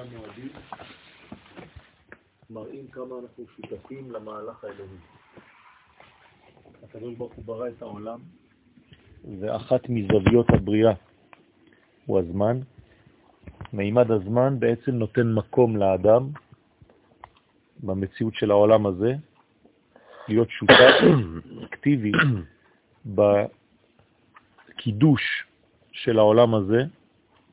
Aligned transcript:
המועדים 0.00 0.48
מראים 2.50 2.86
כמה 2.92 3.14
אנחנו 3.22 3.44
שותפים 3.56 4.10
למהלך 4.10 4.64
האלוהי. 4.64 4.98
הקדוש 6.82 7.14
ברוך 7.14 7.32
הוא 7.32 7.44
ברא 7.44 7.68
את 7.68 7.82
העולם, 7.82 8.20
ואחת 9.40 9.88
מזוויות 9.88 10.50
הבריאה 10.50 10.92
הוא 12.06 12.18
הזמן. 12.18 12.60
מימד 13.72 14.10
הזמן 14.10 14.60
בעצם 14.60 14.92
נותן 14.92 15.32
מקום 15.32 15.76
לאדם 15.76 16.28
במציאות 17.82 18.34
של 18.34 18.50
העולם 18.50 18.86
הזה, 18.86 19.14
להיות 20.28 20.50
שותף 20.50 20.94
אקטיבי 21.64 22.12
בקידוש 24.66 25.46
של 25.92 26.18
העולם 26.18 26.54
הזה, 26.54 26.82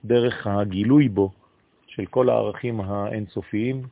דרך 0.06 0.48
הגילוי 0.48 1.10
בו 1.10 1.32
של 1.98 2.06
כל 2.06 2.30
הערכים 2.30 2.82
האינסופיים 2.82 3.88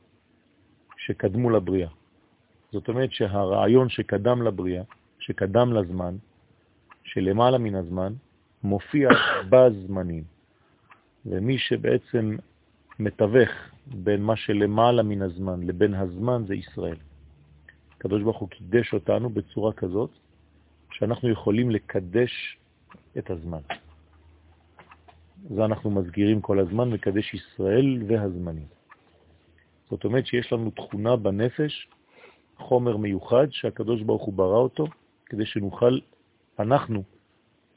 שקדמו 0.97 1.49
לבריאה. 1.49 1.89
זאת 2.71 2.87
אומרת 2.87 3.11
שהרעיון 3.11 3.89
שקדם 3.89 4.41
לבריאה, 4.41 4.83
שקדם 5.19 5.73
לזמן, 5.73 6.15
שלמעלה 7.03 7.57
מן 7.57 7.75
הזמן, 7.75 8.13
מופיע 8.63 9.09
בזמנים. 9.49 10.23
ומי 11.25 11.57
שבעצם 11.57 12.35
מתווך 12.99 13.49
בין 13.87 14.23
מה 14.23 14.35
שלמעלה 14.35 15.03
מן 15.03 15.21
הזמן 15.21 15.63
לבין 15.63 15.93
הזמן 15.93 16.43
זה 16.47 16.55
ישראל. 16.55 16.97
הקדוש 17.97 18.23
ברוך 18.23 18.37
הוא 18.37 18.49
קידש 18.49 18.93
אותנו 18.93 19.29
בצורה 19.29 19.73
כזאת 19.73 20.09
שאנחנו 20.91 21.29
יכולים 21.29 21.71
לקדש 21.71 22.57
את 23.17 23.29
הזמן. 23.29 23.61
זה 25.49 25.65
אנחנו 25.65 25.91
מזכירים 25.91 26.41
כל 26.41 26.59
הזמן, 26.59 26.89
מקדש 26.89 27.33
ישראל 27.33 28.03
והזמנים. 28.07 28.67
זאת 29.89 30.05
אומרת 30.05 30.25
שיש 30.25 30.53
לנו 30.53 30.71
תכונה 30.71 31.15
בנפש, 31.15 31.87
חומר 32.57 32.97
מיוחד 32.97 33.47
שהקדוש 33.51 34.01
ברוך 34.01 34.23
הוא 34.23 34.33
ברא 34.33 34.57
אותו, 34.57 34.87
כדי 35.25 35.45
שנוכל 35.45 35.99
אנחנו 36.59 37.03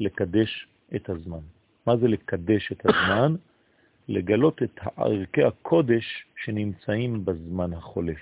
לקדש 0.01 0.67
את 0.95 1.11
הזמן. 1.11 1.41
מה 1.87 1.97
זה 1.97 2.09
לקדש 2.09 2.73
את 2.73 2.87
הזמן? 2.87 3.35
לגלות 4.09 4.63
את 4.63 4.81
ערכי 4.97 5.43
הקודש 5.43 6.25
שנמצאים 6.45 7.25
בזמן 7.25 7.73
החולף. 7.73 8.19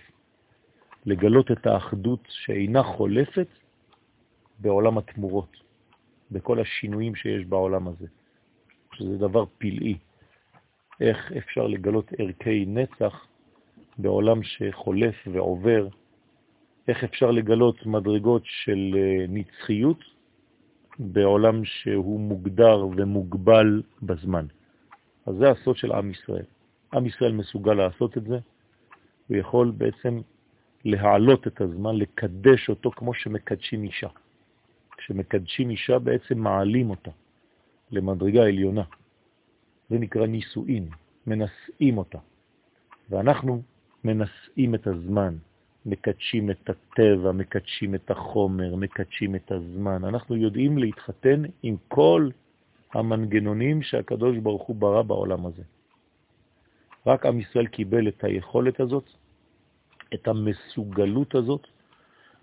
לגלות 1.07 1.53
את 1.53 1.67
האחדות 1.67 2.21
שאינה 2.29 2.83
חולפת 2.83 3.47
בעולם 4.59 4.99
התמורות, 4.99 5.57
בכל 6.31 6.61
השינויים 6.61 7.15
שיש 7.15 7.45
בעולם 7.45 7.89
הזה. 7.89 8.07
שזה 8.97 9.17
דבר 9.19 9.45
פלאי. 9.59 9.97
איך 11.01 11.33
אפשר 11.33 11.67
לגלות 11.67 12.13
ערכי 12.19 12.65
נצח 12.67 13.27
בעולם 13.99 14.43
שחולף 14.43 15.15
ועובר, 15.33 15.89
איך 16.89 17.05
אפשר 17.05 17.31
לגלות 17.31 17.87
מדרגות 17.87 18.43
של 18.45 18.95
אה, 18.97 19.25
נצחיות 19.29 19.99
בעולם 20.99 21.65
שהוא 21.65 22.21
מוגדר 22.21 22.87
ומוגבל 22.97 23.83
בזמן. 24.03 24.47
אז 25.27 25.35
זה 25.37 25.51
הסוד 25.51 25.77
של 25.77 25.93
עם 25.93 26.11
ישראל. 26.11 26.45
עם 26.95 27.07
ישראל 27.07 27.33
מסוגל 27.33 27.75
לעשות 27.75 28.17
את 28.17 28.25
זה, 28.25 28.39
הוא 29.27 29.37
יכול 29.37 29.71
בעצם 29.71 30.21
להעלות 30.85 31.47
את 31.47 31.61
הזמן, 31.61 31.97
לקדש 31.97 32.69
אותו 32.69 32.91
כמו 32.91 33.15
שמקדשים 33.15 33.85
אישה. 33.85 34.09
כשמקדשים 34.97 35.71
אישה 35.71 35.99
בעצם 35.99 36.39
מעלים 36.39 36.91
אותה. 36.91 37.11
למדרגה 37.91 38.43
עליונה. 38.43 38.83
זה 39.91 39.99
נקרא 39.99 40.27
נישואין, 40.27 40.89
מנשאים 41.27 41.99
אותה. 41.99 42.19
ואנחנו 43.11 43.63
מנשאים 44.05 44.75
את 44.75 44.87
הזמן, 44.87 45.37
מקדשים 45.87 46.51
את 46.51 46.71
הטבע, 46.71 47.33
מקדשים 47.33 47.95
את 47.95 48.11
החומר, 48.11 48.75
מקדשים 48.77 49.35
את 49.35 49.53
הזמן. 49.53 50.05
אנחנו 50.05 50.37
יודעים 50.37 50.79
להתחתן 50.79 51.43
עם 51.63 51.77
כל 51.89 52.31
המנגנונים 52.95 53.83
שהקדוש 53.83 54.39
ברוך 54.39 54.63
הוא 54.63 54.77
ברא 54.77 55.03
בעולם 55.03 55.47
הזה. 55.47 55.63
רק 57.07 57.27
עם 57.27 57.41
ישראל 57.41 57.67
קיבל 57.67 58.09
את 58.09 58.25
היכולת 58.25 58.81
הזאת, 58.81 59.11
את 60.15 60.29
המסוגלות 60.29 61.35
הזאת, 61.35 61.67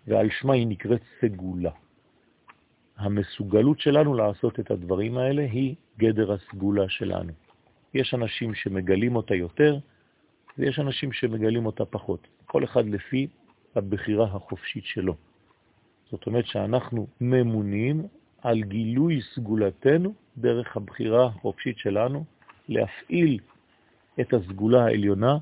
ועל 0.07 0.29
שמה 0.29 0.53
היא 0.53 0.67
נקראת 0.67 1.01
סגולה. 1.21 1.71
המסוגלות 2.97 3.79
שלנו 3.79 4.13
לעשות 4.13 4.59
את 4.59 4.71
הדברים 4.71 5.17
האלה 5.17 5.41
היא 5.41 5.75
גדר 5.97 6.31
הסגולה 6.31 6.89
שלנו. 6.89 7.31
יש 7.93 8.13
אנשים 8.13 8.53
שמגלים 8.55 9.15
אותה 9.15 9.35
יותר, 9.35 9.77
ויש 10.57 10.79
אנשים 10.79 11.11
שמגלים 11.11 11.65
אותה 11.65 11.85
פחות. 11.85 12.27
כל 12.45 12.63
אחד 12.63 12.85
לפי 12.85 13.27
הבחירה 13.75 14.25
החופשית 14.25 14.85
שלו. 14.85 15.15
זאת 16.11 16.25
אומרת 16.27 16.45
שאנחנו 16.45 17.07
ממונים 17.21 18.07
על 18.41 18.63
גילוי 18.63 19.21
סגולתנו 19.35 20.13
דרך 20.37 20.77
הבחירה 20.77 21.25
החופשית 21.25 21.77
שלנו, 21.77 22.25
להפעיל 22.69 23.39
את 24.21 24.33
הסגולה 24.33 24.85
העליונה 24.85 25.37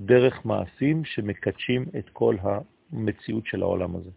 דרך 0.00 0.46
מעשים 0.46 1.04
שמקדשים 1.04 1.84
את 1.98 2.08
כל 2.12 2.36
המציאות 2.42 3.46
של 3.46 3.62
העולם 3.62 3.96
הזה. 3.96 4.10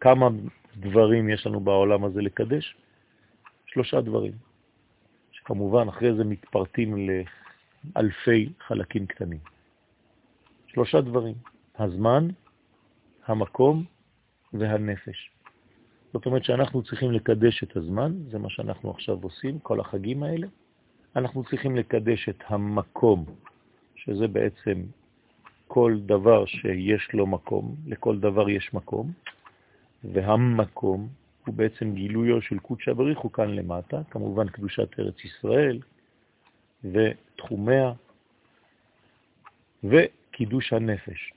כמה 0.00 0.28
דברים 0.76 1.28
יש 1.28 1.46
לנו 1.46 1.60
בעולם 1.60 2.04
הזה 2.04 2.22
לקדש? 2.22 2.76
שלושה 3.66 4.00
דברים, 4.00 4.32
שכמובן 5.32 5.88
אחרי 5.88 6.14
זה 6.14 6.24
מתפרטים 6.24 7.08
לאלפי 7.94 8.52
חלקים 8.66 9.06
קטנים. 9.06 9.38
שלושה 10.66 11.00
דברים, 11.00 11.34
הזמן, 11.78 12.28
המקום 13.26 13.84
והנפש. 14.52 15.30
זאת 16.12 16.26
אומרת 16.26 16.44
שאנחנו 16.44 16.82
צריכים 16.82 17.12
לקדש 17.12 17.62
את 17.62 17.76
הזמן, 17.76 18.12
זה 18.30 18.38
מה 18.38 18.50
שאנחנו 18.50 18.90
עכשיו 18.90 19.18
עושים, 19.22 19.58
כל 19.58 19.80
החגים 19.80 20.22
האלה. 20.22 20.46
אנחנו 21.16 21.44
צריכים 21.44 21.76
לקדש 21.76 22.28
את 22.28 22.42
המקום, 22.46 23.24
שזה 23.96 24.28
בעצם 24.28 24.82
כל 25.68 25.98
דבר 26.06 26.46
שיש 26.46 27.12
לו 27.12 27.26
מקום, 27.26 27.76
לכל 27.86 28.18
דבר 28.18 28.48
יש 28.48 28.74
מקום. 28.74 29.12
והמקום 30.04 31.08
הוא 31.46 31.54
בעצם 31.54 31.94
גילויו 31.94 32.42
של 32.42 32.58
קודשא 32.58 32.92
בריך 32.92 33.18
הוא 33.18 33.32
כאן 33.32 33.50
למטה, 33.50 34.00
כמובן 34.10 34.48
קדושת 34.48 35.00
ארץ 35.00 35.24
ישראל 35.24 35.80
ותחומיה 36.84 37.92
וקידוש 39.84 40.72
הנפש. 40.72 41.32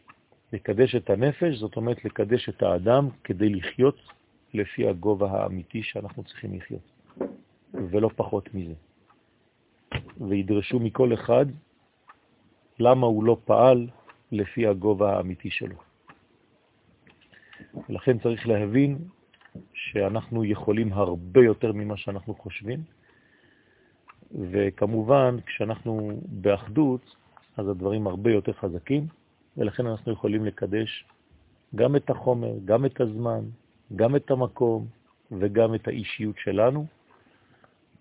לקדש 0.54 0.96
את 0.96 1.10
הנפש 1.10 1.58
זאת 1.58 1.76
אומרת 1.76 2.06
לקדש 2.06 2.50
את 2.50 2.64
האדם 2.64 3.10
כדי 3.24 3.50
לחיות 3.50 3.98
לפי 4.54 4.88
הגובה 4.88 5.32
האמיתי 5.32 5.84
שאנחנו 5.84 6.24
צריכים 6.24 6.54
לחיות, 6.54 6.92
ולא 7.74 8.10
פחות 8.16 8.54
מזה. 8.54 8.74
וידרשו 10.30 10.80
מכל 10.80 11.14
אחד 11.14 11.46
למה 12.80 13.08
הוא 13.08 13.24
לא 13.24 13.38
פעל 13.46 13.88
לפי 14.32 14.68
הגובה 14.68 15.18
האמיתי 15.18 15.50
שלו. 15.50 15.76
ולכן 17.90 18.20
צריך 18.20 18.48
להבין 18.48 18.98
שאנחנו 19.74 20.46
יכולים 20.46 20.94
הרבה 20.94 21.44
יותר 21.44 21.72
ממה 21.74 21.98
שאנחנו 21.98 22.36
חושבים, 22.36 22.80
וכמובן 24.52 25.38
כשאנחנו 25.46 26.22
באחדות, 26.26 27.16
אז 27.58 27.68
הדברים 27.68 28.08
הרבה 28.08 28.32
יותר 28.32 28.54
חזקים, 28.54 29.08
ולכן 29.58 29.88
אנחנו 29.88 30.12
יכולים 30.12 30.46
לקדש 30.46 31.06
גם 31.76 31.96
את 31.96 32.10
החומר, 32.10 32.54
גם 32.66 32.86
את 32.86 33.02
הזמן, 33.02 33.44
גם 33.96 34.16
את 34.16 34.32
המקום 34.32 34.88
וגם 35.32 35.76
את 35.76 35.88
האישיות 35.88 36.36
שלנו, 36.38 36.86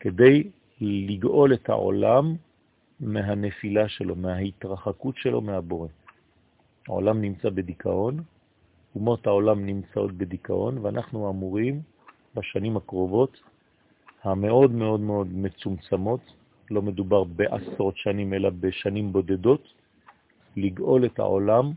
כדי 0.00 0.50
לגאול 0.80 1.54
את 1.54 1.68
העולם 1.68 2.34
מהנפילה 3.00 3.88
שלו, 3.88 4.16
מההתרחקות 4.16 5.16
שלו 5.16 5.40
מהבורא. 5.40 5.88
העולם 6.88 7.20
נמצא 7.20 7.50
בדיכאון, 7.50 8.22
אומות 8.94 9.26
העולם 9.26 9.66
נמצאות 9.66 10.12
בדיכאון, 10.12 10.78
ואנחנו 10.78 11.30
אמורים 11.30 11.80
בשנים 12.34 12.76
הקרובות, 12.76 13.40
המאוד 14.22 14.72
מאוד 14.72 15.00
מאוד 15.00 15.28
מצומצמות, 15.32 16.20
לא 16.70 16.82
מדובר 16.82 17.24
בעשרות 17.24 17.96
שנים 17.96 18.34
אלא 18.34 18.50
בשנים 18.50 19.12
בודדות, 19.12 19.68
לגאול 20.56 21.06
את 21.06 21.18
העולם 21.18 21.72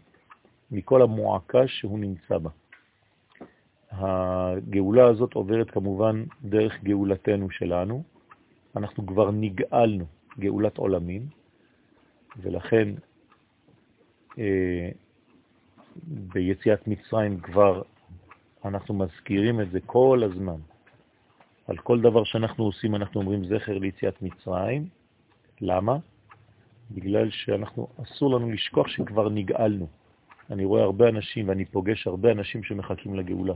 מכל 0.72 1.02
המועקה 1.02 1.68
שהוא 1.68 2.00
נמצא 2.00 2.38
בה. 2.38 2.50
הגאולה 3.92 5.08
הזאת 5.08 5.34
עוברת 5.34 5.72
כמובן 5.72 6.24
דרך 6.44 6.84
גאולתנו 6.84 7.50
שלנו. 7.50 8.04
אנחנו 8.76 9.06
כבר 9.06 9.32
נגאלנו 9.32 10.06
גאולת 10.40 10.78
עולמים, 10.78 11.28
ולכן 12.38 12.90
אה, 14.40 14.90
ביציאת 16.04 16.88
מצרים 16.88 17.40
כבר 17.40 17.82
אנחנו 18.66 18.94
מזכירים 18.94 19.62
את 19.62 19.72
זה 19.72 19.80
כל 19.86 20.22
הזמן. 20.26 20.60
על 21.68 21.78
כל 21.78 22.02
דבר 22.02 22.24
שאנחנו 22.24 22.64
עושים 22.64 22.96
אנחנו 22.96 23.22
אומרים 23.22 23.46
זכר 23.46 23.78
ליציאת 23.78 24.22
מצרים. 24.22 24.88
למה? 25.62 25.98
בגלל 26.92 27.30
שאנחנו, 27.30 27.88
אסור 28.04 28.36
לנו 28.36 28.52
לשכוח 28.52 28.88
שכבר 28.88 29.30
נגאלנו. 29.30 29.88
אני 30.50 30.66
רואה 30.66 30.84
הרבה 30.84 31.10
אנשים 31.10 31.50
ואני 31.50 31.66
פוגש 31.66 32.08
הרבה 32.08 32.32
אנשים 32.32 32.64
שמחכים 32.64 33.16
לגאולה. 33.16 33.54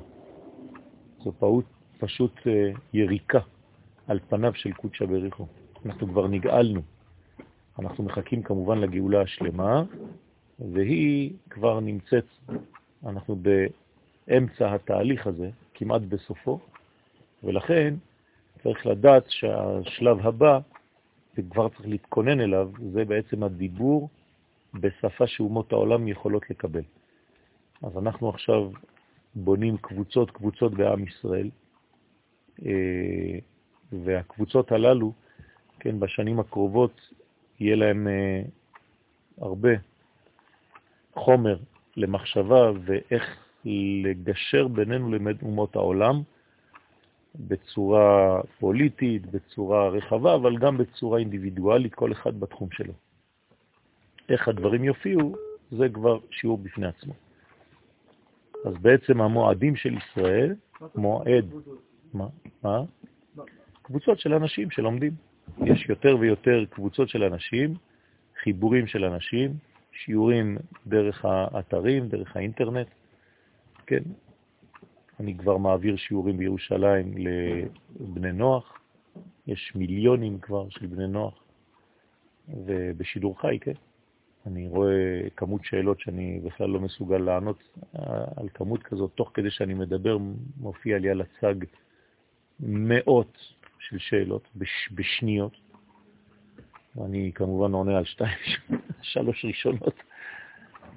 זו 1.24 1.32
פעות, 1.40 1.66
פשוט 1.98 2.48
אה, 2.48 2.72
יריקה 2.94 3.40
על 4.08 4.20
פניו 4.30 4.54
של 4.54 4.74
קודשא 4.74 5.06
בריחו. 5.06 5.46
אנחנו 5.86 6.08
כבר 6.08 6.28
נגאלנו. 6.28 6.82
אנחנו 7.80 8.04
מחכים 8.04 8.44
כמובן 8.44 8.78
לגאולה 8.78 9.22
השלמה, 9.22 9.84
והיא 10.60 11.34
כבר 11.50 11.80
נמצאת, 11.80 12.26
אנחנו 13.06 13.36
באמצע 14.28 14.74
התהליך 14.74 15.28
הזה, 15.28 15.50
כמעט 15.74 16.02
בסופו, 16.02 16.60
ולכן 17.44 17.94
צריך 18.64 18.86
לדעת 18.86 19.24
שהשלב 19.28 20.28
הבא, 20.28 20.60
וכבר 21.38 21.70
צריך 21.70 21.88
להתכונן 21.88 22.40
אליו, 22.40 22.72
זה 22.94 23.06
בעצם 23.06 23.44
הדיבור 23.44 24.10
בשפה 24.74 25.28
שאומות 25.28 25.72
העולם 25.72 26.08
יכולות 26.08 26.50
לקבל. 26.50 26.84
אז 27.84 27.98
אנחנו 27.98 28.30
עכשיו 28.30 28.72
בונים 29.36 29.78
קבוצות 29.78 30.32
קבוצות 30.32 30.74
בעם 30.74 31.08
ישראל, 31.08 31.50
אה, 32.66 33.40
והקבוצות 33.92 34.72
הללו, 34.72 35.14
כן, 35.80 36.00
בשנים 36.00 36.40
הקרובות 36.40 37.02
יהיה 37.60 37.76
להם 37.76 38.08
אה, 38.08 38.42
הרבה 39.38 39.70
חומר 41.14 41.58
למחשבה 41.98 42.72
ואיך 42.86 43.38
לגשר 44.04 44.68
בינינו 44.68 45.12
לאומות 45.12 45.76
העולם 45.76 46.22
בצורה 47.36 48.42
פוליטית, 48.60 49.26
בצורה 49.26 49.90
רחבה, 49.90 50.36
אבל 50.36 50.58
גם 50.58 50.78
בצורה 50.78 51.20
אינדיבידואלית, 51.20 51.96
כל 51.96 52.12
אחד 52.12 52.40
בתחום 52.40 52.72
שלו. 52.72 52.94
איך 54.30 54.48
הדברים 54.48 54.84
יופיעו, 54.84 55.36
זה 55.72 55.90
כבר 55.90 56.20
שיעור 56.32 56.58
בפני 56.58 56.88
עצמו. 56.88 57.14
אז 58.66 58.74
בעצם 58.82 59.22
המועדים 59.22 59.76
של 59.76 59.98
ישראל, 59.98 60.56
מועד, 60.96 61.54
מה? 62.14 62.28
מה? 62.64 62.82
קבוצות 63.82 64.20
של 64.20 64.34
אנשים 64.34 64.72
שלומדים. 64.72 65.12
יש 65.66 65.90
יותר 65.90 66.18
ויותר 66.20 66.66
קבוצות 66.70 67.10
של 67.10 67.24
אנשים, 67.24 67.74
חיבורים 68.44 68.88
של 68.88 69.06
אנשים, 69.06 69.54
שיעורים 70.06 70.58
דרך 70.88 71.26
האתרים, 71.26 72.08
דרך 72.08 72.36
האינטרנט. 72.36 72.88
כן, 73.88 74.04
אני 75.20 75.38
כבר 75.38 75.58
מעביר 75.58 75.98
שיעורים 75.98 76.38
בירושלים 76.38 77.14
לבני 78.00 78.32
נוח, 78.32 78.80
יש 79.48 79.72
מיליונים 79.76 80.40
כבר 80.40 80.70
של 80.70 80.86
בני 80.88 81.08
נוח, 81.08 81.44
ובשידור 82.66 83.42
חי, 83.42 83.60
כן. 83.62 83.74
אני 84.46 84.68
רואה 84.68 85.30
כמות 85.36 85.62
שאלות 85.66 86.00
שאני 86.00 86.40
בכלל 86.40 86.70
לא 86.70 86.80
מסוגל 86.80 87.18
לענות 87.18 87.64
על 88.36 88.50
כמות 88.54 88.84
כזאת, 88.84 89.12
תוך 89.16 89.32
כדי 89.34 89.52
שאני 89.52 89.74
מדבר 89.74 90.18
מופיע 90.58 90.98
לי 90.98 91.10
על 91.10 91.22
הצג 91.22 91.56
מאות 92.60 93.38
של 93.80 93.98
שאלות 94.00 94.48
בש, 94.56 94.90
בשניות. 94.92 95.69
ואני 96.96 97.32
כמובן 97.36 97.72
עונה 97.72 97.98
על 97.98 98.06
שתיים, 98.06 98.38
שלוש 99.02 99.46
ראשונות, 99.46 100.04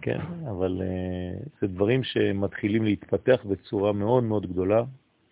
כן, 0.03 0.21
אבל 0.51 0.83
uh, 0.83 1.49
זה 1.61 1.67
דברים 1.67 2.05
שמתחילים 2.05 2.85
להתפתח 2.85 3.41
בצורה 3.49 3.93
מאוד 3.93 4.25
מאוד 4.25 4.47
גדולה. 4.47 4.85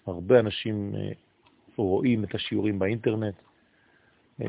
הרבה 0.07 0.41
אנשים 0.41 0.95
uh, 0.95 1.15
רואים 1.77 2.25
את 2.25 2.35
השיעורים 2.35 2.79
באינטרנט, 2.79 3.35
uh, 4.41 4.45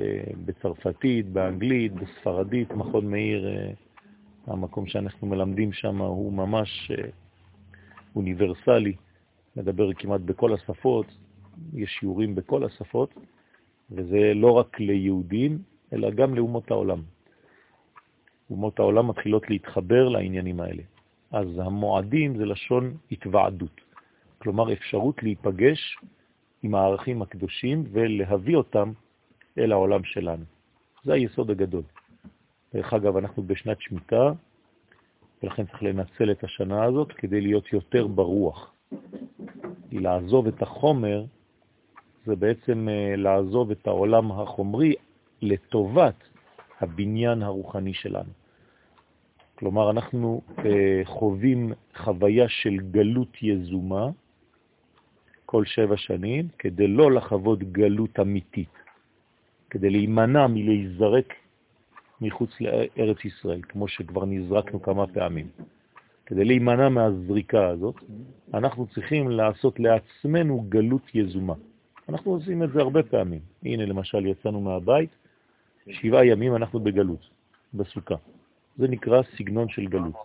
בצרפתית, 0.45 1.29
באנגלית, 1.29 1.93
בספרדית, 1.93 2.71
מכון 2.71 3.11
מאיר, 3.11 3.49
המקום 4.47 4.87
שאנחנו 4.87 5.27
מלמדים 5.27 5.73
שם 5.73 6.01
הוא 6.01 6.33
ממש 6.33 6.91
אוניברסלי, 8.15 8.93
מדבר 9.55 9.93
כמעט 9.93 10.21
בכל 10.21 10.53
השפות, 10.53 11.05
יש 11.73 11.97
שיעורים 11.99 12.35
בכל 12.35 12.63
השפות, 12.63 13.13
וזה 13.91 14.31
לא 14.35 14.51
רק 14.51 14.79
ליהודים, 14.79 15.59
אלא 15.93 16.09
גם 16.09 16.35
לאומות 16.35 16.71
העולם. 16.71 17.01
אומות 18.49 18.79
העולם 18.79 19.07
מתחילות 19.07 19.49
להתחבר 19.49 20.09
לעניינים 20.09 20.59
האלה. 20.59 20.83
אז 21.31 21.47
המועדים 21.59 22.37
זה 22.37 22.45
לשון 22.45 22.97
התוועדות, 23.11 23.81
כלומר 24.37 24.73
אפשרות 24.73 25.23
להיפגש 25.23 25.97
עם 26.63 26.75
הערכים 26.75 27.21
הקדושים 27.21 27.83
ולהביא 27.91 28.55
אותם 28.55 28.91
אל 29.57 29.71
העולם 29.71 30.03
שלנו. 30.03 30.43
זה 31.03 31.13
היסוד 31.13 31.51
הגדול. 31.51 31.83
דרך 32.73 32.93
אגב, 32.93 33.17
אנחנו 33.17 33.43
בשנת 33.43 33.81
שמיטה, 33.81 34.31
ולכן 35.43 35.65
צריך 35.65 35.83
לנצל 35.83 36.31
את 36.31 36.43
השנה 36.43 36.83
הזאת 36.83 37.11
כדי 37.11 37.41
להיות 37.41 37.73
יותר 37.73 38.07
ברוח. 38.07 38.73
לעזוב 39.91 40.47
את 40.47 40.61
החומר 40.61 41.25
זה 42.25 42.35
בעצם 42.35 42.89
אה, 42.89 43.15
לעזוב 43.15 43.71
את 43.71 43.87
העולם 43.87 44.31
החומרי 44.31 44.93
לטובת 45.41 46.15
הבניין 46.79 47.43
הרוחני 47.43 47.93
שלנו. 47.93 48.29
כלומר, 49.55 49.91
אנחנו 49.91 50.41
אה, 50.65 51.01
חווים 51.05 51.73
חוויה 51.95 52.49
של 52.49 52.77
גלות 52.91 53.37
יזומה 53.41 54.09
כל 55.45 55.65
שבע 55.65 55.97
שנים, 55.97 56.47
כדי 56.59 56.87
לא 56.87 57.11
לחוות 57.11 57.59
גלות 57.63 58.19
אמיתית, 58.19 58.73
כדי 59.69 59.89
להימנע 59.89 60.47
מלהיזרק 60.47 61.33
מחוץ 62.21 62.49
לארץ 62.61 63.25
ישראל, 63.25 63.61
כמו 63.61 63.87
שכבר 63.87 64.25
נזרקנו 64.25 64.81
כמה 64.81 65.07
פעמים. 65.07 65.47
כדי 66.25 66.45
להימנע 66.45 66.89
מהזריקה 66.89 67.67
הזאת, 67.67 67.95
אנחנו 68.53 68.87
צריכים 68.87 69.29
לעשות 69.29 69.79
לעצמנו 69.79 70.65
גלות 70.69 71.15
יזומה. 71.15 71.53
אנחנו 72.09 72.31
עושים 72.31 72.63
את 72.63 72.71
זה 72.71 72.79
הרבה 72.79 73.03
פעמים. 73.03 73.39
הנה, 73.63 73.85
למשל, 73.85 74.25
יצאנו 74.25 74.61
מהבית, 74.61 75.09
שבעה 75.89 76.25
ימים 76.25 76.55
אנחנו 76.55 76.79
בגלות, 76.79 77.29
בסוכה. 77.73 78.15
זה 78.77 78.87
נקרא 78.87 79.21
סגנון 79.37 79.69
של 79.69 79.87
גלות. 79.87 80.15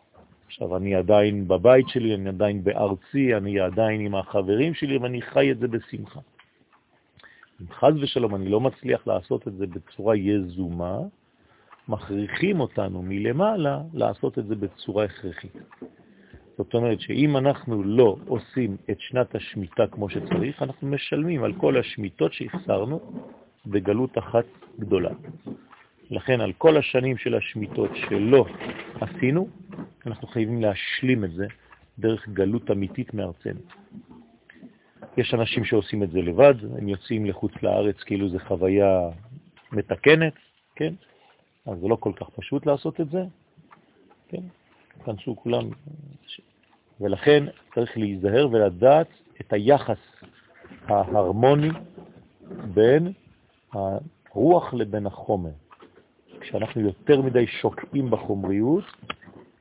עכשיו, 0.46 0.76
אני 0.76 0.94
עדיין 0.94 1.48
בבית 1.48 1.88
שלי, 1.88 2.14
אני 2.14 2.28
עדיין 2.28 2.64
בארצי, 2.64 3.34
אני 3.36 3.60
עדיין 3.60 4.00
עם 4.00 4.14
החברים 4.14 4.74
שלי, 4.74 4.98
ואני 4.98 5.22
חי 5.22 5.50
את 5.50 5.58
זה 5.58 5.68
בשמחה. 5.68 6.20
אם 7.60 7.66
חז 7.72 7.94
ושלום 8.02 8.34
אני 8.34 8.48
לא 8.48 8.60
מצליח 8.60 9.06
לעשות 9.06 9.48
את 9.48 9.56
זה 9.56 9.66
בצורה 9.66 10.16
יזומה, 10.16 10.98
מכריחים 11.88 12.60
אותנו 12.60 13.02
מלמעלה 13.02 13.82
לעשות 13.94 14.38
את 14.38 14.46
זה 14.46 14.54
בצורה 14.54 15.04
הכרחית. 15.04 15.56
זאת 16.56 16.74
אומרת 16.74 17.00
שאם 17.00 17.36
אנחנו 17.36 17.82
לא 17.82 18.16
עושים 18.26 18.76
את 18.90 19.00
שנת 19.00 19.34
השמיטה 19.34 19.86
כמו 19.86 20.08
שצריך, 20.08 20.62
אנחנו 20.62 20.88
משלמים 20.88 21.44
על 21.44 21.52
כל 21.52 21.76
השמיטות 21.76 22.32
שהחסרנו 22.32 23.00
בגלות 23.66 24.18
אחת 24.18 24.44
גדולה. 24.78 25.10
לכן 26.10 26.40
על 26.40 26.52
כל 26.52 26.76
השנים 26.76 27.16
של 27.16 27.34
השמיטות 27.34 27.90
שלא 27.94 28.46
עשינו, 29.00 29.48
אנחנו 30.06 30.28
חייבים 30.28 30.62
להשלים 30.62 31.24
את 31.24 31.32
זה 31.32 31.46
דרך 31.98 32.28
גלות 32.28 32.70
אמיתית 32.70 33.14
מארצנו. 33.14 33.60
יש 35.16 35.34
אנשים 35.34 35.64
שעושים 35.64 36.02
את 36.02 36.10
זה 36.10 36.22
לבד, 36.22 36.54
הם 36.78 36.88
יוצאים 36.88 37.26
לחוץ 37.26 37.52
לארץ 37.62 37.96
כאילו 37.96 38.28
זה 38.28 38.38
חוויה 38.38 39.00
מתקנת, 39.72 40.34
כן? 40.76 40.94
אז 41.66 41.78
זה 41.78 41.88
לא 41.88 41.96
כל 42.00 42.12
כך 42.16 42.28
פשוט 42.30 42.66
לעשות 42.66 43.00
את 43.00 43.10
זה, 43.10 43.24
כן? 44.28 44.42
כנסו 45.04 45.36
כולם. 45.36 45.70
ולכן 47.00 47.44
צריך 47.74 47.98
להיזהר 47.98 48.48
ולדעת 48.52 49.08
את 49.40 49.52
היחס 49.52 49.98
ההרמוני 50.88 51.70
בין 52.74 53.12
הרוח 54.32 54.74
לבין 54.74 55.06
החומר. 55.06 55.50
כשאנחנו 56.40 56.80
יותר 56.80 57.22
מדי 57.22 57.46
שוקעים 57.46 58.10
בחומריות, 58.10 58.84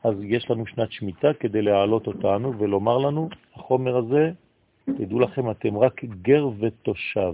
אז 0.03 0.15
יש 0.23 0.49
לנו 0.51 0.65
שנת 0.65 0.91
שמיטה 0.91 1.33
כדי 1.39 1.61
להעלות 1.61 2.07
אותנו 2.07 2.59
ולומר 2.59 2.97
לנו, 2.97 3.29
החומר 3.55 3.97
הזה, 3.97 4.31
תדעו 4.85 5.19
לכם, 5.19 5.51
אתם 5.51 5.77
רק 5.77 6.05
גר 6.21 6.49
ותושב. 6.59 7.33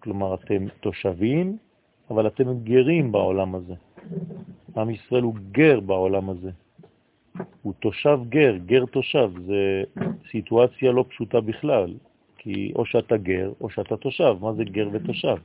כלומר, 0.00 0.34
אתם 0.34 0.66
תושבים, 0.80 1.58
אבל 2.10 2.26
אתם 2.26 2.58
גרים 2.64 3.12
בעולם 3.12 3.54
הזה. 3.54 3.74
עם 4.76 4.90
ישראל 4.90 5.22
הוא 5.22 5.34
גר 5.52 5.80
בעולם 5.80 6.30
הזה. 6.30 6.50
הוא 7.62 7.72
תושב 7.80 8.18
גר, 8.28 8.56
גר 8.56 8.84
תושב, 8.86 9.30
זה 9.46 9.82
סיטואציה 10.30 10.92
לא 10.92 11.04
פשוטה 11.08 11.40
בכלל, 11.40 11.94
כי 12.42 12.72
או 12.76 12.86
שאתה 12.86 13.16
גר 13.16 13.52
או 13.60 13.70
שאתה 13.70 13.96
תושב, 13.96 14.36
מה 14.40 14.52
זה 14.52 14.64
גר 14.64 14.88
ותושב? 14.92 15.36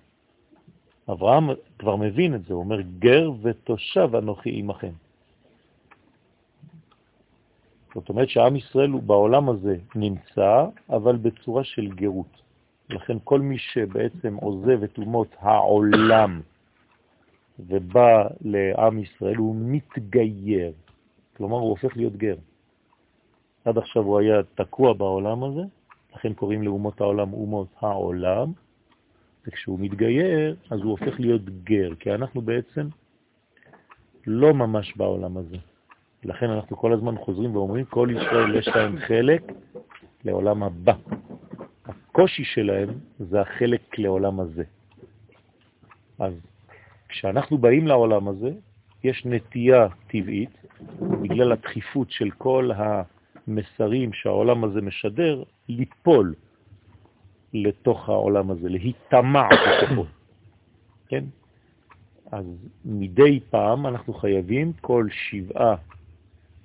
אברהם 1.12 1.50
כבר 1.80 1.96
מבין 1.96 2.36
את 2.36 2.46
זה, 2.46 2.54
הוא 2.54 2.64
אומר, 2.64 2.82
גר 2.82 3.32
ותושב 3.42 4.16
אנוכי 4.16 4.60
עמכם. 4.60 4.92
זאת 7.96 8.10
אומרת 8.10 8.30
שעם 8.30 8.56
ישראל 8.56 8.92
בעולם 8.92 9.50
הזה 9.50 9.78
נמצא, 9.96 10.66
אבל 10.90 11.16
בצורה 11.16 11.64
של 11.64 11.88
גרות. 11.88 12.42
לכן 12.90 13.18
כל 13.24 13.40
מי 13.42 13.58
שבעצם 13.58 14.36
עוזב 14.36 14.84
את 14.84 14.98
אומות 14.98 15.36
העולם 15.40 16.42
ובא 17.60 18.28
לעם 18.42 19.00
ישראל, 19.00 19.36
הוא 19.36 19.56
מתגייר. 19.60 20.72
כלומר, 21.38 21.58
הוא 21.58 21.70
הופך 21.70 21.98
להיות 21.98 22.16
גר. 22.16 22.36
עד 23.66 23.78
עכשיו 23.78 24.04
הוא 24.04 24.20
היה 24.20 24.44
תקוע 24.56 24.94
בעולם 24.94 25.44
הזה, 25.44 25.62
לכן 26.16 26.34
קוראים 26.34 26.64
לאומות 26.64 27.02
העולם 27.02 27.34
אומות 27.34 27.68
העולם, 27.80 28.52
וכשהוא 29.48 29.80
מתגייר, 29.80 30.56
אז 30.70 30.80
הוא 30.80 30.92
הופך 30.92 31.20
להיות 31.20 31.42
גר, 31.64 31.96
כי 32.00 32.12
אנחנו 32.14 32.42
בעצם 32.42 32.88
לא 34.28 34.54
ממש 34.54 34.98
בעולם 34.98 35.38
הזה. 35.38 35.58
לכן 36.24 36.50
אנחנו 36.50 36.78
כל 36.78 36.94
הזמן 36.94 37.18
חוזרים 37.18 37.56
ואומרים, 37.56 37.86
כל 37.86 38.10
ישראל 38.12 38.56
יש 38.56 38.68
להם 38.68 39.00
חלק 39.00 39.52
לעולם 40.24 40.64
הבא. 40.64 40.94
הקושי 41.86 42.44
שלהם 42.44 42.90
זה 43.20 43.42
החלק 43.42 44.00
לעולם 44.00 44.40
הזה. 44.40 44.64
אז 46.20 46.34
כשאנחנו 47.10 47.58
באים 47.58 47.88
לעולם 47.88 48.28
הזה, 48.28 48.52
יש 49.04 49.26
נטייה 49.26 49.88
טבעית, 50.08 50.66
בגלל 51.22 51.52
הדחיפות 51.52 52.12
של 52.12 52.32
כל 52.32 52.70
המסרים 52.76 54.14
שהעולם 54.14 54.64
הזה 54.64 54.82
משדר, 54.82 55.44
ליפול 55.70 56.34
לתוך 57.54 58.10
העולם 58.10 58.52
הזה, 58.52 58.70
להיטמע 58.70 59.48
בתוכו. 59.50 60.06
כן? 61.10 61.24
אז 62.32 62.46
מדי 62.86 63.40
פעם 63.50 63.88
אנחנו 63.88 64.14
חייבים 64.14 64.74
כל 64.82 65.08
שבעה 65.12 65.76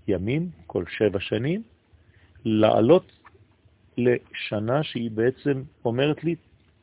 ימים, 0.09 0.49
כל 0.67 0.85
שבע 0.89 1.21
שנים, 1.21 1.63
לעלות 2.45 3.13
לשנה 3.99 4.83
שהיא 4.83 5.11
בעצם 5.11 5.63
אומרת 5.85 6.25
לי, 6.25 6.35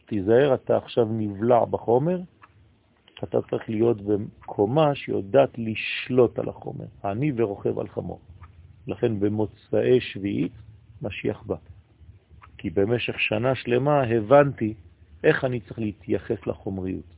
תיזהר, 0.06 0.54
אתה 0.54 0.78
עכשיו 0.78 1.06
נבלע 1.06 1.66
בחומר, 1.66 2.20
אתה 3.24 3.42
צריך 3.50 3.70
להיות 3.70 3.98
בקומה 4.02 4.96
שיודעת 4.96 5.50
לשלוט 5.58 6.40
על 6.40 6.50
החומר, 6.50 6.86
אני 7.06 7.32
ורוכב 7.36 7.80
על 7.80 7.88
חמור. 7.88 8.20
לכן 8.88 9.20
במוצאי 9.20 10.02
שביעית 10.02 10.52
משיח 11.02 11.44
בא. 11.46 11.56
כי 12.58 12.70
במשך 12.70 13.20
שנה 13.20 13.56
שלמה 13.56 14.04
הבנתי 14.04 14.74
איך 15.24 15.46
אני 15.46 15.60
צריך 15.60 15.80
להתייחס 15.80 16.48
לחומריות, 16.48 17.16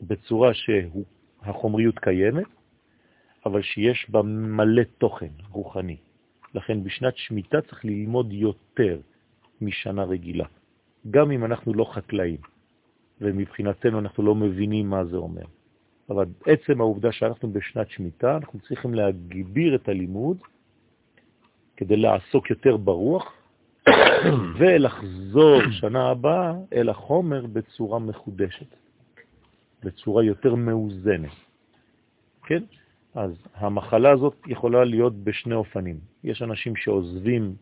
בצורה 0.00 0.50
שהחומריות 0.54 1.98
קיימת, 1.98 2.46
אבל 3.46 3.62
שיש 3.62 4.10
בה 4.10 4.22
מלא 4.22 4.82
תוכן 4.98 5.30
רוחני. 5.50 5.96
לכן 6.54 6.84
בשנת 6.84 7.16
שמיטה 7.16 7.60
צריך 7.60 7.84
ללמוד 7.84 8.32
יותר 8.32 9.00
משנה 9.60 10.04
רגילה, 10.04 10.46
גם 11.10 11.30
אם 11.30 11.44
אנחנו 11.44 11.74
לא 11.74 11.84
חקלאים, 11.84 12.40
ומבחינתנו 13.20 13.98
אנחנו 13.98 14.22
לא 14.22 14.34
מבינים 14.34 14.90
מה 14.90 15.04
זה 15.04 15.16
אומר. 15.16 15.44
אבל 16.10 16.24
עצם 16.46 16.80
העובדה 16.80 17.12
שאנחנו 17.12 17.52
בשנת 17.52 17.90
שמיטה, 17.90 18.36
אנחנו 18.36 18.60
צריכים 18.60 18.94
להגביר 18.94 19.74
את 19.74 19.88
הלימוד 19.88 20.38
כדי 21.76 21.96
לעסוק 21.96 22.50
יותר 22.50 22.76
ברוח, 22.76 23.37
ולחזור 24.58 25.60
שנה 25.70 26.10
הבאה 26.10 26.52
אל 26.72 26.88
החומר 26.88 27.46
בצורה 27.46 27.98
מחודשת, 27.98 28.76
בצורה 29.82 30.24
יותר 30.24 30.54
מאוזנת. 30.54 31.30
כן? 32.44 32.62
אז 33.14 33.30
המחלה 33.54 34.10
הזאת 34.10 34.36
יכולה 34.46 34.84
להיות 34.84 35.14
בשני 35.24 35.54
אופנים. 35.54 35.98
יש 36.24 36.42
אנשים 36.42 36.76
שעוזבים 36.76 37.54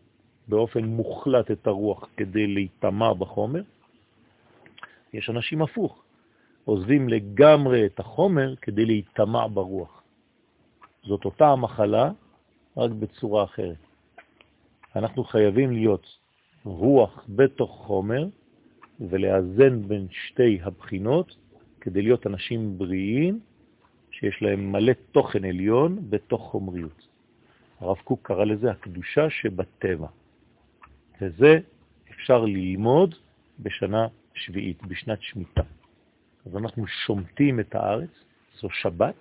באופן 0.47 0.83
מוחלט 0.85 1.51
את 1.51 1.67
הרוח 1.67 2.09
כדי 2.17 2.47
להתאמה 2.47 3.13
בחומר, 3.13 3.61
יש 5.13 5.29
אנשים 5.29 5.61
הפוך, 5.61 6.03
עוזבים 6.65 7.09
לגמרי 7.09 7.85
את 7.85 7.99
החומר 7.99 8.55
כדי 8.61 8.85
להתאמה 8.85 9.47
ברוח. 9.47 10.03
זאת 11.03 11.25
אותה 11.25 11.47
המחלה, 11.47 12.11
רק 12.77 12.91
בצורה 12.91 13.43
אחרת. 13.43 13.86
אנחנו 14.97 15.23
חייבים 15.23 15.71
להיות 15.71 16.07
רוח 16.63 17.25
בתוך 17.29 17.71
חומר 17.71 18.27
ולאזן 18.99 19.87
בין 19.87 20.07
שתי 20.11 20.59
הבחינות 20.63 21.35
כדי 21.81 22.01
להיות 22.01 22.27
אנשים 22.27 22.77
בריאים 22.77 23.39
שיש 24.11 24.41
להם 24.41 24.71
מלא 24.71 24.93
תוכן 25.11 25.45
עליון 25.45 25.97
בתוך 26.09 26.41
חומריות. 26.41 27.07
הרב 27.79 27.97
קוק 28.03 28.19
קרא 28.27 28.45
לזה 28.45 28.71
הקדושה 28.71 29.29
שבטבע. 29.29 30.07
וזה 31.21 31.59
אפשר 32.11 32.45
ללמוד 32.45 33.15
בשנה 33.59 34.07
שביעית, 34.33 34.83
בשנת 34.83 35.21
שמיטה. 35.21 35.61
אז 36.45 36.55
אנחנו 36.55 36.87
שומטים 36.87 37.59
את 37.59 37.75
הארץ, 37.75 38.09
זו 38.61 38.69
שבת, 38.69 39.15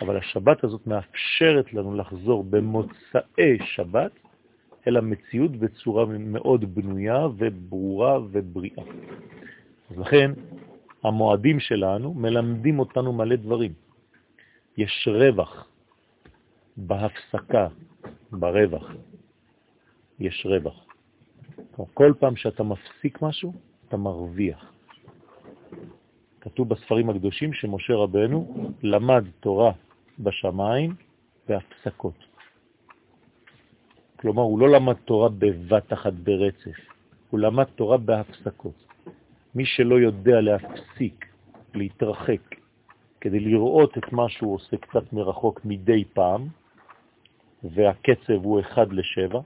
אבל 0.00 0.16
השבת 0.16 0.64
הזאת 0.64 0.86
מאפשרת 0.86 1.74
לנו 1.74 1.94
לחזור 1.94 2.44
במוצאי 2.44 3.58
שבת 3.64 4.12
אל 4.86 4.96
המציאות 4.96 5.50
בצורה 5.50 6.04
מאוד 6.06 6.74
בנויה 6.74 7.26
וברורה 7.36 8.18
ובריאה. 8.30 8.84
אז 9.90 9.98
לכן 9.98 10.30
המועדים 11.04 11.60
שלנו 11.60 12.14
מלמדים 12.14 12.78
אותנו 12.78 13.12
מלא 13.12 13.36
דברים. 13.36 13.72
יש 14.76 15.08
רווח 15.12 15.66
בהפסקה, 16.76 17.68
ברווח. 18.32 18.92
יש 20.20 20.46
רווח. 20.46 20.84
כל 21.94 22.12
פעם 22.18 22.36
שאתה 22.36 22.62
מפסיק 22.62 23.22
משהו, 23.22 23.52
אתה 23.88 23.96
מרוויח. 23.96 24.72
כתוב 26.40 26.68
בספרים 26.68 27.10
הקדושים 27.10 27.52
שמשה 27.52 27.94
רבנו 27.94 28.70
למד 28.82 29.24
תורה 29.40 29.72
בשמיים 30.18 30.94
בהפסקות. 31.48 32.33
כלומר, 34.24 34.42
הוא 34.42 34.58
לא 34.58 34.68
למד 34.68 34.94
תורה 35.04 35.28
בבת 35.28 35.92
אחת 35.92 36.12
ברצף, 36.12 36.78
הוא 37.30 37.40
למד 37.40 37.64
תורה 37.64 37.96
בהפסקות. 37.96 38.86
מי 39.54 39.64
שלא 39.66 40.00
יודע 40.00 40.40
להפסיק, 40.40 41.26
להתרחק, 41.74 42.40
כדי 43.20 43.40
לראות 43.40 43.98
את 43.98 44.12
מה 44.12 44.28
שהוא 44.28 44.54
עושה 44.54 44.76
קצת 44.76 45.12
מרחוק 45.12 45.60
מדי 45.64 46.04
פעם, 46.04 46.48
והקצב 47.64 48.40
הוא 48.44 48.60
1 48.60 48.88
ל-7, 48.90 49.36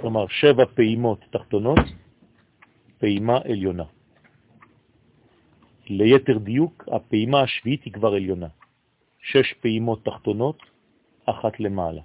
כלומר 0.00 0.26
7 0.28 0.64
פעימות 0.74 1.24
תחתונות, 1.30 1.84
פעימה 2.98 3.38
עליונה. 3.44 3.84
ליתר 5.88 6.38
דיוק, 6.38 6.84
הפעימה 6.92 7.40
השביעית 7.40 7.84
היא 7.84 7.92
כבר 7.92 8.14
עליונה. 8.14 8.48
6 9.20 9.52
פעימות 9.52 10.04
תחתונות, 10.04 10.58
אחת 11.24 11.60
למעלה. 11.60 12.02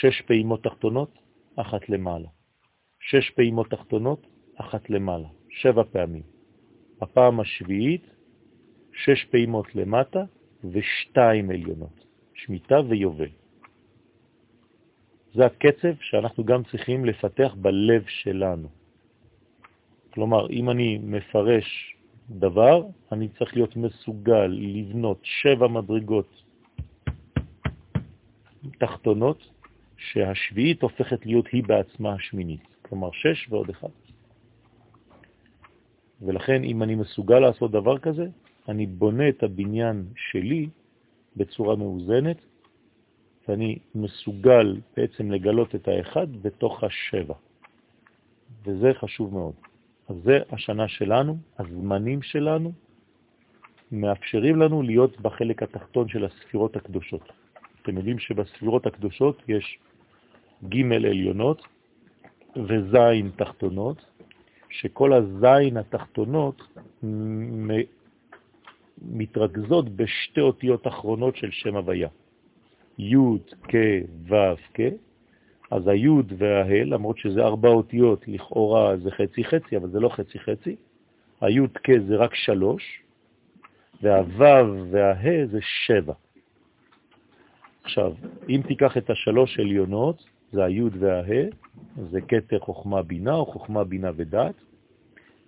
6 0.00 0.20
פעימות 0.20 0.62
תחתונות, 0.62 1.18
אחת 1.56 1.88
למעלה. 1.88 2.28
6 3.00 3.30
פעימות 3.30 3.70
תחתונות, 3.70 4.26
אחת 4.56 4.90
למעלה. 4.90 5.28
7 5.50 5.84
פעמים. 5.84 6.22
הפעם 7.00 7.40
השביעית 7.40 8.06
שש 8.92 9.24
פעימות 9.24 9.74
למטה 9.74 10.24
ושתיים 10.64 11.50
עליונות, 11.50 12.04
שמיטה 12.34 12.80
ויובל. 12.88 13.28
זה 15.34 15.46
הקצב 15.46 15.94
שאנחנו 16.00 16.44
גם 16.44 16.62
צריכים 16.70 17.04
לפתח 17.04 17.54
בלב 17.56 18.04
שלנו. 18.08 18.68
כלומר, 20.10 20.50
אם 20.50 20.70
אני 20.70 20.98
מפרש 20.98 21.96
דבר, 22.30 22.86
אני 23.12 23.28
צריך 23.28 23.56
להיות 23.56 23.76
מסוגל 23.76 24.46
לבנות 24.46 25.20
שבע 25.22 25.68
מדרגות 25.68 26.42
תחתונות, 28.78 29.57
שהשביעית 29.98 30.82
הופכת 30.82 31.26
להיות 31.26 31.46
היא 31.52 31.64
בעצמה 31.64 32.12
השמינית, 32.12 32.60
כלומר 32.82 33.10
שש 33.12 33.48
ועוד 33.50 33.70
אחד. 33.70 33.88
ולכן 36.22 36.64
אם 36.64 36.82
אני 36.82 36.94
מסוגל 36.94 37.38
לעשות 37.38 37.70
דבר 37.70 37.98
כזה, 37.98 38.26
אני 38.68 38.86
בונה 38.86 39.28
את 39.28 39.42
הבניין 39.42 40.06
שלי 40.16 40.68
בצורה 41.36 41.76
מאוזנת, 41.76 42.36
ואני 43.48 43.78
מסוגל 43.94 44.80
בעצם 44.96 45.30
לגלות 45.30 45.74
את 45.74 45.88
האחד 45.88 46.26
בתוך 46.42 46.84
השבע. 46.84 47.34
וזה 48.64 48.90
חשוב 48.94 49.34
מאוד. 49.34 49.54
אז 50.08 50.16
זה 50.24 50.38
השנה 50.50 50.88
שלנו, 50.88 51.38
הזמנים 51.58 52.22
שלנו, 52.22 52.72
מאפשרים 53.92 54.56
לנו 54.56 54.82
להיות 54.82 55.20
בחלק 55.20 55.62
התחתון 55.62 56.08
של 56.08 56.24
הספירות 56.24 56.76
הקדושות. 56.76 57.32
אתם 57.82 57.96
יודעים 57.96 58.18
שבספירות 58.18 58.86
הקדושות 58.86 59.42
יש 59.48 59.78
ג' 60.64 60.92
עליונות 60.92 61.62
וז' 62.56 62.96
תחתונות, 63.36 64.04
שכל 64.70 65.12
הזין 65.12 65.76
התחתונות 65.76 66.62
מתרכזות 69.02 69.88
בשתי 69.88 70.40
אותיות 70.40 70.86
אחרונות 70.86 71.36
של 71.36 71.50
שם 71.50 71.76
הוויה. 71.76 72.08
י' 72.98 73.16
כ' 73.62 73.74
ו' 74.28 74.54
כ', 74.74 74.80
אז 75.70 75.88
הי' 75.88 76.08
והה', 76.38 76.84
למרות 76.84 77.18
שזה 77.18 77.40
ארבע 77.40 77.68
אותיות, 77.68 78.28
לכאורה 78.28 78.96
זה 78.96 79.10
חצי 79.10 79.44
חצי, 79.44 79.76
אבל 79.76 79.88
זה 79.88 80.00
לא 80.00 80.08
חצי 80.08 80.38
חצי, 80.38 80.76
הי' 81.40 81.60
כ' 81.84 81.90
זה 82.08 82.16
רק 82.16 82.34
שלוש, 82.34 83.02
והוו 84.02 84.90
והה 84.90 85.46
זה 85.46 85.58
שבע. 85.86 86.14
עכשיו, 87.84 88.12
אם 88.48 88.60
תיקח 88.68 88.96
את 88.96 89.10
השלוש 89.10 89.60
עליונות, 89.60 90.37
זה 90.52 90.64
היוד 90.64 90.96
והה, 90.98 91.44
זה 92.10 92.20
קטר 92.20 92.58
חוכמה 92.58 93.02
בינה 93.02 93.34
או 93.34 93.46
חוכמה 93.46 93.84
בינה 93.84 94.10
ודעת, 94.16 94.54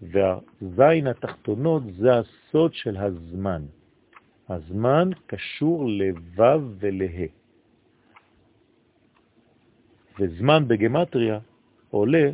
והזין 0.02 1.06
התחתונות 1.06 1.82
זה 1.98 2.10
הסוד 2.18 2.74
של 2.74 2.96
הזמן. 2.96 3.62
הזמן 4.48 5.10
קשור 5.26 5.88
לוו 5.88 6.60
ולה. 6.78 7.26
וזמן 10.18 10.68
בגמטריה 10.68 11.38
עולה 11.90 12.30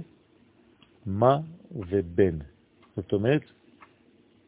מה 1.06 1.38
ובן. 1.72 2.38
זאת 2.96 3.12
אומרת, 3.12 3.42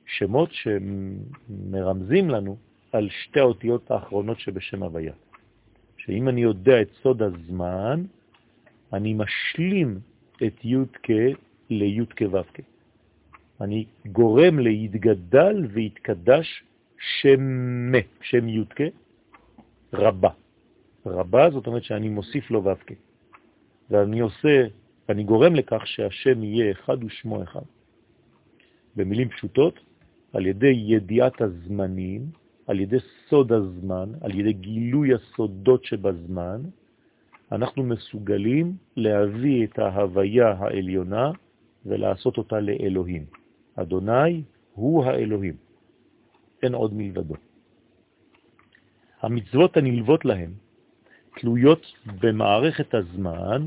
שמות 0.07 0.51
שמרמזים 0.53 2.31
לנו 2.31 2.57
על 2.93 3.09
שתי 3.11 3.41
האותיות 3.41 3.91
האחרונות 3.91 4.41
שבשם 4.41 4.83
הוויה. 4.83 5.13
שאם 6.09 6.29
אני 6.29 6.41
יודע 6.41 6.83
את 6.83 6.89
סוד 7.03 7.23
הזמן, 7.23 8.05
אני 8.93 9.15
משלים 9.15 10.01
את 10.47 10.65
י' 10.65 10.77
כ' 11.03 11.11
לי' 11.71 12.07
כ' 12.17 12.23
ו' 12.33 12.43
כ'. 12.55 12.61
אני 13.61 13.85
גורם 14.07 14.59
להתגדל 14.59 15.67
והתקדש 15.73 16.65
שם 17.21 17.93
שם 18.23 18.49
י' 18.49 18.65
כ', 18.77 18.81
רבה. 19.93 20.31
רבה 21.07 21.51
זאת 21.51 21.67
אומרת 21.67 21.85
שאני 21.85 22.09
מוסיף 22.09 22.51
לו 22.51 22.65
ו' 22.65 22.75
כ'. 22.87 22.93
ואני 23.91 24.21
עושה, 24.21 24.67
אני 25.09 25.25
גורם 25.25 25.55
לכך 25.55 25.87
שהשם 25.87 26.45
יהיה 26.45 26.73
אחד 26.73 27.05
ושמו 27.05 27.43
אחד. 27.43 27.67
במילים 28.97 29.29
פשוטות, 29.29 29.81
על 30.33 30.47
ידי 30.47 30.75
ידיעת 30.87 31.41
הזמנים, 31.41 32.21
על 32.69 32.81
ידי 32.81 32.97
סוד 33.29 33.53
הזמן, 33.53 34.13
על 34.21 34.41
ידי 34.41 34.53
גילוי 34.53 35.15
הסודות 35.15 35.85
שבזמן, 35.85 36.61
אנחנו 37.53 37.83
מסוגלים 37.83 38.77
להביא 38.97 39.67
את 39.67 39.79
ההוויה 39.79 40.53
העליונה 40.59 41.31
ולעשות 41.87 42.39
אותה 42.39 42.61
לאלוהים. 42.61 43.25
אדוני 43.77 44.43
הוא 44.75 45.05
האלוהים, 45.05 45.55
אין 46.63 46.75
עוד 46.75 46.95
מלבדו. 46.95 47.35
המצוות 49.21 49.77
הנלוות 49.77 50.25
להם 50.25 50.53
תלויות 51.41 51.87
במערכת 52.21 52.95
הזמן 52.95 53.67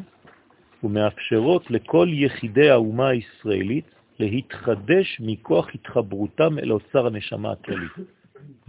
ומאפשרות 0.83 1.71
לכל 1.71 2.07
יחידי 2.11 2.69
האומה 2.69 3.09
הישראלית 3.09 3.85
להתחדש 4.19 5.21
מכוח 5.25 5.67
התחברותם 5.73 6.59
אל 6.59 6.71
אוצר 6.71 7.07
הנשמה 7.07 7.51
הכללית. 7.51 8.20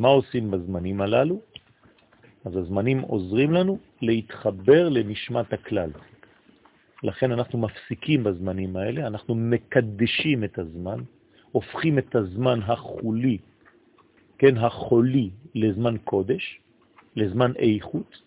מה 0.02 0.09
עושים 0.09 0.50
בזמנים 0.50 1.00
הללו? 1.00 1.40
אז 2.44 2.56
הזמנים 2.56 3.00
עוזרים 3.00 3.52
לנו 3.52 3.78
להתחבר 4.02 4.88
לנשמת 4.88 5.52
הכלל. 5.52 5.90
לכן 7.02 7.32
אנחנו 7.32 7.59
מפסיקים 7.59 8.25
בזמנים 8.25 8.76
האלה, 8.76 9.06
אנחנו 9.06 9.35
מקדשים 9.35 10.44
את 10.44 10.59
הזמן, 10.59 10.99
הופכים 11.52 11.99
את 11.99 12.14
הזמן 12.14 12.61
החולי, 12.62 13.38
כן, 14.38 14.56
החולי, 14.56 15.30
לזמן 15.54 15.94
קודש, 16.04 16.61
לזמן 17.16 17.52
איכות, 17.56 18.23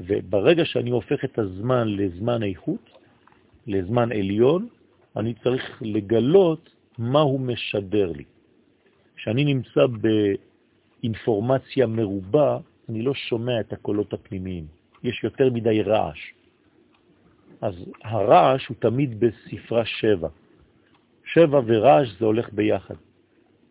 וברגע 0.00 0.64
שאני 0.64 0.90
הופך 0.90 1.24
את 1.24 1.38
הזמן 1.38 1.88
לזמן 1.88 2.42
איכות, 2.42 2.90
לזמן 3.66 4.12
עליון, 4.12 4.68
אני 5.16 5.34
צריך 5.34 5.82
לגלות 5.82 6.70
מה 6.98 7.20
הוא 7.20 7.40
משדר 7.40 8.12
לי. 8.12 8.24
כשאני 9.16 9.44
נמצא 9.44 9.86
באינפורמציה 11.02 11.86
מרובה, 11.86 12.58
אני 12.88 13.02
לא 13.02 13.14
שומע 13.14 13.60
את 13.60 13.72
הקולות 13.72 14.12
הפנימיים. 14.12 14.66
יש 15.02 15.24
יותר 15.24 15.50
מדי 15.50 15.82
רעש. 15.82 16.32
אז 17.60 17.74
הרעש 18.04 18.66
הוא 18.66 18.76
תמיד 18.80 19.20
בספרה 19.20 19.84
שבע. 19.84 20.28
שבע 21.24 21.60
ורעש 21.66 22.08
זה 22.18 22.24
הולך 22.24 22.52
ביחד. 22.52 22.94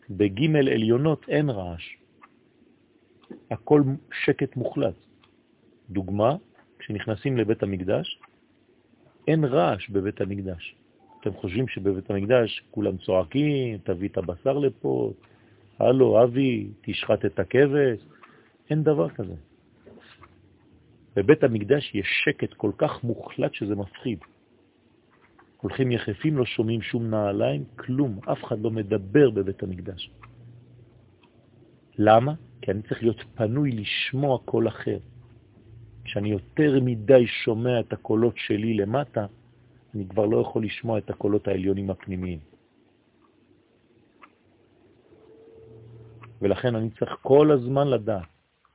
בג' 0.10 0.56
עליונות 0.56 1.30
אין 1.30 1.50
רעש. 1.50 1.96
הכל 3.52 3.82
שקט 4.24 4.56
מוחלט. 4.56 4.96
דוגמה, 5.90 6.36
כשנכנסים 6.80 7.38
לבית 7.38 7.64
המקדש, 7.64 8.20
אין 9.28 9.46
רעש 9.46 9.90
בבית 9.90 10.22
המקדש. 10.22 10.76
אתם 11.22 11.34
חושבים 11.34 11.68
שבבית 11.68 12.10
המקדש 12.10 12.64
כולם 12.72 12.98
צועקים, 12.98 13.78
תביא 13.84 14.10
את 14.10 14.18
הבשר 14.18 14.58
לפה, 14.58 15.14
הלו, 15.80 16.24
אבי, 16.24 16.68
תשחט 16.82 17.26
את 17.26 17.40
הכבש. 17.40 18.00
אין 18.70 18.84
דבר 18.84 19.10
כזה. 19.10 19.36
בבית 21.16 21.44
המקדש 21.44 21.96
יש 21.96 22.08
שקט 22.26 22.54
כל 22.54 22.72
כך 22.78 23.04
מוחלט 23.04 23.54
שזה 23.54 23.76
מפחיד. 23.76 24.20
הולכים 25.62 25.92
יחפים, 25.92 26.38
לא 26.38 26.46
שומעים 26.46 26.82
שום 26.82 27.10
נעליים, 27.10 27.64
כלום, 27.76 28.20
אף 28.32 28.44
אחד 28.44 28.60
לא 28.60 28.72
מדבר 28.72 29.30
בבית 29.30 29.64
המקדש. 29.64 30.12
למה? 31.98 32.34
כי 32.62 32.72
אני 32.72 32.82
צריך 32.82 33.02
להיות 33.02 33.22
פנוי 33.36 33.72
לשמוע 33.72 34.38
קול 34.46 34.68
אחר. 34.68 34.98
כשאני 36.04 36.30
יותר 36.30 36.80
מדי 36.82 37.28
שומע 37.28 37.80
את 37.80 37.94
הקולות 37.94 38.38
שלי 38.38 38.74
למטה, 38.74 39.26
אני 39.96 40.08
כבר 40.08 40.26
לא 40.26 40.38
יכול 40.38 40.64
לשמוע 40.66 40.98
את 40.98 41.10
הקולות 41.10 41.48
העליונים 41.48 41.90
הפנימיים. 41.90 42.40
ולכן 46.42 46.76
אני 46.76 46.90
צריך 46.90 47.18
כל 47.22 47.52
הזמן 47.52 47.88
לדעת, 47.88 48.28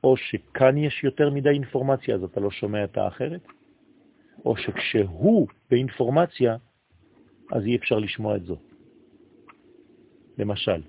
או 0.03 0.17
שכאן 0.17 0.77
יש 0.77 1.03
יותר 1.03 1.29
מדי 1.29 1.49
אינפורמציה, 1.49 2.15
אז 2.15 2.23
אתה 2.23 2.39
לא 2.39 2.51
שומע 2.51 2.83
את 2.83 2.97
האחרת, 2.97 3.47
או 4.45 4.57
שכשהוא 4.57 5.47
באינפורמציה, 5.69 6.57
אז 7.51 7.65
אי 7.65 7.75
אפשר 7.75 7.99
לשמוע 7.99 8.35
את 8.35 8.45
זו. 8.45 8.57
למשל, 10.37 10.81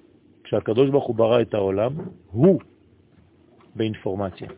כשהקדוש 0.45 0.91
ברוך 0.91 1.07
הוא 1.07 1.17
ברא 1.17 1.43
את 1.43 1.55
העולם, 1.55 1.93
הוא 2.31 2.61
באינפורמציה. 3.75 4.49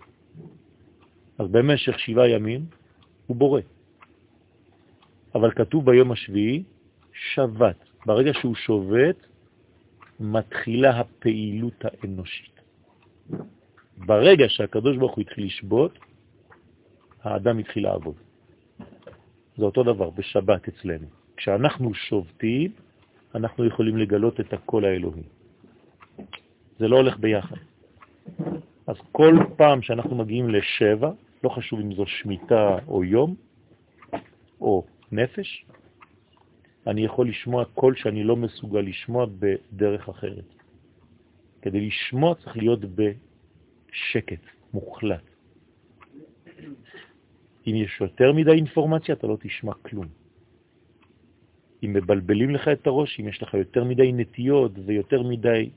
אז 1.39 1.49
במשך 1.49 1.99
שבעה 1.99 2.29
ימים 2.29 2.67
הוא 3.27 3.37
בורא. 3.37 3.61
אבל 5.35 5.51
כתוב 5.51 5.87
ביום 5.87 6.13
השביעי 6.13 6.63
שבת. 7.13 7.77
ברגע 8.07 8.33
שהוא 8.35 8.55
שובת, 8.55 9.27
מתחילה 10.21 11.01
הפעילות 11.01 11.85
האנושית. 11.85 12.61
ברגע 13.97 14.49
שהקדוש 14.49 14.97
ברוך 14.97 15.15
הוא 15.15 15.23
התחיל 15.23 15.45
לשבות, 15.45 15.99
האדם 17.23 17.59
התחיל 17.59 17.83
לעבוד. 17.85 18.15
זה 19.57 19.65
אותו 19.65 19.83
דבר 19.83 20.11
בשבת 20.11 20.69
אצלנו. 20.69 21.07
כשאנחנו 21.37 21.95
שובתים, 21.95 22.73
אנחנו 23.35 23.65
יכולים 23.65 23.97
לגלות 23.97 24.41
את 24.41 24.53
הקול 24.53 24.85
האלוהי. 24.85 25.23
זה 26.79 26.89
לא 26.89 26.97
הולך 26.97 27.19
ביחד. 27.19 27.57
אז 28.87 28.97
כל 29.13 29.35
פעם 29.57 29.83
שאנחנו 29.83 30.17
מגיעים 30.17 30.51
לשבע, 30.51 31.11
לא 31.45 31.49
חשוב 31.49 31.81
אם 31.81 31.95
זו 31.95 32.07
שמיטה 32.07 32.79
או 32.89 33.05
יום, 33.05 33.35
או 34.61 34.85
נפש, 35.13 35.65
אני 36.87 37.05
יכול 37.05 37.29
לשמוע 37.29 37.65
קול 37.65 37.97
שאני 37.97 38.25
לא 38.25 38.37
מסוגל 38.37 38.81
לשמוע 38.81 39.27
בדרך 39.39 40.09
אחרת. 40.09 40.55
כדי 41.63 41.87
לשמוע 41.87 42.35
צריך 42.35 42.57
להיות 42.57 42.81
בשקט, 42.85 44.41
מוחלט. 44.75 45.23
אם 47.67 47.75
יש 47.75 48.01
יותר 48.01 48.33
מדי 48.33 48.51
אינפורמציה, 48.51 49.15
אתה 49.15 49.27
לא 49.27 49.37
תשמע 49.41 49.73
כלום. 49.83 50.07
אם 51.83 51.93
מבלבלים 51.93 52.51
לך 52.51 52.69
את 52.69 52.87
הראש, 52.87 53.21
אם 53.21 53.29
יש 53.29 53.43
לך 53.43 53.55
יותר 53.55 53.85
מדי 53.85 54.13
נטיות 54.13 54.73
ויותר 54.85 55.23
מדי 55.23 55.71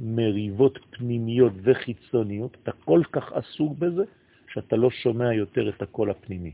מריבות 0.00 0.78
פנימיות 0.90 1.52
וחיצוניות, 1.62 2.56
אתה 2.62 2.72
כל 2.72 3.02
כך 3.12 3.32
עסוק 3.32 3.78
בזה, 3.78 4.04
שאתה 4.52 4.76
לא 4.76 4.90
שומע 4.90 5.34
יותר 5.34 5.68
את 5.68 5.82
הקול 5.82 6.10
הפנימי. 6.10 6.52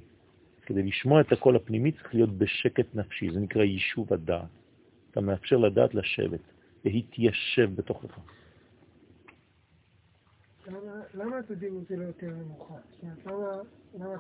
כדי 0.66 0.83
לשמוע 0.83 1.20
את 1.20 1.33
הקול 1.33 1.57
הפנימי 1.57 1.92
צריך 1.92 2.14
להיות 2.14 2.31
בשקט 2.38 2.94
נפשי, 2.94 3.31
זה 3.31 3.40
נקרא 3.40 3.62
יישוב 3.62 4.12
הדעת. 4.12 4.48
אתה 5.11 5.20
מאפשר 5.20 5.57
לדעת 5.57 5.94
לשבת, 5.94 6.40
להתיישב 6.85 7.70
בתוכך. 7.75 8.18
למה 11.14 11.38
התדירות 11.38 11.88
זה 11.88 11.96
לא 11.96 12.05
יותר 12.05 12.27
נמוכה? 12.27 12.75
למה 13.94 14.18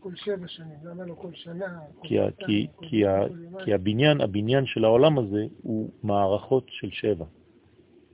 כל 0.00 0.14
שבע 0.14 0.48
שנים? 0.48 0.78
למה 0.84 1.04
לא 1.06 1.14
כל 1.14 1.32
שנה? 1.34 1.80
כי 3.62 3.72
הבניין, 3.74 4.20
הבניין 4.20 4.66
של 4.66 4.84
העולם 4.84 5.18
הזה 5.18 5.46
הוא 5.62 5.90
מערכות 6.02 6.64
של 6.68 6.90
שבע, 6.90 7.24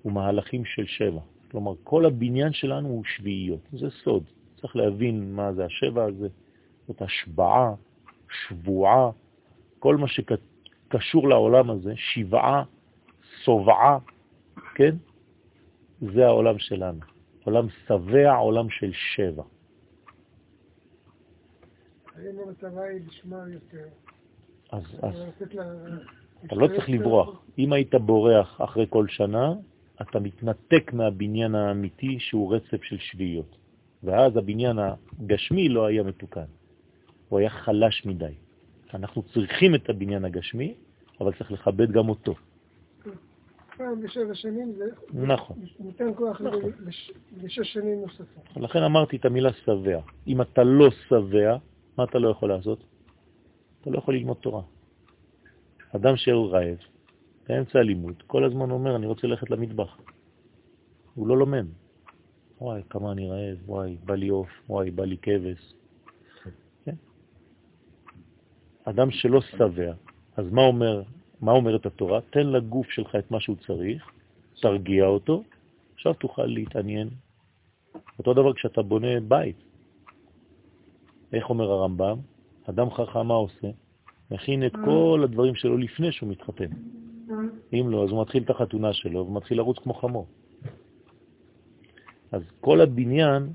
הוא 0.03 0.13
מהלכים 0.13 0.65
של 0.65 0.87
שבע. 0.87 1.21
כלומר, 1.51 1.75
כל 1.85 2.07
הבניין 2.07 2.53
שלנו 2.53 2.89
הוא 2.89 3.05
שביעיות, 3.05 3.61
זה 3.73 3.91
סוד. 3.91 4.25
צריך 4.61 4.77
להבין 4.77 5.33
מה 5.35 5.53
זה 5.53 5.65
השבע 5.65 6.05
הזה, 6.05 6.29
זאת 6.93 7.03
השבעה, 7.03 7.75
שבועה, 8.31 9.11
כל 9.79 9.97
מה 9.97 10.07
שקשור 10.09 11.29
לעולם 11.29 11.71
הזה, 11.71 11.93
שבעה, 11.97 12.65
סובעה, 13.45 13.99
כן? 14.75 14.97
זה 16.15 16.27
העולם 16.27 16.59
שלנו. 16.59 17.01
עולם 17.45 17.67
שבע, 17.69 18.35
עולם 18.35 18.71
של 18.71 18.93
שבע. 18.93 19.43
האם 22.17 22.37
המטרה 22.47 22.85
היא 22.85 23.01
לשמוע 23.07 23.45
יותר? 23.49 23.87
אז, 24.73 24.83
אז 25.03 25.15
אתה 26.47 26.55
לא 26.55 26.67
צריך 26.67 26.89
לברוח. 26.89 27.43
אם 27.59 27.73
היית 27.73 27.95
בורח 27.95 28.61
אחרי 28.61 28.87
כל 28.91 29.09
שנה, 29.09 29.55
אתה 30.03 30.21
מתנתק 30.21 30.93
מהבניין 30.93 31.55
האמיתי 31.55 32.19
שהוא 32.21 32.55
רצף 32.55 32.83
של 32.83 32.99
שביעיות. 32.99 33.57
ואז 34.03 34.37
הבניין 34.37 34.79
הגשמי 34.79 35.69
לא 35.69 35.87
היה 35.87 36.03
מתוקן. 36.03 36.45
הוא 37.33 37.39
היה 37.39 37.51
חלש 37.51 38.07
מדי. 38.07 38.35
אנחנו 38.95 39.23
צריכים 39.23 39.75
את 39.75 39.91
הבניין 39.91 40.25
הגשמי, 40.25 40.75
אבל 41.21 41.33
צריך 41.39 41.53
לכבד 41.53 41.93
גם 41.93 42.09
אותו. 42.09 42.35
פעם 43.77 44.03
בשבע 44.03 44.35
שנים 44.35 44.73
זה 44.73 44.85
נכון. 45.13 45.57
נותן 45.81 46.15
כוח 46.15 46.41
נכון. 46.41 46.73
לשש 47.43 47.73
שנים 47.73 48.01
נוספות. 48.01 48.57
לכן 48.57 48.83
אמרתי 48.83 49.17
את 49.17 49.25
המילה 49.25 49.53
שבע. 49.53 50.01
אם 50.27 50.41
אתה 50.41 50.63
לא 50.65 50.91
שבע, 51.09 51.57
מה 51.99 52.05
אתה 52.05 52.19
לא 52.19 52.29
יכול 52.29 52.49
לעשות? 52.49 52.85
אתה 53.81 53.91
לא 53.91 53.99
יכול 53.99 54.15
ללמוד 54.15 54.37
תורה. 54.37 54.63
אדם 55.97 56.17
שהוא 56.17 56.51
רעב, 56.51 56.79
באמצע 57.49 57.79
הלימוד, 57.79 58.23
כל 58.27 58.45
הזמן 58.45 58.71
אומר, 58.71 58.97
אני 58.97 59.07
רוצה 59.07 59.27
ללכת 59.27 59.51
למטבח. 59.51 59.97
הוא 61.15 61.27
לא 61.27 61.39
לומד. 61.39 61.67
וואי, 62.61 62.83
כמה 62.91 63.13
אני 63.13 63.29
רעב, 63.29 63.59
וואי, 63.67 63.97
בא 64.05 64.15
לי 64.15 64.29
עוף, 64.29 64.49
וואי, 64.69 64.91
בא 64.91 65.05
לי 65.05 65.17
כבש. 65.23 65.75
כן? 66.85 66.95
אדם 68.85 69.11
שלא 69.11 69.41
שבע, 69.41 69.93
אז 70.37 70.53
מה 70.53 70.63
אומר 70.63 71.03
מה 71.43 71.53
אומרת 71.53 71.87
התורה? 71.87 72.21
תן 72.31 72.47
לגוף 72.47 72.91
שלך 72.91 73.17
את 73.17 73.31
מה 73.31 73.41
שהוא 73.41 73.57
צריך, 73.67 74.11
תרגיע 74.61 75.07
אותו, 75.07 75.43
עכשיו 75.95 76.15
תוכל 76.15 76.47
להתעניין. 76.47 77.09
אותו 78.19 78.35
דבר 78.35 78.53
כשאתה 78.53 78.83
בונה 78.83 79.21
בית. 79.29 79.57
איך 81.33 81.51
אומר 81.51 81.71
הרמב"ם? 81.71 82.19
אדם 82.69 82.91
חכם 82.91 83.27
מה 83.27 83.35
עושה? 83.35 83.69
מכין 84.31 84.67
את 84.67 84.73
כל 84.85 85.21
הדברים 85.25 85.55
שלו 85.55 85.77
לפני 85.77 86.13
שהוא 86.13 86.29
מתחתן. 86.31 86.71
אם 87.73 87.87
לא, 87.91 88.05
אז 88.05 88.11
הוא 88.11 88.23
מתחיל 88.23 88.43
את 88.43 88.51
החתונה 88.51 88.93
שלו 88.93 89.27
ומתחיל 89.27 89.59
לרוץ 89.59 89.79
כמו 89.79 89.95
חמור. 89.95 90.27
אז 92.33 92.43
כל 92.61 92.81
הבניין 92.81 93.53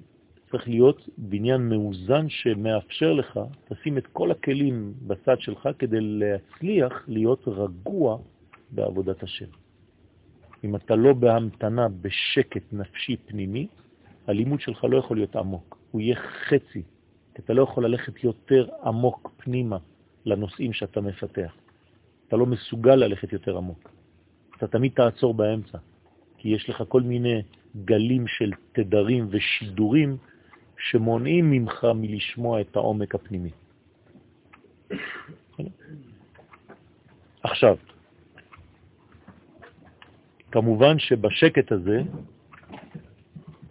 צריך 0.51 0.67
להיות 0.67 1.09
בניין 1.17 1.69
מאוזן 1.69 2.29
שמאפשר 2.29 3.13
לך, 3.13 3.39
תשים 3.67 3.97
את 3.97 4.07
כל 4.07 4.31
הכלים 4.31 4.93
בצד 5.07 5.39
שלך 5.39 5.69
כדי 5.79 5.97
להצליח 6.01 7.03
להיות 7.07 7.47
רגוע 7.47 8.17
בעבודת 8.71 9.23
השם. 9.23 9.45
אם 10.63 10.75
אתה 10.75 10.95
לא 10.95 11.13
בהמתנה, 11.13 11.87
בשקט 12.01 12.73
נפשי 12.73 13.15
פנימי, 13.25 13.67
הלימוד 14.27 14.61
שלך 14.61 14.83
לא 14.83 14.97
יכול 14.97 15.17
להיות 15.17 15.35
עמוק, 15.35 15.77
הוא 15.91 16.01
יהיה 16.01 16.15
חצי, 16.15 16.83
כי 17.35 17.41
אתה 17.41 17.53
לא 17.53 17.63
יכול 17.63 17.85
ללכת 17.85 18.23
יותר 18.23 18.67
עמוק 18.83 19.31
פנימה 19.37 19.77
לנושאים 20.25 20.73
שאתה 20.73 21.01
מפתח. 21.01 21.55
אתה 22.27 22.35
לא 22.35 22.45
מסוגל 22.45 22.95
ללכת 22.95 23.33
יותר 23.33 23.57
עמוק. 23.57 23.91
אתה 24.57 24.67
תמיד 24.67 24.91
תעצור 24.95 25.33
באמצע, 25.33 25.77
כי 26.37 26.49
יש 26.49 26.69
לך 26.69 26.83
כל 26.87 27.01
מיני 27.01 27.41
גלים 27.85 28.27
של 28.27 28.51
תדרים 28.71 29.27
ושידורים 29.29 30.17
שמונעים 30.77 31.51
ממך 31.51 31.87
מלשמוע 31.95 32.61
את 32.61 32.75
העומק 32.75 33.15
הפנימי. 33.15 33.51
עכשיו, 37.43 37.77
כמובן 40.51 40.99
שבשקט 40.99 41.71
הזה 41.71 42.01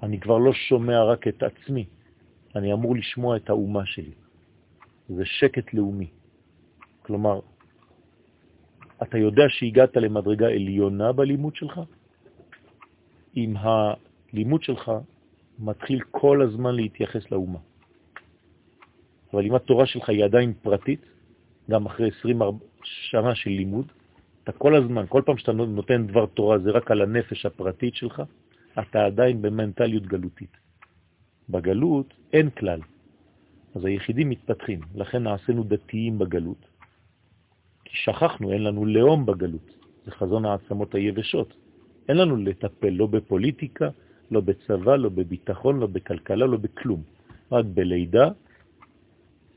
אני 0.02 0.20
כבר 0.20 0.38
לא 0.38 0.52
שומע 0.52 1.04
רק 1.04 1.28
את 1.28 1.42
עצמי, 1.42 1.84
אני 2.56 2.72
אמור 2.72 2.96
לשמוע 2.96 3.36
את 3.36 3.50
האומה 3.50 3.86
שלי. 3.86 4.12
זה 5.08 5.24
שקט 5.24 5.74
לאומי. 5.74 6.10
כלומר, 7.02 7.40
אתה 9.02 9.18
יודע 9.18 9.44
שהגעת 9.48 9.96
למדרגה 9.96 10.46
עליונה 10.46 11.12
בלימוד 11.12 11.56
שלך? 11.56 11.80
אם 13.36 13.54
הלימוד 13.56 14.62
שלך 14.62 14.92
מתחיל 15.58 16.00
כל 16.10 16.42
הזמן 16.42 16.74
להתייחס 16.74 17.30
לאומה. 17.30 17.58
אבל 19.32 19.46
אם 19.46 19.54
התורה 19.54 19.86
שלך 19.86 20.08
היא 20.08 20.24
עדיין 20.24 20.52
פרטית, 20.62 21.00
גם 21.70 21.86
אחרי 21.86 22.10
20 22.18 22.40
שנה 22.82 23.34
של 23.34 23.50
לימוד, 23.50 23.92
אתה 24.44 24.52
כל 24.52 24.76
הזמן, 24.76 25.04
כל 25.08 25.22
פעם 25.26 25.38
שאתה 25.38 25.52
נותן 25.52 26.06
דבר 26.06 26.26
תורה, 26.26 26.58
זה 26.58 26.70
רק 26.70 26.90
על 26.90 27.02
הנפש 27.02 27.46
הפרטית 27.46 27.94
שלך, 27.94 28.22
אתה 28.78 29.04
עדיין 29.04 29.42
במנטליות 29.42 30.06
גלותית. 30.06 30.56
בגלות 31.48 32.14
אין 32.32 32.50
כלל, 32.50 32.80
אז 33.74 33.84
היחידים 33.84 34.28
מתפתחים, 34.28 34.80
לכן 34.94 35.22
נעשינו 35.22 35.64
דתיים 35.64 36.18
בגלות, 36.18 36.68
כי 37.84 37.96
שכחנו, 37.96 38.52
אין 38.52 38.62
לנו 38.64 38.86
לאום 38.86 39.26
בגלות, 39.26 39.76
זה 40.04 40.10
חזון 40.10 40.44
העצמות 40.44 40.94
היבשות. 40.94 41.56
אין 42.08 42.16
לנו 42.16 42.36
לטפל 42.36 42.88
לא 42.88 43.06
בפוליטיקה, 43.06 43.88
לא 44.30 44.40
בצבא, 44.40 44.96
לא 44.96 45.08
בביטחון, 45.08 45.78
לא 45.80 45.86
בכלכלה, 45.86 46.46
לא 46.46 46.56
בכלום. 46.56 47.02
רק 47.52 47.64
בלידה, 47.64 48.30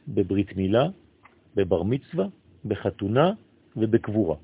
בברית 0.07 0.55
מילה, 0.55 0.85
בבר 1.55 1.83
מצווה, 1.83 2.25
בחתונה 2.65 3.31
ובקבורה. 3.75 4.35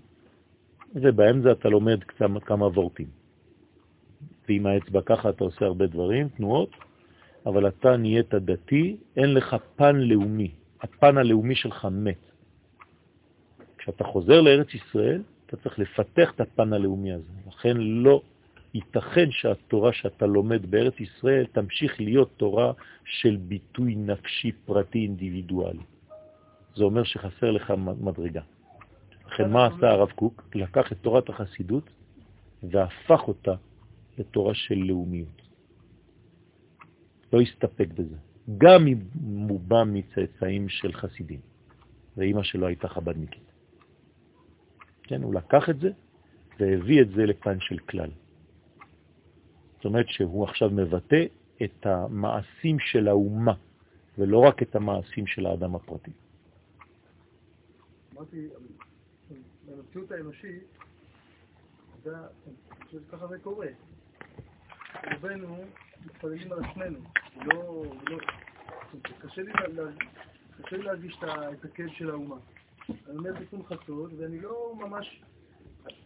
ובאמצע 0.96 1.52
אתה 1.52 1.70
לומד 1.70 2.04
כמה, 2.04 2.40
כמה 2.40 2.66
וורטים. 2.68 3.08
ועם 4.48 4.66
האצבע 4.66 5.02
ככה 5.06 5.30
אתה 5.30 5.44
עושה 5.44 5.66
הרבה 5.66 5.88
דברים, 5.88 6.30
תנועות, 6.30 6.70
אבל 7.46 7.68
אתה 7.68 7.98
נהיית 7.98 8.34
דתי, 8.34 8.98
אין 9.18 9.34
לך 9.34 9.56
פן 9.76 9.96
לאומי. 9.96 10.52
הפן 10.82 11.18
הלאומי 11.18 11.56
שלך 11.56 11.88
מת. 11.92 12.32
כשאתה 13.78 14.04
חוזר 14.04 14.42
לארץ 14.42 14.74
ישראל, 14.74 15.22
אתה 15.46 15.58
צריך 15.58 15.80
לפתח 15.80 16.32
את 16.36 16.42
הפן 16.42 16.74
הלאומי 16.74 17.14
הזה. 17.14 17.32
לכן 17.48 17.78
לא 17.78 18.22
ייתכן 18.76 19.32
שהתורה 19.32 19.94
שאתה 19.94 20.26
לומד 20.26 20.72
בארץ 20.72 21.00
ישראל 21.00 21.46
תמשיך 21.46 22.02
להיות 22.02 22.32
תורה 22.38 22.74
של 23.06 23.36
ביטוי 23.36 23.96
נפשי 23.96 24.52
פרטי 24.52 25.00
אינדיבידואלי. 25.00 25.84
זה 26.76 26.84
אומר 26.84 27.04
שחסר 27.04 27.52
לך 27.52 27.74
מדרגה. 28.00 28.42
לכן 29.28 29.50
מה 29.52 29.66
עשה 29.66 29.90
הרב 29.90 30.12
קוק? 30.12 30.44
לקח 30.56 30.92
את 30.92 30.98
תורת 31.02 31.30
החסידות 31.30 31.90
והפך 32.64 33.28
אותה 33.28 33.56
לתורה 34.18 34.54
של 34.54 34.76
לאומיות. 34.76 35.42
לא 37.34 37.42
הסתפק 37.42 37.88
בזה. 37.88 38.16
גם 38.58 38.88
אם 38.88 38.98
הוא 39.50 39.60
בא 39.60 39.84
מצאצאים 39.88 40.70
של 40.70 40.94
חסידים, 40.94 41.40
ואימא 42.18 42.44
שלו 42.44 42.68
הייתה 42.68 42.88
חבדניקית. 42.88 43.52
כן, 45.04 45.24
הוא 45.24 45.34
לקח 45.34 45.70
את 45.70 45.80
זה 45.80 45.90
והביא 46.60 47.02
את 47.02 47.10
זה 47.10 47.26
לפן 47.26 47.60
של 47.60 47.78
כלל. 47.78 48.10
אומרת 49.86 50.06
שהוא 50.10 50.44
עכשיו 50.44 50.70
מבטא 50.70 51.26
את 51.64 51.86
המעשים 51.86 52.80
של 52.80 53.08
האומה, 53.08 53.54
ולא 54.18 54.40
רק 54.40 54.62
את 54.64 54.76
המעשים 54.76 55.28
של 55.28 55.46
האדם 55.46 55.76
הפרטי. 55.76 56.12
אמרתי, 58.14 58.48
במציאות 59.66 60.12
האנושית, 60.12 60.64
ככה 63.12 63.28
זה 63.28 63.40
קורה. 63.40 63.68
רובנו 65.14 65.58
מתפללים 66.06 66.52
על 66.52 66.60
עצמנו, 66.64 67.00
לא... 67.46 67.84
לא 68.10 68.18
קשה 69.20 69.42
לי 70.78 70.84
להרגיש 70.84 71.18
את 71.24 71.66
הכאב 71.66 71.90
של 71.90 72.10
האומה. 72.10 72.36
אני 72.90 73.18
אומר 73.18 73.40
תיקון 73.40 73.64
חצות, 73.64 74.12
ואני 74.18 74.40
לא 74.40 74.74
ממש 74.80 75.22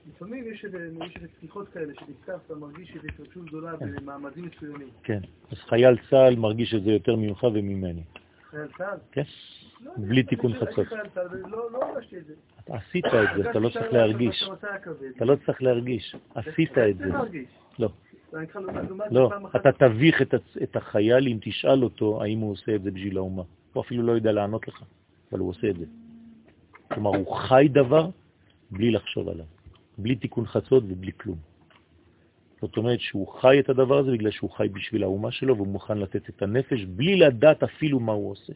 לפעמים 0.08 0.54
יש 0.54 0.66
איזה 0.66 1.28
פתיחות 1.38 1.70
כאלה, 1.70 1.94
שנפתח 2.00 2.40
אתה 2.46 2.56
מרגיש 2.56 2.96
איזו 2.96 3.08
התרגשות 3.08 3.46
גדולה 3.46 3.78
כן. 3.78 3.96
במעמדים 3.96 4.46
מסוימים. 4.56 4.90
כן, 5.04 5.20
אז 5.52 5.58
חייל 5.58 5.98
צה"ל 6.10 6.36
מרגיש 6.36 6.74
את 6.74 6.84
זה 6.84 6.92
יותר 6.92 7.16
ממך 7.16 7.44
וממני. 7.44 8.04
חייל 8.50 8.68
צה"ל? 8.78 8.98
כן, 9.12 9.22
לא, 9.82 9.92
בלי 9.98 10.24
תיקון 10.24 10.54
חצות. 10.54 10.88
לא, 11.48 11.72
לא 11.72 11.80
עשית 12.70 13.06
את 13.06 13.12
זה, 13.38 13.50
אתה 13.50 13.60
לא 13.60 13.70
צריך 13.70 13.94
להרגיש. 13.94 14.50
אתה 15.16 15.26
לא 15.26 15.36
צריך 15.46 15.62
להרגיש, 15.62 16.16
עשית 16.36 16.78
את 16.78 16.98
זה. 16.98 17.06
לא. 17.80 17.90
לא, 19.12 19.30
אתה 19.56 19.72
תביך 19.72 20.22
את 20.64 20.76
החייל 20.76 21.28
אם 21.28 21.38
תשאל 21.42 21.84
אותו 21.84 22.24
האם 22.24 22.40
הוא 22.40 22.52
עושה 22.52 22.76
את 22.76 22.84
זה 22.84 22.92
בשביל 22.92 23.18
האומה. 23.18 23.44
הוא 23.74 23.84
אפילו 23.84 24.04
לא 24.04 24.12
יודע 24.12 24.32
לענות 24.32 24.68
לך, 24.68 24.84
אבל 25.32 25.40
הוא 25.40 25.50
עושה 25.50 25.70
את 25.70 25.76
זה. 25.78 25.86
כלומר, 26.94 27.10
הוא 27.10 27.36
חי 27.36 27.68
דבר 27.72 28.10
בלי 28.72 28.92
לחשוב 28.92 29.30
עליו. 29.30 29.46
בלי 30.02 30.16
תיקון 30.16 30.46
חצות 30.46 30.84
ובלי 30.88 31.12
כלום. 31.18 31.38
זאת 32.62 32.78
אומרת 32.78 33.00
שהוא 33.00 33.28
חי 33.28 33.60
את 33.60 33.70
הדבר 33.70 33.98
הזה 33.98 34.12
בגלל 34.12 34.32
שהוא 34.32 34.50
חי 34.52 34.70
בשביל 34.70 35.04
האומה 35.04 35.32
שלו 35.32 35.56
והוא 35.56 35.68
מוכן 35.68 35.98
לתת 35.98 36.30
את 36.30 36.42
הנפש 36.42 36.86
בלי 36.86 37.16
לדעת 37.20 37.64
אפילו 37.64 38.00
מה 38.00 38.12
הוא 38.12 38.32
עושה. 38.32 38.54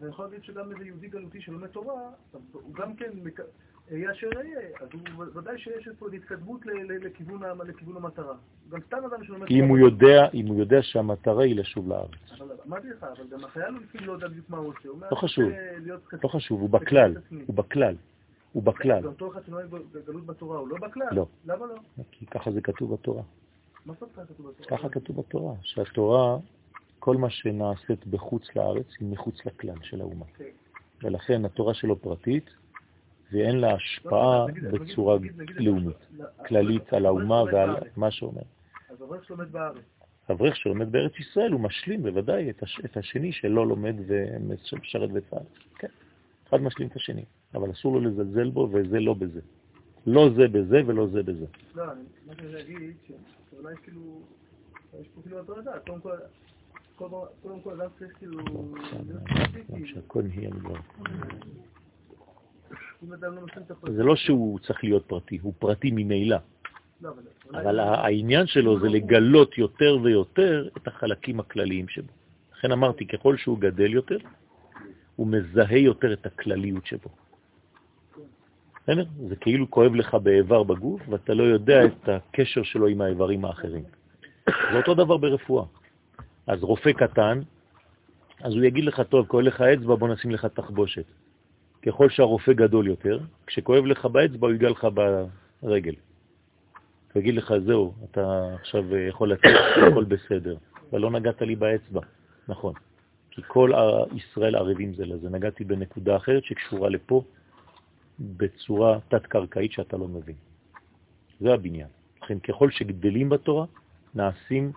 זה 0.00 0.08
יכול 0.08 0.24
להגיד 0.24 0.44
שגם 0.44 0.70
איזה 0.72 0.84
יהודי 0.84 1.08
גלותי 1.08 1.40
שלומד 1.40 1.66
תורה, 1.68 2.00
הוא 2.52 2.74
גם 2.74 2.94
כן 2.96 3.10
יהיה 3.90 4.12
אשר 4.12 4.26
יהיה, 4.44 4.68
אז 4.80 4.88
הוא 4.92 5.24
ודאי 5.34 5.58
שיש 5.58 5.88
פה 5.98 6.06
התקדמות 6.14 6.60
לכיוון 7.02 7.40
לכיוון 7.68 7.96
המטרה. 7.96 8.34
גם 8.70 8.80
סתם 8.86 8.96
אדם 8.96 9.24
שלומד... 9.24 9.46
אם 9.50 9.64
הוא 9.68 9.78
יודע, 9.78 10.28
אם 10.34 10.46
הוא 10.46 10.58
יודע 10.60 10.82
שהמטרה 10.82 11.44
היא 11.44 11.56
לשוב 11.56 11.88
לארץ. 11.88 12.10
אבל 12.38 12.56
אמרתי 12.66 12.88
לך, 12.88 13.02
אבל 13.04 13.24
גם 13.30 13.44
החייל 13.44 13.74
הוא 13.74 13.80
לפעמים 13.82 14.06
לא 14.06 14.12
יודע 14.12 14.28
בדיוק 14.28 14.50
מה 14.50 14.56
הוא 14.58 14.68
עושה. 14.68 14.88
לא 15.10 15.16
חשוב. 15.16 15.50
"אה, 15.50 15.72
להיות 15.78 16.06
קצת- 16.06 16.24
לא 16.24 16.28
חשוב, 16.28 16.60
הוא 16.60 16.70
בכלל, 16.70 17.14
קצת 17.14 17.24
עצמי." 17.26 17.42
הוא 17.46 17.56
בכלל, 17.56 17.94
הוא 18.52 18.62
בכלל. 18.62 19.06
אותו 19.06 19.32
אחד 19.32 19.40
שנוהג 19.46 19.66
בגלות 19.92 20.26
בתורה, 20.26 20.58
הוא 20.58 20.68
לא 20.68 20.76
בכלל? 20.88 21.06
לא. 21.12 21.26
למה 21.46 21.66
לא? 21.66 21.74
כי 22.10 22.26
ככה 22.26 22.50
זה 22.50 22.60
כתוב 22.60 22.92
בתורה. 22.94 23.22
מה 23.86 23.94
זאת 24.00 24.08
כתוב 24.14 24.48
בתורה? 24.50 24.78
ככה 24.78 24.88
כתוב 24.88 25.16
בתורה, 25.16 25.54
שהתורה, 25.62 26.36
כל 26.98 27.16
מה 27.16 27.30
שנעשית 27.30 28.06
בחוץ 28.06 28.56
לארץ 28.56 28.86
היא 29.00 29.08
מחוץ 29.12 29.46
לכלל 29.46 29.74
של 29.82 30.00
האומה. 30.00 30.24
כן. 30.36 30.44
ולכן 31.02 31.44
התורה 31.44 31.74
שלו 31.74 31.96
פרטית, 32.02 32.50
ואין 33.32 33.56
לה 33.60 33.74
השפעה 33.74 34.38
לא, 34.38 34.46
נגיד- 34.48 34.64
בצורה 34.64 35.16
לאומית, 35.56 35.96
לא, 36.18 36.24
כללית 36.48 36.92
על 36.92 37.06
האומה 37.06 37.42
ועל. 37.42 37.76
מה 37.96 38.10
שאומר. 38.10 38.42
אז 38.90 39.02
אברך 39.02 39.24
שלומד 39.24 39.52
בארץ. 39.52 39.82
אברך 40.30 40.56
שלומד 40.56 40.92
בארץ 40.92 41.12
ישראל 41.18 41.52
הוא 41.52 41.60
משלים 41.60 42.02
בוודאי. 42.02 42.50
את 42.84 42.96
השני 42.96 43.32
שלא 43.32 43.66
לומד 43.66 43.94
ומשרת 44.06 45.10
בצה"ל. 45.10 45.42
כן, 45.78 45.88
אחד 46.50 46.62
משלים 46.62 46.88
את 46.88 46.96
השני, 46.96 47.24
אבל 47.54 47.70
אסור 47.70 48.00
לו 48.00 48.10
לזלזל 48.10 48.50
בו 48.50 48.68
וזה 48.72 49.00
לא 49.00 49.14
בזה. 49.14 49.40
לא 50.06 50.28
זה 50.36 50.48
בזה 50.48 50.80
ולא 50.86 51.06
זה 51.06 51.22
בזה. 51.22 51.46
לא, 51.74 51.82
אני- 51.92 52.34
שאני 52.36 52.52
להגיד, 52.52 52.94
שאולי 53.50 53.74
כאילו, 53.82 54.20
יש 55.00 55.08
פה 55.14 55.22
כאילו 55.22 55.38
הדרגה, 55.38 55.72
קודם 55.86 56.00
כל, 56.00 56.16
קודם 57.42 57.60
כל 57.64 57.80
אדם 57.80 57.90
צריך 57.98 58.18
כאילו, 58.18 58.38
לא 58.38 58.44
זה 63.92 64.02
לא 64.02 64.16
שהוא 64.16 64.58
צריך 64.58 64.84
להיות 64.84 65.06
פרטי, 65.06 65.38
הוא 65.42 65.52
פרטי 65.58 65.90
ממילא, 65.90 66.36
לא, 67.00 67.10
אבל 67.10 67.20
אבל 67.60 67.78
העניין 67.80 68.46
שלו 68.46 68.80
זה 68.80 68.88
לגלות 68.88 69.58
יותר 69.58 69.98
ויותר 70.02 70.68
את 70.76 70.88
החלקים 70.88 71.40
הכלליים 71.40 71.88
שבו. 71.88 72.12
לכן 72.52 72.72
אמרתי, 72.72 73.06
ככל 73.06 73.36
שהוא 73.36 73.58
גדל 73.58 73.92
יותר, 73.94 74.18
הוא 75.20 75.28
מזהה 75.28 75.78
יותר 75.78 76.12
את 76.12 76.26
הכלליות 76.26 76.86
שבו. 76.86 77.10
זה 79.28 79.36
כאילו 79.36 79.70
כואב 79.70 79.94
לך 79.94 80.14
באיבר 80.14 80.62
בגוף, 80.62 81.00
ואתה 81.08 81.34
לא 81.34 81.42
יודע 81.42 81.84
את 81.84 82.08
הקשר 82.08 82.62
שלו 82.62 82.86
עם 82.86 83.00
האיברים 83.00 83.44
האחרים. 83.44 83.84
זה 84.46 84.76
אותו 84.76 84.94
דבר 84.94 85.16
ברפואה. 85.16 85.64
אז 86.46 86.62
רופא 86.62 86.92
קטן, 86.92 87.40
אז 88.40 88.52
הוא 88.54 88.64
יגיד 88.64 88.84
לך, 88.84 89.00
טוב, 89.00 89.26
כואב 89.26 89.44
לך 89.44 89.60
אצבע, 89.60 89.94
בוא 89.94 90.08
נשים 90.08 90.30
לך 90.30 90.46
תחבושת. 90.46 91.04
ככל 91.86 92.08
שהרופא 92.08 92.52
גדול 92.52 92.86
יותר, 92.86 93.20
כשכואב 93.46 93.84
לך 93.84 94.06
באצבע, 94.06 94.46
הוא 94.46 94.52
ייגע 94.52 94.70
לך 94.70 94.86
ברגל. 95.62 95.94
הוא 97.12 97.20
יגיד 97.20 97.34
לך, 97.34 97.54
זהו, 97.66 97.94
אתה 98.10 98.54
עכשיו 98.60 98.96
יכול 98.96 99.32
לצאת, 99.32 99.52
הכל 99.92 100.04
בסדר, 100.04 100.56
אבל 100.90 101.00
לא 101.00 101.10
נגעת 101.10 101.42
לי 101.42 101.56
באצבע. 101.56 102.00
נכון. 102.48 102.74
כי 103.30 103.42
כל 103.46 103.70
ישראל 104.14 104.56
ערבים 104.56 104.94
זה 104.94 105.06
לזה. 105.06 105.30
נגעתי 105.30 105.64
בנקודה 105.64 106.16
אחרת 106.16 106.44
שקשורה 106.44 106.88
לפה 106.88 107.22
בצורה 108.20 108.98
תת-קרקעית 109.08 109.72
שאתה 109.72 109.96
לא 109.96 110.08
מבין. 110.08 110.34
זה 111.40 111.54
הבניין. 111.54 111.88
לכן 112.22 112.38
ככל 112.38 112.70
שגדלים 112.70 113.28
בתורה, 113.28 113.66
נעשים 114.14 114.72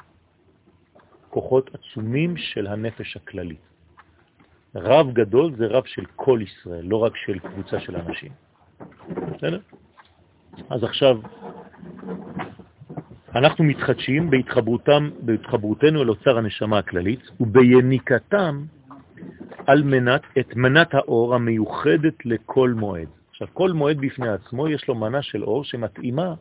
כוחות 1.29 1.69
עצומים 1.75 2.37
של 2.37 2.67
הנפש 2.67 3.17
הכללית. 3.17 3.59
רב 4.75 5.13
גדול 5.13 5.55
זה 5.55 5.65
רב 5.67 5.83
של 5.85 6.05
כל 6.15 6.39
ישראל, 6.43 6.85
לא 6.85 6.97
רק 6.97 7.15
של 7.15 7.39
קבוצה 7.39 7.79
של 7.79 7.95
אנשים. 7.95 8.31
בסדר? 9.09 9.59
אז 10.69 10.83
עכשיו, 10.83 11.19
אנחנו 13.35 13.63
מתחדשים 13.63 14.29
בהתחברותם, 14.29 15.09
בהתחברותנו 15.19 16.01
אל 16.01 16.09
אוצר 16.09 16.37
הנשמה 16.37 16.77
הכללית 16.77 17.19
וביניקתם 17.39 18.63
על 19.67 19.83
מנת, 19.83 20.21
את 20.39 20.55
מנת 20.55 20.93
האור 20.93 21.35
המיוחדת 21.35 22.25
לכל 22.25 22.73
מועד. 22.77 23.07
עכשיו, 23.29 23.47
כל 23.53 23.71
מועד 23.71 23.97
בפני 23.97 24.29
עצמו 24.29 24.67
יש 24.67 24.87
לו 24.87 24.95
מנה 24.95 25.21
של 25.21 25.43
אור 25.43 25.63
שמתאימה 25.63 26.33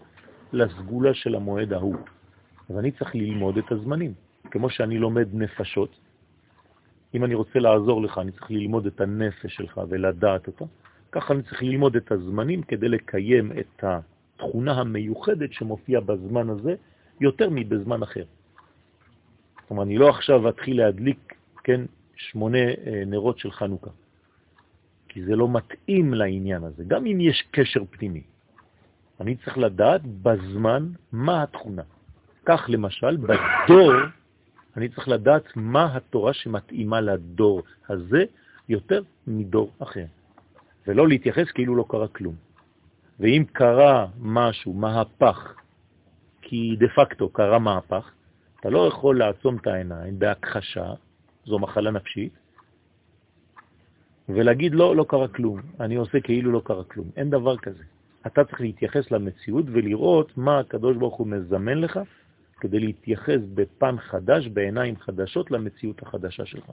לסגולה 0.52 1.14
של 1.14 1.35
המועד 1.35 1.72
ההוא. 1.72 1.96
אז 2.70 2.78
אני 2.78 2.90
צריך 2.90 3.14
ללמוד 3.14 3.59
את 3.59 3.72
הזמנים. 3.72 4.12
כמו 4.50 4.70
שאני 4.70 4.98
לומד 4.98 5.28
נפשות, 5.33 5.96
אם 7.14 7.24
אני 7.24 7.35
רוצה 7.35 7.59
לעזור 7.59 8.02
לך, 8.02 8.18
אני 8.18 8.33
צריך 8.33 8.50
ללמוד 8.50 8.87
את 8.87 9.00
הנפש 9.00 9.55
שלך 9.55 9.81
ולדעת 9.88 10.46
אותה. 10.46 10.64
ככה 11.12 11.35
אני 11.35 11.42
צריך 11.42 11.62
ללמוד 11.62 11.96
את 11.96 12.12
הזמנים 12.12 12.62
כדי 12.62 12.88
לקיים 12.88 13.52
את 13.52 13.85
התכונה 14.42 14.72
המיוחדת 14.72 15.52
שמופיעה 15.52 16.00
בזמן 16.00 16.50
הזה 16.50 16.74
יותר 17.20 17.48
מבזמן 17.50 18.02
אחר. 18.02 18.24
זאת 19.62 19.70
אומרת, 19.70 19.87
אני 19.87 19.98
לא 19.98 20.09
עכשיו 20.09 20.48
אתחיל 20.48 20.76
להדליק, 20.76 21.35
כן, 21.64 21.81
שמונה 22.16 22.59
אה, 22.59 23.02
נרות 23.07 23.38
של 23.38 23.50
חנוכה, 23.50 23.90
כי 25.09 25.24
זה 25.24 25.37
לא 25.37 25.48
מתאים 25.48 26.14
לעניין 26.14 26.64
הזה, 26.64 26.85
גם 26.85 27.07
אם 27.07 27.20
יש 27.20 27.44
קשר 27.50 27.83
פנימי. 27.90 28.22
אני 29.20 29.37
צריך 29.37 29.59
לדעת 29.59 30.00
בזמן 30.22 30.88
מה 31.12 31.42
התכונה. 31.42 31.83
כך 32.44 32.66
למשל, 32.68 33.16
בדור 33.16 33.92
אני 34.76 34.88
צריך 34.88 35.09
לדעת 35.09 35.44
מה 35.57 35.96
התורה 35.96 36.33
שמתאימה 36.33 37.00
לדור 37.00 37.62
הזה 37.88 38.24
יותר 38.68 39.02
מדור 39.26 39.70
אחר, 39.78 40.05
ולא 40.87 41.09
להתייחס 41.09 41.50
כאילו 41.50 41.76
לא 41.76 41.85
קרה 41.88 42.09
כלום. 42.09 42.35
ואם 43.22 43.44
קרה 43.52 44.06
משהו, 44.20 44.72
מהפך, 44.72 45.54
כי 46.42 46.76
דה 46.78 46.87
פקטו 46.88 47.28
קרה 47.28 47.58
מהפך, 47.58 48.11
אתה 48.61 48.70
לא 48.70 48.88
יכול 48.88 49.18
לעצום 49.18 49.56
את 49.56 49.66
העיניים 49.66 50.18
בהכחשה, 50.18 50.92
זו 51.44 51.58
מחלה 51.58 51.90
נפשית, 51.90 52.32
ולהגיד 54.28 54.74
לא, 54.74 54.96
לא 54.96 55.04
קרה 55.08 55.28
כלום, 55.28 55.61
אני 55.80 55.94
עושה 55.94 56.20
כאילו 56.20 56.52
לא 56.52 56.62
קרה 56.64 56.85
כלום. 56.85 57.11
אין 57.16 57.30
דבר 57.30 57.56
כזה. 57.56 57.82
אתה 58.26 58.44
צריך 58.44 58.61
להתייחס 58.61 59.11
למציאות 59.11 59.64
ולראות 59.68 60.38
מה 60.38 60.58
הקדוש 60.58 60.96
ברוך 60.96 61.16
הוא 61.16 61.26
מזמן 61.26 61.78
לך 61.78 62.00
כדי 62.61 62.80
להתייחס 62.80 63.40
בפן 63.54 63.98
חדש, 63.98 64.48
בעיניים 64.48 64.96
חדשות, 64.96 65.50
למציאות 65.50 66.02
החדשה 66.02 66.46
שלך. 66.46 66.70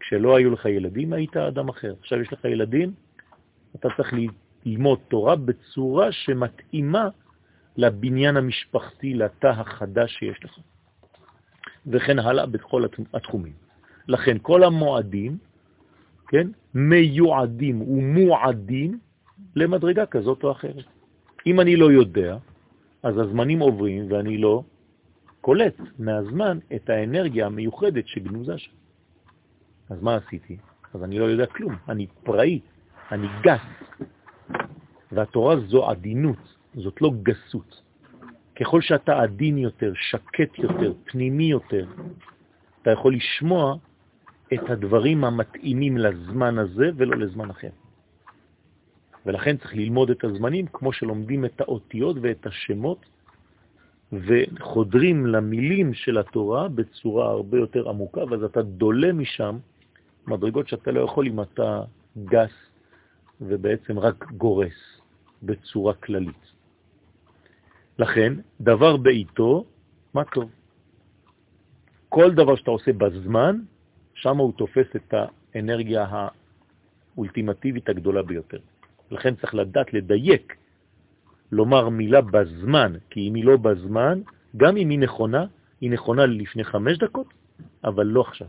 כשלא 0.00 0.36
היו 0.36 0.50
לך 0.50 0.64
ילדים, 0.64 1.12
היית 1.12 1.36
אדם 1.36 1.68
אחר. 1.68 1.94
עכשיו 2.00 2.20
יש 2.20 2.32
לך 2.32 2.44
ילדים, 2.44 2.92
אתה 3.76 3.88
צריך 3.96 4.12
ללמוד 4.64 4.98
תורה 5.08 5.36
בצורה 5.36 6.12
שמתאימה 6.12 7.08
לבניין 7.76 8.36
המשפחתי, 8.36 9.14
לתא 9.14 9.46
החדש 9.46 10.12
שיש 10.18 10.44
לך. 10.44 10.58
וכן 11.86 12.18
הלאה 12.18 12.46
בכל 12.46 12.84
התחומים. 13.14 13.52
לכן 14.08 14.36
כל 14.42 14.64
המועדים, 14.64 15.38
כן, 16.28 16.48
מיועדים 16.74 17.82
ומועדים 17.82 18.98
למדרגה 19.56 20.06
כזאת 20.06 20.44
או 20.44 20.52
אחרת. 20.52 20.84
אם 21.46 21.60
אני 21.60 21.76
לא 21.76 21.92
יודע, 21.92 22.36
אז 23.02 23.18
הזמנים 23.18 23.60
עוברים 23.60 24.12
ואני 24.12 24.38
לא 24.38 24.62
קולט 25.40 25.74
מהזמן 25.98 26.58
את 26.74 26.90
האנרגיה 26.90 27.46
המיוחדת 27.46 28.08
שגנוזה 28.08 28.58
שם. 28.58 28.72
אז 29.90 30.02
מה 30.02 30.16
עשיתי? 30.16 30.56
אז 30.94 31.04
אני 31.04 31.18
לא 31.18 31.24
יודע 31.24 31.46
כלום, 31.46 31.76
אני 31.88 32.06
פראי, 32.22 32.60
אני 33.12 33.26
גס. 33.42 33.60
והתורה 35.12 35.56
זו 35.60 35.90
עדינות, 35.90 36.56
זאת 36.74 37.02
לא 37.02 37.10
גסות. 37.22 37.82
ככל 38.60 38.80
שאתה 38.80 39.22
עדין 39.22 39.58
יותר, 39.58 39.92
שקט 39.94 40.58
יותר, 40.58 40.92
פנימי 41.04 41.44
יותר, 41.44 41.86
אתה 42.82 42.90
יכול 42.90 43.14
לשמוע 43.14 43.76
את 44.54 44.70
הדברים 44.70 45.24
המתאימים 45.24 45.96
לזמן 45.96 46.58
הזה 46.58 46.90
ולא 46.96 47.16
לזמן 47.16 47.50
אחר. 47.50 47.70
ולכן 49.26 49.56
צריך 49.56 49.74
ללמוד 49.74 50.10
את 50.10 50.24
הזמנים 50.24 50.66
כמו 50.66 50.92
שלומדים 50.92 51.44
את 51.44 51.60
האותיות 51.60 52.16
ואת 52.22 52.46
השמות 52.46 53.06
וחודרים 54.12 55.26
למילים 55.26 55.94
של 55.94 56.18
התורה 56.18 56.68
בצורה 56.68 57.30
הרבה 57.30 57.58
יותר 57.58 57.88
עמוקה, 57.88 58.20
ואז 58.30 58.42
אתה 58.42 58.62
דולה 58.62 59.12
משם 59.12 59.58
מדרגות 60.26 60.68
שאתה 60.68 60.90
לא 60.90 61.00
יכול 61.00 61.26
אם 61.26 61.40
אתה 61.40 61.82
גס 62.24 62.52
ובעצם 63.40 63.98
רק 63.98 64.32
גורס 64.32 65.01
בצורה 65.42 65.94
כללית. 65.94 66.52
לכן, 67.98 68.32
דבר 68.60 68.96
בעיתו, 68.96 69.64
מה 70.14 70.24
טוב? 70.24 70.50
כל 72.08 72.34
דבר 72.34 72.56
שאתה 72.56 72.70
עושה 72.70 72.92
בזמן, 72.92 73.60
שם 74.14 74.36
הוא 74.36 74.52
תופס 74.52 74.86
את 74.96 75.14
האנרגיה 75.14 76.06
האולטימטיבית 77.16 77.88
הגדולה 77.88 78.22
ביותר. 78.22 78.58
לכן 79.10 79.34
צריך 79.34 79.54
לדעת 79.54 79.92
לדייק, 79.94 80.56
לומר 81.52 81.88
מילה 81.88 82.20
בזמן, 82.20 82.92
כי 83.10 83.28
אם 83.28 83.34
היא 83.34 83.44
לא 83.44 83.56
בזמן, 83.56 84.20
גם 84.56 84.76
אם 84.76 84.88
היא 84.90 84.98
נכונה, 84.98 85.46
היא 85.80 85.90
נכונה 85.90 86.26
לפני 86.26 86.64
חמש 86.64 86.98
דקות, 86.98 87.26
אבל 87.84 88.06
לא 88.06 88.20
עכשיו. 88.20 88.48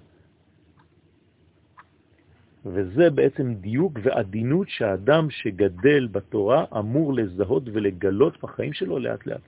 וזה 2.65 3.09
בעצם 3.09 3.53
דיוק 3.53 3.93
ועדינות 4.03 4.69
שהאדם 4.69 5.29
שגדל 5.29 6.07
בתורה 6.07 6.65
אמור 6.79 7.13
לזהות 7.13 7.63
ולגלות 7.73 8.41
בחיים 8.41 8.73
שלו 8.73 8.99
לאט 8.99 9.25
לאט. 9.25 9.41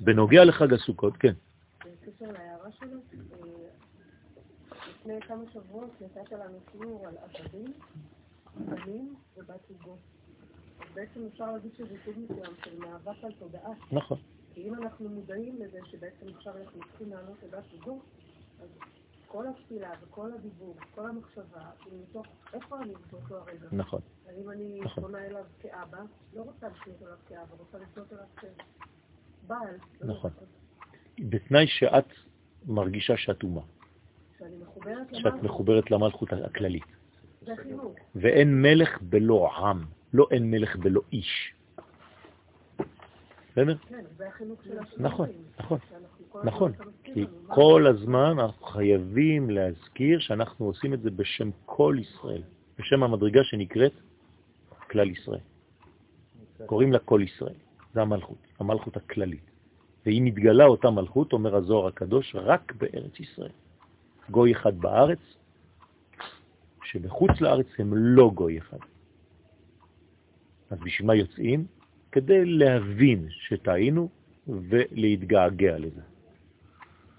בנוגע 0.00 0.44
לחג 0.44 0.72
הסוכות, 0.72 1.16
כן. 1.16 1.32
בקשר 1.80 2.32
להערה 2.32 2.72
שלו, 2.72 2.98
אה, 3.12 3.48
לפני 4.90 5.20
כמה 5.20 5.42
שבועות 5.52 5.90
נתת 6.00 6.32
לנו 6.32 6.58
שיעור 6.72 7.06
על 7.06 7.14
עבדים, 7.22 7.72
בנים 8.56 9.14
ובת 9.36 9.60
זוגו. 9.68 9.96
בעצם 10.94 11.20
אפשר 11.32 11.52
להגיד 11.52 11.70
שזה 11.74 11.94
סוג 12.04 12.14
מסוים 12.18 12.54
של 12.64 12.78
מאבק 12.78 13.24
על 13.24 13.32
תודעה. 13.38 13.72
נכון. 13.92 14.18
כי 14.54 14.68
אם 14.68 14.74
אנחנו 14.74 15.08
מודעים 15.08 15.56
לזה 15.58 15.78
שבעצם 15.84 16.26
עכשיו 16.36 16.52
אנחנו 16.56 16.80
צריכים 16.90 17.10
לענות 17.10 17.36
לבת 17.42 17.64
זוגו, 17.72 18.00
אז 18.62 18.68
כל 19.26 19.44
התפילה 19.48 19.90
וכל 20.02 20.32
הדיבור, 20.32 20.76
כל 20.94 21.06
המחשבה, 21.08 21.70
היא 21.84 22.00
מתוך 22.02 22.26
איפה 22.52 22.82
אני 22.82 22.92
באותו 23.10 23.36
הרגע. 23.36 23.68
נכון. 23.72 24.00
האם 24.28 24.50
אני 24.50 24.80
נכון. 24.84 25.02
פונה 25.04 25.18
אליו 25.18 25.44
כאבא, 25.60 25.98
לא 26.34 26.42
רוצה 26.42 26.68
לפנות 26.68 27.02
אליו 27.02 27.16
כאבא, 27.28 27.54
רוצה 27.58 27.78
לפנות 27.78 28.12
אליו 28.12 28.24
כבעל. 29.44 29.76
לא 30.00 30.14
נכון. 30.14 30.30
בתנאי 31.18 31.66
שאת 31.66 32.08
מרגישה 32.66 33.16
שאת 33.16 33.42
אומה, 33.42 33.62
שאת 35.12 35.42
מחוברת 35.42 35.90
למלכות 35.90 36.32
הכללית. 36.32 36.84
ואין 38.14 38.62
מלך 38.62 39.02
בלא 39.02 39.50
עם, 39.56 39.84
לא 40.12 40.26
אין 40.30 40.50
מלך 40.50 40.76
בלא 40.76 41.00
איש. 41.12 41.54
בסדר? 43.52 43.76
כן, 43.88 44.04
זה 44.16 44.28
החינוך 44.28 44.62
של 44.64 44.78
השינויים. 44.78 45.12
נכון, 45.12 45.28
נכון, 45.58 45.78
נכון. 46.44 46.72
כי 47.04 47.26
כל 47.46 47.86
הזמן 47.86 48.38
אנחנו 48.38 48.66
חייבים 48.66 49.50
להזכיר 49.50 50.18
שאנחנו 50.18 50.66
עושים 50.66 50.94
את 50.94 51.00
זה 51.02 51.10
בשם 51.10 51.50
כל 51.64 51.96
ישראל, 52.00 52.42
בשם 52.78 53.02
המדרגה 53.02 53.44
שנקראת 53.44 53.92
כלל 54.90 55.10
ישראל. 55.10 55.40
קוראים 56.66 56.92
לה 56.92 56.98
כל 56.98 57.20
ישראל, 57.24 57.54
זה 57.94 58.02
המלכות, 58.02 58.38
המלכות 58.58 58.96
הכללית. 58.96 59.50
והיא 60.06 60.22
מתגלה 60.22 60.64
אותה 60.64 60.90
מלכות, 60.90 61.32
אומר 61.32 61.56
הזוהר 61.56 61.86
הקדוש, 61.86 62.36
רק 62.36 62.72
בארץ 62.72 63.20
ישראל. 63.20 63.50
גוי 64.30 64.52
אחד 64.52 64.78
בארץ, 64.78 65.18
שבחוץ 66.84 67.40
לארץ 67.40 67.66
הם 67.78 67.94
לא 67.94 68.30
גוי 68.34 68.58
אחד. 68.58 68.78
אז 70.70 70.78
בשביל 70.78 71.06
מה 71.06 71.14
יוצאים? 71.14 71.66
כדי 72.12 72.44
להבין 72.44 73.26
שטעינו 73.30 74.08
ולהתגעגע 74.48 75.78
לזה. 75.78 76.02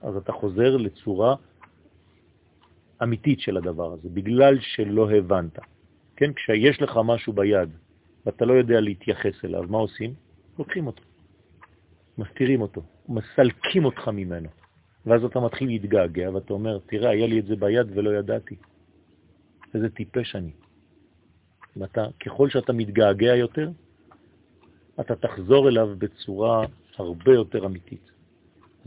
אז 0.02 0.16
אתה 0.16 0.32
חוזר 0.32 0.78
לצורה 0.78 1.36
אמיתית 3.04 3.40
של 3.40 3.58
הדבר 3.58 3.94
הזה, 3.94 4.10
בגלל 4.10 4.60
שלא 4.60 5.12
הבנת. 5.12 5.60
כן, 6.16 6.34
כשיש 6.34 6.82
לך 6.82 7.00
משהו 7.06 7.34
ביד 7.34 7.70
ואתה 8.26 8.46
לא 8.46 8.54
יודע 8.54 8.80
להתייחס 8.82 9.46
אליו, 9.46 9.64
מה 9.70 9.78
עושים? 9.78 10.14
לוקחים 10.60 10.88
אותו, 10.88 11.04
מסתירים 12.18 12.62
אותו, 12.62 12.82
מסלקים 13.10 13.86
אותך 13.86 14.08
ממנו. 14.08 14.50
ואז 15.06 15.24
אתה 15.24 15.40
מתחיל 15.40 15.68
להתגעגע 15.68 16.32
ואתה 16.34 16.54
אומר, 16.54 16.80
תראה, 16.86 17.10
היה 17.10 17.28
לי 17.28 17.40
את 17.40 17.46
זה 17.46 17.56
ביד 17.56 17.88
ולא 17.98 18.10
ידעתי. 18.20 18.56
איזה 19.74 19.90
טיפש 19.90 20.36
אני. 20.36 20.52
ואתה, 21.78 22.06
ככל 22.26 22.50
שאתה 22.50 22.74
מתגעגע 22.74 23.36
יותר, 23.36 23.70
אתה 25.00 25.16
תחזור 25.16 25.70
אליו 25.70 25.96
בצורה 25.98 26.66
הרבה 26.98 27.34
יותר 27.34 27.66
אמיתית. 27.66 28.12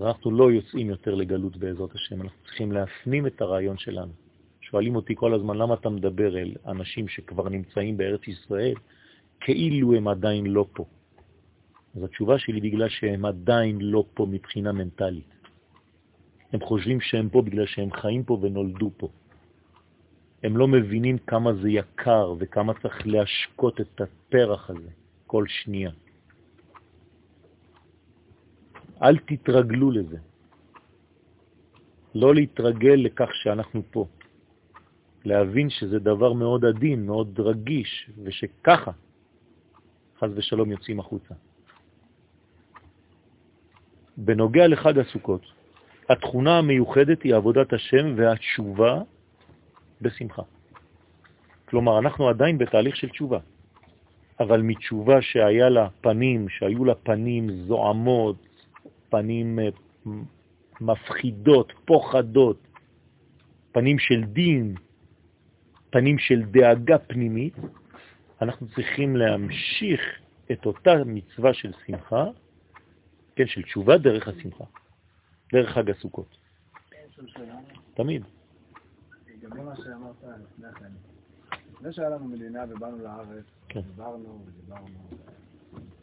אז 0.01 0.07
אנחנו 0.07 0.31
לא 0.31 0.53
יוצאים 0.53 0.91
יותר 0.91 1.15
לגלות 1.15 1.57
בעזרת 1.57 1.95
השם, 1.95 2.23
אנחנו 2.23 2.39
צריכים 2.45 2.73
להפנים 2.73 3.27
את 3.27 3.41
הרעיון 3.41 3.79
שלנו. 3.79 4.13
שואלים 4.61 4.97
אותי 4.97 5.15
כל 5.17 5.35
הזמן, 5.35 5.57
למה 5.57 5.75
אתה 5.75 5.89
מדבר 5.89 6.39
אל 6.39 6.55
אנשים 6.67 7.09
שכבר 7.09 7.49
נמצאים 7.49 7.97
בארץ 7.97 8.29
ישראל, 8.29 8.75
כאילו 9.41 9.95
הם 9.95 10.09
עדיין 10.09 10.47
לא 10.47 10.67
פה? 10.73 10.85
אז 11.97 12.05
התשובה 12.05 12.39
שלי 12.39 12.61
בגלל 12.61 12.89
שהם 12.89 13.25
עדיין 13.25 13.81
לא 13.81 14.05
פה 14.15 14.27
מבחינה 14.31 14.73
מנטלית. 14.73 15.35
הם 16.53 16.61
חושבים 16.61 17.01
שהם 17.01 17.29
פה 17.29 17.43
בגלל 17.43 17.67
שהם 17.67 17.93
חיים 17.93 18.25
פה 18.25 18.39
ונולדו 18.41 18.91
פה. 18.97 19.09
הם 20.43 20.57
לא 20.57 20.69
מבינים 20.69 21.19
כמה 21.19 21.55
זה 21.55 21.71
יקר 21.71 22.35
וכמה 22.39 22.73
צריך 22.83 23.07
להשקות 23.07 23.81
את 23.81 24.01
הפרח 24.01 24.71
הזה 24.71 24.89
כל 25.27 25.45
שנייה. 25.49 25.91
אל 29.03 29.19
תתרגלו 29.19 29.91
לזה. 29.91 30.19
לא 32.15 32.35
להתרגל 32.35 32.99
לכך 33.05 33.31
שאנחנו 33.35 33.83
פה. 33.91 34.07
להבין 35.25 35.71
שזה 35.71 35.99
דבר 35.99 36.33
מאוד 36.33 36.65
עדין, 36.65 37.07
מאוד 37.07 37.41
רגיש, 37.41 38.11
ושככה 38.25 38.91
חז 40.19 40.31
ושלום 40.37 40.71
יוצאים 40.71 41.01
החוצה. 41.01 41.35
בנוגע 44.17 44.69
לחג 44.69 44.99
הסוכות, 44.99 45.43
התכונה 46.09 46.59
המיוחדת 46.59 47.23
היא 47.23 47.35
עבודת 47.35 47.73
השם 47.73 48.15
והתשובה 48.17 49.03
בשמחה. 50.01 50.43
כלומר, 51.69 51.99
אנחנו 51.99 52.29
עדיין 52.29 52.59
בתהליך 52.59 52.97
של 52.97 53.09
תשובה, 53.09 53.39
אבל 54.41 54.63
מתשובה 54.63 55.23
שהיה 55.23 55.69
לה 55.69 55.89
פנים, 56.01 56.49
שהיו 56.49 56.85
לה 56.85 56.95
פנים 56.95 57.51
זועמות, 57.51 58.37
פנים 59.11 59.59
אה, 59.59 59.68
מפחידות, 60.81 61.73
פוחדות, 61.85 62.59
פנים 63.73 63.99
של 63.99 64.25
דין, 64.25 64.75
פנים 65.90 66.18
של 66.18 66.42
דאגה 66.42 66.99
פנימית, 66.99 67.55
אנחנו 68.42 68.68
צריכים 68.68 69.16
להמשיך 69.16 70.01
את 70.53 70.66
אותה 70.66 70.90
מצווה 71.07 71.55
של 71.55 71.73
שמחה, 71.87 72.25
כן, 73.37 73.46
של 73.46 73.62
תשובה 73.62 73.99
דרך 73.99 74.29
השמחה, 74.29 74.64
דרך 75.53 75.70
חג 75.70 75.90
הסוכות. 75.90 76.37
תמיד. 77.94 78.25
לגבי 79.29 79.61
מה 79.62 79.77
שאמרת 79.77 80.16
לפני 80.23 80.68
כן, 80.79 80.92
לפני 81.73 81.92
שהיה 81.92 82.09
לנו 82.09 82.25
מדינה 82.25 82.64
ובאנו 82.68 82.99
לארץ, 82.99 83.44
כן. 83.68 83.81
דיברנו 83.81 84.44
ודיברנו, 84.46 85.09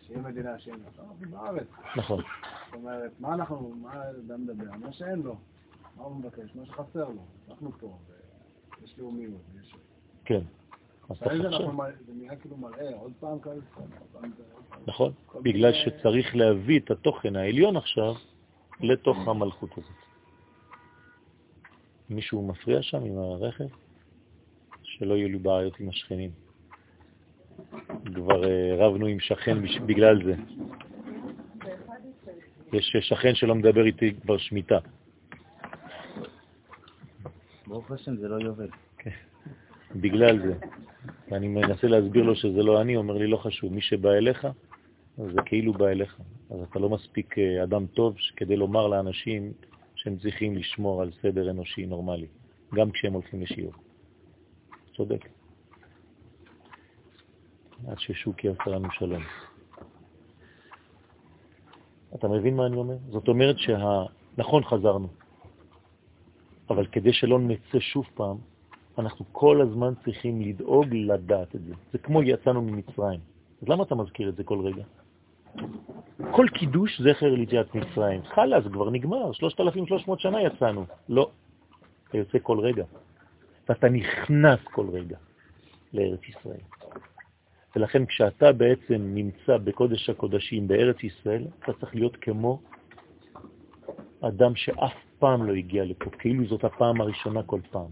שיהיה 0.08 0.22
מדינה 0.22 0.60
שאין 0.60 0.80
לה, 0.80 1.04
אנחנו 1.04 1.15
בארץ. 1.30 1.67
נכון, 1.98 2.24
זאת 2.65 2.74
אומרת, 2.74 3.12
מה 3.20 3.34
אנחנו, 3.34 3.74
מה 3.82 4.10
אדם 4.10 4.41
מדבר? 4.41 4.72
מה 4.80 4.91
שאין 4.91 5.20
לו. 5.22 5.36
מה 5.98 6.04
הוא 6.04 6.15
מבקש? 6.15 6.56
מה 6.56 6.65
שחסר 6.65 7.10
לו. 7.10 7.26
אנחנו 7.50 7.72
פה, 7.80 7.98
ויש 8.82 9.00
לאומיות, 9.00 9.41
יש... 9.62 9.76
כן. 10.26 10.41
אז 11.10 11.17
זה 12.06 12.13
נראה 12.13 12.36
כאילו 12.36 12.58
מראה, 12.58 12.96
עוד 13.00 13.13
פעם 13.20 13.39
כאלה. 13.39 13.62
נכון, 14.88 15.13
בגלל 15.41 15.74
שצריך 15.74 16.36
להביא 16.36 16.80
את 16.80 16.91
התוכן 16.91 17.36
העליון 17.36 17.78
עכשיו 17.78 18.13
לתוך 18.82 19.17
המלכות 19.28 19.72
הזאת. 19.72 19.91
מישהו 22.10 22.48
מפריע 22.48 22.82
שם 22.82 23.04
עם 23.04 23.17
הרכב? 23.17 23.67
שלא 24.84 25.13
יהיו 25.13 25.30
לי 25.30 25.38
בעיות 25.38 25.80
עם 25.80 25.89
השכנים. 25.89 26.32
כבר 28.15 28.43
אה, 28.43 28.76
רבנו 28.78 29.06
עם 29.06 29.20
שכן 29.20 29.58
בגלל 29.86 30.24
זה. 30.26 30.36
יש 32.74 32.96
שכן 33.00 33.36
שלא 33.36 33.56
מדבר 33.56 33.86
איתי 33.86 34.13
כבר 34.22 34.38
שמיטה. 34.38 34.78
ברוך 37.67 37.91
השם 37.91 38.17
זה 38.17 38.28
לא 38.28 38.43
יובל. 38.43 38.70
בגלל 39.96 40.39
זה. 40.48 40.54
ואני 41.32 41.48
מנסה 41.48 41.88
להסביר 41.88 42.24
לו 42.24 42.36
שזה 42.36 42.63
לא 42.63 42.82
אני, 42.82 42.96
אומר 42.96 43.17
לי, 43.17 43.28
לא 43.28 43.38
חשוב, 43.38 43.74
מי 43.74 43.82
שבא 43.82 44.12
אליך, 44.12 44.48
זה 45.17 45.41
כאילו 45.46 45.74
בא 45.74 45.88
אליך. 45.88 46.17
אז 46.50 46.60
אתה 46.70 46.80
לא 46.80 46.89
מספיק 46.89 47.38
אה, 47.38 47.63
אדם 47.63 47.86
טוב 47.88 48.15
כדי 48.36 48.56
לומר 48.56 48.88
לאנשים 48.88 49.54
שהם 49.96 50.17
צריכים 50.17 50.56
לשמור 50.56 51.02
על 51.02 51.12
סדר 51.22 51.50
אנושי 51.50 51.86
נורמלי, 51.86 52.28
גם 52.74 52.91
כשהם 52.91 53.13
הולכים 53.13 53.41
לשיעור. 53.41 53.74
צודק. 54.96 55.37
עד 57.88 58.00
ששוקי 58.00 58.50
עשה 58.50 58.70
לנו 58.70 58.92
שלום. 58.92 59.24
אתה 62.15 62.28
מבין 62.28 62.56
מה 62.56 62.65
אני 62.65 62.75
אומר? 62.75 62.98
זאת 63.10 63.28
אומרת 63.28 63.58
שה... 63.58 64.04
נכון, 64.38 64.63
חזרנו, 64.63 65.08
אבל 66.69 66.86
כדי 66.86 67.13
שלא 67.13 67.40
נצא 67.40 67.80
שוב 67.80 68.06
פעם, 68.13 68.38
אנחנו 68.98 69.25
כל 69.32 69.62
הזמן 69.62 69.94
צריכים 70.06 70.42
לדאוג 70.42 70.86
לדעת 70.94 71.56
את 71.56 71.62
זה. 71.63 71.73
זה 71.92 71.98
כמו 71.98 72.23
יצאנו 72.23 72.62
ממצרים. 72.62 73.19
אז 73.62 73.67
למה 73.69 73.84
אתה 73.84 73.96
מזכיר 73.96 74.30
את 74.30 74.36
זה 74.36 74.44
כל 74.44 74.60
רגע? 74.60 74.84
כל 76.32 76.46
קידוש 76.54 77.02
זכר 77.02 77.34
ליציאת 77.34 77.75
מצרים. 77.75 78.23
חלאס, 78.23 78.63
כבר 78.73 78.90
נגמר, 78.90 79.32
3,300 79.32 80.19
שנה 80.19 80.42
יצאנו. 80.42 80.86
לא, 81.10 81.30
אתה 82.10 82.17
יוצא 82.17 82.38
כל 82.42 82.60
רגע. 82.60 82.84
ואתה 83.69 83.90
נכנס 83.90 84.60
כל 84.63 84.90
רגע 84.90 85.17
לארץ 85.94 86.19
ישראל. 86.30 86.62
ולכן 87.76 88.06
כשאתה 88.06 88.52
בעצם 88.52 88.96
נמצא 89.00 89.58
בקודש 89.58 90.10
הקודשים 90.10 90.68
בארץ 90.68 91.04
ישראל, 91.04 91.48
אתה 91.60 91.74
צריך 91.74 91.96
להיות 91.96 92.15
כמו 92.15 92.60
אדם 94.22 94.56
שאף 94.56 94.94
פעם 95.20 95.44
לא 95.48 95.54
הגיע 95.54 95.86
לפה, 95.86 96.10
כאילו 96.10 96.48
זאת 96.48 96.63
הפעם 96.63 97.02
הראשונה 97.02 97.44
כל 97.44 97.60
פעם. 97.72 97.90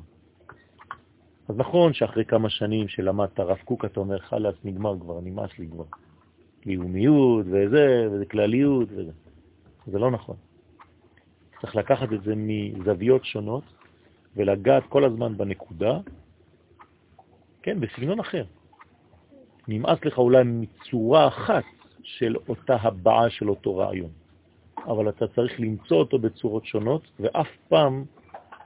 אז 1.47 1.57
נכון 1.57 1.93
שאחרי 1.93 2.25
כמה 2.25 2.49
שנים 2.49 2.87
שלמדת 2.87 3.39
רב 3.39 3.57
קוק, 3.65 3.85
אתה 3.85 3.99
אומר, 3.99 4.19
חלאס, 4.19 4.55
נגמר 4.63 4.99
כבר, 4.99 5.19
נמאס 5.21 5.59
לי 5.59 5.67
כבר. 5.67 5.85
לאומיות 6.65 7.45
וזה, 7.45 8.07
וזה 8.11 8.25
כלליות 8.25 8.87
וזה. 8.91 9.11
זה 9.87 9.99
לא 9.99 10.11
נכון. 10.11 10.35
צריך 11.61 11.75
לקחת 11.75 12.13
את 12.13 12.23
זה 12.23 12.33
מזוויות 12.35 13.25
שונות 13.25 13.63
ולגעת 14.35 14.83
כל 14.89 15.03
הזמן 15.03 15.37
בנקודה, 15.37 15.99
כן, 17.61 17.79
בסגנון 17.79 18.19
אחר. 18.19 18.45
נמאס 19.67 20.05
לך 20.05 20.17
אולי 20.17 20.43
מצורה 20.43 21.27
אחת 21.27 21.63
של 22.03 22.35
אותה 22.49 22.75
הבעה 22.75 23.29
של 23.29 23.49
אותו 23.49 23.77
רעיון, 23.77 24.09
אבל 24.77 25.09
אתה 25.09 25.27
צריך 25.27 25.59
למצוא 25.59 25.97
אותו 25.97 26.19
בצורות 26.19 26.65
שונות, 26.65 27.01
ואף 27.19 27.47
פעם, 27.69 28.03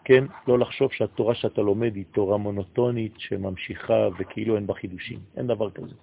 כן, 0.04 0.24
לא 0.48 0.60
לחשוב 0.60 0.94
שהתורה 0.94 1.36
שאתה 1.36 1.62
לומד 1.62 1.96
היא 1.96 2.06
תורה 2.12 2.38
מונוטונית 2.38 3.14
שממשיכה 3.18 4.08
וכאילו 4.20 4.56
אין 4.56 4.68
בה 4.68 4.74
חידושים. 4.74 5.20
אין 5.38 5.48
דבר 5.48 5.70
כזה. 5.70 5.96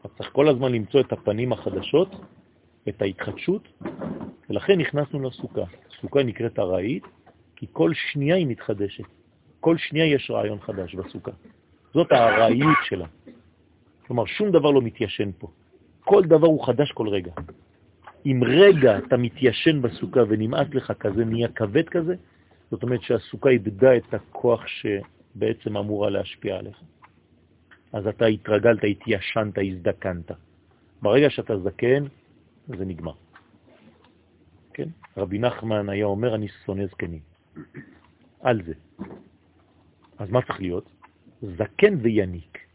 אתה 0.00 0.08
צריך 0.08 0.30
כל 0.32 0.48
הזמן 0.48 0.72
למצוא 0.72 1.00
את 1.00 1.12
הפנים 1.12 1.52
החדשות, 1.52 2.16
את 2.88 3.02
ההתחדשות, 3.02 3.68
ולכן 4.50 4.80
נכנסנו 4.80 5.22
לסוכה. 5.22 5.64
סוכה 6.00 6.22
נקראת 6.22 6.58
ארעית, 6.58 7.04
כי 7.56 7.66
כל 7.72 7.90
שנייה 7.94 8.36
היא 8.36 8.46
מתחדשת. 8.46 9.04
כל 9.60 9.76
שנייה 9.76 10.06
יש 10.06 10.30
רעיון 10.30 10.60
חדש 10.60 10.94
בסוכה. 10.94 11.30
זאת 11.94 12.12
הארעיות 12.12 12.78
שלה. 12.84 13.06
כלומר, 14.08 14.26
שום 14.26 14.50
דבר 14.50 14.70
לא 14.70 14.82
מתיישן 14.82 15.30
פה. 15.38 15.48
כל 16.00 16.22
דבר 16.24 16.46
הוא 16.46 16.66
חדש 16.66 16.92
כל 16.92 17.08
רגע. 17.08 17.32
אם 18.26 18.40
רגע 18.46 18.98
אתה 18.98 19.16
מתיישן 19.16 19.82
בסוכה 19.82 20.20
ונמאס 20.28 20.68
לך 20.74 20.92
כזה, 20.92 21.24
נהיה 21.24 21.48
כבד 21.48 21.88
כזה, 21.88 22.14
זאת 22.70 22.82
אומרת 22.82 23.02
שהסוכה 23.02 23.48
איבדה 23.48 23.96
את 23.96 24.14
הכוח 24.14 24.66
שבעצם 24.66 25.76
אמורה 25.76 26.10
להשפיע 26.10 26.56
עליך. 26.56 26.80
אז 27.92 28.06
אתה 28.06 28.26
התרגלת, 28.26 28.84
התיישנת, 28.84 29.58
הזדקנת. 29.58 30.30
ברגע 31.02 31.30
שאתה 31.30 31.58
זקן, 31.58 32.04
זה 32.66 32.84
נגמר. 32.84 33.16
כן? 34.74 34.88
רבי 35.16 35.38
נחמן 35.38 35.88
היה 35.88 36.06
אומר, 36.06 36.34
אני 36.34 36.48
שונא 36.64 36.86
זקנים. 36.86 37.20
על 38.40 38.62
זה. 38.66 38.74
אז 40.18 40.30
מה 40.30 40.42
צריך 40.42 40.60
להיות? 40.60 40.88
זקן 41.42 41.94
ויניק. 42.02 42.67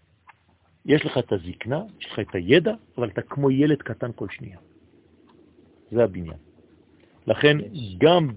יש 0.86 1.06
לך 1.06 1.18
את 1.18 1.32
הזקנה, 1.32 1.84
יש 2.00 2.06
לך 2.06 2.20
את 2.20 2.36
הידע, 2.36 2.74
אבל 2.98 3.10
אתה 3.10 3.22
כמו 3.22 3.52
ילד 3.52 3.82
קטן 3.82 4.12
כל 4.16 4.28
שנייה. 4.32 4.58
זה 5.92 6.04
הבניין. 6.04 6.38
לכן 7.28 7.58
גם 7.98 8.30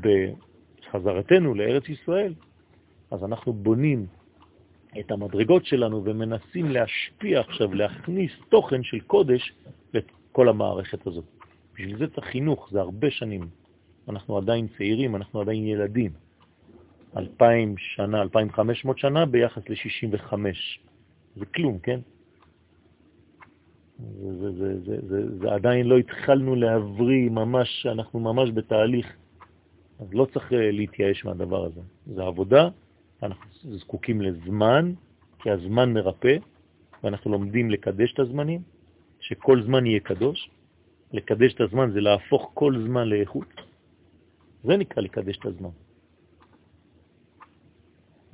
בחזרתנו 0.00 1.54
לארץ 1.54 1.88
ישראל, 1.88 2.34
אז 3.10 3.24
אנחנו 3.24 3.52
בונים 3.52 4.06
את 5.00 5.10
המדרגות 5.10 5.66
שלנו 5.66 6.04
ומנסים 6.04 6.70
להשפיע 6.70 7.40
עכשיו, 7.40 7.74
להכניס 7.74 8.32
תוכן 8.48 8.82
של 8.82 9.00
קודש 9.00 9.52
לכל 9.94 10.48
המערכת 10.48 11.06
הזאת. 11.06 11.24
בשביל 11.74 11.98
זה 11.98 12.06
צריך 12.14 12.26
חינוך, 12.26 12.68
זה 12.70 12.80
הרבה 12.80 13.10
שנים. 13.10 13.48
אנחנו 14.08 14.38
עדיין 14.38 14.66
צעירים, 14.76 15.16
אנחנו 15.16 15.40
עדיין 15.40 15.66
ילדים. 15.66 16.10
2,000 17.16 17.74
שנה, 17.78 18.22
2,500 18.22 18.98
שנה 18.98 19.26
ביחס 19.26 19.62
ל-65. 19.68 20.32
זה 21.36 21.46
כלום, 21.46 21.78
כן? 21.78 22.00
זה, 23.98 24.52
זה, 24.52 24.80
זה, 24.84 24.96
זה, 25.08 25.38
זה 25.38 25.52
עדיין 25.52 25.86
לא 25.86 25.98
התחלנו 25.98 26.54
להבריא 26.54 27.30
ממש, 27.30 27.86
אנחנו 27.86 28.20
ממש 28.20 28.50
בתהליך. 28.50 29.16
אז 30.00 30.06
לא 30.12 30.26
צריך 30.32 30.52
אה, 30.52 30.70
להתייאש 30.70 31.24
מהדבר 31.24 31.64
הזה. 31.64 31.80
זה 32.06 32.22
עבודה, 32.22 32.68
אנחנו 33.22 33.44
זקוקים 33.62 34.20
לזמן, 34.20 34.92
כי 35.38 35.50
הזמן 35.50 35.92
מרפא, 35.92 36.36
ואנחנו 37.04 37.30
לומדים 37.32 37.70
לקדש 37.70 38.12
את 38.12 38.18
הזמנים, 38.18 38.62
שכל 39.20 39.62
זמן 39.62 39.86
יהיה 39.86 40.00
קדוש. 40.00 40.50
לקדש 41.12 41.54
את 41.54 41.60
הזמן 41.60 41.90
זה 41.92 42.00
להפוך 42.00 42.50
כל 42.54 42.74
זמן 42.84 43.08
לאיכות. 43.08 43.48
זה 44.64 44.76
נקרא 44.76 45.02
לקדש 45.02 45.38
את 45.38 45.46
הזמן. 45.46 45.70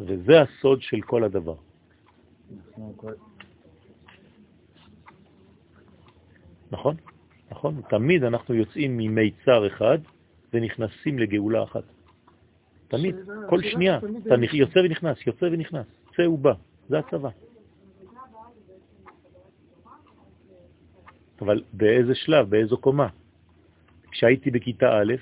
וזה 0.00 0.42
הסוד 0.42 0.82
של 0.82 1.00
כל 1.00 1.24
הדבר. 1.24 1.56
נכון, 6.70 6.96
נכון. 7.50 7.82
תמיד 7.88 8.24
אנחנו 8.24 8.54
יוצאים 8.54 8.96
ממיצר 8.96 9.66
אחד 9.66 9.98
ונכנסים 10.52 11.18
לגאולה 11.18 11.62
אחת. 11.62 11.84
תמיד, 12.88 13.16
כל 13.48 13.62
שנייה, 13.62 13.98
אתה 14.26 14.34
יוצא 14.52 14.78
ונכנס, 14.78 15.26
יוצא 15.26 15.44
ונכנס, 15.44 15.86
צא 16.16 16.22
ובא, 16.22 16.52
זה 16.88 16.98
הצבא. 16.98 17.28
אבל 21.40 21.62
באיזה 21.72 22.14
שלב, 22.14 22.50
באיזו 22.50 22.76
קומה? 22.78 23.08
כשהייתי 24.10 24.50
בכיתה 24.50 25.00
א', 25.00 25.14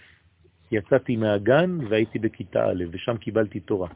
יצאתי 0.73 1.17
מהגן 1.17 1.79
והייתי 1.89 2.19
בכיתה 2.19 2.71
א', 2.71 2.85
ושם 2.91 3.17
קיבלתי 3.17 3.61
תורה. 3.61 3.89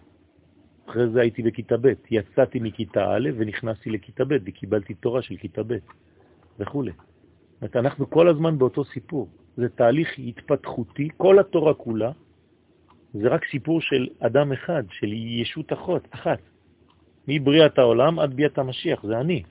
אחרי 0.88 1.08
זה 1.08 1.20
הייתי 1.20 1.42
בכיתה 1.42 1.76
ב', 1.76 1.92
יצאתי 2.10 2.60
מכיתה 2.60 3.14
א' 3.14 3.30
ונכנסתי 3.36 3.90
לכיתה 3.90 4.24
ב' 4.24 4.36
וקיבלתי 4.44 4.94
תורה 4.94 5.22
של 5.22 5.36
כיתה 5.36 5.62
ב' 5.62 5.74
וכו'. 6.58 6.84
זאת 7.60 7.76
אנחנו 7.76 8.10
כל 8.10 8.28
הזמן 8.28 8.58
באותו 8.58 8.84
סיפור. 8.84 9.28
זה 9.56 9.68
תהליך 9.68 10.18
התפתחותי, 10.18 11.08
כל 11.16 11.38
התורה 11.38 11.74
כולה, 11.74 12.10
זה 13.14 13.28
רק 13.28 13.44
סיפור 13.50 13.80
של 13.80 14.08
אדם 14.20 14.52
אחד, 14.52 14.82
של 14.90 15.12
ישות 15.12 15.72
אחות, 15.72 16.08
אחת. 16.10 16.38
מבריאת 17.28 17.78
העולם 17.78 18.18
עד 18.18 18.34
ביאת 18.34 18.58
המשיח, 18.58 19.06
זה 19.06 19.20
אני. 19.20 19.42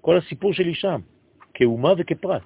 כל 0.00 0.16
הסיפור 0.16 0.52
שלי 0.52 0.74
שם, 0.74 1.00
כאומה 1.54 1.92
וכפרט. 1.98 2.42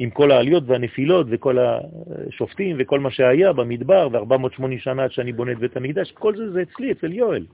עם 0.00 0.10
כל 0.10 0.30
העליות 0.30 0.64
והנפילות 0.66 1.26
וכל 1.30 1.58
השופטים 1.58 2.76
וכל 2.78 3.00
מה 3.00 3.10
שהיה 3.10 3.52
במדבר 3.52 4.08
ו-480 4.12 4.78
שנה 4.78 5.04
עד 5.04 5.12
שאני 5.12 5.32
בונה 5.32 5.52
את 5.52 5.58
בית 5.58 5.76
המקדש, 5.76 6.12
כל 6.12 6.36
זה 6.36 6.50
זה 6.52 6.62
אצלי, 6.62 6.92
אצל 6.92 7.12
יואל 7.12 7.46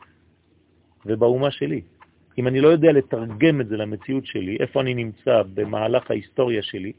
ובאומה 1.06 1.50
שלי. 1.50 1.80
אם 2.38 2.48
אני 2.48 2.60
לא 2.60 2.68
יודע 2.68 2.92
לתרגם 2.92 3.60
את 3.60 3.68
זה 3.68 3.76
למציאות 3.76 4.26
שלי, 4.26 4.56
איפה 4.60 4.80
אני 4.80 4.94
נמצא 4.94 5.42
במהלך 5.54 6.10
ההיסטוריה 6.10 6.62
שלי, 6.62 6.92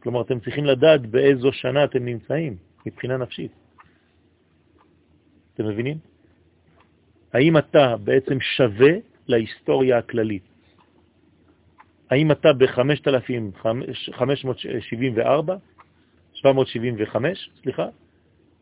כלומר, 0.00 0.20
אתם 0.20 0.40
צריכים 0.40 0.64
לדעת 0.64 1.06
באיזו 1.06 1.52
שנה 1.52 1.84
אתם 1.84 2.04
נמצאים 2.04 2.56
מבחינה 2.86 3.16
נפשית. 3.16 3.52
אתם 5.54 5.68
מבינים? 5.68 5.98
האם 7.32 7.56
אתה 7.56 7.96
בעצם 7.96 8.40
שווה 8.40 8.92
להיסטוריה 9.28 9.98
הכללית? 9.98 10.53
האם 12.10 12.32
אתה 12.32 12.52
ב-5,574, 12.52 15.52
775, 16.32 17.50
סליחה, 17.62 17.86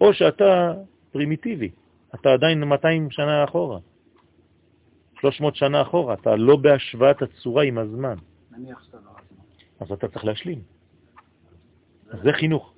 או 0.01 0.14
שאתה 0.14 0.74
פרימיטיבי, 1.12 1.70
אתה 2.14 2.32
עדיין 2.32 2.64
200 2.64 3.11
שנה 3.11 3.45
אחורה, 3.45 3.78
300 5.20 5.57
שנה 5.57 5.82
אחורה, 5.82 6.14
אתה 6.14 6.36
לא 6.36 6.57
בהשוואת 6.57 7.22
הצורה 7.22 7.64
עם 7.64 7.78
הזמן. 7.78 8.14
נניח 8.51 8.84
שאתה 8.84 8.97
לא 8.97 9.03
אז 9.80 9.93
אתה 9.93 10.09
צריך 10.09 10.24
להשלים. 10.24 10.62
זה 12.22 12.32
חינוך. 12.32 12.74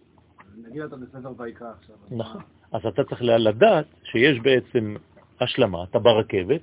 נגיד 0.56 0.82
אתה 0.82 0.96
בספר 0.96 1.32
ויקרא 1.38 1.68
עכשיו. 1.78 1.96
נכון. 2.10 2.42
אז 2.72 2.86
אתה 2.86 3.04
צריך 3.04 3.22
לדעת 3.22 3.86
שיש 4.02 4.40
בעצם 4.40 4.96
השלמה, 5.40 5.84
אתה 5.84 5.98
ברכבת, 5.98 6.60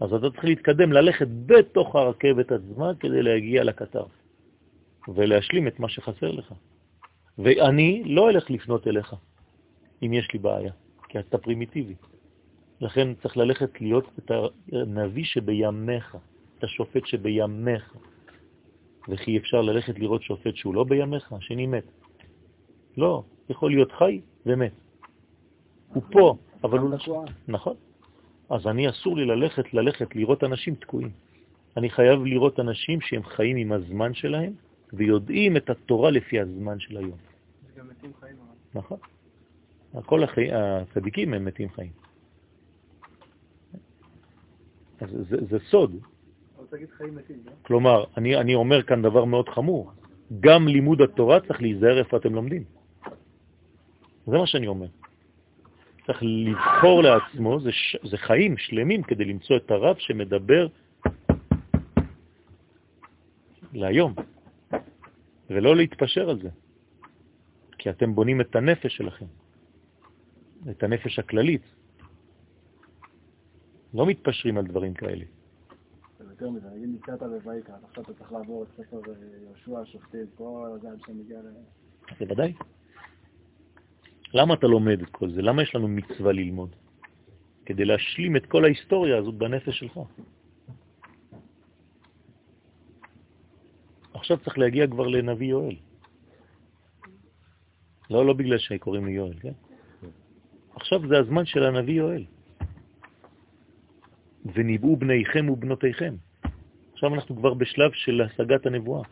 אז 0.00 0.12
אתה 0.12 0.30
צריך 0.30 0.44
להתקדם, 0.44 0.92
ללכת 0.92 1.28
בתוך 1.46 1.96
הרכבת 1.96 2.52
עצמה 2.52 2.92
כדי 3.00 3.22
להגיע 3.22 3.64
לקטר 3.64 4.04
ולהשלים 5.08 5.68
את 5.68 5.80
מה 5.80 5.88
שחסר 5.88 6.30
לך. 6.30 6.54
ואני 7.38 8.02
לא 8.06 8.30
אלך 8.30 8.50
לפנות 8.50 8.86
אליך 8.86 9.14
אם 10.02 10.12
יש 10.12 10.32
לי 10.32 10.38
בעיה, 10.38 10.72
כי 11.08 11.18
אתה 11.18 11.38
פרימיטיבי. 11.38 11.94
לכן 12.80 13.14
צריך 13.14 13.36
ללכת 13.36 13.80
להיות 13.80 14.04
את 14.18 14.30
הנביא 14.72 15.24
שבימיך, 15.24 16.16
את 16.58 16.64
השופט 16.64 17.06
שבימיך. 17.06 17.94
וכי 19.08 19.38
אפשר 19.38 19.60
ללכת 19.60 19.98
לראות 19.98 20.22
שופט 20.22 20.56
שהוא 20.56 20.74
לא 20.74 20.84
בימיך, 20.84 21.32
השני 21.32 21.66
מת. 21.66 21.84
לא, 22.96 23.22
יכול 23.48 23.70
להיות 23.70 23.92
חי 23.92 24.20
ומת. 24.46 24.72
הוא 25.88 26.02
פה, 26.12 26.36
אבל 26.64 26.78
הוא... 26.78 26.90
נכון. 27.48 27.76
אז 28.50 28.66
אני 28.66 28.88
אסור 28.88 29.16
לי 29.16 29.24
ללכת, 29.24 29.74
ללכת 29.74 30.16
לראות 30.16 30.44
אנשים 30.44 30.74
תקועים. 30.74 31.10
אני 31.76 31.90
חייב 31.90 32.24
לראות 32.24 32.60
אנשים 32.60 33.00
שהם 33.00 33.22
חיים 33.22 33.56
עם 33.56 33.72
הזמן 33.72 34.14
שלהם 34.14 34.52
ויודעים 34.92 35.56
את 35.56 35.70
התורה 35.70 36.10
לפי 36.10 36.40
הזמן 36.40 36.80
של 36.80 36.96
היום. 36.96 37.18
זה 37.66 37.80
גם 37.80 37.88
מתים 37.88 38.12
חיים. 38.20 38.36
נכון. 38.74 38.98
כל 40.06 40.24
החי... 40.24 40.52
הצדיקים 40.52 41.34
הם 41.34 41.44
מתים 41.44 41.68
חיים. 41.68 41.92
אז 45.00 45.10
זה, 45.10 45.36
זה 45.50 45.58
סוד. 45.70 45.94
לא? 47.44 47.52
כלומר, 47.62 48.04
אני, 48.16 48.36
אני 48.36 48.54
אומר 48.54 48.82
כאן 48.82 49.02
דבר 49.02 49.24
מאוד 49.24 49.48
חמור. 49.48 49.92
גם 50.40 50.68
לימוד 50.68 51.00
התורה 51.00 51.40
צריך 51.40 51.60
להיזהר 51.62 51.98
איפה 51.98 52.16
אתם 52.16 52.34
לומדים. 52.34 52.64
זה 54.26 54.36
מה 54.38 54.46
שאני 54.46 54.66
אומר. 54.66 54.86
צריך 56.08 56.22
לבחור 56.22 57.02
לעצמו, 57.02 57.60
זה, 57.60 57.72
ש... 57.72 57.96
זה 58.10 58.16
חיים 58.16 58.56
שלמים 58.56 59.02
כדי 59.02 59.24
למצוא 59.24 59.56
את 59.56 59.70
הרב 59.70 59.96
שמדבר 59.98 60.66
להיום, 63.72 64.14
ולא 65.50 65.76
להתפשר 65.76 66.30
על 66.30 66.38
זה, 66.42 66.48
כי 67.78 67.90
אתם 67.90 68.14
בונים 68.14 68.40
את 68.40 68.56
הנפש 68.56 68.96
שלכם, 68.96 69.26
את 70.70 70.82
הנפש 70.82 71.18
הכללית. 71.18 71.62
לא 73.94 74.06
מתפשרים 74.06 74.58
על 74.58 74.66
דברים 74.66 74.94
כאלה. 74.94 75.24
יותר 76.20 76.50
מזה, 76.50 76.68
נגיד 76.76 76.88
נתקעת 76.94 77.22
בויקרא, 77.44 77.74
עכשיו 77.88 78.04
אתה 78.04 78.14
צריך 78.14 78.32
לעבור 78.32 78.62
את 78.62 78.68
ספר 78.76 78.96
אה, 78.96 79.12
יהושע, 79.42 79.84
שופטים, 79.84 80.26
כל 80.34 80.70
הזמן 80.74 80.98
שמגיע 81.06 81.38
ל... 81.38 81.48
בוודאי. 82.20 82.52
למה 84.34 84.54
אתה 84.54 84.66
לומד 84.66 85.02
את 85.02 85.10
כל 85.10 85.30
זה? 85.30 85.42
למה 85.42 85.62
יש 85.62 85.74
לנו 85.74 85.88
מצווה 85.88 86.32
ללמוד? 86.32 86.76
כדי 87.66 87.84
להשלים 87.84 88.36
את 88.36 88.46
כל 88.46 88.64
ההיסטוריה 88.64 89.18
הזאת 89.18 89.34
בנפש 89.34 89.78
שלך. 89.78 90.00
עכשיו 94.14 94.36
צריך 94.44 94.58
להגיע 94.58 94.86
כבר 94.86 95.06
לנביא 95.06 95.46
יואל. 95.46 95.76
לא, 98.10 98.26
לא 98.26 98.32
בגלל 98.32 98.58
שקוראים 98.58 99.06
לי 99.06 99.12
יואל, 99.12 99.38
כן? 99.40 99.52
עכשיו 100.74 101.08
זה 101.08 101.18
הזמן 101.18 101.46
של 101.46 101.62
הנביא 101.62 101.94
יואל. 101.94 102.24
וניבאו 104.54 104.96
בניכם 104.96 105.48
ובנותיכם. 105.48 106.14
עכשיו 106.92 107.14
אנחנו 107.14 107.36
כבר 107.36 107.54
בשלב 107.54 107.92
של 107.92 108.20
השגת 108.20 108.66
הנבואה. 108.66 109.02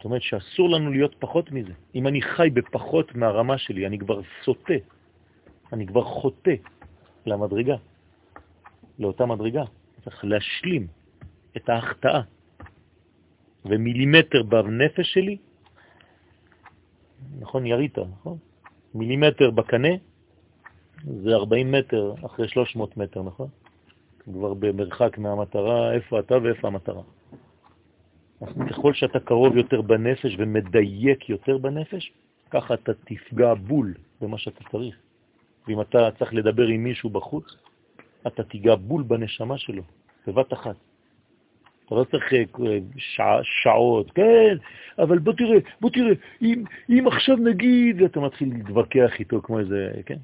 זאת 0.00 0.04
אומרת 0.04 0.22
שאסור 0.22 0.70
לנו 0.70 0.90
להיות 0.90 1.14
פחות 1.18 1.52
מזה. 1.52 1.72
אם 1.94 2.06
אני 2.06 2.22
חי 2.22 2.50
בפחות 2.50 3.14
מהרמה 3.14 3.58
שלי, 3.58 3.86
אני 3.86 3.98
כבר 3.98 4.20
סוטה, 4.44 4.74
אני 5.72 5.86
כבר 5.86 6.04
חוטא 6.04 6.54
למדרגה, 7.26 7.76
לאותה 8.98 9.26
מדרגה. 9.26 9.64
צריך 10.04 10.24
להשלים 10.24 10.86
את 11.56 11.68
ההחטאה. 11.68 12.20
ומילימטר 13.64 14.42
בנפש 14.42 15.12
שלי, 15.12 15.36
נכון, 17.38 17.66
ירית, 17.66 17.98
נכון? 17.98 18.38
מילימטר 18.94 19.50
בקנה 19.50 20.00
זה 21.04 21.34
40 21.34 21.72
מטר 21.72 22.14
אחרי 22.26 22.48
300 22.48 22.96
מטר, 22.96 23.22
נכון? 23.22 23.48
כבר 24.24 24.54
במרחק 24.54 25.18
מהמטרה, 25.18 25.92
איפה 25.92 26.20
אתה 26.20 26.34
ואיפה 26.42 26.68
המטרה. 26.68 27.02
ככל 28.70 28.94
שאתה 28.94 29.20
קרוב 29.20 29.56
יותר 29.56 29.80
בנפש 29.82 30.34
ומדייק 30.38 31.28
יותר 31.28 31.58
בנפש, 31.58 32.12
ככה 32.50 32.74
אתה 32.74 32.92
תפגע 32.94 33.54
בול 33.54 33.94
במה 34.20 34.38
שאתה 34.38 34.64
צריך. 34.70 34.96
ואם 35.68 35.80
אתה 35.80 36.08
צריך 36.18 36.34
לדבר 36.34 36.66
עם 36.66 36.84
מישהו 36.84 37.10
בחוץ, 37.10 37.44
אתה 38.26 38.42
תיגע 38.42 38.74
בול 38.74 39.02
בנשמה 39.02 39.58
שלו, 39.58 39.82
בבת 40.26 40.52
אחת. 40.52 40.76
אתה 41.86 41.94
לא 41.94 42.04
צריך 42.04 42.32
אה, 42.34 42.44
שע, 42.96 43.38
שעות, 43.42 44.10
כן, 44.10 44.56
אבל 44.98 45.18
בוא 45.18 45.32
תראה, 45.32 45.58
בוא 45.80 45.90
תראה, 45.90 46.12
אם, 46.42 46.64
אם 46.88 47.04
עכשיו 47.06 47.36
נגיד, 47.36 48.02
אתה 48.02 48.20
מתחיל 48.20 48.48
להתווכח 48.54 49.10
איתו 49.18 49.42
כמו 49.42 49.58
איזה, 49.58 49.90
כן, 50.06 50.18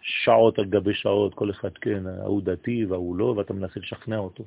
שעות 0.00 0.58
על 0.58 0.64
גבי 0.64 0.94
שעות, 0.94 1.34
כל 1.34 1.50
אחד, 1.50 1.72
כן, 1.80 2.06
ההוא 2.06 2.42
דתי 2.42 2.84
וההוא 2.84 3.16
לא, 3.16 3.24
ואתה 3.24 3.52
מנסה 3.52 3.80
לשכנע 3.80 4.18
אותו. 4.18 4.44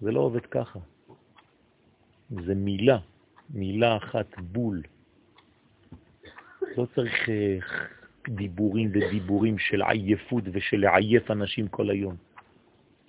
זה 0.00 0.12
לא 0.12 0.20
עובד 0.20 0.46
ככה. 0.46 0.78
זה 2.46 2.54
מילה, 2.54 2.98
מילה 3.50 3.96
אחת 3.96 4.26
בול. 4.38 4.82
לא 6.76 6.86
צריך 6.94 7.28
אה, 7.28 7.58
דיבורים 8.28 8.90
ודיבורים 8.94 9.58
של 9.58 9.82
עייפות 9.82 10.44
ושל 10.52 10.76
לעייף 10.76 11.30
אנשים 11.30 11.68
כל 11.68 11.90
היום. 11.90 12.16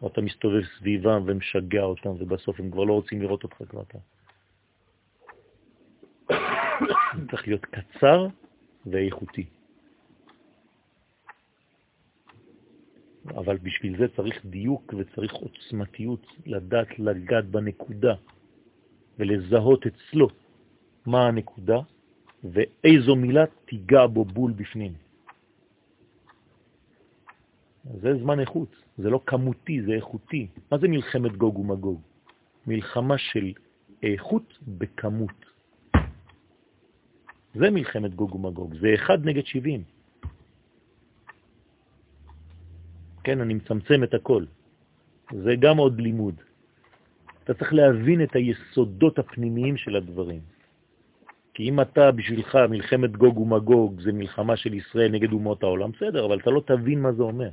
ואתה 0.02 0.22
מסתובב 0.22 0.62
סביבם 0.78 1.24
ומשגע 1.26 1.82
אותם, 1.82 2.10
ובסוף 2.10 2.60
הם 2.60 2.72
כבר 2.72 2.84
לא 2.84 2.94
רוצים 2.94 3.22
לראות 3.22 3.44
אותך 3.44 3.64
כבר 3.70 3.82
אתה. 3.82 3.98
צריך 7.32 7.48
להיות 7.48 7.66
קצר 7.66 8.28
ואיכותי. 8.86 9.46
אבל 13.30 13.58
בשביל 13.58 13.98
זה 13.98 14.08
צריך 14.16 14.46
דיוק 14.46 14.94
וצריך 14.98 15.34
עוצמתיות, 15.34 16.26
לדעת 16.46 17.00
לגעת 17.00 17.46
בנקודה 17.46 18.16
ולזהות 19.20 19.86
אצלו 19.86 20.28
מה 21.06 21.28
הנקודה 21.28 21.80
ואיזו 22.44 23.16
מילה 23.16 23.44
תיגע 23.66 24.08
בו 24.08 24.26
בול 24.26 24.52
בפנים. 24.52 24.94
זה 28.02 28.18
זמן 28.22 28.40
איכות, 28.40 28.76
זה 28.98 29.10
לא 29.10 29.20
כמותי, 29.26 29.82
זה 29.82 29.92
איכותי. 29.92 30.48
מה 30.72 30.78
זה 30.78 30.88
מלחמת 30.88 31.38
גוג 31.38 31.60
ומגוג? 31.60 32.02
מלחמה 32.68 33.18
של 33.18 33.54
איכות 34.04 34.58
בכמות. 34.68 35.40
זה 37.54 37.70
מלחמת 37.70 38.16
גוג 38.16 38.36
ומגוג, 38.36 38.76
זה 38.82 38.94
אחד 38.96 39.26
נגד 39.26 39.46
שבעים. 39.46 39.84
כן, 43.24 43.42
אני 43.42 43.54
מצמצם 43.54 44.04
את 44.04 44.14
הכל. 44.14 44.46
זה 45.32 45.56
גם 45.60 45.78
עוד 45.78 46.02
לימוד. 46.02 46.42
אתה 47.44 47.54
צריך 47.54 47.74
להבין 47.74 48.24
את 48.24 48.36
היסודות 48.36 49.20
הפנימיים 49.20 49.78
של 49.78 49.96
הדברים. 49.96 50.42
כי 51.54 51.70
אם 51.70 51.82
אתה 51.82 52.12
בשבילך 52.12 52.56
מלחמת 52.70 53.18
גוג 53.18 53.38
ומגוג 53.38 54.02
זה 54.02 54.12
מלחמה 54.12 54.58
של 54.58 54.74
ישראל 54.74 55.12
נגד 55.12 55.32
אומות 55.32 55.64
העולם, 55.64 55.92
בסדר, 55.92 56.26
אבל 56.26 56.40
אתה 56.40 56.52
לא 56.52 56.62
תבין 56.66 57.02
מה 57.02 57.12
זה 57.14 57.24
אומר. 57.24 57.50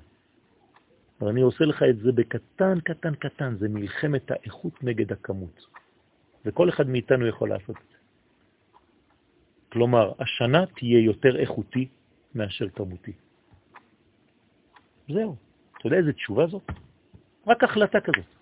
אבל 1.20 1.28
אני 1.28 1.40
עושה 1.40 1.64
לך 1.64 1.82
את 1.82 1.98
זה 1.98 2.12
בקטן, 2.12 2.80
קטן, 2.80 3.14
קטן, 3.14 3.56
זה 3.58 3.68
מלחמת 3.68 4.30
האיכות 4.30 4.84
נגד 4.84 5.12
הכמות. 5.12 5.66
וכל 6.44 6.68
אחד 6.68 6.88
מאיתנו 6.88 7.26
יכול 7.26 7.48
לעשות 7.48 7.76
את 7.76 7.88
זה. 7.90 7.96
כלומר, 9.72 10.12
השנה 10.18 10.66
תהיה 10.66 11.00
יותר 11.00 11.36
איכותי 11.36 11.88
מאשר 12.34 12.68
כמותי. 12.68 13.12
זהו. 15.08 15.36
אתה 15.78 15.86
יודע 15.86 15.96
איזה 15.96 16.12
תשובה 16.12 16.46
זאת? 16.46 16.62
רק 17.46 17.64
החלטה 17.64 18.00
כזאת. 18.00 18.39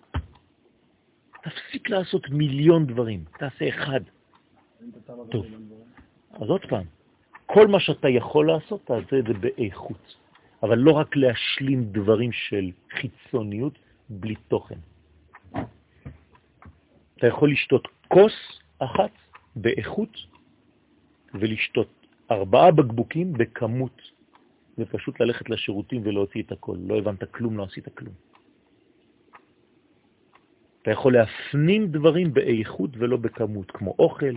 תפסיק 1.43 1.89
לעשות 1.89 2.29
מיליון 2.29 2.85
דברים, 2.85 3.23
תעשה 3.39 3.69
אחד. 3.69 4.01
טוב, 5.31 5.45
אז 6.31 6.49
עוד 6.49 6.65
פעם, 6.69 6.85
כל 7.45 7.67
מה 7.67 7.79
שאתה 7.79 8.09
יכול 8.09 8.47
לעשות, 8.47 8.85
תעשה 8.85 9.19
את 9.19 9.25
זה 9.27 9.33
באיכות. 9.33 10.15
אבל 10.63 10.77
לא 10.77 10.91
רק 10.91 11.15
להשלים 11.15 11.83
דברים 11.83 12.31
של 12.31 12.71
חיצוניות 12.91 13.79
בלי 14.09 14.35
תוכן. 14.47 14.79
אתה 17.17 17.27
יכול 17.27 17.51
לשתות 17.51 17.87
כוס 18.07 18.33
אחת 18.79 19.11
באיכות 19.55 20.17
ולשתות 21.33 22.07
ארבעה 22.31 22.71
בקבוקים 22.71 23.33
בכמות, 23.33 24.01
ופשוט 24.77 25.19
ללכת 25.19 25.49
לשירותים 25.49 26.01
ולהוציא 26.05 26.43
את 26.43 26.51
הכל. 26.51 26.77
לא 26.79 26.97
הבנת 26.97 27.23
כלום, 27.31 27.57
לא 27.57 27.63
עשית 27.63 27.87
כלום. 27.97 28.13
אתה 30.81 30.91
יכול 30.91 31.13
להפנים 31.13 31.87
דברים 31.91 32.33
באיכות 32.33 32.89
ולא 32.97 33.17
בכמות, 33.17 33.71
כמו 33.71 33.95
אוכל, 33.99 34.35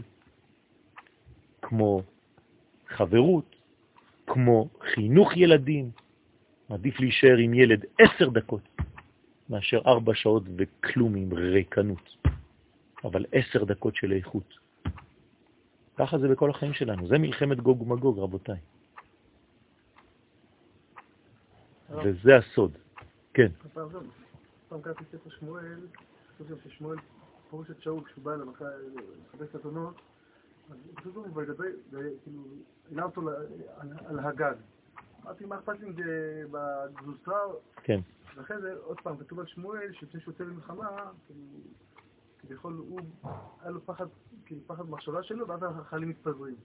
כמו 1.62 2.02
חברות, 2.88 3.56
כמו 4.26 4.68
חינוך 4.94 5.36
ילדים, 5.36 5.90
עדיף 6.68 7.00
להישאר 7.00 7.36
עם 7.36 7.54
ילד 7.54 7.84
עשר 7.98 8.28
דקות 8.28 8.62
מאשר 9.48 9.80
ארבע 9.86 10.14
שעות 10.14 10.42
וכלום 10.56 11.14
עם 11.14 11.32
ריקנות, 11.32 12.16
אבל 13.04 13.26
עשר 13.32 13.64
דקות 13.64 13.96
של 13.96 14.12
איכות. 14.12 14.58
ככה 15.96 16.18
זה 16.18 16.28
בכל 16.28 16.50
החיים 16.50 16.72
שלנו, 16.72 17.06
זה 17.08 17.18
מלחמת 17.18 17.60
גוג 17.60 17.82
ומגוג, 17.82 18.18
רבותיי. 18.18 18.58
וזה 21.90 22.36
הסוד. 22.36 22.72
כן. 23.34 23.48
פעם 24.68 24.82
קראתי 24.82 25.04
ספר 25.12 25.30
שמואל, 25.30 25.86
חושב 26.38 26.56
ששמואל 26.64 26.96
פרוש 27.50 27.70
את 27.70 27.82
שאול 27.82 28.04
כשהוא 28.04 28.24
בא 28.24 28.34
אליו 28.34 28.46
לחפש 28.46 29.48
את 29.50 29.54
התונות, 29.54 29.94
אז 30.70 30.76
פשוט 30.94 31.16
הוא 31.16 31.26
מדבר, 31.26 31.64
כאילו, 32.22 32.42
העלה 32.90 33.04
אותו 33.04 33.22
על 34.06 34.18
הגג. 34.18 34.54
אמרתי, 35.22 35.44
מה 35.44 35.58
אכפת 35.58 35.80
לי 35.80 35.86
אם 35.86 35.92
זה 35.92 36.42
בגזוסה? 36.50 37.32
כן. 37.82 38.00
ואחרי 38.36 38.60
זה, 38.60 38.74
עוד 38.84 39.00
פעם, 39.00 39.16
כתוב 39.16 39.40
על 39.40 39.46
שמואל, 39.46 39.92
שלפני 39.92 40.20
שהוא 40.20 40.32
יוצא 40.32 40.44
למלחמה, 40.44 41.10
כאילו, 41.26 41.40
כביכול 42.38 42.72
הוא, 42.72 43.00
היה 43.60 43.70
לו 43.70 43.86
פחד, 43.86 44.06
כאילו, 44.46 44.60
פחד 44.66 44.90
מחשבה 44.90 45.22
שלו, 45.22 45.48
ואז 45.48 45.60
החיילים 45.62 46.08
מתפזרים. 46.08 46.56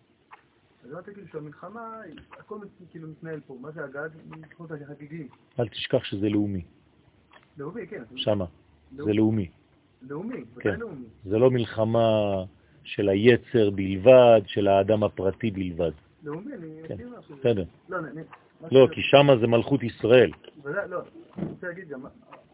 אז 0.83 0.91
אמרתי 0.91 1.13
כאילו 1.13 1.27
שהמלחמה, 1.27 2.01
הכל 2.31 2.59
כאילו 2.89 3.07
מתנהל 3.07 3.39
פה. 3.39 3.57
מה 3.61 3.71
זה 3.71 3.83
הגג? 3.83 4.09
לקחות 4.39 4.71
החגיגים. 4.71 5.27
אל 5.59 5.67
תשכח 5.67 6.03
שזה 6.03 6.29
לאומי. 6.29 6.65
לאומי, 7.57 7.87
כן. 7.87 8.03
שמה. 8.15 8.45
זה 8.91 9.13
לאומי. 9.13 9.49
לאומי, 10.01 10.43
כן. 10.59 10.79
לאומי. 10.79 11.05
זה 11.25 11.37
לא 11.37 11.51
מלחמה 11.51 12.09
של 12.83 13.09
היצר 13.09 13.69
בלבד, 13.69 14.41
של 14.45 14.67
האדם 14.67 15.03
הפרטי 15.03 15.51
בלבד. 15.51 15.91
לאומי, 16.23 16.53
אני 16.53 16.67
כן, 16.87 16.93
מכיר 16.93 17.09
משהו. 17.19 17.35
בסדר. 17.35 17.63
לא, 17.89 17.97
לא, 18.71 18.87
כי 18.91 19.01
שמה 19.01 19.37
זה 19.41 19.47
מלכות 19.47 19.83
ישראל. 19.83 20.31
לא, 20.65 21.01
אני 21.37 21.47
רוצה 21.47 21.67
להגיד 21.67 21.87
גם 21.87 22.05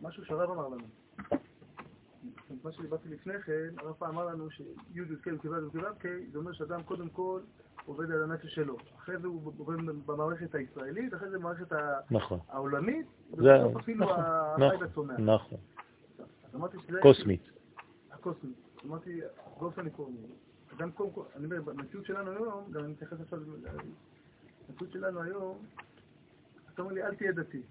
משהו 0.01 0.25
שהרב 0.25 0.51
אמר 0.51 0.67
לנו. 0.67 0.84
מה 2.63 2.71
שדיברתי 2.71 3.09
לפני 3.09 3.34
כן, 3.45 3.69
הרב 3.77 3.93
פעם 3.93 4.09
אמר 4.09 4.25
לנו 4.25 4.51
שי' 4.51 4.63
י"ק 4.95 5.27
וכיוון 5.34 5.69
K, 6.01 6.05
זה 6.31 6.38
אומר 6.38 6.53
שאדם 6.53 6.84
קודם 6.84 7.09
כל 7.09 7.39
עובד 7.86 8.11
על 8.11 8.23
הנפש 8.23 8.55
שלו. 8.55 8.77
אחרי 8.97 9.17
זה 9.17 9.27
הוא 9.27 9.51
עובד 9.57 9.75
במערכת 10.05 10.55
הישראלית, 10.55 11.13
אחרי 11.13 11.29
זה 11.29 11.39
במערכת 11.39 11.71
נכון, 12.11 12.39
העולמית, 12.49 13.05
ובסוף 13.31 13.77
אפילו 13.77 14.05
נכון, 14.05 14.19
החי 14.19 14.65
נכון, 14.65 14.81
והצומח. 14.81 15.19
נכון. 15.19 15.57
אז. 16.53 16.95
קוסמית. 17.01 17.49
הקוסמית. 18.11 18.55
אמרתי, 18.85 19.19
באופן 19.59 19.87
עקרוני. 19.87 20.17
אדם 20.77 20.91
קודם 20.91 21.11
כל, 21.11 21.23
אני 21.35 21.45
אומר, 21.45 21.61
במציאות 21.61 22.05
שלנו 22.05 22.31
היום, 22.31 22.71
גם 22.71 22.83
אני 22.83 22.91
מתייחס 22.91 23.21
עכשיו, 23.21 23.39
במציאות 24.67 24.91
שלנו 24.91 25.21
היום, 25.21 25.57
אתה 26.73 26.81
אומר 26.81 26.93
לי, 26.93 27.03
אל 27.03 27.15
תהיה 27.15 27.31
דתי. 27.31 27.61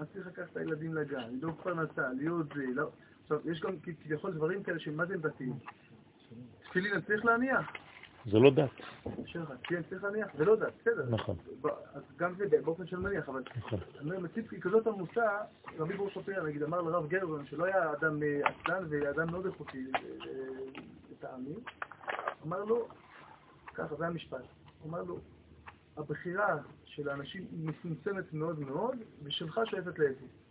אל 0.00 0.04
צריך 0.04 0.26
לקחת 0.26 0.52
את 0.52 0.56
הילדים 0.56 0.94
לגן, 0.94 1.30
לדאוג 1.32 1.60
פרנסה, 1.62 2.08
להיות 2.12 2.46
זה, 2.54 2.64
לא... 2.74 2.90
עכשיו, 3.22 3.50
יש 3.50 3.60
גם 3.60 3.76
כביכול 3.80 4.32
דברים 4.32 4.62
כאלה 4.62 4.78
שמה 4.78 5.06
זה 5.06 5.16
דתיים? 5.16 5.54
תפילין 6.64 6.92
אני 6.92 7.02
צריך 7.02 7.24
להניח. 7.24 7.72
זה 8.26 8.38
לא 8.38 8.50
דת. 8.50 8.70
כן, 9.62 9.82
זה 10.38 10.44
לא 10.44 10.56
דת, 10.56 10.72
בסדר. 10.80 11.06
נכון. 11.10 11.36
אז 11.94 12.02
גם 12.16 12.34
זה 12.34 12.44
באופן 12.64 12.86
של 12.86 12.96
מניח, 12.96 13.28
אבל 13.28 13.42
נכון. 13.56 13.78
אני 14.00 14.16
אומר, 14.16 14.28
היא 14.34 14.60
כזאת 14.60 14.86
עמוסה, 14.86 15.38
רבי 15.78 15.96
בור 15.96 16.10
שפירא, 16.10 16.42
נגיד, 16.42 16.62
אמר 16.62 16.82
לרב 16.82 17.08
גרבן, 17.08 17.46
שלא 17.46 17.64
היה 17.64 17.92
אדם 17.92 18.22
אה, 18.22 18.40
עצלן 18.44 18.84
ואדם 18.90 19.30
מאוד 19.30 19.46
איכותי 19.46 19.86
אה, 19.94 20.00
אה, 20.00 20.82
לטעמי, 21.10 21.54
אמר 22.46 22.64
לו, 22.64 22.88
ככה, 23.74 23.96
זה 23.96 24.06
המשפט, 24.06 24.44
אמר 24.86 25.02
לו, 25.02 25.18
הבחירה 25.96 26.56
של 26.84 27.08
האנשים 27.08 27.46
היא 27.50 27.68
מצומצמת 27.68 28.32
מאוד 28.32 28.58
מאוד, 28.58 28.96
ושלך 29.22 29.60
שואפת 29.64 29.98
לאפס. 29.98 30.42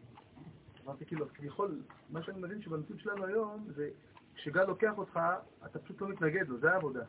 אמרתי, 0.86 1.05
כאילו, 1.05 1.26
כביכול, 1.34 1.82
מה 2.09 2.24
שאני 2.24 2.39
מבין 2.39 2.61
שבמציאות 2.61 3.01
שלנו 3.01 3.26
היום, 3.26 3.67
זה 3.76 3.89
כשגל 4.36 4.63
לוקח 4.63 4.97
אותך, 4.97 5.19
אתה 5.65 5.80
פשוט 5.80 6.01
לא 6.01 6.09
מתנגד 6.09 6.47
לו, 6.47 6.57
זה 6.59 6.72
העבודה. 6.74 7.03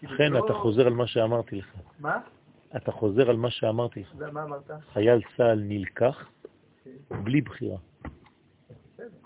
כאילו, 0.00 0.14
אכן, 0.14 0.32
לא- 0.32 0.44
אתה 0.44 0.54
חוזר 0.54 0.86
על 0.86 0.92
מה 0.92 1.06
שאמרתי 1.06 1.56
לך. 1.56 1.74
מה? 1.98 2.18
אתה 2.76 2.92
חוזר 2.92 3.30
על 3.30 3.36
מה 3.36 3.50
שאמרתי 3.50 4.00
לך. 4.00 4.14
מה 4.32 4.42
אמרת? 4.42 4.70
חייל 4.92 5.20
צה"ל 5.36 5.60
נלקח 5.62 6.28
כן. 6.84 7.24
בלי 7.24 7.40
בחירה. 7.40 7.78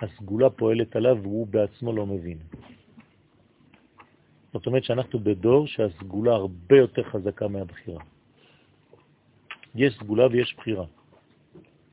הסגולה 0.02 0.50
פועלת 0.50 0.96
עליו 0.96 1.18
והוא 1.22 1.46
בעצמו 1.46 1.92
לא 1.92 2.06
מבין. 2.06 2.38
זאת 4.52 4.66
אומרת 4.66 4.84
שאנחנו 4.84 5.18
בדור 5.18 5.66
שהסגולה 5.66 6.32
הרבה 6.32 6.76
יותר 6.76 7.02
חזקה 7.02 7.48
מהבחירה. 7.48 8.02
יש 9.74 9.94
סגולה 9.98 10.26
ויש 10.26 10.54
בחירה. 10.58 10.84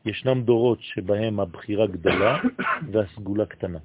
ישנם 0.06 0.44
דורות 0.44 0.82
שבהם 0.82 1.40
הבחירה 1.40 1.88
גדולה 1.88 2.40
והסגולה 2.92 3.46
קטנה. 3.46 3.80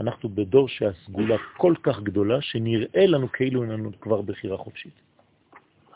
אנחנו 0.00 0.28
בדור 0.28 0.68
שהסגולה 0.68 1.36
כל 1.56 1.74
כך 1.82 2.00
גדולה 2.00 2.40
שנראה 2.40 3.06
לנו 3.06 3.32
כאילו 3.32 3.62
אין 3.62 3.70
לנו 3.70 4.00
כבר 4.00 4.22
בחירה 4.22 4.56
חופשית. 4.56 4.94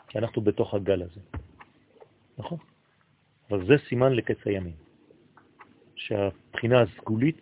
כי 0.07 0.17
אנחנו 0.17 0.41
בתוך 0.41 0.73
הגל 0.73 1.01
הזה. 1.01 1.21
נכון? 2.37 2.57
אבל 3.49 3.67
זה 3.67 3.73
סימן 3.89 4.13
לקץ 4.13 4.37
הימים. 4.45 4.75
שהבחינה 5.95 6.81
הסגולית 6.81 7.41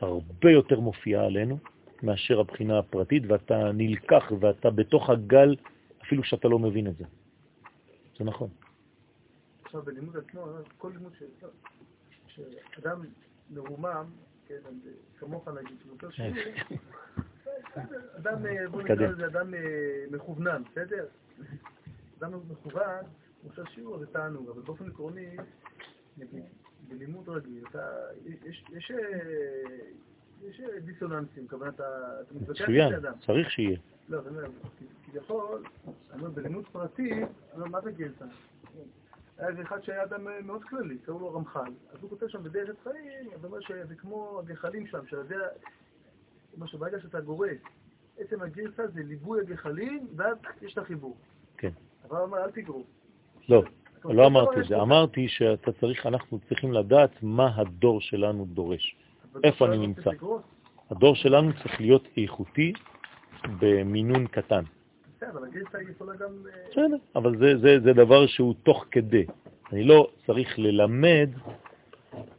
הרבה 0.00 0.50
יותר 0.50 0.80
מופיעה 0.80 1.26
עלינו 1.26 1.58
מאשר 2.02 2.40
הבחינה 2.40 2.78
הפרטית, 2.78 3.22
ואתה 3.28 3.72
נלקח 3.74 4.32
ואתה 4.40 4.70
בתוך 4.70 5.10
הגל 5.10 5.56
אפילו 6.02 6.24
שאתה 6.24 6.48
לא 6.48 6.58
מבין 6.58 6.86
את 6.86 6.96
זה. 6.96 7.04
זה 8.18 8.24
נכון. 8.24 8.48
עכשיו, 9.64 9.82
בלימוד 9.82 10.16
עצמו, 10.16 10.46
כל 10.78 10.90
לימוד. 10.92 11.12
שאדם 12.74 13.02
מרומם, 13.50 14.04
כמוך 15.18 15.48
נגיד, 15.48 15.78
שהוא 15.80 15.92
יותר 15.92 16.10
שיעור, 16.10 16.34
אדם, 18.16 18.38
בוא 18.70 18.82
נקרא. 18.82 18.94
לזה 18.94 19.26
אדם 19.26 19.54
מכוונן, 20.10 20.62
בסדר? 20.70 21.06
אדם 22.18 22.32
מכוון, 22.50 23.04
הוא 23.42 23.50
עושה 23.52 23.62
שיעור, 23.70 23.98
זה 23.98 24.06
תענוג, 24.06 24.48
אבל 24.48 24.62
באופן 24.62 24.88
עקרוני, 24.88 25.36
בלימוד 26.88 27.28
רגיל, 27.28 27.64
יש, 28.44 28.64
יש, 30.42 30.60
דיסוננסים, 30.84 31.48
כמובן 31.48 31.68
אתה, 31.68 31.84
מתווכח 32.32 32.68
עם 32.68 32.94
אדם. 32.94 33.12
צריך 33.26 33.50
שיהיה. 33.50 33.78
לא, 34.08 34.20
אומר, 34.26 34.44
כביכול, 35.06 35.62
בלימוד 36.34 36.68
פרטי, 36.68 37.10
מה 37.56 37.80
זה 37.80 37.92
גילתה? 37.92 38.24
היה 39.40 39.48
איזה 39.48 39.62
אחד 39.62 39.82
שהיה 39.82 40.04
אדם 40.04 40.26
מאוד 40.44 40.64
כללי, 40.64 40.98
קראו 40.98 41.18
לו 41.18 41.34
רמח"ל. 41.34 41.72
אז 41.92 41.98
הוא 42.02 42.10
כותב 42.10 42.28
שם 42.28 42.42
בדרך 42.42 42.76
חיים, 42.82 43.30
אז 43.34 43.44
הוא 43.44 43.46
אומר 43.46 43.60
שזה 43.60 43.94
כמו 43.94 44.38
הגחלים 44.38 44.86
שם, 44.86 44.98
יודע, 45.12 45.46
מה 46.56 46.66
שברגע 46.66 47.00
שאתה 47.00 47.20
גורס, 47.20 47.58
עצם 48.18 48.42
הגרסה 48.42 48.86
זה 48.86 49.02
ליבוי 49.02 49.40
הגחלים, 49.40 50.06
ואז 50.16 50.36
יש 50.62 50.72
את 50.72 50.78
החיבור. 50.78 51.16
כן. 51.56 51.70
אבל 52.08 52.16
הוא 52.16 52.26
אומר, 52.26 52.44
אל 52.44 52.50
תגרו. 52.50 52.84
לא, 53.48 53.62
לא 54.04 54.26
אמרתי 54.26 54.60
את 54.60 54.66
זה. 54.68 54.76
אמרתי 54.82 55.28
שאתה 55.28 55.72
צריך, 55.72 56.06
אנחנו 56.06 56.38
צריכים 56.48 56.72
לדעת 56.72 57.10
מה 57.22 57.50
הדור 57.56 58.00
שלנו 58.00 58.44
דורש. 58.44 58.96
איפה 59.44 59.66
אני 59.66 59.78
נמצא? 59.78 60.10
הדור 60.90 61.14
שלנו 61.14 61.52
צריך 61.62 61.80
להיות 61.80 62.08
איכותי 62.16 62.72
במינון 63.60 64.26
קטן. 64.26 64.64
בסדר, 65.20 65.30
אבל 65.30 65.44
הגרסה 65.44 65.78
היא 65.78 65.88
יכולה 65.90 66.16
גם... 66.16 66.32
אה, 66.46 66.62
בסדר, 66.70 66.96
אבל 67.16 67.38
זה, 67.38 67.58
זה, 67.62 67.80
זה 67.84 67.92
דבר 67.92 68.26
שהוא 68.26 68.54
תוך 68.62 68.84
כדי. 68.90 69.26
אני 69.72 69.84
לא 69.84 70.10
צריך 70.26 70.58
ללמד 70.58 71.30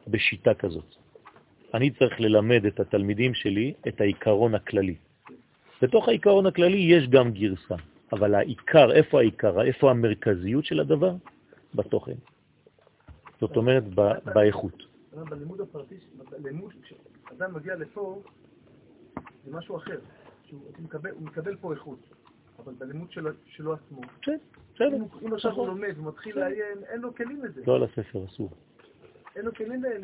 בשיטה 0.07 0.53
כזאת. 0.53 0.95
אני 1.73 1.91
צריך 1.91 2.19
ללמד 2.19 2.65
את 2.65 2.79
התלמידים 2.79 3.33
שלי 3.33 3.73
את 3.87 4.01
העיקרון 4.01 4.55
הכללי. 4.55 4.95
בתוך 5.81 6.07
העיקרון 6.07 6.45
הכללי 6.45 6.77
יש 6.77 7.07
גם 7.07 7.31
גרסה, 7.31 7.75
אבל 8.13 8.35
העיקר, 8.35 8.91
איפה 8.91 9.19
העיקר, 9.19 9.61
איפה 9.61 9.91
המרכזיות 9.91 10.65
של 10.65 10.79
הדבר? 10.79 11.13
בתוכן. 11.75 12.17
זאת 13.41 13.57
אומרת, 13.57 13.83
ב- 13.95 14.17
באיכות. 14.33 14.83
בלימוד 15.13 15.61
הפרטי, 15.61 15.95
בלימוד, 16.41 16.73
כשאדם 16.83 17.53
מגיע 17.53 17.75
לפה, 17.75 18.21
זה 19.45 19.51
משהו 19.51 19.77
אחר. 19.77 19.99
הוא 20.51 21.21
מקבל 21.21 21.55
פה 21.61 21.73
איכות, 21.73 21.99
אבל 22.63 22.73
בלימוד 22.73 23.11
שלו, 23.45 23.73
עצמו. 23.73 24.01
כן, 24.21 24.37
בסדר. 24.75 24.87
אם, 24.95 25.33
עכשיו 25.33 25.51
הוא 25.51 25.63
נכון. 25.63 25.67
לומד 25.67 25.93
ומתחיל 25.97 26.39
לעיין, 26.39 26.77
אין 26.87 27.01
לו 27.01 27.15
כלים 27.15 27.43
לזה. 27.45 27.61
לא 27.67 27.75
על 27.75 27.83
הספר, 27.83 28.25
אסור. 28.25 28.49
אין 29.35 29.45
לו 29.45 29.53
כלים 29.55 29.83
לעיון. 29.83 30.03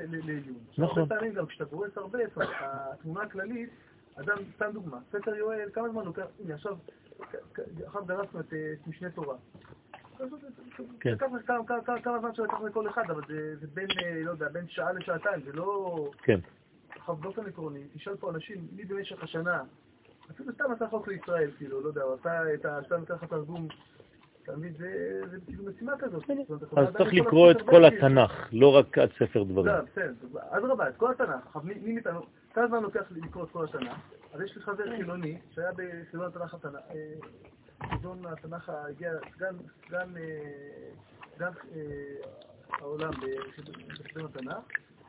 נכון. 0.78 1.02
הרבה 1.02 1.16
פעמים 1.16 1.34
גם 1.34 1.46
כשאתה 1.46 1.66
גורס 1.66 1.98
הרבה, 1.98 2.20
אז 2.24 2.32
התמונה 2.60 3.22
הכללית, 3.22 3.70
אדם, 4.16 4.38
סתם 4.56 4.70
דוגמה, 4.74 5.00
ספר 5.12 5.36
יואל, 5.36 5.70
כמה 5.74 5.90
זמן 5.90 6.06
לוקח, 6.06 6.26
הנה 6.44 6.54
עכשיו, 6.54 6.78
עכשיו 7.86 8.02
דרסנו 8.06 8.40
את 8.40 8.54
משנה 8.88 9.10
תורה. 9.10 9.36
כן. 11.00 11.18
כמה- 11.18 11.40
כמה- 11.44 11.64
כמה- 11.86 12.02
כמה 12.02 12.20
זמן 12.20 12.36
שלקח 12.36 12.62
לכל 12.62 12.90
אחד, 12.90 13.04
אבל 13.10 13.22
זה 13.28 13.56
זה 13.62 13.68
בין, 13.74 13.88
אה, 14.04 14.22
לא 14.24 14.32
יודע, 14.32 14.50
בין 14.50 14.68
שעה 14.68 14.94
לשעתיים, 14.94 15.42
זה 15.46 15.54
לא... 15.54 15.96
כן, 16.24 16.40
עכשיו 16.90 17.16
באופן 17.16 17.46
עקרוני, 17.46 17.84
תשאל 17.94 18.16
פה 18.16 18.30
אנשים, 18.32 18.68
מי 18.76 18.86
במשך 18.86 19.24
השנה, 19.24 19.64
אפילו 20.32 20.54
סתם 20.54 20.72
עשה 20.72 20.88
חוק 20.88 21.08
לישראל, 21.08 21.52
כאילו, 21.58 21.82
לא 21.82 21.88
יודע, 21.88 22.04
הוא 22.04 22.14
עשה 22.20 22.54
את 22.54 22.66
ה... 22.66 22.80
סתם 22.86 23.06
ככה 23.06 23.28
תרגום, 23.28 23.68
אתה 24.44 24.56
מבין, 24.58 24.74
זה 25.32 25.38
כאילו 25.46 25.64
משימה 25.64 25.98
כזאת. 25.98 26.24
אתה 26.24 26.82
אז 26.82 26.88
צריך 26.98 27.14
לקרוא 27.14 27.52
את 27.52 27.62
כל. 27.62 27.86
התנ"ך, 27.86 28.48
לא 28.52 28.76
רק 28.76 28.98
עד 28.98 29.10
ספר 29.20 29.44
דברים. 29.44 29.66
לא, 29.76 29.82
בסדר, 29.82 30.14
אדרבה, 30.50 30.90
את 30.90 30.98
כל 30.98 31.12
התנ"ך. 31.12 31.46
עכשיו, 31.48 31.62
מי 31.64 31.94
מאיתנו, 31.94 32.22
כמה 32.54 32.68
זמן 32.68 32.84
לוקח 32.84 33.04
לקרוא 33.12 33.44
את 33.44 33.50
כל 33.52 33.66
התנ"ך? 33.66 33.98
אז 34.34 34.42
יש 34.42 34.56
לי 34.56 34.62
חבר 34.62 34.96
חילוני, 34.98 35.38
שהיה 35.52 35.72
בחידון 35.72 36.26
התנ"ך 36.28 36.54
התנ"ך, 36.54 36.82
אה, 36.90 37.90
חידון 37.90 38.26
התנ"ך, 38.26 38.70
הגיע 38.70 39.12
סגן, 39.36 40.18
אה, 40.18 40.22
אה, 41.42 41.50
העולם 42.72 43.12
בחידון 44.00 44.26
התנ"ך, 44.26 44.58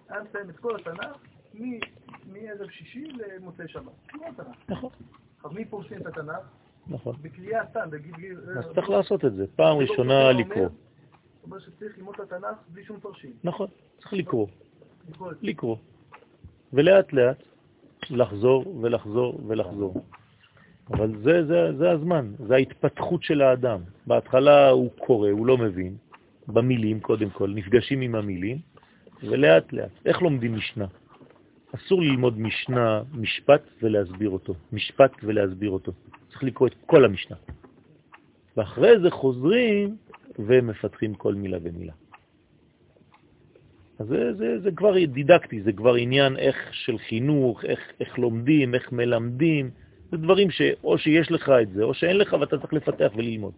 היה 0.08 0.22
מסיים 0.22 0.50
את 0.50 0.58
כל 0.58 0.76
התנ"ך 0.76 1.16
מ- 1.54 1.97
מערב 2.32 2.70
שישי 2.70 3.04
למוצאי 3.04 3.68
שבת. 3.68 3.92
כל 4.10 4.18
התנ"ך. 4.28 4.56
נכון, 4.68 4.90
עכשיו, 5.36 5.50
מי 5.50 5.64
פורסים 5.64 5.98
את 5.98 6.06
התנ"ך? 6.06 6.48
נכון. 6.86 7.16
בקריאה 7.22 7.66
סתם, 7.70 7.90
בגיל... 7.90 8.38
אז 8.58 8.64
צריך 8.74 8.90
לעשות 8.90 9.24
את 9.24 9.34
זה. 9.34 9.46
פעם 9.56 9.76
ראשונה 9.76 10.32
לקרוא. 10.32 10.62
הוא 10.62 10.70
אומר 11.44 11.58
שצריך 11.58 11.98
ללמוד 11.98 12.14
את 12.14 12.20
התנ"ך 12.20 12.56
בלי 12.68 12.84
שום 12.84 13.00
פרשים. 13.00 13.32
נכון, 13.44 13.68
צריך 13.98 14.12
לקרוא. 14.12 14.46
לקרוא. 15.42 15.76
ולאט 16.72 17.12
לאט 17.12 17.42
לחזור 18.10 18.76
ולחזור 18.80 19.40
ולחזור. 19.46 20.04
אבל 20.90 21.12
זה, 21.22 21.46
זה, 21.46 21.76
זה 21.78 21.90
הזמן, 21.90 22.32
זה 22.46 22.54
ההתפתחות 22.54 23.22
של 23.22 23.42
האדם. 23.42 23.80
בהתחלה 24.06 24.68
הוא 24.68 24.90
קורא, 24.98 25.30
הוא 25.30 25.46
לא 25.46 25.58
מבין, 25.58 25.96
במילים 26.48 27.00
קודם 27.00 27.30
כל, 27.30 27.50
נפגשים 27.50 28.00
עם 28.00 28.14
המילים, 28.14 28.58
ולאט 29.22 29.72
לאט. 29.72 29.90
איך 30.06 30.22
לומדים 30.22 30.54
משנה? 30.54 30.86
אסור 31.74 32.02
ללמוד 32.02 32.38
משנה, 32.40 33.02
משפט 33.14 33.62
ולהסביר 33.82 34.30
אותו. 34.30 34.54
משפט 34.72 35.12
ולהסביר 35.22 35.70
אותו. 35.70 35.92
צריך 36.28 36.42
לקרוא 36.42 36.68
את 36.68 36.74
כל 36.86 37.04
המשנה. 37.04 37.36
ואחרי 38.56 39.00
זה 39.00 39.10
חוזרים 39.10 39.96
ומפתחים 40.38 41.14
כל 41.14 41.34
מילה 41.34 41.58
ומילה. 41.62 41.92
אז 43.98 44.06
זה, 44.06 44.34
זה, 44.34 44.58
זה 44.60 44.70
כבר 44.76 45.04
דידקטי, 45.04 45.62
זה 45.62 45.72
כבר 45.72 45.94
עניין 45.94 46.36
איך 46.36 46.56
של 46.72 46.98
חינוך, 46.98 47.64
איך, 47.64 47.80
איך 48.00 48.18
לומדים, 48.18 48.74
איך 48.74 48.92
מלמדים, 48.92 49.70
זה 50.10 50.16
דברים 50.16 50.50
שאו 50.50 50.98
שיש 50.98 51.30
לך 51.30 51.48
את 51.62 51.70
זה, 51.72 51.82
או 51.82 51.94
שאין 51.94 52.16
לך 52.16 52.36
ואתה 52.40 52.58
צריך 52.58 52.72
לפתח 52.72 53.12
וללמוד. 53.16 53.52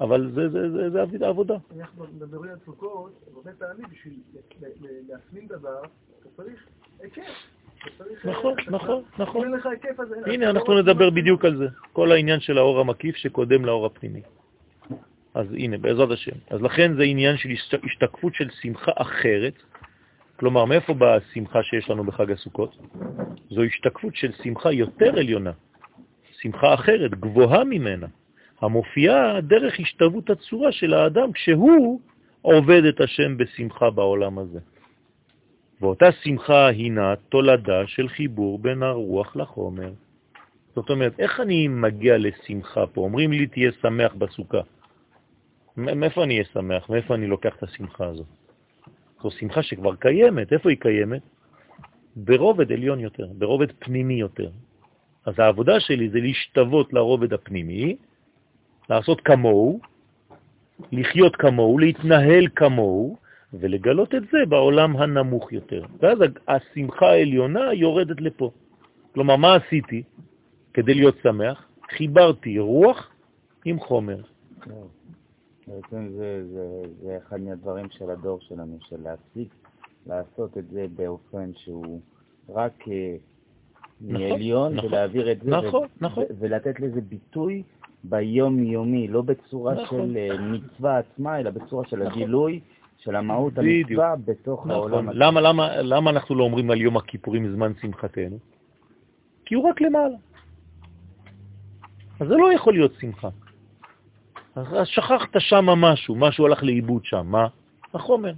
אבל 0.00 0.30
זה, 0.34 0.48
זה, 0.48 0.70
זה, 0.70 0.90
זה, 0.90 1.18
זה 1.18 1.26
עבודה. 1.26 1.56
אנחנו 1.78 2.06
מדברים 2.16 2.50
על 2.50 2.58
סוכות, 2.64 3.12
הרבה 3.34 3.50
פעמים 3.58 3.86
בשביל 3.92 4.20
להפנים 5.08 5.46
דבר, 5.46 5.80
אתה 6.20 6.28
צריך. 6.36 6.66
נכון, 8.24 8.54
נכון, 8.68 9.02
נכון. 9.18 9.52
הנה, 10.26 10.50
אנחנו 10.50 10.78
נדבר 10.78 11.10
בדיוק 11.10 11.44
על 11.44 11.56
זה. 11.56 11.66
כל 11.92 12.12
העניין 12.12 12.40
של 12.40 12.58
האור 12.58 12.80
המקיף 12.80 13.16
שקודם 13.16 13.64
לאור 13.64 13.86
הפנימי. 13.86 14.22
אז 15.34 15.46
הנה, 15.52 15.78
בעזרת 15.78 16.10
השם. 16.10 16.36
אז 16.50 16.62
לכן 16.62 16.96
זה 16.96 17.02
עניין 17.02 17.36
של 17.36 17.48
השתקפות 17.84 18.34
של 18.34 18.48
שמחה 18.62 18.92
אחרת. 18.96 19.54
כלומר, 20.36 20.64
מאיפה 20.64 20.94
באה 20.94 21.16
השמחה 21.16 21.62
שיש 21.62 21.90
לנו 21.90 22.04
בחג 22.04 22.30
הסוכות? 22.30 22.76
זו 23.50 23.62
השתקפות 23.62 24.16
של 24.16 24.32
שמחה 24.42 24.72
יותר 24.72 25.18
עליונה, 25.18 25.52
שמחה 26.40 26.74
אחרת, 26.74 27.10
גבוהה 27.10 27.64
ממנה, 27.64 28.06
המופיעה 28.60 29.40
דרך 29.40 29.80
השתוות 29.80 30.30
הצורה 30.30 30.72
של 30.72 30.94
האדם 30.94 31.32
כשהוא 31.32 32.00
עובד 32.42 32.84
את 32.84 33.00
השם 33.00 33.36
בשמחה 33.36 33.90
בעולם 33.90 34.38
הזה. 34.38 34.58
ואותה 35.80 36.12
שמחה 36.12 36.66
הינה 36.66 37.14
תולדה 37.28 37.86
של 37.86 38.08
חיבור 38.08 38.58
בין 38.58 38.82
הרוח 38.82 39.36
לחומר. 39.36 39.92
זאת 40.74 40.90
אומרת, 40.90 41.20
איך 41.20 41.40
אני 41.40 41.68
מגיע 41.68 42.18
לשמחה 42.18 42.86
פה? 42.86 43.00
אומרים 43.00 43.32
לי, 43.32 43.46
תהיה 43.46 43.72
שמח 43.82 44.14
בסוכה. 44.14 44.60
מאיפה 45.76 46.24
אני 46.24 46.34
אהיה 46.34 46.44
שמח? 46.52 46.90
מאיפה 46.90 47.14
אני 47.14 47.26
לוקח 47.26 47.56
את 47.56 47.62
השמחה 47.62 48.06
הזאת? 48.06 48.26
זו 49.22 49.30
שמחה 49.30 49.62
שכבר 49.62 49.94
קיימת. 49.96 50.52
איפה 50.52 50.70
היא 50.70 50.78
קיימת? 50.80 51.22
ברובד 52.16 52.72
עליון 52.72 53.00
יותר, 53.00 53.26
ברובד 53.38 53.72
פנימי 53.78 54.14
יותר. 54.14 54.50
אז 55.26 55.34
העבודה 55.38 55.80
שלי 55.80 56.08
זה 56.08 56.20
להשתוות 56.20 56.92
לרובד 56.92 57.32
הפנימי, 57.32 57.96
לעשות 58.90 59.20
כמוהו, 59.20 59.80
לחיות 60.92 61.36
כמוהו, 61.36 61.78
להתנהל 61.78 62.48
כמוהו, 62.56 63.16
ולגלות 63.54 64.14
את 64.14 64.22
זה 64.32 64.38
בעולם 64.48 64.96
הנמוך 64.96 65.52
יותר. 65.52 65.84
ואז 66.00 66.18
השמחה 66.48 67.06
העליונה 67.06 67.72
יורדת 67.74 68.20
לפה. 68.20 68.50
כלומר, 69.14 69.36
מה 69.36 69.54
עשיתי 69.54 70.02
כדי 70.74 70.94
להיות 70.94 71.14
שמח? 71.22 71.66
חיברתי 71.90 72.58
רוח 72.58 73.10
עם 73.64 73.80
חומר. 73.80 74.20
בעצם 75.66 76.08
זה, 76.16 76.44
זה, 76.52 76.82
זה 77.02 77.18
אחד 77.26 77.40
מהדברים 77.40 77.86
של 77.90 78.10
הדור 78.10 78.40
שלנו, 78.40 78.78
של 78.80 78.96
להפסיק 79.02 79.54
לעשות 80.06 80.58
את 80.58 80.68
זה 80.70 80.86
באופן 80.96 81.50
שהוא 81.54 82.00
רק 82.48 82.88
אה, 82.88 83.16
נכון, 84.00 84.22
מעליון, 84.22 84.74
נכון, 84.74 84.88
ולהעביר 84.88 85.32
את 85.32 85.40
זה, 85.42 85.50
נכון, 85.50 85.84
ו- 85.84 86.04
נכון. 86.04 86.24
ו- 86.24 86.34
ולתת 86.38 86.80
לזה 86.80 87.00
ביטוי 87.00 87.62
ביום-יומי, 88.04 89.08
לא 89.08 89.22
בצורה 89.22 89.74
נכון. 89.74 90.12
של 90.12 90.16
אה, 90.16 90.38
מצווה 90.38 90.98
עצמה, 90.98 91.40
אלא 91.40 91.50
בצורה 91.50 91.86
של 91.86 91.96
נכון. 91.96 92.12
הגילוי. 92.12 92.60
של 93.08 93.16
המהות 93.16 93.58
המצווה 93.58 94.14
בתוך 94.24 94.66
נכון. 94.66 94.70
העולם. 94.70 95.10
למה, 95.12 95.40
למה, 95.40 95.82
למה 95.82 96.10
אנחנו 96.10 96.34
לא 96.34 96.44
אומרים 96.44 96.70
על 96.70 96.80
יום 96.80 96.96
הכיפורים 96.96 97.52
זמן 97.54 97.72
שמחתנו? 97.80 98.38
כי 99.44 99.54
הוא 99.54 99.68
רק 99.70 99.80
למעלה. 99.80 100.16
אז 102.20 102.28
זה 102.28 102.34
לא 102.34 102.52
יכול 102.52 102.72
להיות 102.72 102.92
שמחה. 103.00 103.28
אז 104.54 104.86
שכחת 104.86 105.28
שם 105.38 105.66
משהו, 105.66 106.14
משהו 106.14 106.46
הלך 106.46 106.62
לאיבוד 106.62 107.04
שם. 107.04 107.26
מה? 107.26 107.46
החומר. 107.94 108.32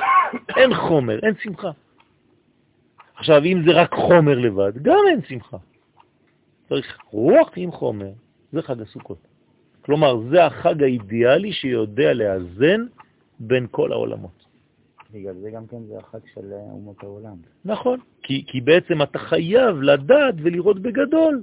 אין 0.56 0.74
חומר, 0.74 1.18
אין 1.22 1.34
שמחה. 1.42 1.70
עכשיו, 3.16 3.44
אם 3.44 3.62
זה 3.66 3.72
רק 3.72 3.94
חומר 3.94 4.38
לבד, 4.38 4.72
גם 4.82 4.98
אין 5.10 5.20
שמחה. 5.28 5.56
צריך 6.68 6.98
רוח 7.10 7.48
עם 7.56 7.72
חומר, 7.72 8.10
זה 8.52 8.62
חג 8.62 8.80
הסוכות. 8.80 9.18
כלומר, 9.84 10.16
זה 10.30 10.44
החג 10.44 10.82
האידיאלי 10.82 11.52
שיודע 11.52 12.12
לאזן 12.12 12.80
בין 13.40 13.66
כל 13.70 13.92
העולמות. 13.92 14.44
בגלל 15.12 15.34
זה 15.34 15.50
גם 15.50 15.66
כן 15.66 15.82
זה 15.86 15.98
החג 15.98 16.18
של 16.34 16.52
אומות 16.52 17.02
העולם. 17.02 17.36
נכון, 17.64 18.00
כי, 18.22 18.44
כי 18.46 18.60
בעצם 18.60 19.02
אתה 19.02 19.18
חייב 19.18 19.76
לדעת 19.82 20.34
ולראות 20.42 20.78
בגדול. 20.78 21.42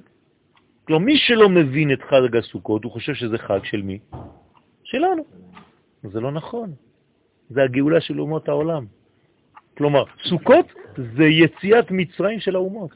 כלומר, 0.87 1.05
מי 1.05 1.17
שלא 1.17 1.49
מבין 1.49 1.93
את 1.93 2.01
חג 2.01 2.35
הסוכות, 2.35 2.83
הוא 2.83 2.91
חושב 2.91 3.13
שזה 3.13 3.37
חג 3.37 3.59
של 3.63 3.81
מי? 3.81 3.99
שלנו. 4.83 5.23
זה 6.03 6.19
לא 6.19 6.31
נכון. 6.31 6.73
זה 7.49 7.63
הגאולה 7.63 8.01
של 8.01 8.21
אומות 8.21 8.49
העולם. 8.49 8.85
כלומר, 9.77 10.03
סוכות 10.29 10.65
זה 11.17 11.23
יציאת 11.23 11.91
מצרים 11.91 12.39
של 12.39 12.55
האומות. 12.55 12.91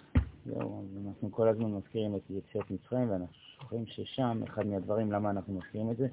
זהו, 0.45 0.83
אנחנו 1.07 1.31
כל 1.31 1.47
הזמן 1.47 1.71
מזכירים 1.71 2.15
את 2.15 2.21
יציאת 2.29 2.71
מצרים, 2.71 3.09
ואנחנו 3.09 3.33
שוכרים 3.59 3.85
ששם, 3.85 4.41
אחד 4.47 4.67
מהדברים 4.67 5.11
למה 5.11 5.29
אנחנו 5.29 5.53
מזכירים 5.53 5.91
את 5.91 5.97
זה, 5.97 6.07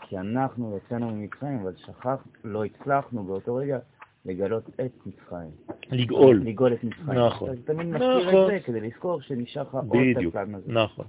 כי 0.00 0.18
אנחנו 0.18 0.76
יצאנו 0.76 1.10
ממצרים, 1.10 1.58
אבל 1.58 1.72
שכח, 1.76 2.24
לא 2.44 2.64
הצלחנו 2.64 3.24
באותו 3.24 3.54
רגע 3.54 3.78
לגלות 4.24 4.68
את 4.68 4.92
מצרים. 5.06 5.50
לגאול. 5.90 6.42
לגאול 6.44 6.72
את 6.72 6.84
מצרים. 6.84 7.18
נכון. 7.18 7.50
אז 7.50 7.56
תמיד 7.64 7.86
נזכיר 7.86 8.28
נכון. 8.28 8.44
את 8.44 8.50
זה 8.50 8.66
כדי 8.66 8.80
לזכור 8.80 9.20
שנשאר 9.20 9.62
לך 9.62 9.74
עוד 9.74 9.96
את 10.18 10.36
הזה. 10.54 10.72
נכון. 10.72 11.06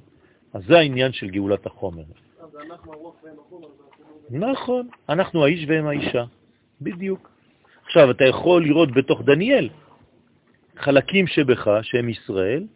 אז 0.53 0.63
זה 0.67 0.77
העניין 0.77 1.11
של 1.11 1.29
גאולת 1.29 1.65
החומר. 1.65 2.03
נכון, 4.29 4.87
אנחנו 5.09 5.43
האיש 5.43 5.65
והם 5.67 5.87
האישה, 5.87 6.23
בדיוק. 6.81 7.31
עכשיו, 7.85 8.11
אתה 8.11 8.23
יכול 8.23 8.63
לראות 8.63 8.89
בתוך 8.91 9.21
דניאל 9.21 9.69
חלקים 10.77 11.27
שבך 11.27 11.67
שהם 11.81 12.09
ישראל, 12.09 12.67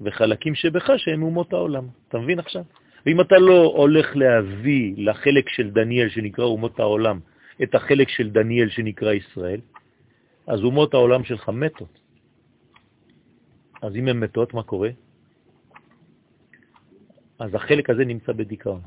וחלקים 0.00 0.54
שבך 0.54 0.90
שהם 0.96 1.22
אומות 1.22 1.52
העולם. 1.52 1.86
אתה 2.08 2.18
מבין 2.18 2.38
עכשיו? 2.38 2.62
ואם 3.06 3.20
אתה 3.20 3.38
לא 3.38 3.72
הולך 3.76 4.16
להביא 4.16 4.94
לחלק 4.96 5.48
של 5.48 5.70
דניאל 5.70 6.08
שנקרא 6.08 6.44
אומות 6.44 6.80
העולם 6.80 7.20
את 7.62 7.74
החלק 7.74 8.08
של 8.08 8.30
דניאל 8.30 8.68
שנקרא 8.68 9.12
ישראל, 9.12 9.60
אז 10.46 10.60
אומות 10.62 10.94
העולם 10.94 11.24
שלך 11.24 11.48
מתות. 11.48 12.00
אז 13.82 13.96
אם 13.96 14.08
הן 14.08 14.18
מתות, 14.20 14.54
מה 14.54 14.62
קורה? 14.62 14.90
אז 17.38 17.54
החלק 17.54 17.90
הזה 17.90 18.04
נמצא 18.04 18.32
בדיכאון, 18.32 18.80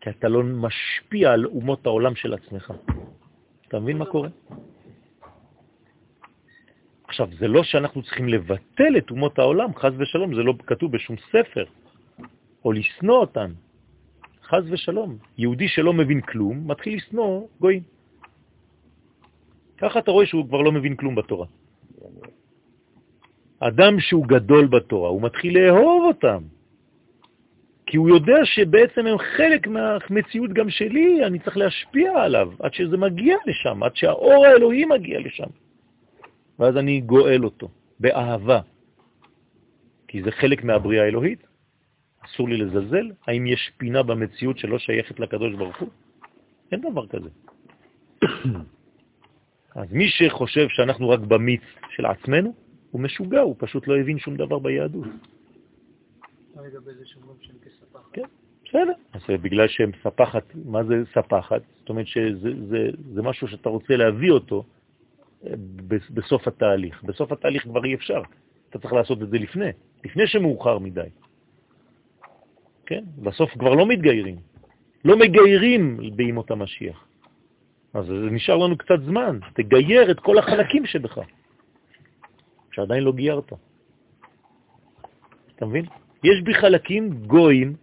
כי 0.00 0.10
אתה 0.10 0.28
לא 0.28 0.42
משפיע 0.42 1.32
על 1.32 1.46
אומות 1.46 1.86
העולם 1.86 2.14
של 2.14 2.34
עצמך. 2.34 2.72
אתה 3.68 3.80
מבין 3.80 3.98
מה 3.98 4.04
קורה? 4.04 4.28
עכשיו, 7.08 7.28
זה 7.38 7.48
לא 7.48 7.62
שאנחנו 7.62 8.02
צריכים 8.02 8.28
לבטל 8.28 8.96
את 8.98 9.10
אומות 9.10 9.38
העולם, 9.38 9.74
חז 9.74 9.92
ושלום, 9.96 10.34
זה 10.34 10.42
לא 10.42 10.54
כתוב 10.66 10.92
בשום 10.92 11.16
ספר. 11.32 11.64
או 12.64 12.72
לשנוא 12.72 13.16
אותן. 13.16 13.50
חז 14.48 14.64
ושלום. 14.72 15.18
יהודי 15.38 15.68
שלא 15.68 15.92
מבין 15.92 16.20
כלום, 16.20 16.70
מתחיל 16.70 16.96
לשנוא 16.96 17.46
גויים. 17.60 17.82
ככה 19.78 19.98
אתה 19.98 20.10
רואה 20.10 20.26
שהוא 20.26 20.48
כבר 20.48 20.60
לא 20.62 20.72
מבין 20.72 20.96
כלום 20.96 21.14
בתורה. 21.14 21.46
אדם 23.60 24.00
שהוא 24.00 24.26
גדול 24.26 24.66
בתורה, 24.66 25.08
הוא 25.08 25.22
מתחיל 25.22 25.58
לאהוב 25.58 26.04
אותם. 26.04 26.42
כי 27.86 27.96
הוא 27.96 28.08
יודע 28.08 28.44
שבעצם 28.44 29.06
הם 29.06 29.18
חלק 29.18 29.66
מהמציאות 29.66 30.52
גם 30.52 30.70
שלי, 30.70 31.24
אני 31.26 31.38
צריך 31.38 31.56
להשפיע 31.56 32.22
עליו 32.22 32.52
עד 32.60 32.74
שזה 32.74 32.96
מגיע 32.96 33.36
לשם, 33.46 33.82
עד 33.82 33.96
שהאור 33.96 34.44
האלוהי 34.46 34.84
מגיע 34.84 35.20
לשם. 35.20 35.50
ואז 36.58 36.76
אני 36.76 37.00
גואל 37.00 37.44
אותו, 37.44 37.68
באהבה. 38.00 38.60
כי 40.08 40.22
זה 40.22 40.30
חלק 40.30 40.64
מהבריאה 40.64 41.04
האלוהית, 41.04 41.47
אסור 42.28 42.48
לי 42.48 42.56
לזלזל? 42.56 43.10
האם 43.26 43.46
יש 43.46 43.72
פינה 43.76 44.02
במציאות 44.02 44.58
שלא 44.58 44.78
שייכת 44.78 45.20
לקדוש 45.20 45.54
ברוך 45.54 45.80
הוא? 45.80 45.88
אין 46.72 46.80
דבר 46.80 47.06
כזה. 47.06 47.28
אז 49.80 49.92
מי 49.92 50.08
שחושב 50.08 50.66
שאנחנו 50.68 51.08
רק 51.08 51.20
במיץ 51.20 51.62
של 51.90 52.06
עצמנו, 52.06 52.54
הוא 52.90 53.00
משוגע, 53.00 53.40
הוא 53.40 53.54
פשוט 53.58 53.88
לא 53.88 53.98
הבין 53.98 54.18
שום 54.18 54.36
דבר 54.36 54.58
ביהדות. 54.58 55.06
כן, 58.12 58.22
בסדר. 58.64 58.92
אז 59.12 59.22
בגלל 59.42 59.68
שהם 59.68 59.90
ספחת, 60.02 60.44
מה 60.64 60.84
זה 60.84 60.94
ספחת? 61.14 61.62
זאת 61.78 61.88
אומרת 61.88 62.06
שזה 62.06 62.50
זה, 62.68 62.90
זה 63.14 63.22
משהו 63.22 63.48
שאתה 63.48 63.68
רוצה 63.68 63.96
להביא 63.96 64.30
אותו 64.30 64.64
אה, 65.46 65.50
בסוף 66.10 66.48
התהליך. 66.48 67.04
בסוף 67.04 67.32
התהליך 67.32 67.62
כבר 67.62 67.84
אי 67.84 67.94
אפשר. 67.94 68.22
אתה 68.70 68.78
צריך 68.78 68.92
לעשות 68.92 69.22
את 69.22 69.30
זה 69.30 69.38
לפני, 69.38 69.70
לפני 70.04 70.26
שמאוחר 70.26 70.78
מדי. 70.78 71.08
כן? 72.88 73.04
בסוף 73.22 73.50
כבר 73.50 73.74
לא 73.74 73.86
מתגיירים. 73.86 74.36
לא 75.04 75.18
מגיירים 75.18 76.00
בימות 76.16 76.50
המשיח. 76.50 77.06
אז 77.94 78.06
זה 78.06 78.12
נשאר 78.12 78.56
לנו 78.56 78.78
קצת 78.78 79.00
זמן, 79.04 79.38
תגייר 79.52 80.10
את 80.10 80.20
כל 80.20 80.38
החלקים 80.38 80.86
שבך, 80.86 81.18
שעדיין 82.72 83.02
לא 83.04 83.12
גיירת. 83.12 83.52
אתה 85.56 85.66
מבין? 85.66 85.84
יש 86.24 86.42
בי 86.44 86.54
חלקים 86.54 87.10
גויים 87.26 87.76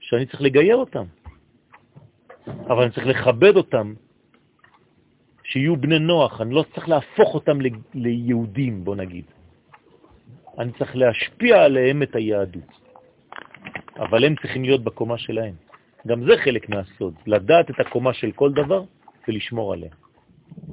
שאני 0.00 0.26
צריך 0.26 0.40
לגייר 0.42 0.76
אותם, 0.76 1.04
אבל 2.46 2.82
אני 2.82 2.92
צריך 2.92 3.06
לכבד 3.06 3.56
אותם, 3.56 3.94
שיהיו 5.44 5.76
בני 5.76 5.98
נוח, 5.98 6.40
אני 6.40 6.54
לא 6.54 6.64
צריך 6.74 6.88
להפוך 6.88 7.34
אותם 7.34 7.58
ליהודים, 7.94 8.84
בוא 8.84 8.96
נגיד. 8.96 9.24
אני 10.58 10.72
צריך 10.78 10.96
להשפיע 10.96 11.64
עליהם 11.64 12.02
את 12.02 12.16
היהדות, 12.16 12.77
אבל 13.98 14.24
הם 14.24 14.34
צריכים 14.36 14.64
להיות 14.64 14.84
בקומה 14.84 15.18
שלהם. 15.18 15.54
גם 16.06 16.24
זה 16.24 16.36
חלק 16.44 16.68
מהסוד, 16.68 17.14
לדעת 17.26 17.70
את 17.70 17.80
הקומה 17.80 18.14
של 18.14 18.32
כל 18.32 18.52
דבר 18.52 18.82
ולשמור 19.28 19.72
עליה. 19.72 19.90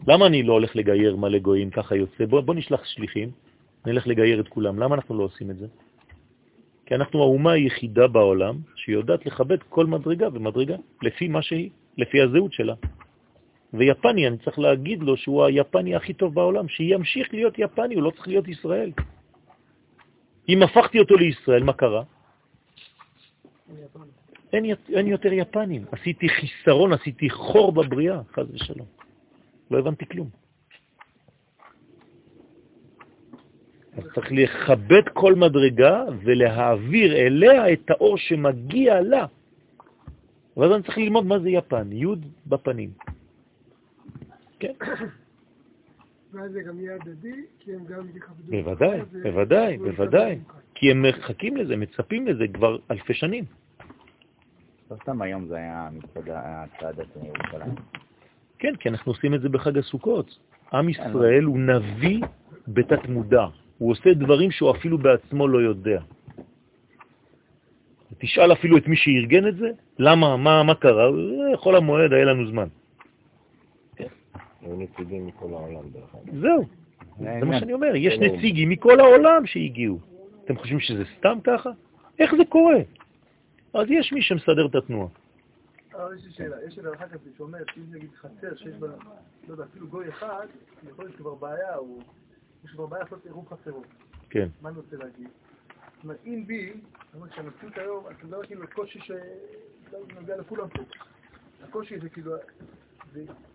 למה 0.07 0.25
אני 0.25 0.43
לא 0.43 0.53
הולך 0.53 0.75
לגייר 0.75 1.15
מלא 1.15 1.39
גויים, 1.39 1.69
ככה 1.69 1.95
יוצא? 1.95 2.25
בוא, 2.25 2.41
בוא 2.41 2.55
נשלח 2.55 2.85
שליחים, 2.85 3.31
נלך 3.85 4.07
לגייר 4.07 4.39
את 4.39 4.47
כולם. 4.47 4.79
למה 4.79 4.95
אנחנו 4.95 5.17
לא 5.17 5.23
עושים 5.23 5.51
את 5.51 5.57
זה? 5.57 5.67
כי 6.85 6.95
אנחנו 6.95 7.21
האומה 7.21 7.51
היחידה 7.51 8.07
בעולם 8.07 8.55
שיודעת 8.75 9.25
לכבד 9.25 9.63
כל 9.69 9.85
מדרגה 9.85 10.27
ומדרגה 10.33 10.75
לפי 11.01 11.27
מה 11.27 11.41
שהיא, 11.41 11.69
לפי 11.97 12.21
הזהות 12.21 12.53
שלה. 12.53 12.73
ויפני, 13.73 14.27
אני 14.27 14.37
צריך 14.37 14.59
להגיד 14.59 15.03
לו 15.03 15.17
שהוא 15.17 15.45
היפני 15.45 15.95
הכי 15.95 16.13
טוב 16.13 16.33
בעולם, 16.33 16.67
שימשיך 16.67 17.33
להיות 17.33 17.53
יפני, 17.59 17.95
הוא 17.95 18.03
לא 18.03 18.11
צריך 18.11 18.27
להיות 18.27 18.47
ישראל. 18.47 18.91
אם 20.49 20.63
הפכתי 20.63 20.99
אותו 20.99 21.15
לישראל, 21.15 21.63
מה 21.63 21.73
קרה? 21.73 22.03
אין, 24.53 24.65
אין 24.89 25.07
יותר 25.07 25.33
יפנים. 25.33 25.85
עשיתי 25.91 26.29
חיסרון, 26.29 26.93
עשיתי 26.93 27.29
חור 27.29 27.71
בבריאה, 27.71 28.21
חז 28.33 28.45
ושלום. 28.53 28.87
לא 29.71 29.79
הבנתי 29.79 30.05
כלום. 30.05 30.29
אז 33.97 34.03
צריך 34.15 34.31
לכבד 34.31 35.09
כל 35.13 35.35
מדרגה 35.35 36.03
ולהעביר 36.23 37.15
אליה 37.15 37.73
את 37.73 37.89
האור 37.89 38.17
שמגיע 38.17 39.01
לה. 39.01 39.25
ואז 40.57 40.71
אני 40.71 40.83
צריך 40.83 40.97
ללמוד 40.97 41.25
מה 41.25 41.39
זה 41.39 41.49
יפן, 41.49 41.91
י' 41.91 42.05
בפנים. 42.47 42.91
כן, 44.59 44.73
ואז 46.33 46.51
זה 46.51 46.61
גם 46.61 46.79
יהיה 46.79 46.95
הדדי, 46.95 47.41
כי 47.59 47.73
הם 47.73 47.85
גם 47.85 48.07
יכבדו. 48.15 48.51
בוודאי, 48.51 49.01
בוודאי, 49.23 49.77
בוודאי. 49.77 50.39
כי 50.75 50.91
הם 50.91 51.01
מחכים 51.01 51.57
לזה, 51.57 51.75
מצפים 51.77 52.27
לזה 52.27 52.45
כבר 52.53 52.77
אלפי 52.91 53.13
שנים. 53.13 53.43
לא 54.91 54.95
סתם 54.95 55.21
היום 55.21 55.45
זה 55.47 55.55
היה 55.55 55.89
מצעד 55.91 56.29
הצעדת 56.29 57.07
ירושלים. 57.15 57.75
כן, 58.59 58.75
כי 58.75 58.89
אנחנו 58.89 59.11
עושים 59.11 59.33
את 59.33 59.41
זה 59.41 59.49
בחג 59.49 59.77
הסוכות. 59.77 60.39
עם 60.73 60.89
ישראל 60.89 61.43
הוא 61.43 61.59
נביא 61.59 62.21
בתת 62.67 63.09
מודע. 63.09 63.45
הוא 63.77 63.91
עושה 63.91 64.13
דברים 64.13 64.51
שהוא 64.51 64.71
אפילו 64.71 64.97
בעצמו 64.97 65.47
לא 65.47 65.57
יודע. 65.57 66.01
תשאל 68.17 68.53
אפילו 68.53 68.77
את 68.77 68.87
מי 68.87 68.95
שארגן 68.95 69.47
את 69.47 69.55
זה, 69.55 69.69
למה, 69.99 70.37
מה, 70.37 70.63
מה 70.63 70.75
קרה? 70.75 71.05
אה, 71.05 71.57
חול 71.57 71.75
המועד 71.75 72.13
היה 72.13 72.25
לנו 72.25 72.47
זמן. 72.47 72.67
היו 74.61 74.75
נציגים 74.75 75.27
מכל 75.27 75.53
העולם 75.53 75.83
דרך 75.93 76.15
אגב. 76.15 76.39
זהו, 76.41 76.65
זה. 77.19 77.45
מה 77.45 77.59
שאני 77.59 77.73
אומר. 77.73 77.95
יש 77.95 78.13
כן. 78.13 78.23
נציגים 78.23 78.69
מכל 78.69 78.99
העולם 78.99 79.45
שהגיעו. 79.45 80.14
אתם 80.45 80.57
חושבים 80.57 80.79
שזה 80.79 81.03
סתם 81.17 81.37
ככה? 81.43 81.69
איך 82.19 82.31
זה 82.37 82.43
קורה? 82.49 82.77
אז 83.73 83.87
יש 83.89 84.13
מי 84.13 84.21
שמסדר 84.21 84.65
את 84.65 84.75
התנועה. 84.75 85.07
אבל 85.93 86.17
יש 86.17 86.25
לי 86.25 86.31
שאלה, 86.31 86.63
יש 86.63 86.75
שאלה 86.75 86.95
אחר 86.95 87.07
כך 87.07 87.17
שאומר 87.37 87.59
שאם 87.73 87.83
נגיד 87.91 88.09
חצר 88.15 88.55
שיש 88.55 88.75
בה, 88.75 88.87
לא 88.87 89.53
יודע, 89.53 89.63
אפילו 89.63 89.87
גוי 89.87 90.09
אחד, 90.09 90.47
יכול 90.91 91.05
להיות 91.05 91.17
כבר 91.17 91.35
בעיה, 91.35 91.77
או 91.77 91.99
יש 92.65 92.71
כבר 92.71 92.85
בעיה 92.85 93.03
לעשות 93.03 93.25
עירוב 93.25 93.47
חצרות. 93.47 93.87
כן. 94.29 94.49
מה 94.61 94.69
אני 94.69 94.77
רוצה 94.77 94.95
להגיד? 94.95 95.27
זאת 95.95 96.03
אומרת, 96.03 96.19
אם 96.25 96.43
בי, 96.47 96.73
זאת 96.73 97.15
אומרת 97.15 97.33
שהמציאות 97.33 97.77
היום, 97.77 98.05
אתה 98.07 98.27
מדבר 98.27 98.45
כאילו 98.45 98.67
קושי 98.73 98.99
שנוגע 98.99 100.37
לכולם 100.37 100.69
פה. 100.69 100.81
הקושי 101.63 101.99
זה 101.99 102.09
כאילו, 102.09 102.35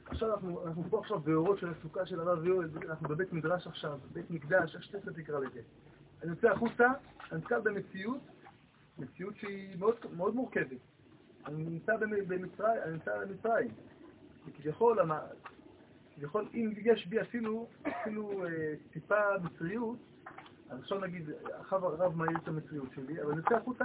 עכשיו 0.07 0.35
אנחנו, 0.35 0.67
אנחנו 0.67 0.85
פה 0.91 0.99
עכשיו 0.99 1.21
באורות 1.21 1.59
של 1.59 1.69
הסוכה 1.71 2.07
של 2.07 2.21
הרב 2.21 2.47
יואל, 2.47 2.69
אנחנו 2.89 3.09
בבית 3.09 3.33
מדרש 3.33 3.67
עכשיו, 3.67 3.99
בבית 4.11 4.31
מקדש, 4.31 4.75
איך 4.75 4.85
שתכף 4.85 5.13
תקרא 5.13 5.39
לזה. 5.39 5.61
אני 6.23 6.31
יוצא 6.31 6.49
החוצה, 6.51 6.89
אני 7.33 7.39
נתקל 7.41 7.61
במציאות, 7.61 8.19
מציאות 8.99 9.37
שהיא 9.37 9.77
מאוד, 9.79 9.95
מאוד 10.17 10.35
מורכבת. 10.35 10.77
אני 11.47 11.65
נמצא 11.65 11.97
במ- 11.97 12.29
במצרים, 12.29 12.81
אני 12.85 12.93
נמצא 12.93 13.11
במצרים. 13.25 13.69
וכביכול, 14.49 14.99
כביכול, 16.15 16.49
אם 16.55 16.73
יש 16.85 17.07
בי 17.07 17.21
אפילו, 17.21 17.67
אפילו 18.03 18.45
אה, 18.47 18.51
טיפה 18.93 19.15
מצריות, 19.43 19.97
אז 20.71 20.79
עכשיו 20.81 21.01
נגיד, 21.01 21.31
אחר 21.61 21.77
הרב 21.77 22.17
מעיר 22.17 22.39
את 22.43 22.49
המצריות 22.49 22.89
שלי, 22.95 23.23
אבל 23.23 23.37
יוצא 23.37 23.55
החוצה, 23.57 23.85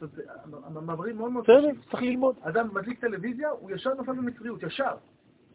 זאת 0.00 0.10
אומרת, 0.18 0.28
המ- 0.44 0.76
המעברים 0.76 1.16
מאוד 1.16 1.32
מאוד 1.32 1.44
בסדר, 1.44 1.60
קשים. 1.70 1.80
צריך 1.90 2.02
ללמוד. 2.02 2.36
אדם 2.42 2.74
מדליק 2.74 3.00
טלוויזיה, 3.00 3.48
הוא 3.50 3.70
ישר 3.70 3.94
נופל 3.94 4.12
במצריות, 4.12 4.62
ישר. 4.62 4.94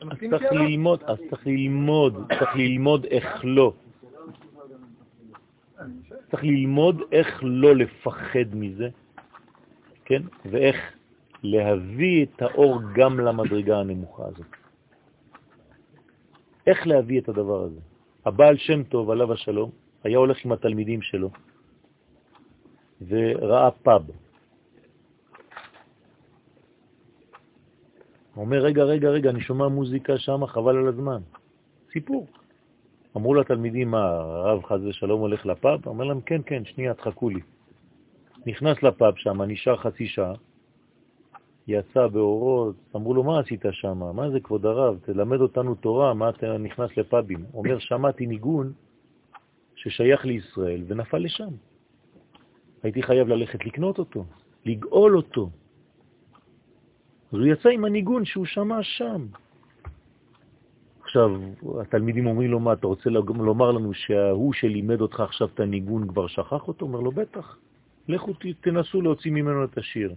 אז 0.01 0.07
צריך? 0.29 0.51
ללמוד, 0.51 1.03
אז 1.03 1.17
צריך 1.29 1.47
ללמוד, 1.47 2.13
צריך 2.39 2.55
ללמוד 2.55 3.05
איך 3.05 3.41
לא. 3.43 3.73
צריך 6.31 6.43
ללמוד 6.43 7.01
איך 7.11 7.39
לא 7.43 7.75
לפחד 7.75 8.49
מזה, 8.53 8.89
כן? 10.05 10.21
ואיך 10.45 10.77
להביא 11.43 12.25
את 12.25 12.41
האור 12.41 12.81
גם 12.95 13.19
למדרגה 13.19 13.79
הנמוכה 13.79 14.23
הזאת. 14.27 14.45
איך 16.67 16.87
להביא 16.87 17.19
את 17.21 17.29
הדבר 17.29 17.63
הזה? 17.63 17.79
הבעל 18.25 18.57
שם 18.57 18.83
טוב, 18.83 19.09
עליו 19.09 19.33
השלום, 19.33 19.71
היה 20.03 20.17
הולך 20.17 20.45
עם 20.45 20.51
התלמידים 20.51 21.01
שלו 21.01 21.29
וראה 23.07 23.71
פאב. 23.71 24.05
הוא 28.33 28.45
אומר, 28.45 28.57
רגע, 28.57 28.83
רגע, 28.83 29.09
רגע, 29.09 29.29
אני 29.29 29.41
שומע 29.41 29.67
מוזיקה 29.67 30.17
שם, 30.17 30.45
חבל 30.45 30.77
על 30.77 30.87
הזמן. 30.87 31.21
סיפור. 31.91 32.27
אמרו 33.17 33.33
לתלמידים, 33.33 33.91
מה, 33.91 34.05
הרב 34.09 34.63
חז 34.63 34.85
ושלום 34.85 35.21
הולך 35.21 35.45
לפאב? 35.45 35.87
אומר 35.87 36.05
להם, 36.05 36.21
כן, 36.21 36.41
כן, 36.45 36.65
שנייה, 36.65 36.93
תחכו 36.93 37.29
לי. 37.29 37.39
נכנס 38.45 38.83
לפאב 38.83 39.13
שם, 39.15 39.41
נשאר 39.41 39.77
חצי 39.77 40.07
שעה, 40.07 40.33
יצא 41.67 42.07
באורות, 42.07 42.75
אמרו 42.95 43.13
לו, 43.13 43.23
מה 43.23 43.39
עשית 43.39 43.65
שם? 43.71 43.99
מה 44.15 44.29
זה, 44.29 44.39
כבוד 44.39 44.65
הרב? 44.65 44.99
תלמד 45.05 45.41
אותנו 45.41 45.75
תורה, 45.75 46.13
מה 46.13 46.29
אתה 46.29 46.57
נכנס 46.57 46.97
לפאבים? 46.97 47.45
אומר, 47.53 47.79
שמעתי 47.79 48.27
ניגון 48.27 48.73
ששייך 49.75 50.25
לישראל 50.25 50.83
ונפל 50.87 51.17
לשם. 51.17 51.53
הייתי 52.83 53.03
חייב 53.03 53.27
ללכת 53.27 53.65
לקנות 53.65 53.99
אותו, 53.99 54.25
לגאול 54.65 55.17
אותו. 55.17 55.49
אז 57.31 57.39
הוא 57.39 57.47
יצא 57.47 57.69
עם 57.69 57.85
הניגון 57.85 58.25
שהוא 58.25 58.45
שמע 58.45 58.83
שם. 58.83 59.25
עכשיו, 61.09 61.31
התלמידים 61.81 62.27
אומרים 62.27 62.51
לו, 62.51 62.59
מה, 62.59 62.73
אתה 62.73 62.87
רוצה 62.87 63.09
לומר 63.09 63.71
לנו 63.71 63.93
שההוא 63.93 64.53
שלימד 64.53 65.01
אותך 65.01 65.19
עכשיו 65.19 65.47
את 65.53 65.59
הניגון 65.59 66.07
כבר 66.07 66.27
שכח 66.27 66.67
אותו? 66.67 66.85
אומר 66.85 66.99
לו, 66.99 67.11
בטח, 67.11 67.57
לכו 68.07 68.33
תנסו 68.61 69.01
להוציא 69.01 69.31
ממנו 69.31 69.63
את 69.63 69.77
השיר. 69.77 70.13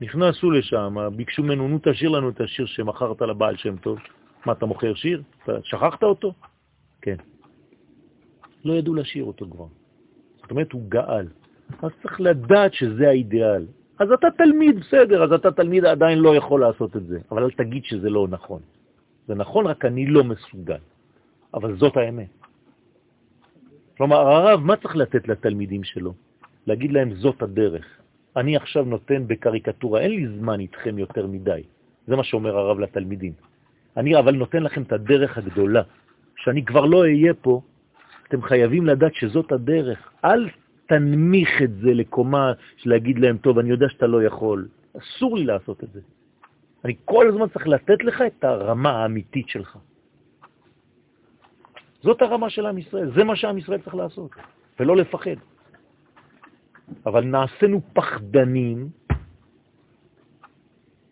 נכנסו 0.00 0.50
לשם, 0.50 0.96
ביקשו 1.16 1.42
ממנו, 1.42 1.68
נו 1.68 1.78
תשאיר 1.82 2.10
לנו 2.10 2.28
את 2.28 2.40
השיר 2.40 2.66
שמכרת 2.66 3.22
לבעל 3.22 3.56
שם 3.56 3.76
טוב. 3.76 3.98
מה, 4.46 4.52
אתה 4.52 4.66
מוכר 4.66 4.94
שיר? 4.94 5.22
אתה 5.44 5.52
שכחת 5.62 6.02
אותו? 6.02 6.32
כן. 7.02 7.16
לא 8.64 8.72
ידעו 8.72 8.94
לשיר 8.94 9.24
אותו 9.24 9.46
כבר. 9.50 9.66
זאת 10.42 10.50
אומרת, 10.50 10.72
הוא 10.72 10.82
גאל. 10.88 11.26
אז 11.82 11.90
צריך 12.02 12.20
לדעת 12.20 12.74
שזה 12.74 13.08
האידיאל. 13.08 13.66
אז 13.98 14.12
אתה 14.12 14.26
תלמיד, 14.38 14.80
בסדר, 14.80 15.24
אז 15.24 15.32
אתה 15.32 15.52
תלמיד 15.52 15.84
עדיין 15.84 16.18
לא 16.18 16.36
יכול 16.36 16.60
לעשות 16.60 16.96
את 16.96 17.06
זה, 17.06 17.18
אבל 17.30 17.44
אל 17.44 17.50
תגיד 17.50 17.84
שזה 17.84 18.10
לא 18.10 18.26
נכון. 18.30 18.60
זה 19.28 19.34
נכון, 19.34 19.66
רק 19.66 19.84
אני 19.84 20.06
לא 20.06 20.24
מסוגל. 20.24 20.82
אבל 21.54 21.76
זאת 21.76 21.96
האמת. 21.96 22.32
כלומר, 23.96 24.16
הרב, 24.16 24.60
מה 24.60 24.76
צריך 24.76 24.96
לתת 24.96 25.28
לתלמידים 25.28 25.84
שלו? 25.84 26.14
להגיד 26.66 26.92
להם, 26.92 27.14
זאת 27.14 27.42
הדרך. 27.42 27.86
אני 28.36 28.56
עכשיו 28.56 28.84
נותן 28.84 29.26
בקריקטורה, 29.26 30.00
אין 30.00 30.10
לי 30.10 30.24
זמן 30.38 30.60
איתכם 30.60 30.98
יותר 30.98 31.26
מדי. 31.26 31.62
זה 32.06 32.16
מה 32.16 32.24
שאומר 32.24 32.56
הרב 32.56 32.78
לתלמידים. 32.80 33.32
אני 33.96 34.16
אבל 34.18 34.34
נותן 34.34 34.62
לכם 34.62 34.82
את 34.82 34.92
הדרך 34.92 35.38
הגדולה. 35.38 35.82
שאני 36.36 36.64
כבר 36.64 36.84
לא 36.86 36.98
אהיה 37.02 37.34
פה, 37.34 37.60
אתם 38.28 38.42
חייבים 38.42 38.86
לדעת 38.86 39.14
שזאת 39.14 39.52
הדרך. 39.52 39.98
אל 40.24 40.48
תנמיך 40.86 41.62
את 41.62 41.72
זה 41.82 41.90
לקומה 41.94 42.52
של 42.76 42.90
להגיד 42.90 43.18
להם, 43.18 43.36
טוב, 43.38 43.58
אני 43.58 43.70
יודע 43.70 43.88
שאתה 43.88 44.06
לא 44.06 44.22
יכול. 44.22 44.68
אסור 44.98 45.36
לי 45.36 45.44
לעשות 45.44 45.84
את 45.84 45.88
זה. 45.92 46.00
אני 46.84 46.94
כל 47.04 47.28
הזמן 47.28 47.48
צריך 47.48 47.66
לתת 47.66 48.04
לך 48.04 48.22
את 48.26 48.44
הרמה 48.44 48.90
האמיתית 48.90 49.48
שלך. 49.48 49.78
זאת 52.02 52.22
הרמה 52.22 52.50
של 52.50 52.66
עם 52.66 52.78
ישראל, 52.78 53.10
זה 53.14 53.24
מה 53.24 53.36
שעם 53.36 53.58
ישראל 53.58 53.80
צריך 53.80 53.94
לעשות, 53.94 54.30
ולא 54.80 54.96
לפחד. 54.96 55.38
אבל 57.06 57.24
נעשינו 57.24 57.80
פחדנים, 57.92 58.88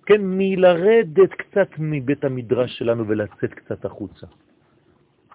כן, 0.06 0.20
מלרדת 0.22 1.32
קצת 1.32 1.68
מבית 1.78 2.24
המדרש 2.24 2.78
שלנו 2.78 3.08
ולצאת 3.08 3.54
קצת 3.54 3.84
החוצה. 3.84 4.26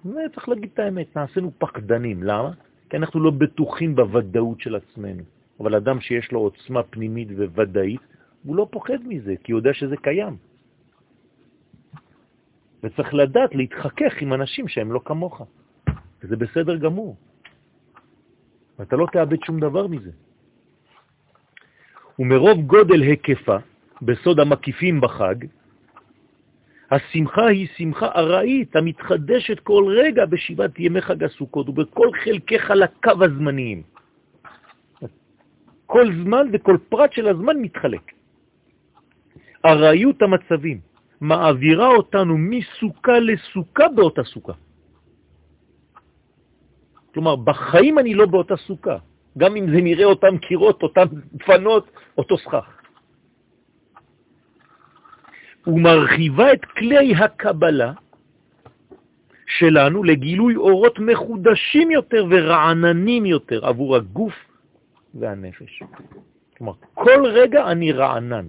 צריך 0.04 0.50
להגיד 0.50 0.70
את 0.74 0.80
האמת, 0.80 1.16
נעשינו 1.16 1.52
פחדנים. 1.58 2.24
למה? 2.24 2.52
כי 2.90 2.98
אנחנו 2.98 3.20
לא 3.20 3.32
בטוחים 3.32 3.96
בוודאות 3.96 4.62
של 4.62 4.76
עצמנו. 4.76 5.24
אבל 5.60 5.76
אדם 5.76 6.02
שיש 6.02 6.32
לו 6.32 6.40
עוצמה 6.40 6.84
פנימית 6.84 7.28
וודאית, 7.32 8.02
הוא 8.44 8.56
לא 8.56 8.68
פוחד 8.72 8.98
מזה, 9.06 9.36
כי 9.44 9.52
הוא 9.52 9.60
יודע 9.60 9.74
שזה 9.74 9.98
קיים. 9.98 10.38
וצריך 12.84 13.14
לדעת 13.14 13.56
להתחכך 13.56 14.22
עם 14.22 14.34
אנשים 14.34 14.68
שהם 14.68 14.92
לא 14.92 15.02
כמוך. 15.06 15.42
וזה 16.24 16.36
בסדר 16.36 16.76
גמור. 16.78 17.16
ואתה 18.80 18.96
לא 18.96 19.08
תאבד 19.12 19.44
שום 19.46 19.60
דבר 19.60 19.88
מזה. 19.88 20.12
ומרוב 22.20 22.58
גודל 22.66 23.02
היקפה, 23.02 23.58
בסוד 24.02 24.40
המקיפים 24.40 25.02
בחג, 25.02 25.36
השמחה 26.92 27.46
היא 27.48 27.68
שמחה 27.78 28.08
ארעית 28.16 28.76
המתחדשת 28.76 29.60
כל 29.60 29.84
רגע 29.98 30.26
בשבעת 30.26 30.80
ימי 30.80 31.02
חג 31.02 31.24
הסוכות 31.24 31.70
ובכל 31.70 32.10
חלקי 32.24 32.60
חלקיו 32.60 33.24
הזמניים. 33.24 33.84
כל 35.86 36.06
זמן 36.24 36.48
וכל 36.54 36.78
פרט 36.90 37.14
של 37.14 37.28
הזמן 37.28 37.58
מתחלק. 37.58 38.21
ארעיות 39.66 40.22
המצבים 40.22 40.80
מעבירה 41.22 41.88
אותנו 41.88 42.38
מסוכה 42.38 43.20
לסוכה 43.20 43.88
באותה 43.96 44.24
סוכה. 44.24 44.54
כלומר, 47.14 47.36
בחיים 47.36 48.00
אני 48.00 48.14
לא 48.14 48.26
באותה 48.26 48.58
סוכה, 48.58 48.98
גם 49.38 49.56
אם 49.56 49.66
זה 49.72 49.82
נראה 49.82 50.06
אותם 50.06 50.38
קירות, 50.38 50.84
אותם 50.84 51.06
דפנות, 51.34 51.92
אותו 52.18 52.38
סכך. 52.38 52.68
ומרחיבה 55.68 56.54
את 56.54 56.66
כלי 56.66 57.16
הקבלה 57.16 57.94
שלנו 59.46 60.04
לגילוי 60.04 60.56
אורות 60.56 61.00
מחודשים 61.00 61.92
יותר 61.92 62.26
ורעננים 62.30 63.26
יותר 63.26 63.66
עבור 63.66 63.96
הגוף 63.96 64.34
והנפש. 65.14 65.84
כלומר, 66.58 66.74
כל 66.94 67.26
רגע 67.26 67.72
אני 67.72 67.92
רענן, 67.92 68.48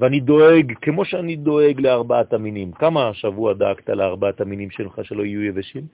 ואני 0.00 0.20
דואג, 0.20 0.72
כמו 0.82 1.04
שאני 1.04 1.36
דואג 1.36 1.80
לארבעת 1.80 2.32
המינים. 2.32 2.72
כמה 2.72 3.08
השבוע 3.08 3.52
דאגת 3.52 3.88
לארבעת 3.88 4.40
המינים 4.40 4.70
שלך 4.70 5.00
שלא 5.02 5.22
יהיו 5.22 5.42
יבשים? 5.42 5.84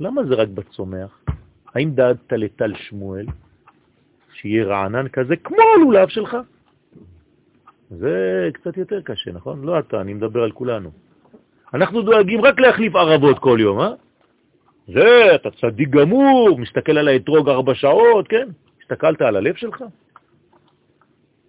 למה 0.00 0.24
זה 0.24 0.34
רק 0.34 0.48
בצומח? 0.48 1.24
האם 1.74 1.90
דאגת 1.90 2.32
לטל 2.32 2.72
שמואל, 2.76 3.26
שיהיה 4.32 4.64
רענן 4.64 5.08
כזה 5.08 5.36
כמו 5.36 5.56
הלולב 5.76 6.08
שלך? 6.08 6.36
זה 7.90 8.48
קצת 8.52 8.76
יותר 8.76 9.00
קשה, 9.00 9.32
נכון? 9.32 9.64
לא 9.64 9.78
אתה, 9.78 10.00
אני 10.00 10.14
מדבר 10.14 10.42
על 10.42 10.52
כולנו. 10.52 10.90
אנחנו 11.74 12.02
דואגים 12.02 12.40
רק 12.40 12.60
להחליף 12.60 12.96
ערבות 12.96 13.38
כל 13.38 13.58
יום, 13.60 13.80
אה? 13.80 13.92
זה, 14.88 15.34
אתה 15.34 15.50
צדיק 15.50 15.88
גמור, 15.88 16.58
מסתכל 16.58 16.98
על 16.98 17.08
האתרוג 17.08 17.48
ארבע 17.48 17.74
שעות, 17.74 18.28
כן? 18.28 18.48
הסתכלת 18.82 19.22
על 19.22 19.36
הלב 19.36 19.54
שלך? 19.54 19.84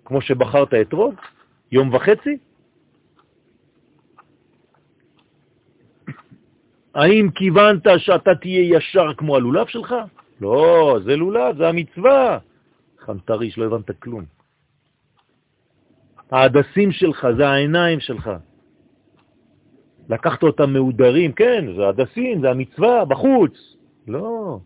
כמו 0.05 0.21
שבחרת 0.21 0.73
אתרוג? 0.73 1.15
יום 1.71 1.93
וחצי? 1.93 2.37
האם 6.95 7.29
כיוונת 7.35 7.83
שאתה 7.97 8.35
תהיה 8.35 8.77
ישר 8.77 9.13
כמו 9.17 9.35
הלולב 9.35 9.67
שלך? 9.67 9.95
לא, 10.41 10.99
זה 11.05 11.15
לולב, 11.15 11.57
זה 11.57 11.67
המצווה. 11.67 12.37
חנטריש, 12.99 13.57
לא 13.57 13.65
הבנת 13.65 13.91
כלום. 13.99 14.23
העדסים 16.31 16.91
שלך, 16.91 17.27
זה 17.37 17.47
העיניים 17.47 17.99
שלך. 17.99 18.29
לקחת 20.09 20.43
אותם 20.43 20.73
מעודרים, 20.73 21.31
כן, 21.31 21.65
זה 21.75 21.87
עדסים, 21.87 22.41
זה 22.41 22.49
המצווה, 22.49 23.05
בחוץ. 23.05 23.77
לא. 24.07 24.59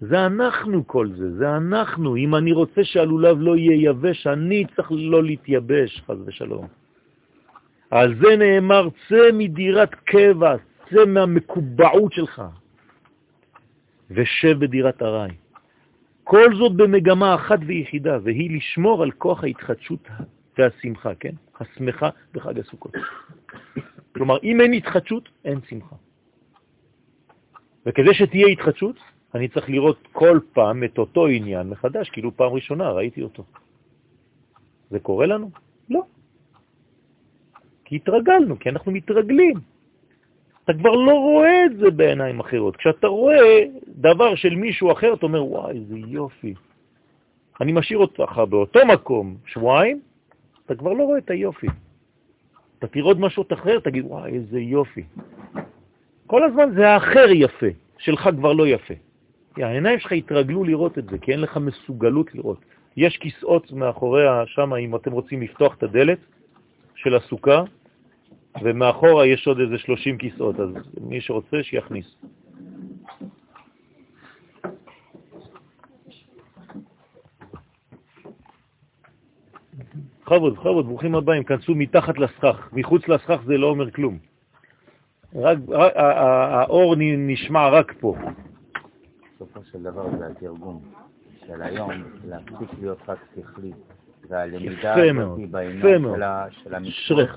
זה 0.00 0.26
אנחנו 0.26 0.86
כל 0.86 1.08
זה, 1.16 1.36
זה 1.36 1.56
אנחנו. 1.56 2.16
אם 2.16 2.34
אני 2.34 2.52
רוצה 2.52 2.84
שהלולב 2.84 3.36
לא 3.40 3.56
יהיה 3.56 3.90
יבש, 3.90 4.26
אני 4.26 4.64
צריך 4.76 4.88
לא 4.92 5.24
להתייבש, 5.24 6.02
חז 6.06 6.18
ושלום. 6.26 6.66
על 7.90 8.14
זה 8.20 8.36
נאמר, 8.36 8.88
צא 9.08 9.28
מדירת 9.32 9.94
קבע, 9.94 10.56
צא 10.90 11.04
מהמקובעות 11.06 12.12
שלך, 12.12 12.42
ושב 14.10 14.58
בדירת 14.58 15.02
הרי. 15.02 15.30
כל 16.24 16.56
זאת 16.56 16.72
במגמה 16.76 17.34
אחת 17.34 17.58
ויחידה, 17.66 18.18
והיא 18.22 18.56
לשמור 18.56 19.02
על 19.02 19.10
כוח 19.10 19.44
ההתחדשות 19.44 20.08
והשמחה, 20.58 21.14
כן? 21.14 21.34
השמחה 21.60 22.08
בחג 22.32 22.58
הסוכות. 22.58 22.92
כלומר, 24.14 24.38
אם 24.42 24.60
אין 24.60 24.72
התחדשות, 24.72 25.28
אין 25.44 25.60
שמחה. 25.68 25.96
וכדי 27.86 28.14
שתהיה 28.14 28.46
התחדשות, 28.46 28.96
אני 29.34 29.48
צריך 29.48 29.70
לראות 29.70 30.08
כל 30.12 30.38
פעם 30.52 30.84
את 30.84 30.98
אותו 30.98 31.26
עניין 31.26 31.68
מחדש, 31.68 32.10
כאילו 32.10 32.36
פעם 32.36 32.52
ראשונה 32.52 32.90
ראיתי 32.90 33.22
אותו. 33.22 33.44
זה 34.90 34.98
קורה 34.98 35.26
לנו? 35.26 35.50
לא. 35.90 36.02
כי 37.84 37.96
התרגלנו, 37.96 38.58
כי 38.58 38.68
אנחנו 38.68 38.92
מתרגלים. 38.92 39.54
אתה 40.64 40.72
כבר 40.72 40.90
לא 40.90 41.12
רואה 41.12 41.66
את 41.66 41.76
זה 41.76 41.90
בעיניים 41.90 42.40
אחרות. 42.40 42.76
כשאתה 42.76 43.06
רואה 43.06 43.64
דבר 43.88 44.34
של 44.34 44.54
מישהו 44.54 44.92
אחר, 44.92 45.14
אתה 45.14 45.26
אומר, 45.26 45.44
וואי, 45.44 45.76
איזה 45.76 45.98
יופי. 45.98 46.54
אני 47.60 47.72
משאיר 47.72 47.98
אותך 47.98 48.38
באותו 48.48 48.86
מקום 48.86 49.36
שבועיים, 49.46 50.00
אתה 50.66 50.74
כבר 50.74 50.92
לא 50.92 51.04
רואה 51.04 51.18
את 51.18 51.30
היופי. 51.30 51.66
אתה 52.78 52.86
תראה 52.86 53.04
עוד 53.04 53.20
משהו 53.20 53.44
אחר, 53.52 53.80
תגיד, 53.80 54.04
וואי, 54.04 54.32
איזה 54.32 54.60
יופי. 54.60 55.04
כל 56.26 56.44
הזמן 56.44 56.70
זה 56.74 56.88
האחר 56.88 57.26
יפה, 57.30 57.66
שלך 57.98 58.28
כבר 58.36 58.52
לא 58.52 58.66
יפה. 58.66 58.94
העיניים 59.56 59.98
שלך 59.98 60.12
התרגלו 60.12 60.64
לראות 60.64 60.98
את 60.98 61.04
זה, 61.10 61.18
כי 61.18 61.32
אין 61.32 61.40
לך 61.40 61.56
מסוגלות 61.56 62.34
לראות. 62.34 62.64
יש 62.96 63.16
כיסאות 63.16 63.72
מאחורי 63.72 64.22
שם, 64.46 64.74
אם 64.74 64.96
אתם 64.96 65.12
רוצים 65.12 65.42
לפתוח 65.42 65.74
את 65.74 65.82
הדלת 65.82 66.18
של 66.94 67.14
הסוכה, 67.16 67.62
ומאחורה 68.62 69.26
יש 69.26 69.46
עוד 69.46 69.60
איזה 69.60 69.78
30 69.78 70.18
כיסאות, 70.18 70.60
אז 70.60 70.68
מי 71.00 71.20
שרוצה 71.20 71.62
שיכניס. 71.62 72.16
בכבוד, 80.30 80.54
בכבוד, 80.54 80.86
ברוכים 80.86 81.14
הבאים, 81.14 81.44
כנסו 81.44 81.74
מתחת 81.74 82.18
לסכך. 82.18 82.68
מחוץ 82.72 83.08
לסכך 83.08 83.40
זה 83.46 83.58
לא 83.58 83.66
אומר 83.66 83.90
כלום. 83.90 84.18
רק, 85.34 85.58
רק, 85.68 85.92
האור 85.96 86.94
נשמע 86.98 87.68
רק 87.68 87.94
פה. 88.00 88.16
בסופו 89.40 89.60
של 89.72 89.82
דבר 89.82 90.18
זה 90.18 90.26
התרגום 90.26 90.82
של 91.46 91.62
היום, 91.62 91.90
להפסיק 92.24 92.68
להיות 92.80 92.98
רק 93.08 93.18
שכלי, 93.36 93.72
והלמידה 94.28 94.94
הזאת 94.94 95.50
בעניין 95.50 96.04
של 96.50 96.74
המצוות, 96.74 97.28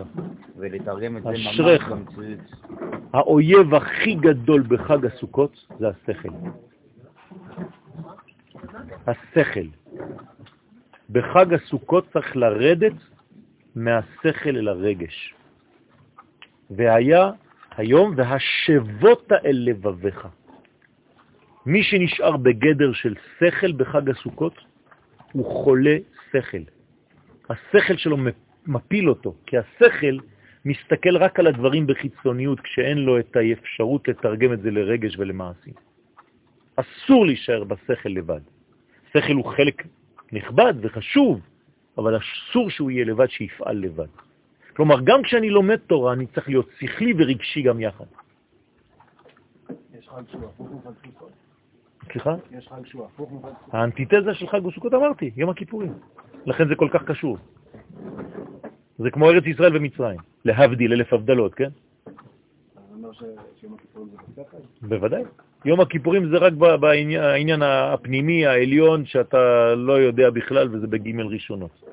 ולתרגם 0.55 1.17
את 1.17 1.23
זה 1.23 1.29
ממש 1.29 1.59
במציאות. 1.59 2.39
האויב 3.13 3.75
הכי 3.75 4.15
גדול 4.15 4.61
בחג 4.61 5.05
הסוכות 5.05 5.65
זה 5.79 5.87
השכל. 5.87 6.29
השכל. 9.07 9.67
בחג 11.09 11.53
הסוכות 11.53 12.07
צריך 12.13 12.35
לרדת 12.35 12.93
מהשכל 13.75 14.49
אל 14.49 14.67
הרגש. 14.67 15.33
והיה 16.69 17.31
היום, 17.77 18.13
והשבות 18.17 19.31
אל 19.31 19.57
לבביך. 19.69 20.27
מי 21.65 21.83
שנשאר 21.83 22.37
בגדר 22.37 22.93
של 22.93 23.15
שכל 23.39 23.71
בחג 23.71 24.09
הסוכות 24.09 24.55
הוא 25.31 25.45
חולה 25.63 25.97
שכל. 26.31 26.63
השכל 27.49 27.97
שלו 27.97 28.17
מפיל 28.67 29.09
אותו, 29.09 29.35
כי 29.45 29.57
השכל 29.57 30.17
מסתכל 30.65 31.17
רק 31.17 31.39
על 31.39 31.47
הדברים 31.47 31.87
בחיצוניות 31.87 32.59
כשאין 32.59 32.97
לו 32.97 33.19
את 33.19 33.35
האפשרות 33.35 34.07
לתרגם 34.07 34.53
את 34.53 34.61
זה 34.61 34.71
לרגש 34.71 35.15
ולמעשים. 35.17 35.73
אסור 36.75 37.25
להישאר 37.25 37.63
בשכל 37.63 38.09
לבד. 38.09 38.41
שכל 39.09 39.33
הוא 39.33 39.45
חלק 39.45 39.83
נכבד 40.31 40.73
וחשוב, 40.81 41.41
אבל 41.97 42.17
אסור 42.17 42.69
שהוא 42.69 42.91
יהיה 42.91 43.05
לבד, 43.05 43.29
שיפעל 43.29 43.77
לבד. 43.77 44.07
כלומר, 44.75 45.01
גם 45.03 45.23
כשאני 45.23 45.49
לומד 45.49 45.77
תורה, 45.77 46.13
אני 46.13 46.27
צריך 46.27 46.49
להיות 46.49 46.69
שכלי 46.79 47.13
ורגשי 47.17 47.61
גם 47.61 47.79
יחד. 47.79 48.05
יש 49.99 50.09
חג 50.09 50.23
שהוא 50.31 50.45
הפוך 50.45 50.67
מחג 50.71 50.91
סוכות. 51.05 51.42
סליחה? 52.11 52.35
יש 52.51 52.67
חג 52.67 52.85
שהוא 52.85 53.05
הפוך 53.05 53.31
מחג 53.31 53.49
סוכות. 53.59 53.73
האנטיתזה 53.73 54.33
של 54.33 54.47
חג 54.47 54.59
סוכות 54.75 54.93
אמרתי, 54.93 55.31
יום 55.35 55.49
הכיפורים. 55.49 55.93
לכן 56.45 56.67
זה 56.67 56.75
כל 56.75 56.87
כך 56.93 57.03
קשור. 57.03 57.37
זה 58.97 59.11
כמו 59.11 59.29
ארץ 59.29 59.43
ישראל 59.45 59.77
ומצרים, 59.77 60.19
להבדיל 60.45 60.93
אלף 60.93 61.13
הבדלות, 61.13 61.53
כן? 61.53 61.69
בוודאי. 64.81 65.23
יום 65.65 65.79
הכיפורים 65.79 66.29
זה 66.29 66.37
רק 66.37 66.53
בעניין 66.53 67.61
הפנימי, 67.61 68.45
העליון, 68.45 69.05
שאתה 69.05 69.75
לא 69.75 69.93
יודע 69.93 70.29
בכלל, 70.29 70.75
וזה 70.75 70.87
בג' 70.87 71.19
ראשונות. 71.19 71.83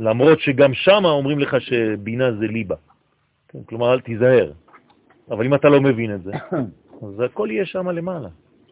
למרות 0.00 0.40
שגם 0.40 0.74
שם 0.74 1.04
אומרים 1.04 1.38
לך 1.38 1.60
שבינה 1.60 2.32
זה 2.32 2.46
ליבה. 2.46 2.76
כן, 3.48 3.58
כלומר, 3.66 3.92
אל 3.92 4.00
תיזהר. 4.00 4.52
אבל 5.30 5.46
אם 5.46 5.54
אתה 5.54 5.68
לא 5.68 5.80
מבין 5.80 6.14
את 6.14 6.22
זה, 6.22 6.32
אז 7.08 7.20
הכל 7.20 7.48
יהיה 7.50 7.66
שם 7.66 7.88
למעלה. 7.88 8.28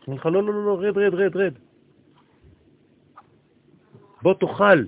אומרים 0.06 0.20
לך, 0.20 0.26
לא, 0.26 0.42
לא, 0.42 0.64
לא, 0.64 0.78
רד, 0.80 0.98
רד, 0.98 1.14
רד, 1.14 1.36
רד. 1.36 1.54
בוא 4.22 4.34
תאכל. 4.34 4.84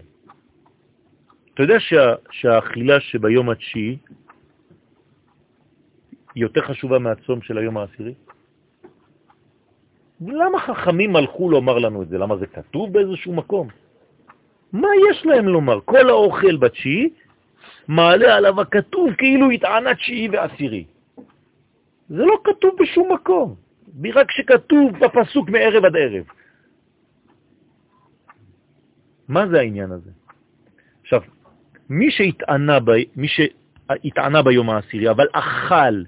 אתה 1.55 1.62
יודע 1.62 1.80
שה, 1.80 2.14
שהאכילה 2.30 3.01
שביום 3.01 3.51
התשיעי 3.51 3.97
יותר 6.36 6.61
חשובה 6.61 6.99
מהצום 6.99 7.42
של 7.42 7.59
היום 7.59 7.76
העשירי? 7.76 8.14
למה 10.20 10.59
חכמים 10.61 11.16
הלכו 11.16 11.51
לומר 11.51 11.78
לנו 11.78 12.03
את 12.03 12.09
זה? 12.09 12.18
למה 12.18 12.36
זה 12.36 12.47
כתוב 12.47 12.92
באיזשהו 12.92 13.34
מקום? 13.34 13.68
מה 14.72 14.88
יש 15.11 15.26
להם 15.26 15.49
לומר? 15.49 15.80
כל 15.84 16.09
האוכל 16.09 16.57
בתשיעי 16.57 17.11
מעלה 17.88 18.36
עליו 18.36 18.61
הכתוב 18.61 19.14
כאילו 19.14 19.51
התענה 19.51 19.95
תשיעי 19.95 20.28
ועשירי. 20.28 20.84
זה 22.09 22.24
לא 22.24 22.36
כתוב 22.44 22.70
בשום 22.80 23.12
מקום, 23.12 23.55
רק 24.14 24.30
שכתוב 24.30 24.92
בפסוק 24.98 25.48
מערב 25.48 25.84
עד 25.84 25.96
ערב. 25.96 26.24
מה 29.28 29.48
זה 29.48 29.61
העניין 29.61 29.90
הזה? 29.90 30.11
עכשיו, 31.02 31.20
מי 31.88 32.11
שהתענה, 32.11 32.80
ב... 32.80 32.90
מי 33.16 33.28
שהתענה 33.28 34.42
ביום 34.42 34.70
העשירי, 34.70 35.11
אבל 35.11 35.26
אכל 35.32 36.05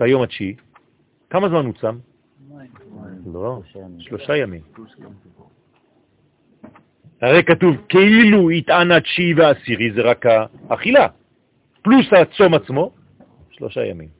ביום 0.00 0.22
התשיעי, 0.22 0.54
כמה 1.30 1.48
זמן 1.48 1.66
הוא 1.66 1.74
צם? 1.80 1.98
לא, 3.32 3.60
שלושה 3.98 4.36
ימים. 4.36 4.62
הרי 7.22 7.44
כתוב 7.44 7.76
כאילו 7.88 8.50
התענה 8.50 9.00
תשיעי 9.00 9.34
ועשירי, 9.34 9.92
זה 9.92 10.00
רק 10.02 10.26
האכילה, 10.68 11.06
פלוס 11.82 12.06
הצום 12.12 12.54
עצמו, 12.54 12.92
שלושה 13.50 13.84
ימים. 13.84 14.19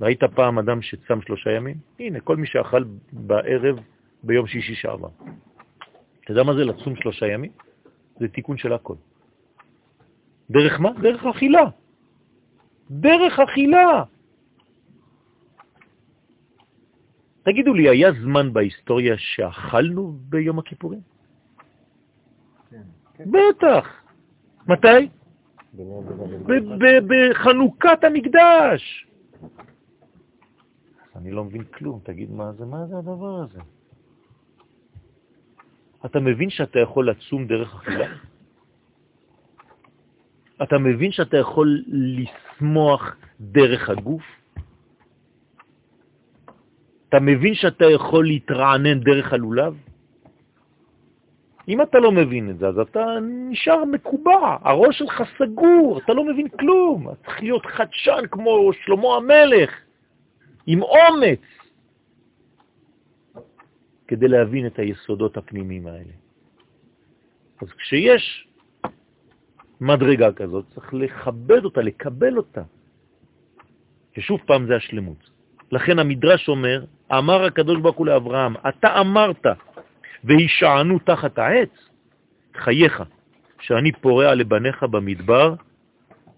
ראית 0.00 0.24
פעם 0.24 0.58
אדם 0.58 0.82
שצם 0.82 1.20
שלושה 1.22 1.50
ימים? 1.50 1.76
הנה, 1.98 2.20
כל 2.20 2.36
מי 2.36 2.46
שאכל 2.46 2.84
בערב 3.12 3.76
ביום 4.22 4.46
שישי 4.46 4.74
שעבר. 4.74 5.08
אתה 6.24 6.32
יודע 6.32 6.42
מה 6.42 6.54
זה 6.54 6.64
לצום 6.64 6.96
שלושה 6.96 7.26
ימים? 7.26 7.52
זה 8.20 8.28
תיקון 8.28 8.56
של 8.56 8.72
הכל. 8.72 8.94
דרך 10.50 10.80
מה? 10.80 10.90
דרך 11.02 11.24
אכילה. 11.24 11.64
דרך 12.90 13.40
אכילה. 13.40 14.04
תגידו 17.42 17.74
לי, 17.74 17.88
היה 17.88 18.12
זמן 18.22 18.52
בהיסטוריה 18.52 19.14
שאכלנו 19.18 20.12
ביום 20.28 20.58
הכיפורים? 20.58 21.00
כן. 22.70 23.24
בטח. 23.30 24.02
מתי? 24.68 25.08
בחנוכת 27.06 28.04
המקדש. 28.04 29.06
אני 31.16 31.30
לא 31.30 31.44
מבין 31.44 31.64
כלום, 31.64 32.00
תגיד 32.02 32.30
מה 32.30 32.52
זה, 32.52 32.64
מה 32.64 32.86
זה 32.86 32.98
הדבר 32.98 33.34
הזה? 33.42 33.60
אתה 36.04 36.20
מבין 36.20 36.50
שאתה 36.50 36.78
יכול 36.78 37.10
לצום 37.10 37.46
דרך 37.46 37.74
אכילה? 37.74 38.08
אתה 40.62 40.78
מבין 40.78 41.12
שאתה 41.12 41.36
יכול 41.36 41.82
לשמוח 41.88 43.16
דרך 43.40 43.90
הגוף? 43.90 44.22
אתה 47.08 47.20
מבין 47.20 47.54
שאתה 47.54 47.84
יכול 47.84 48.26
להתרענן 48.26 49.00
דרך 49.00 49.32
הלולב? 49.32 49.74
אם 51.68 51.82
אתה 51.82 51.98
לא 51.98 52.12
מבין 52.12 52.50
את 52.50 52.58
זה, 52.58 52.68
אז 52.68 52.78
אתה 52.78 53.04
נשאר 53.22 53.84
מקובע, 53.84 54.56
הראש 54.62 54.98
שלך 54.98 55.22
סגור, 55.38 55.98
אתה 56.04 56.12
לא 56.12 56.24
מבין 56.24 56.48
כלום. 56.48 57.08
אתה 57.08 57.16
צריך 57.24 57.40
להיות 57.42 57.66
חדשן 57.66 58.22
כמו 58.30 58.70
שלמה 58.84 59.16
המלך, 59.16 59.70
עם 60.66 60.82
אומץ, 60.82 61.40
כדי 64.08 64.28
להבין 64.28 64.66
את 64.66 64.78
היסודות 64.78 65.36
הפנימיים 65.36 65.86
האלה. 65.86 66.14
אז 67.62 67.68
כשיש 67.68 68.48
מדרגה 69.80 70.32
כזאת, 70.32 70.64
צריך 70.74 70.94
לכבד 70.94 71.64
אותה, 71.64 71.80
לקבל 71.80 72.36
אותה. 72.36 72.62
ששוב 74.16 74.40
פעם 74.46 74.66
זה 74.66 74.76
השלמות. 74.76 75.30
לכן 75.72 75.98
המדרש 75.98 76.48
אומר, 76.48 76.84
אמר 77.12 77.44
הקדוש 77.44 77.80
ברוך 77.80 77.96
הוא 77.96 78.06
לאברהם, 78.06 78.54
אתה 78.68 79.00
אמרת, 79.00 79.46
והישענו 80.24 80.98
תחת 80.98 81.38
העץ, 81.38 81.74
חייך, 82.54 83.02
שאני 83.60 83.92
פורע 83.92 84.34
לבניך 84.34 84.82
במדבר, 84.82 85.54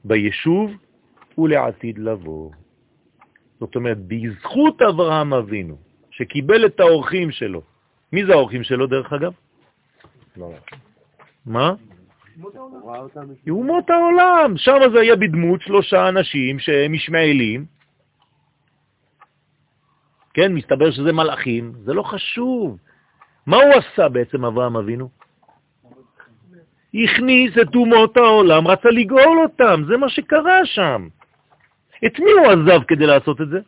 ביישוב 0.05 0.71
ולעתיד 1.39 1.99
לבוא. 1.99 2.51
זאת 3.61 3.77
אומרת, 3.77 3.99
בזכות 4.07 4.83
אברהם 4.83 5.35
אבינו, 5.35 5.77
שקיבל 6.11 6.67
את 6.67 6.81
האורחים 6.81 7.31
שלו, 7.31 7.63
מי 8.13 8.27
זה 8.27 8.33
האורחים 8.33 8.65
שלו 8.65 8.87
דרך 8.87 9.13
אגב? 9.13 9.33
לא. 10.37 10.53
מה? 11.47 11.75
אומות 13.51 13.91
העולם. 13.91 14.57
שם 14.57 14.79
זה 14.93 15.01
היה 15.01 15.17
בדמות 15.17 15.63
שלושה 15.63 16.09
אנשים 16.09 16.59
שהם 16.59 16.95
ישמעאלים. 16.95 17.65
כן, 20.35 20.53
מסתבר 20.55 20.91
שזה 20.91 21.13
מלאכים, 21.13 21.73
זה 21.85 21.95
לא 21.95 22.03
חשוב. 22.03 22.79
מה 23.47 23.57
הוא 23.57 23.73
עשה 23.75 24.09
בעצם 24.09 24.45
אברהם 24.45 24.77
אבינו? 24.77 25.09
הכניס 26.95 27.53
את 27.63 27.75
אומות 27.75 28.17
העולם, 28.17 28.69
רצה 28.69 28.89
לגאול 28.89 29.39
אותם, 29.43 29.83
זה 29.89 29.97
מה 29.97 30.09
שקרה 30.09 30.61
שם. 30.65 31.09
את 32.07 32.19
מי 32.19 32.31
הוא 32.31 32.47
עזב 32.47 32.85
כדי 32.89 33.07
לעשות 33.07 33.41
את 33.41 33.49
זה? 33.49 33.61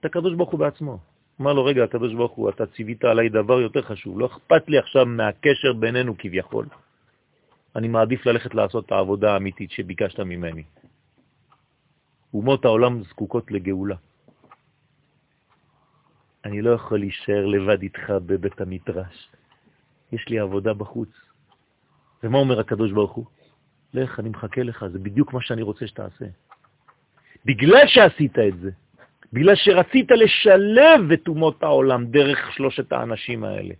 את 0.00 0.04
הקדוש 0.04 0.34
ברוך 0.34 0.50
הוא 0.50 0.60
בעצמו. 0.60 0.98
אמר 1.40 1.52
לו, 1.52 1.64
רגע, 1.64 1.84
הקדוש 1.84 2.14
ברוך 2.14 2.32
הוא, 2.32 2.50
אתה 2.50 2.66
ציווית 2.66 3.04
עליי 3.04 3.28
דבר 3.28 3.60
יותר 3.60 3.82
חשוב, 3.82 4.20
לא 4.20 4.26
אכפת 4.26 4.68
לי 4.68 4.78
עכשיו 4.78 5.06
מהקשר 5.06 5.72
בינינו 5.72 6.14
כביכול. 6.18 6.66
אני 7.76 7.88
מעדיף 7.88 8.26
ללכת 8.26 8.54
לעשות 8.54 8.86
את 8.86 8.92
העבודה 8.92 9.32
האמיתית 9.32 9.70
שביקשת 9.70 10.20
ממני. 10.20 10.62
אומות 12.34 12.64
העולם 12.64 13.02
זקוקות 13.02 13.50
לגאולה. 13.50 13.96
אני 16.44 16.62
לא 16.62 16.70
יכול 16.70 16.98
להישאר 16.98 17.46
לבד 17.46 17.82
איתך 17.82 18.10
בבית 18.26 18.60
המדרש. 18.60 19.28
יש 20.12 20.28
לי 20.28 20.38
עבודה 20.38 20.74
בחוץ. 20.74 21.08
ומה 22.22 22.38
אומר 22.38 22.60
הקדוש 22.60 22.92
ברוך 22.92 23.12
הוא? 23.12 23.24
לך, 23.94 24.20
אני 24.20 24.28
מחכה 24.28 24.62
לך, 24.62 24.84
זה 24.92 24.98
בדיוק 24.98 25.32
מה 25.32 25.42
שאני 25.42 25.62
רוצה 25.62 25.86
שתעשה. 25.86 26.24
בגלל 27.46 27.86
שעשית 27.86 28.38
את 28.38 28.58
זה, 28.60 28.70
בגלל 29.32 29.54
שרצית 29.54 30.10
לשלב 30.10 31.12
את 31.12 31.28
אומות 31.28 31.62
העולם 31.62 32.06
דרך 32.06 32.52
שלושת 32.52 32.92
האנשים 32.92 33.44
האלה 33.44 33.74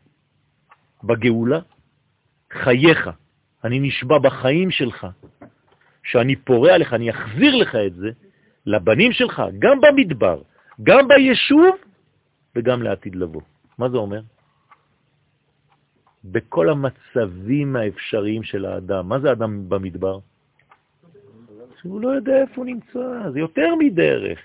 בגאולה, 1.04 1.60
חייך, 2.52 3.10
אני 3.64 3.78
נשבע 3.80 4.18
בחיים 4.18 4.70
שלך, 4.70 5.06
שאני 6.02 6.36
פורע 6.36 6.78
לך, 6.78 6.94
אני 6.94 7.10
אחזיר 7.10 7.56
לך 7.56 7.74
את 7.74 7.94
זה 7.94 8.10
לבנים 8.66 9.12
שלך, 9.12 9.42
גם 9.58 9.80
במדבר, 9.80 10.42
גם 10.82 11.08
ביישוב 11.08 11.74
וגם 12.56 12.82
לעתיד 12.82 13.16
לבוא. 13.16 13.42
מה 13.78 13.88
זה 13.88 13.96
אומר? 13.96 14.20
בכל 16.24 16.68
המצבים 16.70 17.76
האפשריים 17.76 18.42
של 18.42 18.64
האדם. 18.64 19.08
מה 19.08 19.18
זה 19.18 19.32
אדם 19.32 19.68
במדבר? 19.68 20.18
שהוא 21.86 22.00
לא 22.00 22.08
יודע 22.08 22.36
איפה 22.40 22.54
הוא 22.56 22.66
נמצא, 22.66 23.30
זה 23.32 23.38
יותר 23.38 23.74
מדרך. 23.78 24.38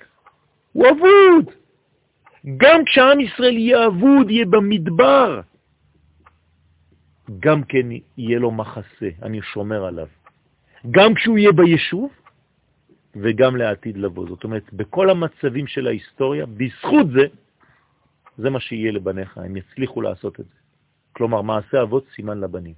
הוא 0.74 0.86
אבוד. 0.90 1.46
גם 2.58 2.86
כשעם 2.86 3.20
ישראל 3.20 3.58
יהיה 3.58 3.88
אבוד, 3.88 4.30
יהיה 4.30 4.46
במדבר, 4.46 5.42
גם 7.40 7.64
כן 7.64 7.88
יהיה 8.18 8.40
לו 8.40 8.52
מחסה, 8.52 9.10
אני 9.22 9.42
שומר 9.42 9.86
עליו. 9.86 10.08
גם 10.92 11.14
כשהוא 11.14 11.38
יהיה 11.38 11.52
ביישוב 11.52 12.12
וגם 13.16 13.56
לעתיד 13.56 13.98
לבוא. 13.98 14.28
זאת 14.28 14.44
אומרת, 14.44 14.74
בכל 14.74 15.10
המצבים 15.10 15.68
של 15.68 15.88
ההיסטוריה, 15.88 16.46
בזכות 16.46 17.08
זה, 17.14 17.26
זה 18.38 18.50
מה 18.50 18.60
שיהיה 18.60 18.92
לבניך, 18.92 19.38
הם 19.38 19.58
יצליחו 19.58 20.02
לעשות 20.02 20.40
את 20.40 20.46
זה. 20.46 20.58
כלומר, 21.14 21.42
מעשה 21.42 21.82
אבות 21.82 22.06
סימן 22.16 22.40
לבנים. 22.40 22.74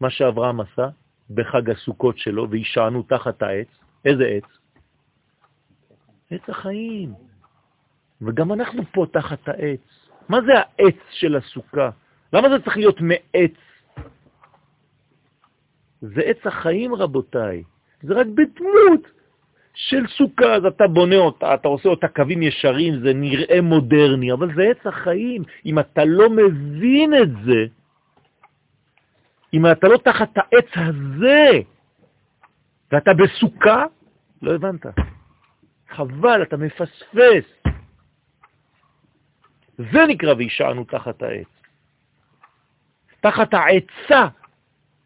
מה 0.00 0.10
שאברהם 0.10 0.60
עשה 0.60 0.88
בחג 1.30 1.70
הסוכות 1.70 2.18
שלו, 2.18 2.50
וישענו 2.50 3.02
תחת 3.02 3.42
העץ, 3.42 3.68
איזה 4.04 4.24
עץ? 4.24 4.44
עץ 6.30 6.48
החיים. 6.48 7.12
וגם 8.22 8.52
אנחנו 8.52 8.82
פה 8.92 9.06
תחת 9.12 9.48
העץ. 9.48 9.80
מה 10.28 10.38
זה 10.46 10.52
העץ 10.56 10.96
של 11.10 11.36
הסוכה? 11.36 11.90
למה 12.32 12.48
זה 12.48 12.64
צריך 12.64 12.76
להיות 12.76 13.00
מעץ? 13.00 13.54
זה 16.00 16.20
עץ 16.20 16.46
החיים, 16.46 16.94
רבותיי. 16.94 17.62
זה 18.02 18.14
רק 18.14 18.26
בדמות 18.26 19.10
של 19.74 20.06
סוכה, 20.06 20.54
אז 20.54 20.64
אתה 20.64 20.86
בונה 20.86 21.16
אותה, 21.16 21.54
אתה 21.54 21.68
עושה 21.68 21.88
אותה 21.88 22.08
קווים 22.08 22.42
ישרים, 22.42 23.00
זה 23.00 23.12
נראה 23.14 23.60
מודרני, 23.60 24.32
אבל 24.32 24.54
זה 24.54 24.62
עץ 24.62 24.86
החיים. 24.86 25.42
אם 25.66 25.78
אתה 25.78 26.04
לא 26.04 26.30
מבין 26.30 27.14
את 27.22 27.30
זה, 27.44 27.66
אם 29.54 29.66
אתה 29.72 29.88
לא 29.88 29.98
תחת 29.98 30.30
העץ 30.36 30.68
הזה, 30.76 31.50
ואתה 32.92 33.10
בסוכה, 33.14 33.84
לא 34.42 34.54
הבנת. 34.54 34.86
חבל, 35.88 36.42
אתה 36.42 36.56
מפספס. 36.56 37.72
זה 39.78 40.06
נקרא 40.08 40.34
וישענו 40.34 40.84
תחת 40.84 41.22
העץ. 41.22 41.48
תחת 43.20 43.54
העצה 43.54 44.28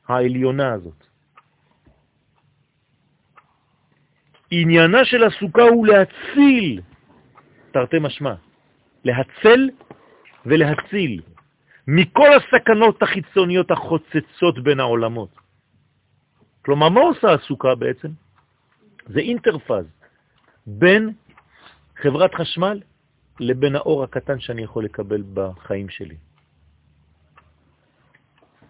העליונה 0.09 0.73
הזאת. 0.73 1.07
עניינה 4.51 5.05
של 5.05 5.25
הסוכה 5.25 5.63
הוא 5.63 5.87
להציל, 5.87 6.81
תרתי 7.71 7.97
משמע, 8.01 8.35
להצל 9.05 9.71
ולהציל 10.47 11.23
מכל 11.87 12.29
הסכנות 12.35 13.03
החיצוניות 13.03 13.71
החוצצות 13.71 14.59
בין 14.63 14.81
העולמות. 14.81 15.29
כלומר, 16.65 16.89
מה 16.89 17.01
עושה 17.01 17.33
הסוכה 17.33 17.75
בעצם? 17.75 18.09
זה 19.07 19.21
אינטרפז 19.21 19.85
בין 20.67 21.13
חברת 21.97 22.35
חשמל 22.35 22.81
לבין 23.41 23.77
האור 23.77 24.05
הקטן 24.05 24.41
שאני 24.41 24.63
יכול 24.63 24.85
לקבל 24.85 25.23
בחיים 25.35 25.89
שלי. 25.89 26.17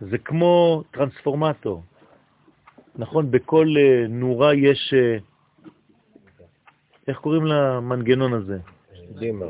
זה 0.01 0.19
כמו 0.19 0.83
טרנספורמטור. 0.91 1.83
נכון, 2.97 3.31
בכל 3.31 3.67
אה, 3.77 4.07
נורה 4.09 4.55
יש, 4.55 4.95
אה, 4.97 5.17
איך 7.09 7.19
קוראים 7.19 7.47
למנגנון 7.47 8.33
הזה? 8.33 8.59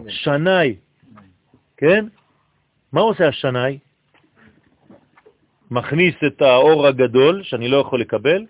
שנאי, 0.08 0.76
כן? 1.76 2.06
מה 2.92 3.00
עושה 3.00 3.28
השנאי? 3.28 3.78
מכניס 5.70 6.14
את 6.26 6.42
האור 6.42 6.86
הגדול, 6.86 7.42
שאני 7.42 7.68
לא 7.68 7.76
יכול 7.76 8.00
לקבל, 8.00 8.46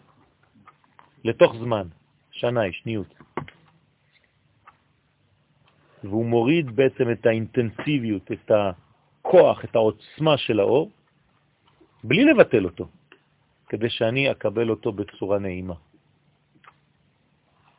לתוך 1.24 1.54
זמן, 1.56 1.86
שנאי, 2.30 2.72
שניות. 2.72 3.14
והוא 6.04 6.26
מוריד 6.26 6.76
בעצם 6.76 7.10
את 7.12 7.26
האינטנסיביות, 7.26 8.32
את 8.32 8.50
הכוח, 8.50 9.64
את 9.64 9.74
העוצמה 9.74 10.38
של 10.38 10.60
האור, 10.60 10.90
בלי 12.04 12.24
לבטל 12.24 12.64
אותו, 12.64 12.88
כדי 13.68 13.90
שאני 13.90 14.30
אקבל 14.30 14.70
אותו 14.70 14.92
בצורה 14.92 15.38
נעימה. 15.38 15.74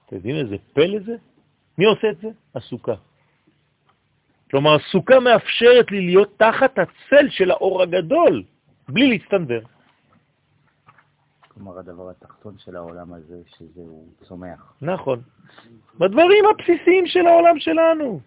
אתם 0.06 0.16
יודעים 0.16 0.36
איזה 0.36 0.56
פלא 0.74 1.00
זה? 1.00 1.16
מי 1.78 1.86
עושה 1.86 2.10
את 2.10 2.18
זה? 2.18 2.28
הסוכה. 2.56 2.96
כלומר, 4.54 4.76
הסוכה 4.76 5.20
מאפשרת 5.20 5.92
לי 5.92 6.02
להיות 6.06 6.38
תחת 6.38 6.80
הצל 6.80 7.30
של 7.30 7.52
האור 7.52 7.82
הגדול, 7.82 8.44
בלי 8.90 9.10
להצטנבר. 9.10 9.60
כלומר, 11.48 11.80
הדבר 11.80 12.10
התחתון 12.10 12.56
של 12.58 12.76
העולם 12.76 13.14
הזה, 13.14 13.36
שזה 13.46 13.82
הוא 13.82 14.08
צומח. 14.22 14.74
נכון. 14.82 15.22
בדברים 16.00 16.46
הבסיסיים 16.46 17.08
של 17.08 17.28
העולם 17.28 17.60
שלנו. 17.60 18.20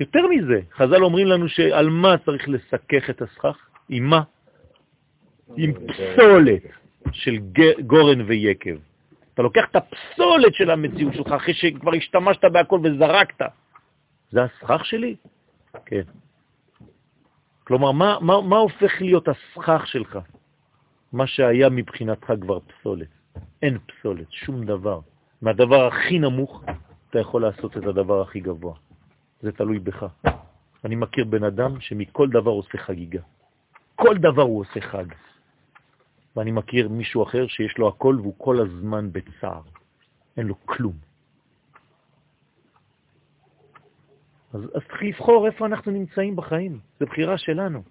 יותר 0.00 0.26
מזה, 0.26 0.60
חז"ל 0.76 1.04
אומרים 1.04 1.26
לנו 1.26 1.48
שעל 1.48 1.88
מה 1.88 2.18
צריך 2.24 2.48
לסכך 2.48 3.10
את 3.10 3.22
הסכך? 3.22 3.56
עם 3.88 4.04
מה? 4.04 4.22
עם 5.56 5.72
פסולת 5.72 6.62
של 7.12 7.38
גורן 7.86 8.20
ויקב. 8.20 8.76
אתה 9.34 9.42
לוקח 9.42 9.64
את 9.70 9.76
הפסולת 9.76 10.54
של 10.54 10.70
המציאות 10.70 11.14
שלך 11.14 11.32
אחרי 11.32 11.54
שכבר 11.54 11.94
השתמשת 11.94 12.44
בהכל 12.44 12.80
וזרקת. 12.84 13.46
זה 14.30 14.40
הסכך 14.42 14.84
שלי? 14.84 15.16
כן. 15.86 16.02
כלומר, 17.64 17.92
מה, 17.92 18.18
מה, 18.20 18.40
מה 18.40 18.56
הופך 18.56 19.00
להיות 19.00 19.28
הסכך 19.28 19.86
שלך? 19.86 20.18
מה 21.12 21.26
שהיה 21.26 21.68
מבחינתך 21.68 22.32
כבר 22.40 22.58
פסולת. 22.60 23.08
אין 23.62 23.78
פסולת, 23.78 24.32
שום 24.32 24.64
דבר. 24.64 25.00
מהדבר 25.42 25.86
הכי 25.86 26.18
נמוך 26.18 26.64
אתה 27.10 27.18
יכול 27.18 27.42
לעשות 27.42 27.76
את 27.76 27.84
הדבר 27.86 28.22
הכי 28.22 28.40
גבוה. 28.40 28.74
זה 29.42 29.52
תלוי 29.52 29.78
בך. 29.78 30.06
אני 30.84 30.96
מכיר 30.96 31.24
בן 31.24 31.44
אדם 31.44 31.80
שמכל 31.80 32.28
דבר 32.28 32.50
עושה 32.50 32.78
חגיגה. 32.78 33.20
כל 33.96 34.16
דבר 34.16 34.42
הוא 34.42 34.60
עושה 34.60 34.80
חג. 34.80 35.04
ואני 36.36 36.50
מכיר 36.50 36.88
מישהו 36.88 37.22
אחר 37.22 37.46
שיש 37.46 37.78
לו 37.78 37.88
הכל 37.88 38.16
והוא 38.20 38.34
כל 38.38 38.60
הזמן 38.60 39.12
בצער. 39.12 39.62
אין 40.36 40.46
לו 40.46 40.54
כלום. 40.66 41.09
אז, 44.54 44.60
אז 44.74 44.82
צריך 44.88 45.02
לבחור 45.02 45.46
איפה 45.46 45.66
אנחנו 45.66 45.92
נמצאים 45.92 46.36
בחיים. 46.36 46.80
זו 47.00 47.06
בחירה 47.06 47.38
שלנו. 47.38 47.82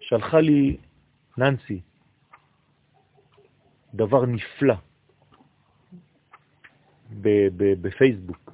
שלחה 0.00 0.40
לי 0.40 0.76
ננסי 1.38 1.80
דבר 3.94 4.26
נפלא 4.26 4.74
בפייסבוק 7.80 8.52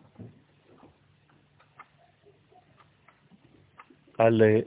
על 4.19 4.43
אה, 4.43 4.61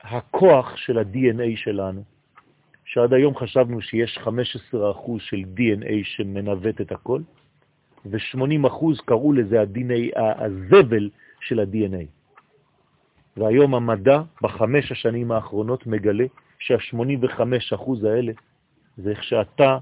הכוח 0.00 0.76
של 0.76 0.98
ה-DNA 0.98 1.56
שלנו, 1.56 2.02
שעד 2.84 3.12
היום 3.12 3.36
חשבנו 3.36 3.80
שיש 3.80 4.18
15% 4.18 4.28
של 5.18 5.42
DNA 5.56 5.92
שמנווט 6.04 6.80
את 6.80 6.92
הכל, 6.92 7.20
ו-80% 8.06 9.02
קראו 9.04 9.32
לזה 9.32 9.60
ה-DNA, 9.60 10.20
הזבל 10.20 11.10
של 11.40 11.60
ה-DNA. 11.60 12.06
והיום 13.36 13.74
המדע 13.74 14.22
בחמש 14.42 14.92
השנים 14.92 15.32
האחרונות 15.32 15.86
מגלה 15.86 16.24
שה-85% 16.58 18.06
האלה 18.06 18.32
זה 18.96 19.10
איך 19.10 19.24
שאתה 19.24 19.78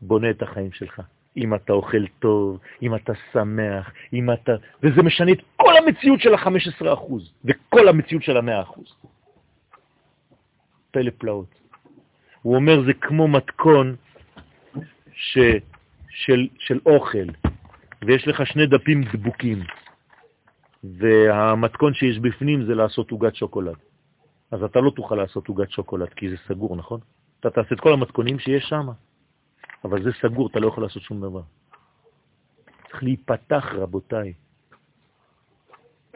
בונה 0.00 0.30
את 0.30 0.42
החיים 0.42 0.72
שלך. 0.72 1.02
אם 1.36 1.54
אתה 1.54 1.72
אוכל 1.72 2.06
טוב, 2.18 2.58
אם 2.82 2.94
אתה 2.94 3.12
שמח, 3.32 3.92
אם 4.12 4.32
אתה... 4.32 4.52
וזה 4.82 5.02
משנה 5.02 5.32
את 5.32 5.38
כל 5.56 5.76
המציאות 5.76 6.20
של 6.20 6.34
ה-15% 6.34 7.12
וכל 7.44 7.88
המציאות 7.88 8.22
של 8.22 8.36
ה-100%. 8.36 8.80
פלא 10.90 11.10
פלאות. 11.18 11.54
הוא 12.42 12.56
אומר, 12.56 12.84
זה 12.86 12.94
כמו 12.94 13.28
מתכון 13.28 13.96
ש... 15.12 15.38
של, 16.24 16.48
של 16.58 16.78
אוכל, 16.86 17.28
ויש 18.06 18.28
לך 18.28 18.46
שני 18.46 18.66
דפים 18.66 19.04
דבוקים, 19.12 19.62
והמתכון 20.84 21.94
שיש 21.94 22.18
בפנים 22.18 22.66
זה 22.66 22.74
לעשות 22.74 23.10
עוגת 23.10 23.34
שוקולד. 23.34 23.76
אז 24.50 24.62
אתה 24.62 24.80
לא 24.80 24.90
תוכל 24.90 25.14
לעשות 25.14 25.48
עוגת 25.48 25.70
שוקולד, 25.70 26.08
כי 26.08 26.30
זה 26.30 26.36
סגור, 26.48 26.76
נכון? 26.76 27.00
אתה 27.40 27.50
תעשה 27.50 27.74
את 27.74 27.80
כל 27.80 27.92
המתכונים 27.92 28.38
שיש 28.38 28.64
שם, 28.64 28.86
אבל 29.84 30.02
זה 30.02 30.10
סגור, 30.22 30.48
אתה 30.48 30.60
לא 30.60 30.68
יכול 30.68 30.82
לעשות 30.82 31.02
שום 31.02 31.20
דבר. 31.20 31.42
צריך 32.90 33.02
להיפתח, 33.02 33.64
רבותיי. 33.72 34.32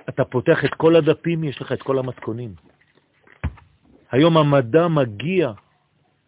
אתה 0.09 0.25
פותח 0.25 0.65
את 0.65 0.75
כל 0.75 0.97
הדפים, 0.97 1.45
יש 1.45 1.61
לך 1.61 1.73
את 1.73 1.83
כל 1.83 1.99
המתכונים. 1.99 2.55
היום 4.11 4.37
המדע 4.37 4.89
מגיע 4.89 5.53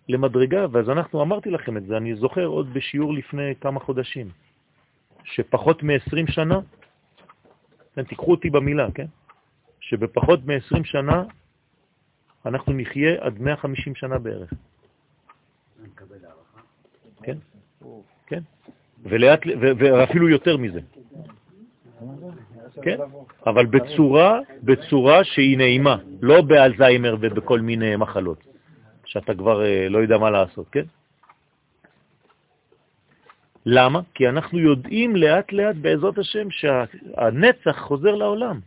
למדרגה, 0.09 0.67
ואז 0.73 0.91
אנחנו, 0.91 1.23
אמרתי 1.23 1.51
לכם 1.51 1.77
את 1.77 1.87
זה, 1.87 1.97
אני 1.97 2.15
זוכר 2.15 2.45
עוד 2.45 2.75
בשיעור 2.75 3.15
לפני 3.15 3.55
כמה 3.61 3.81
חודשים, 3.81 4.29
שפחות 5.25 5.83
מ-20 5.83 6.33
שנה, 6.33 6.61
כן, 7.95 8.05
תיקחו 8.05 8.31
אותי 8.31 8.51
במילה, 8.51 8.91
כן? 8.95 9.07
שבפחות 9.81 10.41
מ-20 10.47 10.85
שנה 10.85 11.25
אנחנו 12.47 12.73
נחיה 12.73 13.15
עד 13.21 13.41
150 13.41 13.95
שנה 13.95 14.19
בערך. 14.19 14.53
כן, 17.23 17.39
כן, 18.27 18.41
ולאט, 19.03 19.41
ואפילו 19.61 20.29
יותר 20.29 20.57
מזה. 20.57 20.81
כן, 22.83 22.99
אבל 23.47 23.67
בצורה, 23.67 24.41
בצורה 24.63 25.25
שהיא 25.25 25.59
נעימה, 25.59 25.97
לא 26.21 26.43
באלזיימר 26.43 27.17
ובכל 27.21 27.61
מיני 27.61 27.97
מחלות. 27.97 28.54
שאתה 29.15 29.35
כבר 29.35 29.65
אה, 29.65 29.89
לא 29.89 29.99
יודע 29.99 30.19
מה 30.19 30.31
לעשות, 30.31 30.69
כן? 30.69 30.85
למה? 33.67 34.01
כי 34.15 34.29
אנחנו 34.29 34.59
יודעים 34.59 35.17
לאט 35.17 35.53
לאט 35.53 35.77
בעזרת 35.77 36.19
השם 36.19 36.51
שהנצח 36.51 37.79
חוזר 37.79 38.15
לעולם. 38.15 38.61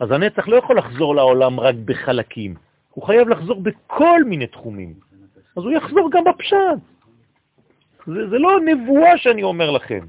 אז 0.00 0.10
הנצח 0.10 0.48
לא 0.48 0.56
יכול 0.56 0.78
לחזור 0.78 1.14
לעולם 1.14 1.60
רק 1.60 1.74
בחלקים, 1.84 2.54
הוא 2.90 3.06
חייב 3.06 3.28
לחזור 3.28 3.62
בכל 3.62 4.24
מיני 4.24 4.46
תחומים. 4.46 4.94
אז 5.56 5.62
הוא 5.62 5.72
יחזור 5.72 6.10
גם 6.12 6.24
בפשט. 6.24 6.80
זה, 8.06 8.28
זה 8.30 8.38
לא 8.38 8.60
נבואה 8.60 9.18
שאני 9.18 9.42
אומר 9.42 9.70
לכם, 9.70 10.06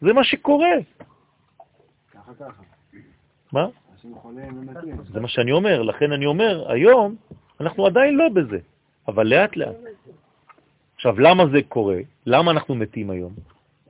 זה 0.00 0.12
מה 0.12 0.24
שקורה. 0.24 0.74
ככה 2.12 2.34
ככה. 2.34 2.62
מה? 3.52 3.66
זה 5.12 5.20
מה 5.20 5.28
שאני 5.28 5.52
אומר, 5.52 5.82
לכן 5.82 6.12
אני 6.12 6.26
אומר, 6.26 6.72
היום 6.72 7.16
אנחנו 7.60 7.86
עדיין 7.86 8.16
לא 8.16 8.28
בזה, 8.28 8.58
אבל 9.08 9.26
לאט 9.26 9.56
לאט. 9.56 9.76
עכשיו, 10.94 11.20
למה 11.20 11.46
זה 11.52 11.58
קורה? 11.68 11.98
למה 12.26 12.50
אנחנו 12.50 12.74
מתים 12.74 13.10
היום? 13.10 13.34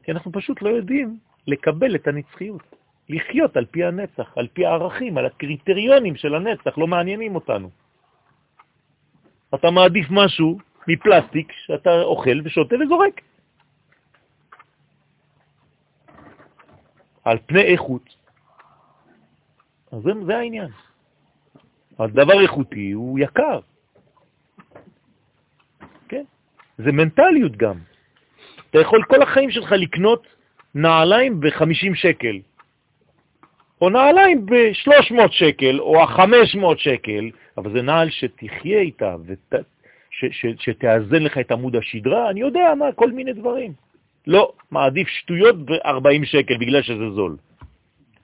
כי 0.03 0.13
אנחנו 0.13 0.33
פשוט 0.33 0.63
לא 0.63 0.69
יודעים 0.69 1.19
לקבל 1.47 1.95
את 1.95 2.07
הנצחיות, 2.07 2.63
לחיות 3.09 3.57
על 3.57 3.65
פי 3.65 3.85
הנצח, 3.85 4.33
על 4.37 4.49
פי 4.53 4.67
הערכים, 4.67 5.19
על 5.19 5.27
הקריטריונים 5.27 6.17
של 6.17 6.35
הנצח, 6.35 6.79
לא 6.79 6.87
מעניינים 6.87 7.35
אותנו. 7.35 7.71
אתה 9.55 9.71
מעדיף 9.71 10.07
משהו 10.11 10.59
מפלסטיק 10.89 11.53
שאתה 11.53 12.03
אוכל 12.03 12.41
ושותה 12.45 12.77
וזורק. 12.85 13.21
על 17.25 17.39
פני 17.47 17.63
איכות. 17.63 18.17
אז 19.93 20.03
זה, 20.03 20.11
זה 20.27 20.37
העניין. 20.37 20.71
הדבר 21.99 22.41
איכותי 22.43 22.93
הוא 22.93 23.19
יקר. 23.19 23.61
כן? 26.09 26.25
זה 26.79 26.93
מנטליות 26.93 27.57
גם. 27.57 27.77
אתה 28.71 28.79
יכול 28.81 29.03
כל 29.03 29.23
החיים 29.23 29.51
שלך 29.51 29.73
לקנות 29.73 30.27
נעליים 30.75 31.41
ב-50 31.41 31.95
שקל, 31.95 32.39
או 33.81 33.91
נעליים 33.91 34.47
ב-300 34.47 35.31
שקל, 35.31 35.81
או 35.81 36.07
500 36.07 36.79
שקל, 36.79 37.31
אבל 37.59 37.73
זה 37.73 37.83
נעל 37.83 38.11
שתחיה 38.11 38.79
איתה, 38.81 39.17
ות... 39.27 39.55
שתאזן 40.59 41.23
לך 41.23 41.39
את 41.39 41.53
עמוד 41.53 41.77
השדרה, 41.77 42.31
אני 42.31 42.41
יודע 42.41 42.75
מה, 42.79 42.93
כל 42.93 43.11
מיני 43.11 43.33
דברים. 43.33 43.73
לא, 44.27 44.53
מעדיף 44.71 45.09
שטויות 45.09 45.67
ב-40 45.67 46.25
שקל 46.25 46.57
בגלל 46.57 46.83
שזה 46.83 47.11
זול. 47.11 47.37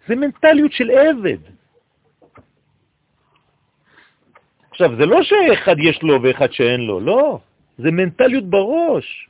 זה 0.09 0.17
מנטליות 0.17 0.73
של 0.73 0.91
עבד. 0.91 1.39
עכשיו, 4.81 4.97
זה 4.97 5.07
לא 5.07 5.23
שאחד 5.23 5.77
יש 5.78 6.02
לו 6.02 6.23
ואחד 6.23 6.52
שאין 6.52 6.81
לו, 6.81 7.01
לא. 7.01 7.39
זה 7.78 7.90
מנטליות 7.90 8.44
בראש. 8.44 9.28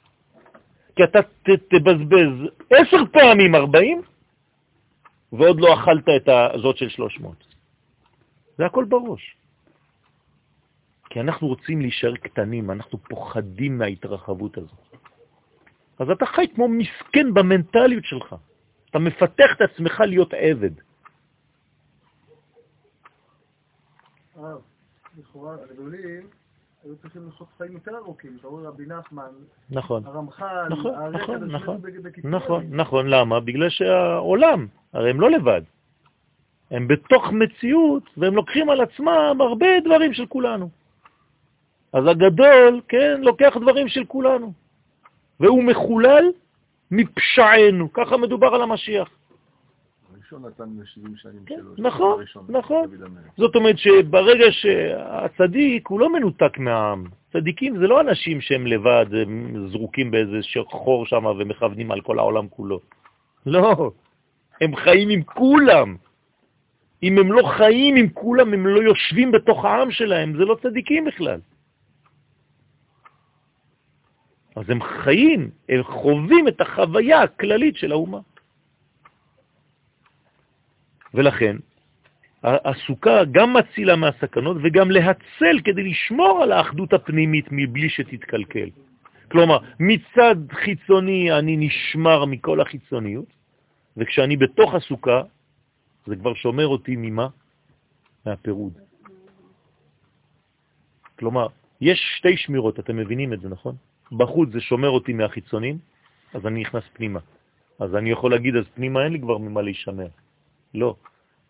כי 0.97 1.05
אתה 1.05 1.23
ת, 1.23 1.49
תבזבז 1.51 2.51
עשר 2.71 3.03
פעמים 3.13 3.55
40, 3.55 4.03
ועוד 5.33 5.61
לא 5.61 5.75
אכלת 5.75 6.05
את 6.17 6.29
הזאת 6.55 6.77
של 6.77 6.89
300. 6.89 7.35
זה 8.59 8.67
הכל 8.67 8.85
בראש. 8.85 9.37
כי 11.11 11.21
אנחנו 11.21 11.49
רוצים 11.49 11.81
להישאר 11.81 12.17
קטנים, 12.17 12.71
אנחנו 12.71 12.99
פוחדים 12.99 13.79
מההתרחבות 13.79 14.59
הזאת. 14.59 14.97
אז 15.99 16.11
אתה 16.11 16.27
חי 16.27 16.47
כמו 16.55 16.69
מסכן 16.69 17.35
במנטליות 17.35 18.05
שלך. 18.05 18.35
אתה 18.91 18.99
מפתח 18.99 19.51
את 19.57 19.61
עצמך 19.61 20.01
להיות 20.01 20.35
עבד. 20.35 20.75
לכאורה, 25.21 25.55
הגדולים 25.71 26.23
היו 26.85 26.97
צריכים 26.97 27.23
לעשות 27.27 27.49
חיים 27.59 27.73
יותר 27.73 27.97
ארוכים. 27.97 28.37
אתה 28.41 28.49
רואה 28.49 28.69
רבי 28.69 28.87
נחמן, 28.87 29.31
נכון. 29.71 30.03
הרמח"ל, 30.07 30.69
נכון, 30.71 30.95
נכון, 31.13 31.45
נכון. 31.45 31.81
נכון, 32.25 32.67
נכון. 32.71 33.07
למה? 33.07 33.41
בגלל 33.41 33.69
שהעולם, 33.69 34.67
הרי 34.93 35.11
הם 35.11 35.21
לא 35.21 35.31
לבד. 35.31 35.63
הם 36.71 36.89
בתוך 36.89 37.33
מציאות, 37.33 38.03
והם 38.17 38.35
לוקחים 38.35 38.71
על 38.71 38.81
עצמם 38.81 39.37
הרבה 39.41 39.67
דברים 39.85 40.13
של 40.13 40.27
כולנו. 40.27 40.71
אז 41.93 42.07
הגדול, 42.07 42.81
כן, 42.89 43.21
לוקח 43.21 43.57
דברים 43.61 43.89
של 43.89 44.05
כולנו. 44.05 44.53
והוא 45.41 45.65
מחולל 45.65 46.25
מפשענו, 46.91 47.93
ככה 47.93 48.17
מדובר 48.17 48.55
על 48.55 48.63
המשיח. 48.63 49.09
הראשון 50.33 50.49
נתן 50.49 50.65
ל-70 50.65 51.17
שנים 51.17 51.45
כן, 51.47 51.55
שלו. 51.57 51.75
נכון, 51.79 52.25
נכון. 52.49 52.87
זאת 53.37 53.57
אומרת 53.57 53.79
שברגע 53.79 54.45
שהצדיק 54.51 55.89
הוא 55.89 56.01
לא 56.01 56.13
מנותק 56.13 56.59
מהעם. 56.59 57.05
צדיקים 57.33 57.79
זה 57.79 57.87
לא 57.87 58.01
אנשים 58.01 58.41
שהם 58.41 58.67
לבד, 58.67 59.07
הם 59.23 59.69
זרוקים 59.69 60.11
באיזה 60.11 60.39
חור 60.71 61.07
שם 61.07 61.25
ומכוונים 61.27 61.93
על 61.93 62.01
כל 62.01 62.19
העולם 62.19 62.49
כולו. 62.49 62.81
לא, 63.47 63.91
הם 64.61 64.77
חיים 64.77 65.09
עם 65.09 65.23
כולם. 65.23 65.97
אם 67.03 67.19
הם 67.19 67.33
לא 67.33 67.43
חיים 67.57 67.97
עם 67.97 68.09
כולם, 68.09 68.53
הם 68.53 68.67
לא 68.67 68.81
יושבים 68.83 69.33
בתוך 69.33 69.65
העם 69.65 69.91
שלהם, 69.91 70.37
זה 70.37 70.45
לא 70.45 70.57
צדיקים 70.63 71.05
בכלל. 71.05 71.41
אז 74.57 74.71
הם 74.71 74.83
חיים, 74.83 75.51
הם 75.69 75.83
חווים 75.83 76.49
את 76.49 76.61
החוויה 76.61 77.23
הכללית 77.23 77.77
של 77.77 77.93
האומה. 77.93 78.21
ולכן, 81.15 81.57
הסוכה 82.43 83.25
גם 83.33 83.57
מצילה 83.57 83.97
מהסכנות 83.97 84.57
וגם 84.63 84.91
להצל 84.91 85.57
כדי 85.65 85.83
לשמור 85.83 86.43
על 86.43 86.53
האחדות 86.53 86.93
הפנימית 86.93 87.47
מבלי 87.51 87.89
שתתקלקל. 87.89 88.69
כלומר, 89.31 89.59
מצד 89.81 90.37
חיצוני 90.53 91.33
אני 91.33 91.57
נשמר 91.57 92.25
מכל 92.25 92.61
החיצוניות, 92.61 93.27
וכשאני 93.97 94.37
בתוך 94.37 94.75
הסוכה, 94.75 95.23
זה 96.07 96.17
כבר 96.17 96.35
שומר 96.35 96.67
אותי 96.67 96.95
ממה? 96.97 97.29
מהפירוד. 98.27 98.73
כלומר, 101.19 101.47
יש 101.81 102.01
שתי 102.17 102.37
שמירות, 102.37 102.81
אתם 102.81 102.97
מבינים 102.97 103.33
את 103.33 103.41
זה, 103.41 103.49
נכון? 103.49 103.75
בחוץ 104.13 104.49
זה 104.53 104.61
שומר 104.61 104.89
אותי 104.89 105.13
מהחיצונים, 105.13 105.79
אז 106.35 106.47
אני 106.47 106.61
נכנס 106.61 106.85
פנימה. 106.93 107.21
אז 107.79 107.95
אני 107.95 108.11
יכול 108.11 108.31
להגיד, 108.31 108.57
אז 108.57 108.65
פנימה 108.75 109.05
אין 109.05 109.13
לי 109.13 109.21
כבר 109.21 109.39
ממה 109.39 109.63
להישמר. 109.63 110.09
לא. 110.75 110.97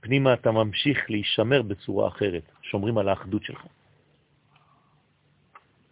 פנימה 0.01 0.35
אתה 0.35 0.51
ממשיך 0.51 1.11
להישמר 1.11 1.63
בצורה 1.63 2.09
אחרת, 2.09 2.53
שומרים 2.63 2.99
על 2.99 3.09
האחדות 3.09 3.45
שלך. 3.45 3.67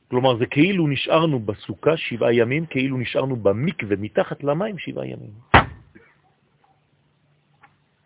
כלומר, 0.09 0.39
זה 0.39 0.47
כאילו 0.47 0.89
נשארנו 0.89 1.41
בסוכה 1.41 1.97
שבעה 1.97 2.33
ימים, 2.33 2.67
כאילו 2.67 2.99
נשארנו 2.99 3.37
במקווה 3.37 3.97
מתחת 3.97 4.45
למים 4.45 4.79
שבעה 4.79 5.07
ימים. 5.07 5.33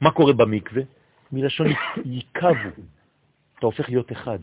מה 0.00 0.10
קורה 0.10 0.32
במקווה? 0.32 0.82
מלשון 1.32 1.66
יקבו, 2.04 2.82
אתה 3.58 3.66
הופך 3.66 3.88
להיות 3.88 4.12
אחד. 4.12 4.38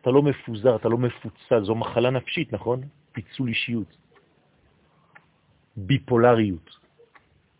אתה 0.00 0.10
לא 0.10 0.22
מפוזר, 0.22 0.76
אתה 0.76 0.88
לא 0.88 0.98
מפוצל, 0.98 1.64
זו 1.64 1.74
מחלה 1.74 2.10
נפשית, 2.10 2.52
נכון? 2.52 2.80
פיצול 3.12 3.48
אישיות. 3.48 3.96
ביפולריות, 5.76 6.76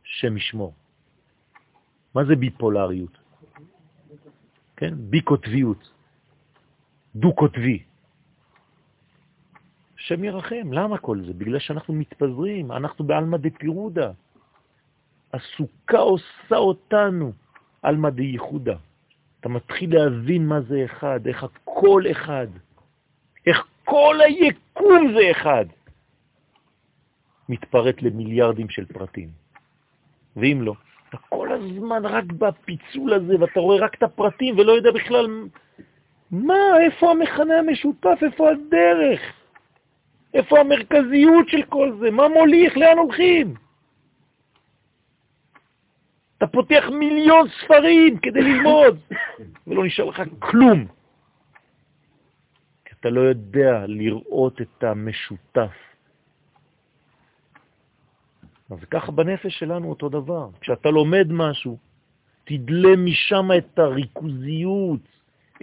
שם 0.05 0.37
ישמור. 0.37 0.75
מה 2.15 2.25
זה 2.25 2.37
ביפולריות? 2.37 3.19
כן? 4.77 4.95
בי-קוטביות, 4.97 5.91
דו-קוטבי. 7.15 7.83
שם 9.97 10.25
ירחם, 10.25 10.73
למה 10.73 10.99
כל 10.99 11.21
זה? 11.27 11.33
בגלל 11.33 11.59
שאנחנו 11.59 11.95
מתפזרים, 11.95 12.73
אנחנו 12.73 13.05
בעלמא 13.05 13.37
דפירודה. 13.37 14.11
הסוכה 15.35 15.99
עושה 15.99 16.57
אותנו 16.57 17.33
עלמא 17.83 18.11
דייחודה. 18.11 18.77
אתה 19.41 19.49
מתחיל 19.49 19.95
להבין 19.95 20.47
מה 20.47 20.61
זה 20.61 20.85
אחד, 20.85 21.27
איך 21.27 21.45
הכל 21.45 22.03
אחד, 22.11 22.47
איך 23.47 23.67
כל 23.85 24.17
היקום 24.21 25.13
זה 25.15 25.31
אחד. 25.31 25.65
מתפרט 27.49 28.03
למיליארדים 28.03 28.69
של 28.69 28.87
פרטים. 28.87 29.29
ואם 30.37 30.59
לא, 30.63 30.75
אתה 31.11 31.19
כל 31.29 31.53
הזמן 31.53 32.07
רק 32.07 32.25
בפיצול 32.25 33.13
הזה, 33.13 33.35
ואתה 33.41 33.61
רואה 33.61 33.79
רק 33.79 33.95
את 33.95 34.03
הפרטים 34.03 34.59
ולא 34.59 34.73
יודע 34.73 34.91
בכלל 34.91 35.27
מה, 36.31 36.81
איפה 36.81 37.11
המכנה 37.11 37.59
המשותף, 37.59 38.19
איפה 38.23 38.51
הדרך, 38.51 39.21
איפה 40.35 40.61
המרכזיות 40.61 41.49
של 41.49 41.63
כל 41.63 41.97
זה, 42.01 42.11
מה 42.11 42.29
מוליך, 42.29 42.77
לאן 42.77 42.99
הולכים. 42.99 43.55
אתה 46.39 46.47
פותח 46.47 46.85
מיליון 46.93 47.49
ספרים 47.49 48.19
כדי 48.19 48.43
ללמוד, 48.43 48.99
ולא 49.67 49.85
נשאר 49.85 50.05
לך 50.05 50.23
כלום. 50.39 50.87
כי 52.85 52.95
אתה 53.01 53.11
לא 53.11 53.21
יודע 53.21 53.85
לראות 53.87 54.61
את 54.61 54.85
המשותף. 54.85 55.90
אז 58.71 58.85
ככה 58.91 59.13
בנפש 59.13 59.59
שלנו 59.59 59.91
אותו 59.91 60.09
דבר. 60.09 60.49
כשאתה 60.61 60.91
לומד 60.91 61.27
משהו, 61.31 61.79
תדלה 62.45 62.97
משם 62.97 63.49
את 63.59 63.79
הריכוזיות, 63.79 65.01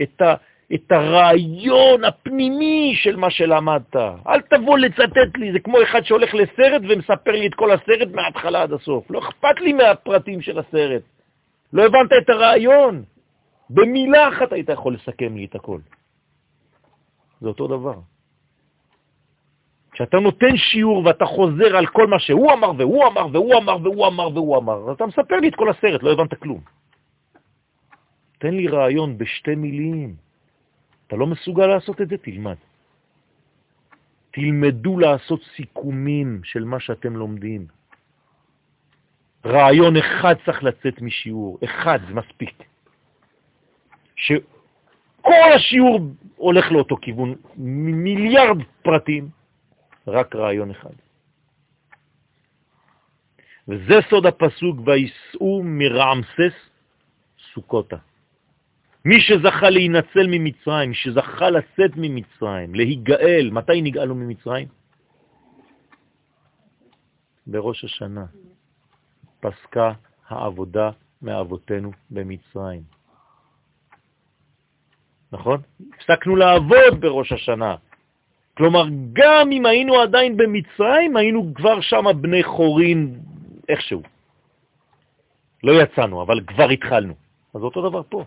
את, 0.01 0.21
ה, 0.21 0.33
את 0.73 0.91
הרעיון 0.91 2.03
הפנימי 2.03 2.93
של 2.95 3.15
מה 3.15 3.29
שלמדת. 3.29 3.95
אל 4.27 4.41
תבוא 4.41 4.77
לצטט 4.77 5.37
לי, 5.37 5.51
זה 5.51 5.59
כמו 5.59 5.83
אחד 5.83 6.01
שהולך 6.03 6.33
לסרט 6.33 6.81
ומספר 6.89 7.31
לי 7.31 7.47
את 7.47 7.55
כל 7.55 7.71
הסרט 7.71 8.07
מההתחלה 8.13 8.61
עד 8.61 8.73
הסוף. 8.73 9.11
לא 9.11 9.19
אכפת 9.19 9.59
לי 9.59 9.73
מהפרטים 9.73 10.41
של 10.41 10.59
הסרט. 10.59 11.01
לא 11.73 11.85
הבנת 11.85 12.11
את 12.23 12.29
הרעיון. 12.29 13.03
במילה 13.69 14.29
אחת 14.29 14.51
היית 14.51 14.69
יכול 14.69 14.93
לסכם 14.93 15.37
לי 15.37 15.45
את 15.45 15.55
הכל. 15.55 15.79
זה 17.41 17.47
אותו 17.47 17.67
דבר. 17.67 18.16
כשאתה 19.97 20.19
נותן 20.19 20.57
שיעור 20.57 21.05
ואתה 21.05 21.25
חוזר 21.25 21.77
על 21.77 21.87
כל 21.87 22.07
מה 22.07 22.19
שהוא 22.19 22.53
אמר 22.53 22.71
והוא 22.77 23.07
אמר 23.07 23.27
והוא 23.33 23.57
אמר 23.57 23.77
והוא 23.83 24.07
אמר 24.07 24.27
והוא 24.33 24.57
אמר, 24.57 24.89
אז 24.89 24.95
אתה 24.95 25.05
מספר 25.05 25.35
לי 25.39 25.47
את 25.47 25.55
כל 25.55 25.69
הסרט, 25.69 26.03
לא 26.03 26.11
הבנת 26.11 26.33
כלום. 26.33 26.61
תן 28.37 28.53
לי 28.53 28.67
רעיון 28.67 29.17
בשתי 29.17 29.55
מילים. 29.55 30.15
אתה 31.07 31.15
לא 31.15 31.27
מסוגל 31.27 31.67
לעשות 31.67 32.01
את 32.01 32.09
זה? 32.09 32.17
תלמד. 32.17 32.55
תלמדו 34.31 34.99
לעשות 34.99 35.41
סיכומים 35.55 36.41
של 36.43 36.63
מה 36.63 36.79
שאתם 36.79 37.15
לומדים. 37.15 37.65
רעיון 39.45 39.97
אחד 39.97 40.35
צריך 40.45 40.63
לצאת 40.63 41.01
משיעור, 41.01 41.57
אחד 41.63 41.99
זה 42.07 42.13
מספיק. 42.13 42.63
שכל 44.15 45.49
השיעור 45.55 45.99
הולך 46.35 46.71
לאותו 46.71 46.97
כיוון, 47.01 47.35
מיליארד 47.57 48.61
פרטים, 48.81 49.36
רק 50.07 50.35
רעיון 50.35 50.71
אחד. 50.71 50.93
וזה 53.67 53.95
סוד 54.09 54.25
הפסוק, 54.25 54.77
ויסעו 54.85 55.61
מרעמסס 55.63 56.55
סוכותה. 57.53 57.97
מי 59.05 59.21
שזכה 59.21 59.69
להינצל 59.69 60.27
ממצרים, 60.27 60.93
שזכה 60.93 61.49
לצאת 61.49 61.91
ממצרים, 61.95 62.75
להיגאל, 62.75 63.49
מתי 63.51 63.81
נגאלנו 63.81 64.15
ממצרים? 64.15 64.67
בראש 67.47 67.83
השנה 67.83 68.25
פסקה 69.39 69.93
העבודה 70.27 70.89
מאבותינו 71.21 71.91
במצרים. 72.09 72.83
נכון? 75.31 75.61
הפסקנו 75.93 76.35
לעבוד 76.35 76.99
בראש 76.99 77.31
השנה. 77.31 77.75
כלומר, 78.57 78.85
גם 79.13 79.51
אם 79.51 79.65
היינו 79.65 80.01
עדיין 80.01 80.37
במצרים, 80.37 81.17
היינו 81.17 81.53
כבר 81.55 81.81
שם 81.81 82.05
בני 82.21 82.43
חורין 82.43 83.19
איכשהו. 83.69 84.01
לא 85.63 85.81
יצאנו, 85.81 86.21
אבל 86.21 86.41
כבר 86.47 86.69
התחלנו. 86.69 87.13
אז 87.53 87.61
אותו 87.61 87.89
דבר 87.89 88.01
פה. 88.09 88.25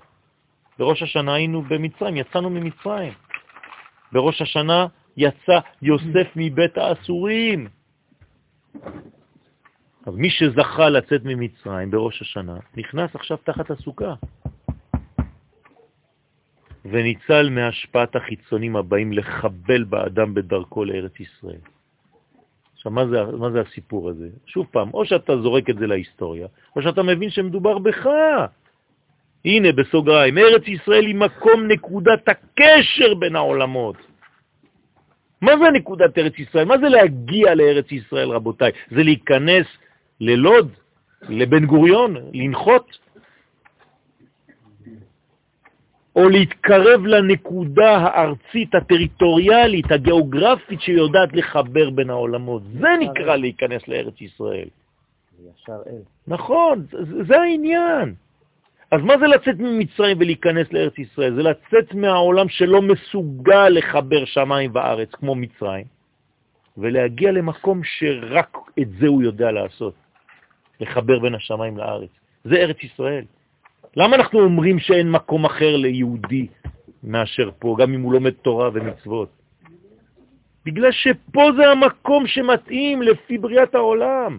בראש 0.78 1.02
השנה 1.02 1.34
היינו 1.34 1.62
במצרים, 1.62 2.16
יצאנו 2.16 2.50
ממצרים. 2.50 3.12
בראש 4.12 4.42
השנה 4.42 4.86
יצא 5.16 5.58
יוסף 5.82 6.26
מבית 6.36 6.78
האסורים. 6.78 7.68
אז 10.06 10.14
מי 10.14 10.30
שזכה 10.30 10.88
לצאת 10.88 11.20
ממצרים 11.24 11.90
בראש 11.90 12.22
השנה, 12.22 12.56
נכנס 12.76 13.14
עכשיו 13.14 13.36
תחת 13.36 13.70
הסוכה. 13.70 14.14
וניצל 16.84 17.50
מהשפעת 17.50 18.16
החיצונים 18.16 18.76
הבאים 18.76 19.12
לחבל 19.12 19.84
באדם 19.84 20.34
בדרכו 20.34 20.84
לארץ 20.84 21.20
ישראל. 21.20 21.60
עכשיו, 22.74 22.92
מה 22.92 23.06
זה, 23.06 23.24
מה 23.36 23.50
זה 23.50 23.60
הסיפור 23.60 24.10
הזה? 24.10 24.28
שוב 24.46 24.66
פעם, 24.70 24.90
או 24.94 25.04
שאתה 25.04 25.36
זורק 25.36 25.70
את 25.70 25.78
זה 25.78 25.86
להיסטוריה, 25.86 26.46
או 26.76 26.82
שאתה 26.82 27.02
מבין 27.02 27.30
שמדובר 27.30 27.78
בך. 27.78 28.06
הנה, 29.44 29.72
בסוגריים, 29.72 30.38
ארץ 30.38 30.68
ישראל 30.68 31.06
היא 31.06 31.14
מקום 31.14 31.66
נקודת 31.68 32.28
הקשר 32.28 33.14
בין 33.14 33.36
העולמות. 33.36 33.96
מה 35.40 35.52
זה 35.56 35.70
נקודת 35.70 36.18
ארץ 36.18 36.38
ישראל? 36.38 36.64
מה 36.64 36.78
זה 36.78 36.88
להגיע 36.88 37.54
לארץ 37.54 37.92
ישראל, 37.92 38.28
רבותיי? 38.30 38.72
זה 38.90 39.02
להיכנס 39.02 39.66
ללוד, 40.20 40.72
לבן 41.28 41.66
גוריון, 41.66 42.16
לנחות? 42.32 42.98
או 46.20 46.28
להתקרב 46.28 47.06
לנקודה 47.06 47.96
הארצית, 47.96 48.74
הטריטוריאלית, 48.74 49.92
הגיאוגרפית 49.92 50.80
שיודעת 50.80 51.32
לחבר 51.32 51.90
בין 51.90 52.10
העולמות. 52.10 52.62
זה 52.80 52.88
נקרא 53.00 53.36
להיכנס 53.36 53.88
לארץ 53.88 54.20
ישראל. 54.20 54.68
נכון, 56.26 56.86
זה 57.28 57.40
העניין. 57.40 58.14
אז 58.90 59.00
מה 59.02 59.14
זה 59.18 59.26
לצאת 59.26 59.58
ממצרים 59.58 60.16
ולהיכנס 60.20 60.72
לארץ 60.72 60.98
ישראל? 60.98 61.34
זה 61.34 61.42
לצאת 61.42 61.94
מהעולם 61.94 62.48
שלא 62.48 62.82
מסוגל 62.82 63.68
לחבר 63.68 64.24
שמיים 64.24 64.70
וארץ 64.74 65.10
כמו 65.12 65.34
מצרים, 65.34 65.84
ולהגיע 66.78 67.32
למקום 67.32 67.80
שרק 67.84 68.56
את 68.80 68.88
זה 69.00 69.06
הוא 69.06 69.22
יודע 69.22 69.50
לעשות, 69.50 69.94
לחבר 70.80 71.18
בין 71.18 71.34
השמיים 71.34 71.78
לארץ. 71.78 72.10
זה 72.44 72.56
ארץ 72.56 72.76
ישראל. 72.82 73.24
למה 73.96 74.16
אנחנו 74.16 74.40
אומרים 74.40 74.78
שאין 74.78 75.10
מקום 75.10 75.44
אחר 75.44 75.76
ליהודי 75.76 76.46
מאשר 77.04 77.50
פה, 77.58 77.76
גם 77.78 77.94
אם 77.94 78.00
הוא 78.00 78.12
לומד 78.12 78.30
תורה 78.30 78.70
ומצוות? 78.72 79.28
בגלל 80.64 80.92
שפה 80.92 81.42
זה 81.56 81.70
המקום 81.70 82.26
שמתאים 82.26 83.02
לפי 83.02 83.38
בריאת 83.38 83.74
העולם. 83.74 84.38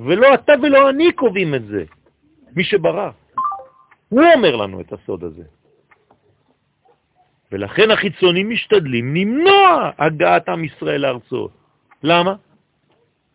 ולא 0.00 0.34
אתה 0.34 0.52
ולא 0.62 0.90
אני 0.90 1.12
קובעים 1.12 1.54
את 1.54 1.64
זה, 1.66 1.84
מי 2.56 2.64
שברא. 2.64 3.10
הוא 4.08 4.22
אומר 4.34 4.56
לנו 4.56 4.80
את 4.80 4.92
הסוד 4.92 5.24
הזה. 5.24 5.42
ולכן 7.52 7.90
החיצונים 7.90 8.50
משתדלים 8.50 9.14
למנוע 9.14 9.90
הגעת 9.98 10.48
עם 10.48 10.64
ישראל 10.64 11.00
לארצו. 11.00 11.48
למה? 12.02 12.34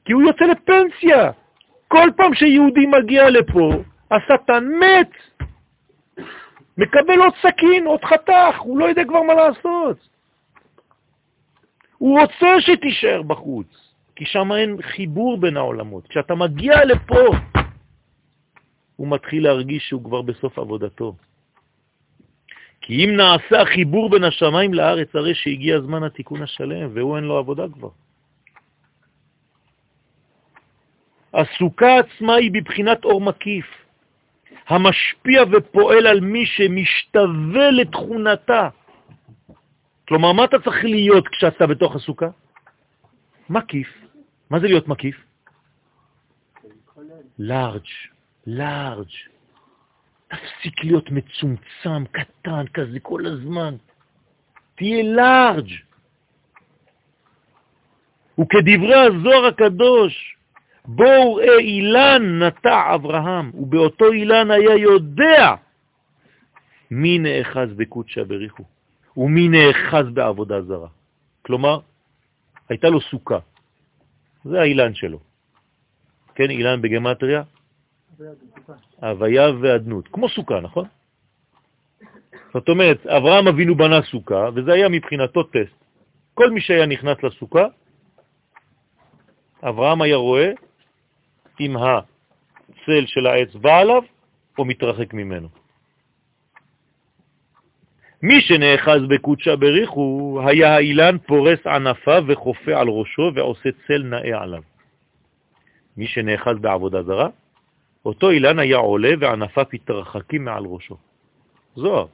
כי 0.06 0.14
הוא 0.14 0.22
יוצא 0.22 0.46
לפנסיה. 0.46 1.32
כל 1.88 2.10
פעם 2.18 2.34
שיהודי 2.34 2.86
מגיע 2.86 3.30
לפה, 3.30 3.72
השטן 4.12 4.64
מת, 4.80 5.12
מקבל 6.78 7.20
עוד 7.20 7.34
סכין, 7.42 7.88
עוד 7.88 8.06
חתך, 8.06 8.60
הוא 8.60 8.80
לא 8.80 8.86
יודע 8.86 9.04
כבר 9.08 9.22
מה 9.22 9.34
לעשות. 9.34 9.98
הוא 11.98 12.20
רוצה 12.20 12.62
שתישאר 12.62 13.22
בחוץ, 13.22 13.68
כי 14.16 14.26
שם 14.26 14.52
אין 14.52 14.82
חיבור 14.82 15.38
בין 15.38 15.58
העולמות. 15.58 16.08
כשאתה 16.08 16.36
מגיע 16.36 16.86
לפה, 16.86 17.26
הוא 18.96 19.08
מתחיל 19.08 19.44
להרגיש 19.44 19.84
שהוא 19.90 20.04
כבר 20.04 20.22
בסוף 20.22 20.60
עבודתו. 20.60 21.16
כי 22.82 23.06
אם 23.06 23.10
נעשה 23.16 23.62
החיבור 23.62 24.10
בין 24.10 24.24
השמיים 24.24 24.74
לארץ, 24.74 25.16
הרי 25.16 25.36
שהגיע 25.36 25.82
זמן 25.82 26.04
התיקון 26.04 26.42
השלם, 26.42 26.90
והוא 26.94 27.16
אין 27.16 27.24
לו 27.24 27.38
עבודה 27.38 27.64
כבר. 27.74 27.90
הסוכה 31.34 32.00
עצמה 32.00 32.36
היא 32.36 32.52
בבחינת 32.52 33.06
אור 33.06 33.22
מקיף. 33.22 33.81
המשפיע 34.68 35.44
ופועל 35.52 36.08
על 36.08 36.20
מי 36.20 36.46
שמשתווה 36.46 37.72
לתכונתה. 37.72 38.70
כלומר, 40.08 40.32
מה 40.32 40.46
אתה 40.46 40.60
צריך 40.60 40.84
להיות 40.84 41.28
כשאתה 41.28 41.68
בתוך 41.68 41.96
הסוכה? 41.96 42.30
מקיף. 43.50 43.88
מה 44.50 44.60
זה 44.60 44.68
להיות 44.68 44.88
מקיף? 44.88 45.16
לארג', 47.40 47.88
לארג'. 48.48 49.16
תפסיק 50.28 50.84
להיות 50.84 51.12
מצומצם, 51.12 52.06
קטן 52.12 52.68
כזה 52.74 53.00
כל 53.00 53.26
הזמן. 53.26 53.76
תהיה 54.76 55.04
לארג'. 55.04 55.72
וכדברי 58.40 58.96
הזוהר 58.96 59.46
הקדוש, 59.46 60.38
בואו 60.86 61.36
ראה 61.36 61.60
אילן 61.60 62.44
נטע 62.44 62.96
אברהם, 62.96 63.52
ובאותו 63.54 64.12
אילן 64.12 64.52
היה 64.52 64.76
יודע 64.78 65.56
מי 66.92 67.20
נאחז 67.20 67.74
בקודשא 67.76 68.24
בריחו, 68.24 68.64
ומי 69.18 69.48
נאחז 69.48 70.06
בעבודה 70.14 70.62
זרה. 70.62 70.88
כלומר, 71.42 71.80
הייתה 72.70 72.90
לו 72.90 73.02
סוכה, 73.02 73.40
זה 74.44 74.62
האילן 74.62 74.94
שלו. 74.94 75.20
כן, 76.36 76.50
אילן 76.50 76.82
בגמטריה? 76.82 77.44
הוויה 79.02 79.48
ואדנות, 79.62 80.08
כמו 80.08 80.30
סוכה, 80.30 80.60
נכון? 80.60 80.86
זאת 82.54 82.70
אומרת, 82.70 83.08
אברהם 83.08 83.48
אבינו 83.48 83.76
בנה 83.76 84.02
סוכה, 84.02 84.50
וזה 84.56 84.74
היה 84.74 84.90
מבחינתו 84.90 85.44
טסט. 85.44 85.78
כל 86.34 86.52
מי 86.52 86.62
שהיה 86.62 86.86
נכנס 86.86 87.24
לסוכה, 87.24 87.66
אברהם 89.64 90.02
היה 90.02 90.16
רואה 90.16 90.52
אם 91.62 91.78
הצל 91.78 93.06
של 93.06 93.28
העץ 93.28 93.56
בא 93.56 93.78
עליו 93.78 94.04
או 94.58 94.66
מתרחק 94.66 95.14
ממנו. 95.14 95.48
מי 98.24 98.42
שנאחז 98.42 99.02
בקודשה 99.10 99.56
בריחו, 99.56 100.40
היה 100.46 100.76
האילן 100.76 101.18
פורס 101.18 101.68
ענפה 101.68 102.18
וחופה 102.28 102.80
על 102.80 102.88
ראשו 102.90 103.32
ועושה 103.36 103.70
צל 103.88 104.04
נאה 104.04 104.44
עליו. 104.44 104.62
מי 105.98 106.08
שנאחז 106.08 106.58
בעבודה 106.62 107.04
זרה, 107.04 107.30
אותו 108.06 108.30
אילן 108.30 108.60
היה 108.60 108.78
עולה 108.78 109.14
וענפיו 109.20 109.66
התרחקים 109.74 110.46
מעל 110.46 110.66
ראשו. 110.66 110.98
זוהר. 111.76 112.06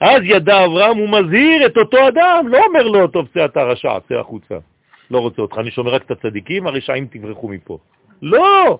אז 0.00 0.20
ידע 0.22 0.64
אברהם, 0.64 0.96
הוא 0.96 1.08
מזהיר 1.08 1.66
את 1.66 1.76
אותו 1.76 2.08
אדם, 2.08 2.48
לא 2.48 2.64
אומר 2.66 2.82
לו, 2.82 3.08
טוב, 3.08 3.26
צא 3.34 3.44
אתה 3.44 3.62
רשע, 3.62 4.00
צא 4.08 4.14
החוצה. 4.14 4.58
לא 5.10 5.18
רוצה 5.18 5.42
אותך, 5.42 5.58
אני 5.58 5.70
שומר 5.70 5.94
רק 5.94 6.02
את 6.02 6.10
הצדיקים, 6.10 6.66
הרשעים 6.66 7.06
תברחו 7.10 7.48
מפה. 7.48 7.78
לא! 8.22 8.78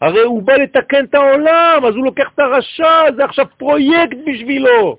הרי 0.00 0.22
הוא 0.22 0.42
בא 0.42 0.52
לתקן 0.52 1.04
את 1.04 1.14
העולם, 1.14 1.82
אז 1.88 1.94
הוא 1.94 2.04
לוקח 2.04 2.30
את 2.34 2.38
הרשע, 2.38 3.12
זה 3.16 3.24
עכשיו 3.24 3.46
פרויקט 3.56 4.16
בשבילו. 4.26 4.96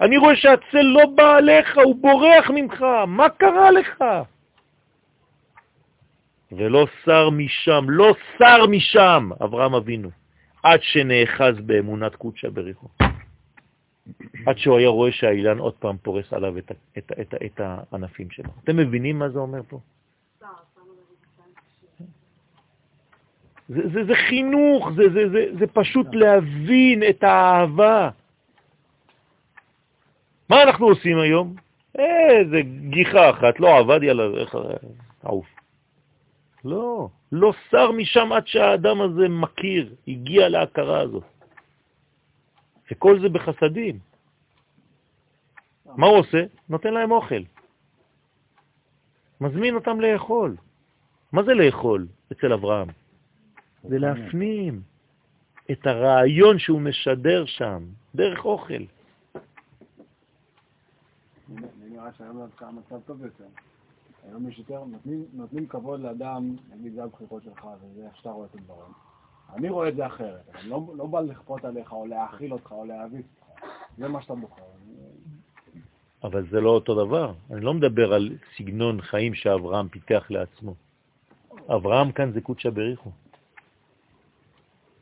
אני 0.00 0.16
רואה 0.16 0.36
שהצל 0.36 0.82
לא 0.82 1.06
בא 1.14 1.36
עליך, 1.36 1.78
הוא 1.84 1.96
בורח 1.96 2.50
ממך, 2.54 2.84
מה 3.06 3.28
קרה 3.28 3.70
לך? 3.70 4.04
ולא 6.52 6.86
שר 7.04 7.30
משם, 7.30 7.84
לא 7.88 8.14
שר 8.38 8.66
משם, 8.66 9.30
אברהם 9.44 9.74
אבינו, 9.74 10.10
עד 10.62 10.82
שנאחז 10.82 11.60
באמונת 11.60 12.14
קודשה 12.14 12.50
בריחו. 12.50 12.86
עד 14.46 14.58
שהוא 14.58 14.78
היה 14.78 14.88
רואה 14.88 15.12
שהאילן 15.12 15.58
עוד 15.58 15.74
פעם 15.74 15.96
פורס 16.02 16.32
עליו 16.32 16.58
את, 16.58 16.72
את, 16.98 17.12
את, 17.20 17.34
את 17.46 17.60
הענפים 17.60 18.30
שלו. 18.30 18.50
אתם 18.64 18.76
מבינים 18.76 19.18
מה 19.18 19.28
זה 19.28 19.38
אומר 19.38 19.62
פה? 19.68 19.80
זה, 23.68 23.88
זה, 23.92 24.04
זה 24.04 24.14
חינוך, 24.14 24.88
זה, 24.96 25.02
זה, 25.14 25.28
זה, 25.28 25.46
זה 25.58 25.66
פשוט 25.66 26.06
להבין 26.12 27.02
את 27.10 27.22
האהבה. 27.22 28.10
מה 30.48 30.62
אנחנו 30.62 30.86
עושים 30.86 31.18
היום? 31.18 31.54
איזה 31.94 32.60
גיחה 32.88 33.30
אחת, 33.30 33.60
לא 33.60 33.78
עבד, 33.78 34.02
יאללה, 34.02 34.40
איך 34.40 34.56
עוף. 35.22 35.46
לא, 36.64 37.08
לא 37.32 37.52
שר 37.70 37.92
משם 37.92 38.32
עד 38.32 38.46
שהאדם 38.46 39.00
הזה 39.00 39.28
מכיר, 39.28 39.94
הגיע 40.08 40.48
להכרה 40.48 41.00
הזאת. 41.00 41.24
וכל 42.92 43.20
זה 43.20 43.28
בחסדים. 43.28 43.98
מה 45.96 46.06
הוא 46.06 46.18
עושה? 46.18 46.44
נותן 46.68 46.94
להם 46.94 47.10
אוכל. 47.10 47.42
מזמין 49.40 49.74
אותם 49.74 50.00
לאכול. 50.00 50.56
מה 51.32 51.42
זה 51.42 51.54
לאכול 51.54 52.06
אצל 52.32 52.52
אברהם? 52.52 52.88
זה 53.82 53.98
להפנים 53.98 54.82
את 55.70 55.86
הרעיון 55.86 56.58
שהוא 56.58 56.80
משדר 56.80 57.46
שם, 57.46 57.84
דרך 58.14 58.44
אוכל. 58.44 58.82
נראה 61.88 62.12
שהיום 62.12 62.38
דווקא 62.38 62.64
המצב 62.64 63.00
טוב 63.06 63.24
יותר. 63.24 63.44
היום 64.28 64.48
יש 64.48 64.58
יותר, 64.58 64.84
נותנים 65.32 65.66
כבוד 65.66 66.00
לאדם, 66.00 66.56
נגיד 66.70 66.94
זה 66.94 67.04
הבחירות 67.04 67.42
שלך, 67.42 67.66
וזה 67.80 68.06
איך 68.06 68.16
שאתה 68.16 68.30
רואה 68.30 68.46
את 68.46 68.54
הדברים. 68.54 68.92
אני 69.56 69.68
רואה 69.68 69.88
את 69.88 69.96
זה 69.96 70.06
אחרת, 70.06 70.48
אני 70.54 70.68
לא, 70.68 70.86
לא 70.96 71.06
בא 71.06 71.20
לכפות 71.20 71.64
עליך, 71.64 71.92
או 71.92 72.06
להאכיל 72.06 72.52
אותך, 72.52 72.72
או 72.72 72.84
להביס 72.84 73.26
אותך. 73.40 73.66
זה 73.98 74.08
מה 74.08 74.22
שאתה 74.22 74.34
בוחר. 74.34 74.62
אבל 76.24 76.46
זה 76.50 76.60
לא 76.60 76.70
אותו 76.70 77.04
דבר. 77.04 77.32
אני 77.50 77.60
לא 77.60 77.74
מדבר 77.74 78.14
על 78.14 78.36
סגנון 78.56 79.00
חיים 79.00 79.34
שאברהם 79.34 79.88
פיתח 79.88 80.26
לעצמו. 80.30 80.74
אברהם 81.68 82.12
כאן 82.12 82.32
זה 82.32 82.40
קודשא 82.40 82.70
בריחו. 82.70 83.10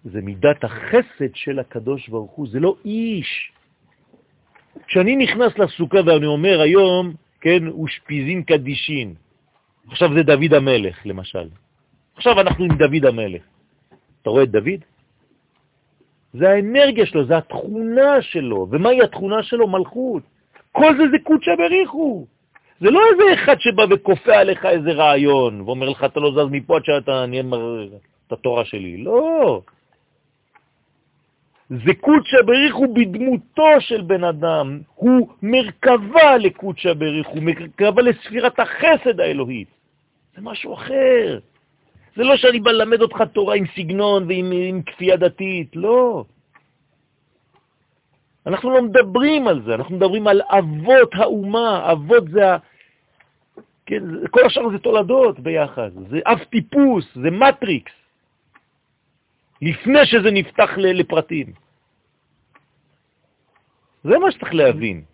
זה 0.05 0.21
מידת 0.21 0.65
החסד 0.65 1.35
של 1.35 1.59
הקדוש 1.59 2.09
ברוך 2.09 2.33
הוא, 2.33 2.49
זה 2.49 2.61
לא 2.61 2.77
איש. 2.85 3.53
כשאני 4.87 5.17
נכנס 5.17 5.59
לסוכה 5.59 5.99
ואני 6.07 6.27
אומר 6.27 6.61
היום, 6.61 7.15
כן, 7.41 7.69
אושפיזין 7.69 8.43
קדישין, 8.43 9.15
עכשיו 9.89 10.09
זה 10.15 10.23
דוד 10.23 10.55
המלך, 10.55 10.97
למשל. 11.05 11.49
עכשיו 12.17 12.41
אנחנו 12.41 12.65
עם 12.65 12.77
דוד 12.79 13.05
המלך. 13.05 13.43
אתה 14.23 14.31
רואה 14.31 14.43
את 14.43 14.51
דוד? 14.51 14.81
זה 16.33 16.51
האנרגיה 16.51 17.07
שלו, 17.07 17.25
זה 17.25 17.37
התכונה 17.37 18.23
שלו. 18.23 18.67
ומהי 18.71 19.03
התכונה 19.03 19.43
שלו? 19.43 19.69
מלכות. 19.69 20.23
כל 20.73 20.97
זה 20.97 21.05
זה 21.11 21.19
קודשא 21.23 21.55
בריחו. 21.57 22.27
זה 22.81 22.91
לא 22.91 23.01
איזה 23.13 23.35
אחד 23.35 23.61
שבא 23.61 23.85
וכופה 23.91 24.37
עליך 24.37 24.65
איזה 24.65 24.93
רעיון, 24.93 25.61
ואומר 25.61 25.89
לך, 25.89 26.05
אתה 26.05 26.21
לא 26.21 26.31
זז 26.31 26.51
מפה 26.51 26.77
עד 26.77 26.85
שאתה 26.85 27.27
נהיה 27.27 27.43
את 28.27 28.33
התורה 28.33 28.65
שלי. 28.65 28.97
לא. 28.97 29.63
זה 31.71 31.95
קודשא 32.01 32.43
בריחו 32.47 32.95
בדמותו 32.95 33.81
של 33.81 34.01
בן 34.01 34.25
אדם, 34.25 34.81
הוא 34.95 35.29
מרכבה 35.43 36.37
לקודשא 36.37 36.93
בריחו, 36.93 37.41
מרכבה 37.41 38.03
לספירת 38.03 38.61
החסד 38.61 39.21
האלוהית. 39.21 39.69
זה 40.35 40.41
משהו 40.43 40.75
אחר. 40.75 41.39
זה 42.17 42.23
לא 42.23 42.37
שאני 42.37 42.61
בא 42.61 42.71
ללמד 42.71 43.01
אותך 43.01 43.23
תורה 43.33 43.55
עם 43.55 43.65
סגנון 43.77 44.27
ועם 44.29 44.53
עם 44.53 44.83
כפייה 44.83 45.17
דתית, 45.17 45.77
לא. 45.77 46.25
אנחנו 48.47 48.71
לא 48.71 48.83
מדברים 48.83 49.49
על 49.49 49.63
זה, 49.63 49.75
אנחנו 49.75 49.97
מדברים 49.97 50.27
על 50.27 50.41
אבות 50.43 51.15
האומה, 51.15 51.93
אבות 51.93 52.25
זה 52.31 52.55
ה... 52.55 52.57
כן, 53.87 54.03
כל 54.31 54.47
השאר 54.47 54.71
זה 54.71 54.79
תולדות 54.79 55.41
ביחד, 55.41 55.91
זה 56.11 56.19
אב 56.27 56.39
טיפוס, 56.39 57.05
זה 57.15 57.31
מטריקס, 57.31 57.93
לפני 59.63 60.07
שזה 60.07 60.31
נפתח 60.31 60.71
לפרטים. 60.79 61.53
זה 64.05 64.19
מה 64.19 64.31
שצריך 64.31 64.55
להבין. 64.55 65.10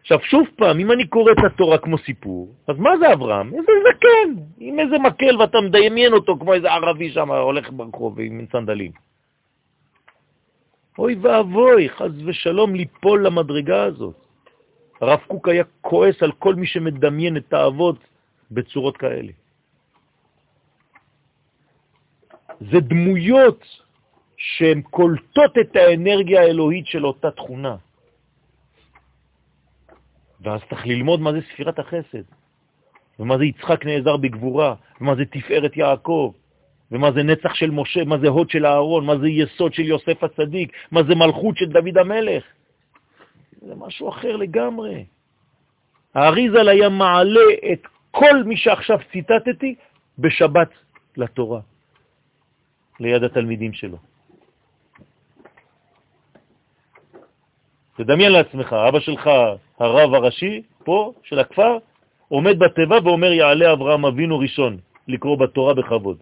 עכשיו, 0.00 0.18
שוב 0.22 0.46
פעם, 0.56 0.78
אם 0.80 0.92
אני 0.92 1.06
קורא 1.06 1.32
את 1.32 1.44
התורה 1.46 1.78
כמו 1.78 1.98
סיפור, 1.98 2.54
אז 2.68 2.76
מה 2.78 2.90
זה 2.98 3.12
אברהם? 3.12 3.46
איזה 3.54 3.72
זקן, 3.86 4.42
עם 4.58 4.80
איזה 4.80 4.98
מקל 4.98 5.36
ואתה 5.36 5.58
מדמיין 5.60 6.12
אותו 6.12 6.36
כמו 6.40 6.54
איזה 6.54 6.72
ערבי 6.72 7.10
שם 7.10 7.30
הולך 7.30 7.70
ברחוב 7.72 8.20
עם 8.20 8.46
סנדלים. 8.52 8.92
אוי 10.98 11.14
ואבוי, 11.14 11.88
חז 11.88 12.12
ושלום 12.26 12.74
ליפול 12.74 13.26
למדרגה 13.26 13.82
הזאת. 13.84 14.16
הרב 15.00 15.20
קוק 15.26 15.48
היה 15.48 15.64
כועס 15.80 16.22
על 16.22 16.32
כל 16.32 16.54
מי 16.54 16.66
שמדמיין 16.66 17.36
את 17.36 17.52
האבות 17.52 17.98
בצורות 18.50 18.96
כאלה. 18.96 19.32
זה 22.60 22.80
דמויות 22.80 23.64
שהן 24.36 24.82
קולטות 24.82 25.52
את 25.60 25.76
האנרגיה 25.76 26.40
האלוהית 26.40 26.86
של 26.86 27.06
אותה 27.06 27.30
תכונה. 27.30 27.76
ואז 30.40 30.60
צריך 30.70 30.86
ללמוד 30.86 31.20
מה 31.20 31.32
זה 31.32 31.40
ספירת 31.52 31.78
החסד, 31.78 32.22
ומה 33.18 33.38
זה 33.38 33.44
יצחק 33.44 33.86
נעזר 33.86 34.16
בגבורה, 34.16 34.74
ומה 35.00 35.14
זה 35.14 35.24
תפארת 35.24 35.76
יעקב, 35.76 36.32
ומה 36.92 37.12
זה 37.12 37.22
נצח 37.22 37.54
של 37.54 37.70
משה, 37.70 38.04
מה 38.04 38.18
זה 38.18 38.28
הוד 38.28 38.50
של 38.50 38.66
אהרון, 38.66 39.06
מה 39.06 39.18
זה 39.18 39.28
יסוד 39.28 39.74
של 39.74 39.82
יוסף 39.82 40.24
הצדיק, 40.24 40.72
מה 40.90 41.02
זה 41.02 41.14
מלכות 41.14 41.56
של 41.56 41.68
דוד 41.68 41.98
המלך. 41.98 42.44
זה 43.60 43.74
משהו 43.74 44.08
אחר 44.08 44.36
לגמרי. 44.36 45.04
האריזל 46.14 46.68
היה 46.68 46.88
מעלה 46.88 47.46
את 47.72 47.86
כל 48.10 48.44
מי 48.44 48.56
שעכשיו 48.56 48.98
ציטטתי 49.12 49.74
בשבת 50.18 50.68
לתורה, 51.16 51.60
ליד 53.00 53.22
התלמידים 53.24 53.72
שלו. 53.72 54.09
תדמיין 58.00 58.32
לעצמך, 58.32 58.72
אבא 58.72 59.00
שלך, 59.00 59.30
הרב 59.78 60.14
הראשי, 60.14 60.62
פה, 60.84 61.12
של 61.22 61.38
הכפר, 61.38 61.78
עומד 62.28 62.58
בטבע 62.58 62.98
ואומר, 63.04 63.32
יעלה 63.32 63.72
אברהם 63.72 64.04
אבינו 64.04 64.38
ראשון, 64.38 64.78
לקרוא 65.08 65.36
בתורה 65.38 65.74
בכבוד. 65.74 66.18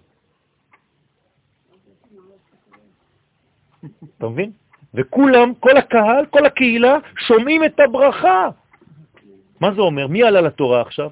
אתה 4.19 4.29
מבין? 4.29 4.51
וכולם, 4.95 5.55
כל 5.55 5.77
הקהל, 5.77 6.27
כל 6.27 6.47
הקהילה, 6.47 6.97
שומעים 7.19 7.65
את 7.65 7.81
הברכה. 7.81 8.49
מה 9.61 9.75
זה 9.75 9.81
אומר? 9.81 10.07
מי 10.07 10.23
עלה 10.23 10.41
לתורה 10.41 10.81
עכשיו? 10.81 11.11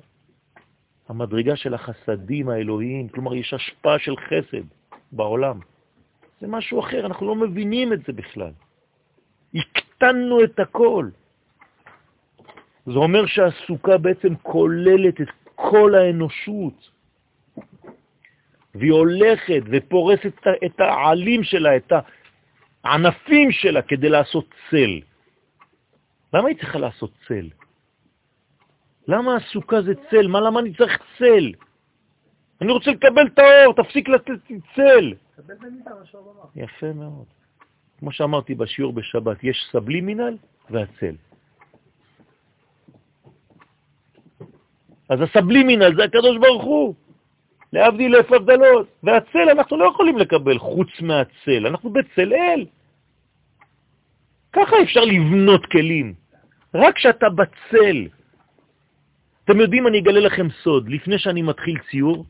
המדרגה 1.08 1.56
של 1.56 1.74
החסדים 1.74 2.48
האלוהיים, 2.48 3.08
כלומר 3.08 3.34
יש 3.34 3.54
השפעה 3.54 3.98
של 3.98 4.16
חסד 4.16 4.66
בעולם. 5.12 5.60
זה 6.40 6.46
משהו 6.46 6.80
אחר, 6.80 7.06
אנחנו 7.06 7.26
לא 7.26 7.34
מבינים 7.34 7.92
את 7.92 8.00
זה 8.06 8.12
בכלל. 8.12 8.52
הקטנו 9.96 10.44
את 10.44 10.60
הכל. 10.60 11.08
זה 12.86 12.98
אומר 12.98 13.26
שהסוכה 13.26 13.98
בעצם 13.98 14.34
כוללת 14.42 15.20
את 15.20 15.28
כל 15.54 15.94
האנושות, 15.94 16.90
והיא 18.74 18.92
הולכת 18.92 19.62
ופורסת 19.72 20.32
את 20.66 20.80
העלים 20.80 21.42
שלה, 21.44 21.76
את 21.76 21.92
הענפים 22.84 23.52
שלה, 23.52 23.82
כדי 23.82 24.08
לעשות 24.08 24.44
צל. 24.70 25.00
למה 26.34 26.48
היא 26.48 26.56
צריכה 26.56 26.78
לעשות 26.78 27.10
צל? 27.28 27.48
למה 29.08 29.36
הסוכה 29.36 29.82
זה 29.82 29.94
צל? 30.10 30.26
מה, 30.26 30.40
למה 30.40 30.60
אני 30.60 30.74
צריך 30.74 31.02
צל? 31.18 31.52
אני 32.60 32.72
רוצה 32.72 32.90
לקבל 32.90 33.26
את 33.26 33.38
האור, 33.38 33.74
תפסיק 33.74 34.08
לתת 34.08 34.32
צל. 34.74 35.14
יפה 36.56 36.92
מאוד. 36.92 37.26
כמו 37.98 38.12
שאמרתי 38.12 38.54
בשיעור 38.54 38.92
בשבת, 38.92 39.44
יש 39.44 39.68
סבלימינל 39.72 40.36
והצל. 40.70 41.14
אז 45.08 45.18
הסבלימינל 45.20 45.96
זה 45.96 46.04
הקדוש 46.04 46.36
ברוך 46.40 46.64
הוא, 46.64 46.94
להבדיל 47.72 48.16
אלף 48.16 48.32
הבדלות, 48.32 48.88
והצל 49.02 49.48
אנחנו 49.50 49.76
לא 49.76 49.84
יכולים 49.84 50.18
לקבל 50.18 50.58
חוץ 50.58 50.88
מהצל, 51.00 51.66
אנחנו 51.66 51.90
בצל 51.90 52.32
אל. 52.32 52.66
ככה 54.52 54.76
אפשר 54.82 55.04
לבנות 55.04 55.66
כלים, 55.66 56.14
רק 56.74 56.94
כשאתה 56.94 57.26
בצל. 57.28 58.08
אתם 59.44 59.60
יודעים, 59.60 59.86
אני 59.86 59.98
אגלה 59.98 60.20
לכם 60.20 60.46
סוד, 60.62 60.88
לפני 60.88 61.18
שאני 61.18 61.42
מתחיל 61.42 61.78
ציור, 61.90 62.24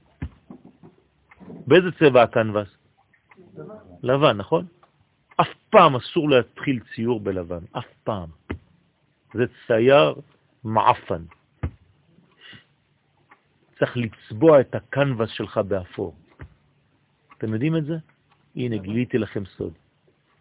באיזה 1.67 1.89
צבע 1.99 2.23
הקנבס? 2.23 2.69
לבן, 4.03 4.37
נכון? 4.37 4.67
פעם 5.77 5.97
אסור 5.97 6.31
להתחיל 6.31 6.81
ציור 6.95 7.21
בלבן, 7.21 7.65
אף 7.73 7.85
פעם. 8.05 8.29
זה 9.35 9.45
צייר 9.67 10.15
מעפן. 10.65 11.23
צריך 13.79 13.97
לצבוע 13.97 14.61
את 14.61 14.75
הקנבס 14.75 15.31
שלך 15.31 15.59
באפור. 15.59 16.17
אתם 17.39 17.53
יודעים 17.53 17.77
את 17.77 17.85
זה? 17.85 17.95
הנה, 18.57 18.77
גיליתי 18.77 19.19
לכם 19.19 19.45
סוד. 19.45 19.73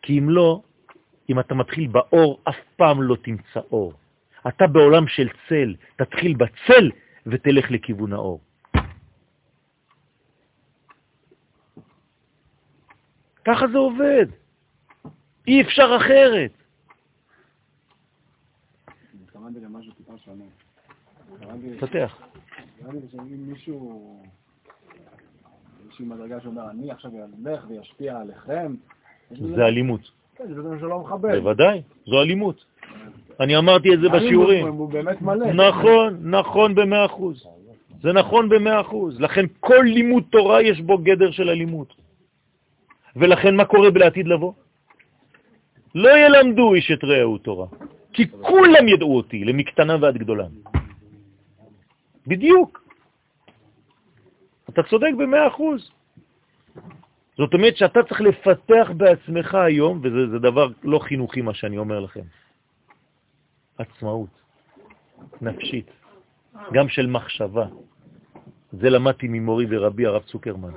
כי 0.02 0.20
אם 0.20 0.30
לא, 0.30 0.62
אם 1.30 1.40
אתה 1.40 1.56
מתחיל 1.56 1.88
באור, 1.88 2.42
אף 2.44 2.60
פעם 2.76 3.02
לא 3.02 3.16
תמצא 3.16 3.60
אור. 3.72 3.94
אתה 4.48 4.68
בעולם 4.68 5.08
של 5.08 5.28
צל, 5.50 5.76
תתחיל 5.96 6.34
בצל 6.34 6.92
ותלך 7.28 7.72
לכיוון 7.72 8.14
האור. 8.14 8.40
ככה 13.46 13.68
זה 13.68 13.78
עובד. 13.78 14.45
אי 15.48 15.62
אפשר 15.62 15.98
אחרת. 15.98 16.52
התכוונתי 19.24 19.60
למשהו 19.60 19.92
טיפה 19.94 20.14
שונה. 20.26 20.44
פתח. 21.80 22.22
מישהו, 23.22 24.24
איזושהי 25.84 26.06
מדרגה 26.06 26.42
שאומר, 26.42 26.70
אני 26.70 26.92
עכשיו 26.92 27.12
אלך 27.46 27.66
וישפיע 27.70 28.20
עליכם. 28.20 28.76
זה 29.32 29.66
אלימות. 29.66 30.02
כן, 30.36 30.54
זה 30.54 30.62
בזה 30.62 30.80
שלא 30.80 31.00
מכבד. 31.00 31.36
בוודאי, 31.36 31.82
זו 32.06 32.22
אלימות. 32.22 32.66
אני 33.40 33.58
אמרתי 33.58 33.94
את 33.94 34.00
זה 34.00 34.10
בשיעורים. 34.10 34.68
הוא 34.68 34.90
באמת 34.90 35.22
מלא. 35.22 35.54
נכון, 35.54 36.18
נכון 36.22 36.76
במאה 36.76 37.06
אחוז. 37.06 37.48
זה 38.02 38.14
נכון 38.14 38.50
במאה 38.50 38.82
אחוז. 38.82 39.20
לכן 39.20 39.46
כל 39.60 39.84
לימוד 39.84 40.24
תורה 40.30 40.62
יש 40.62 40.82
בו 40.82 40.98
גדר 40.98 41.32
של 41.32 41.50
אלימות. 41.50 41.94
ולכן 43.16 43.56
מה 43.56 43.66
קורה 43.66 43.92
בעתיד 43.92 44.28
לבוא? 44.28 44.54
לא 45.96 46.10
ילמדו 46.18 46.74
איש 46.74 46.92
את 46.92 47.04
רעהו 47.04 47.38
תורה, 47.38 47.68
כי 48.14 48.32
כולם 48.32 48.88
ידעו 48.88 49.18
אותי, 49.18 49.46
למקטנה 49.46 49.96
ועד 50.02 50.18
גדולה. 50.18 50.48
בדיוק. 52.28 52.84
אתה 54.70 54.84
צודק 54.84 55.12
במאה 55.18 55.48
אחוז. 55.48 55.92
זאת 57.38 57.54
אומרת 57.54 57.78
שאתה 57.78 58.04
צריך 58.04 58.22
לפתח 58.22 58.88
בעצמך 58.98 59.56
היום, 59.56 60.00
וזה 60.04 60.40
דבר 60.40 60.68
לא 60.84 61.00
חינוכי 61.00 61.42
מה 61.42 61.54
שאני 61.54 61.78
אומר 61.78 62.00
לכם, 62.00 62.28
עצמאות 63.78 64.30
נפשית, 65.42 65.92
גם 66.74 66.90
של 66.90 67.08
מחשבה. 67.08 67.68
זה 68.72 68.90
למדתי 68.90 69.28
ממורי 69.28 69.66
ורבי 69.70 70.06
הרב 70.06 70.24
צוקרמן. 70.24 70.74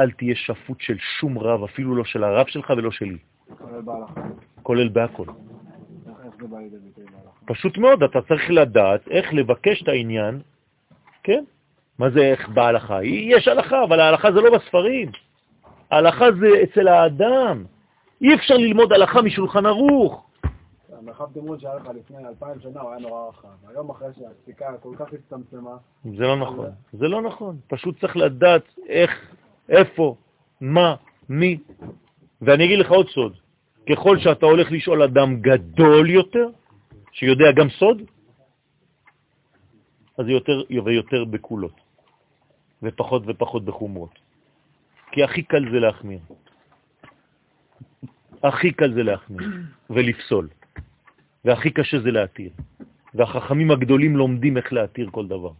אל 0.00 0.10
תהיה 0.10 0.34
שפוט 0.36 0.80
של 0.80 0.96
שום 0.98 1.38
רב, 1.38 1.64
אפילו 1.64 1.96
לא 1.96 2.04
של 2.04 2.24
הרב 2.24 2.46
שלך 2.46 2.70
ולא 2.76 2.90
שלי. 2.90 3.31
כולל 4.62 4.88
בהכל. 4.88 5.24
פשוט 7.46 7.78
מאוד, 7.78 8.02
אתה 8.02 8.22
צריך 8.22 8.50
לדעת 8.50 9.08
איך 9.08 9.34
לבקש 9.34 9.82
את 9.82 9.88
העניין, 9.88 10.40
כן? 11.22 11.44
מה 11.98 12.10
זה 12.10 12.20
איך 12.20 12.48
בהלכה? 12.48 13.04
יש 13.04 13.48
הלכה, 13.48 13.84
אבל 13.84 14.00
ההלכה 14.00 14.32
זה 14.32 14.40
לא 14.40 14.58
בספרים. 14.58 15.10
ההלכה 15.90 16.24
זה 16.40 16.62
אצל 16.62 16.88
האדם. 16.88 17.64
אי 18.20 18.34
אפשר 18.34 18.54
ללמוד 18.54 18.92
הלכה 18.92 19.22
משולחן 19.22 19.66
ערוך. 19.66 20.26
המרחב 20.98 21.32
תמרון 21.34 21.60
שהיה 21.60 21.74
לך 21.74 21.88
לפני 21.94 22.28
אלפיים 22.28 22.60
שנה 22.60 22.80
הוא 22.80 22.90
היה 22.90 23.00
נורא 23.00 23.28
רחב. 23.28 23.48
היום 23.68 23.90
אחרי 23.90 24.08
שהפסיקה 24.18 24.66
כל 24.82 24.94
כך 24.98 25.12
הצטמצמה, 25.12 25.76
זה 26.04 26.22
לא 26.22 26.36
נכון. 26.36 26.70
זה 26.92 27.08
לא 27.08 27.22
נכון. 27.22 27.56
פשוט 27.68 28.00
צריך 28.00 28.16
לדעת 28.16 28.62
איך, 28.88 29.34
איפה, 29.68 30.16
מה, 30.60 30.94
מי. 31.28 31.58
ואני 32.42 32.64
אגיד 32.64 32.78
לך 32.78 32.90
עוד 32.90 33.08
סוד. 33.08 33.34
ככל 33.90 34.18
שאתה 34.18 34.46
הולך 34.46 34.72
לשאול 34.72 35.02
אדם 35.02 35.40
גדול 35.40 36.10
יותר, 36.10 36.46
שיודע 37.12 37.52
גם 37.56 37.68
סוד, 37.70 38.02
אז 40.18 40.26
יותר 40.28 40.62
ויותר 40.84 41.24
בקולות, 41.24 41.80
ופחות 42.82 43.22
ופחות 43.26 43.64
בחומרות. 43.64 44.18
כי 45.12 45.22
הכי 45.22 45.42
קל 45.42 45.64
זה 45.72 45.78
להחמיר. 45.80 46.20
הכי 48.42 48.72
קל 48.72 48.92
זה 48.94 49.02
להחמיר 49.02 49.48
ולפסול, 49.90 50.48
והכי 51.44 51.70
קשה 51.70 52.00
זה 52.00 52.10
להתיר. 52.10 52.50
והחכמים 53.14 53.70
הגדולים 53.70 54.16
לומדים 54.16 54.56
איך 54.56 54.72
להתיר 54.72 55.10
כל 55.10 55.26
דבר. 55.26 55.52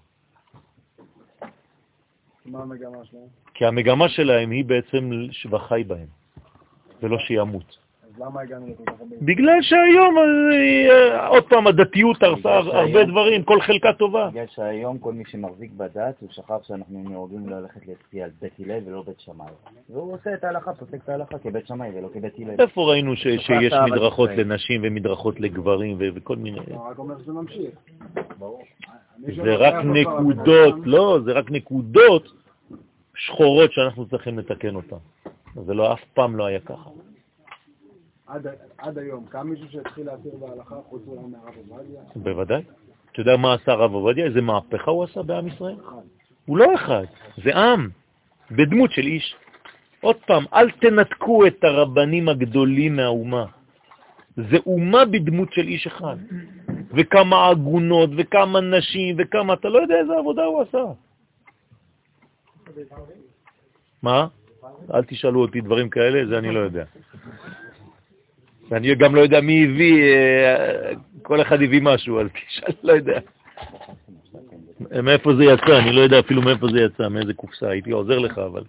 מה 2.46 2.62
המגמה 2.62 3.04
שלהם? 3.04 3.28
כי 3.54 3.64
המגמה 3.66 4.08
שלהם 4.08 4.50
היא 4.50 4.64
בעצם 4.64 5.10
שבחי 5.30 5.84
בהם, 5.86 6.21
ולא 7.02 7.18
שימות. 7.18 7.76
אז 8.14 8.20
למה 8.20 8.40
הגענו 8.40 8.66
לכל 8.66 8.84
כך 8.86 9.00
הרבה? 9.00 9.16
בגלל 9.22 9.58
שהיום, 9.62 10.14
אה, 10.18 11.26
עוד 11.26 11.44
פעם, 11.48 11.66
הדתיות 11.66 12.22
הרסה 12.22 12.50
הרבה 12.54 13.04
דברים, 13.04 13.42
כל 13.42 13.60
חלקה 13.60 13.92
טובה. 13.92 14.28
בגלל 14.28 14.44
שהיום 14.54 14.98
כל 14.98 15.12
מי 15.12 15.24
שמחזיק 15.26 15.70
בדת, 15.76 16.14
הוא 16.20 16.28
שכח 16.32 16.58
שאנחנו 16.62 17.04
נהוגים 17.08 17.48
ללכת 17.48 17.80
לפי 17.86 18.22
על 18.22 18.30
בית 18.40 18.52
הלל 18.58 18.80
ולא 18.86 19.02
בית 19.06 19.20
שמאי. 19.20 19.46
והוא 19.90 20.14
עושה 20.14 20.34
את 20.34 20.44
ההלכה, 20.44 20.74
פוסק 20.74 20.94
את 20.94 21.08
ההלכה 21.08 21.38
כבית 21.38 21.66
שמאי 21.66 21.90
ולא 21.94 22.08
כבית 22.14 22.34
הלל. 22.38 22.54
איפה 22.58 22.90
ראינו 22.90 23.16
שיש 23.16 23.72
מדרכות. 23.90 24.30
לנשים 24.36 24.80
ומדרכות 24.84 25.40
לגברים 25.40 25.96
וכל 26.14 26.36
מיני... 26.36 26.60
אתה 26.60 26.74
רק 26.90 26.98
אומר 26.98 27.14
שזה 27.22 27.32
ממשיך. 27.32 27.74
זה 29.44 29.54
רק 29.56 29.74
נקודות, 29.84 30.74
לא, 30.84 31.18
זה 31.24 31.32
רק 31.32 31.50
נקודות 31.50 32.28
שחורות 33.14 33.72
שאנחנו 33.72 34.06
צריכים 34.06 34.38
לתקן 34.38 34.74
אותן. 34.74 34.96
זה 35.54 35.74
לא, 35.74 35.92
אף 35.92 36.00
פעם 36.14 36.36
לא 36.36 36.46
היה 36.46 36.60
ככה. 36.60 36.90
עד, 38.26 38.46
עד 38.78 38.98
היום, 38.98 39.26
קם 39.26 39.46
מישהו 39.46 39.66
שהתחיל 39.70 40.06
להתיר 40.06 40.32
בהלכה 40.40 40.74
חוץ 40.88 41.02
אולי 41.06 41.26
מהרב 41.26 41.54
עובדיה? 41.68 42.00
בוודאי. 42.16 42.62
אתה 43.12 43.20
יודע 43.20 43.36
מה 43.36 43.54
עשה 43.54 43.72
הרב 43.72 43.92
עובדיה? 43.92 44.24
איזה 44.24 44.40
מהפכה 44.40 44.90
הוא 44.90 45.04
עשה 45.04 45.22
בעם 45.22 45.48
ישראל? 45.48 45.76
הוא 46.46 46.58
לא 46.58 46.74
אחד, 46.74 47.04
זה 47.44 47.56
עם, 47.56 47.88
בדמות 48.50 48.90
של 48.90 49.02
איש. 49.02 49.36
עוד 50.00 50.16
פעם, 50.26 50.44
אל 50.54 50.70
תנתקו 50.70 51.46
את 51.46 51.64
הרבנים 51.64 52.28
הגדולים 52.28 52.96
מהאומה. 52.96 53.46
זה 54.36 54.56
אומה 54.66 55.04
בדמות 55.04 55.52
של 55.52 55.68
איש 55.68 55.86
אחד. 55.86 56.16
וכמה 56.96 57.48
עגונות, 57.48 58.10
וכמה 58.16 58.60
נשים, 58.60 59.16
וכמה, 59.18 59.54
אתה 59.54 59.68
לא 59.68 59.78
יודע 59.78 59.94
איזה 59.94 60.12
עבודה 60.18 60.44
הוא 60.44 60.62
עשה. 60.62 60.84
מה? 64.02 64.26
אל 64.94 65.04
תשאלו 65.04 65.40
אותי 65.40 65.60
דברים 65.60 65.90
כאלה, 65.90 66.26
זה 66.26 66.38
אני 66.38 66.54
לא 66.54 66.60
יודע. 66.60 66.84
ואני 68.70 68.94
גם 68.94 69.14
לא 69.14 69.20
יודע 69.20 69.40
מי 69.40 69.64
הביא, 69.64 70.02
אה, 70.02 70.90
כל 71.22 71.42
אחד 71.42 71.62
הביא 71.62 71.80
משהו, 71.82 72.20
אז 72.20 72.26
תשאל, 72.46 72.74
לא 72.82 72.92
יודע. 72.92 73.20
מאיפה 75.02 75.34
זה 75.34 75.44
יצא, 75.44 75.78
אני 75.78 75.92
לא 75.92 76.00
יודע 76.00 76.20
אפילו 76.20 76.42
מאיפה 76.42 76.66
זה 76.72 76.80
יצא, 76.80 77.08
מאיזה 77.08 77.34
קופסה, 77.34 77.68
הייתי 77.68 77.90
עוזר 77.90 78.18
לך, 78.18 78.38
אבל... 78.38 78.64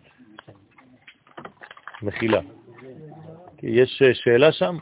מחילה. 2.03 2.41
יש 3.63 4.01
אה, 4.01 4.13
שאלה 4.13 4.51
שם? 4.51 4.77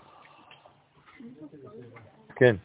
כן. 2.36 2.56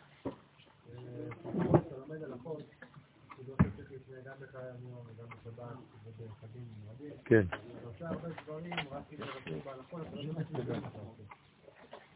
כן. 7.24 7.42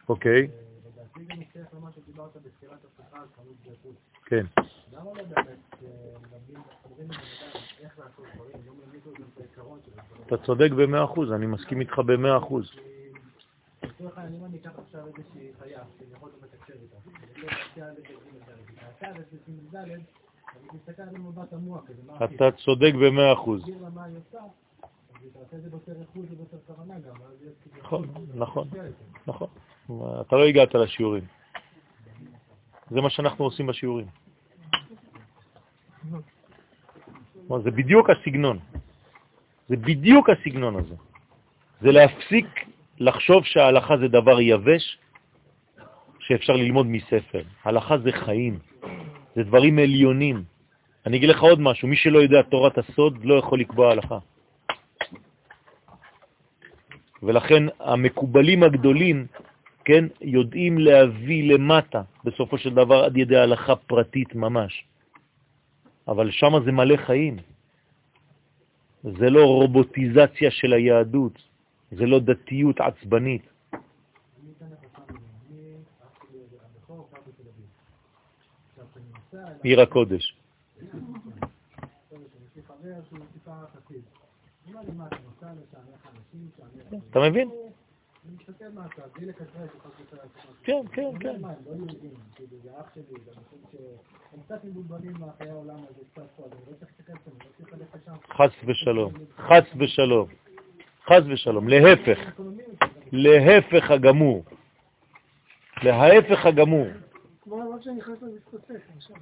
אוקיי. 0.08 0.48
כן. 4.24 4.46
אתה 10.26 10.36
צודק 10.38 10.70
במאה 10.70 11.04
אחוז, 11.04 11.32
אני 11.32 11.46
מסכים 11.46 11.80
איתך 11.80 11.98
במאה 11.98 12.38
אחוז. 12.38 12.70
אתה 22.24 22.50
צודק 22.64 22.92
במאה 22.94 23.32
אחוז. 23.32 23.62
נכון, 27.82 28.06
נכון, 28.34 28.68
נכון. 29.26 29.48
אתה 30.20 30.36
לא 30.36 30.44
הגעת 30.44 30.74
לשיעורים. 30.74 31.24
זה 32.90 33.00
מה 33.00 33.10
שאנחנו 33.10 33.44
עושים 33.44 33.66
בשיעורים. 33.66 34.06
זה 37.64 37.70
בדיוק 37.70 38.10
הסגנון. 38.10 38.58
זה 39.68 39.76
בדיוק 39.76 40.30
הסגנון 40.30 40.76
הזה. 40.76 40.94
זה 41.80 41.90
להפסיק 41.92 42.46
לחשוב 42.98 43.44
שההלכה 43.44 43.96
זה 43.96 44.08
דבר 44.08 44.40
יבש 44.40 44.98
שאפשר 46.18 46.52
ללמוד 46.52 46.86
מספר. 46.86 47.42
הלכה 47.64 47.98
זה 47.98 48.12
חיים, 48.12 48.58
זה 49.34 49.42
דברים 49.42 49.78
עליונים. 49.78 50.44
אני 51.06 51.16
אגיד 51.16 51.28
לך 51.28 51.40
עוד 51.42 51.60
משהו, 51.60 51.88
מי 51.88 51.96
שלא 51.96 52.18
יודע 52.18 52.42
תורת 52.42 52.78
הסוד 52.78 53.24
לא 53.24 53.34
יכול 53.34 53.60
לקבוע 53.60 53.90
הלכה. 53.90 54.18
ולכן 57.22 57.62
המקובלים 57.80 58.62
הגדולים, 58.62 59.26
כן, 59.84 60.04
יודעים 60.20 60.78
להביא 60.78 61.54
למטה, 61.54 62.02
בסופו 62.24 62.58
של 62.58 62.74
דבר 62.74 63.04
עד 63.04 63.16
ידי 63.16 63.36
הלכה 63.36 63.76
פרטית 63.76 64.34
ממש. 64.34 64.84
אבל 66.08 66.30
שם 66.30 66.52
זה 66.64 66.72
מלא 66.72 66.96
חיים. 66.96 67.36
זה 69.02 69.30
לא 69.30 69.44
רובוטיזציה 69.44 70.50
של 70.50 70.72
היהדות, 70.72 71.42
זה 71.90 72.06
לא 72.06 72.20
דתיות 72.20 72.80
עצבנית. 72.80 73.42
עיר 79.62 79.80
הקודש. 79.80 80.36
אתה 87.10 87.20
מבין? 87.20 87.50
כן, 90.62 90.82
כן, 90.92 91.18
כן. 91.20 91.40
לא 91.42 91.48
לא 91.66 91.76
לא. 91.76 91.92
חס 98.34 98.50
ושלום, 98.66 99.12
חס 99.36 99.64
ושלום, 99.78 100.28
חס 101.06 101.22
ושלום, 101.28 101.68
להפך, 101.68 102.18
להפך 103.12 103.90
הגמור, 103.90 104.44
להפך 105.82 106.46
הגמור, 106.46 106.86
כמו 107.42 107.56
מה 107.56 107.82
שנכנס 107.82 108.22
לדיסקוטק, 108.22 108.80
עכשיו. 108.96 109.16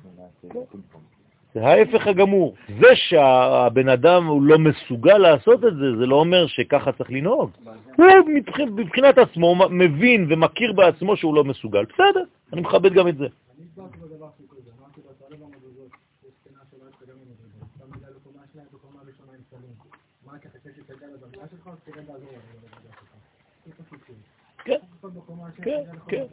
זה 1.59 1.67
ההפך 1.67 2.07
הגמור. 2.07 2.55
זה 2.81 2.89
שהבן 2.95 3.89
אדם 3.89 4.27
הוא 4.27 4.43
לא 4.43 4.59
מסוגל 4.59 5.19
לעשות 5.19 5.65
את 5.65 5.75
זה, 5.75 5.97
זה 5.99 6.07
לא 6.07 6.17
אומר 6.17 6.47
שככה 6.47 6.93
צריך 6.93 7.11
לנהוג. 7.11 7.51
הוא 7.97 8.07
מבח- 8.35 8.61
מבחינת 8.61 9.19
עצמו 9.19 9.55
מבין 9.71 10.27
ומכיר 10.29 10.73
בעצמו 10.73 11.17
שהוא 11.17 11.35
לא 11.35 11.45
מסוגל. 11.45 11.85
בסדר, 11.85 12.23
אני 12.53 12.61
מכבד 12.61 12.93
גם 12.93 13.09
את 13.09 13.17
זה. 13.17 13.27
מה? 20.27 20.33
כן, 24.69 24.77
כן, 25.03 25.09
כן, 26.09 26.25
200. 26.25 26.25
גרם, 26.25 26.27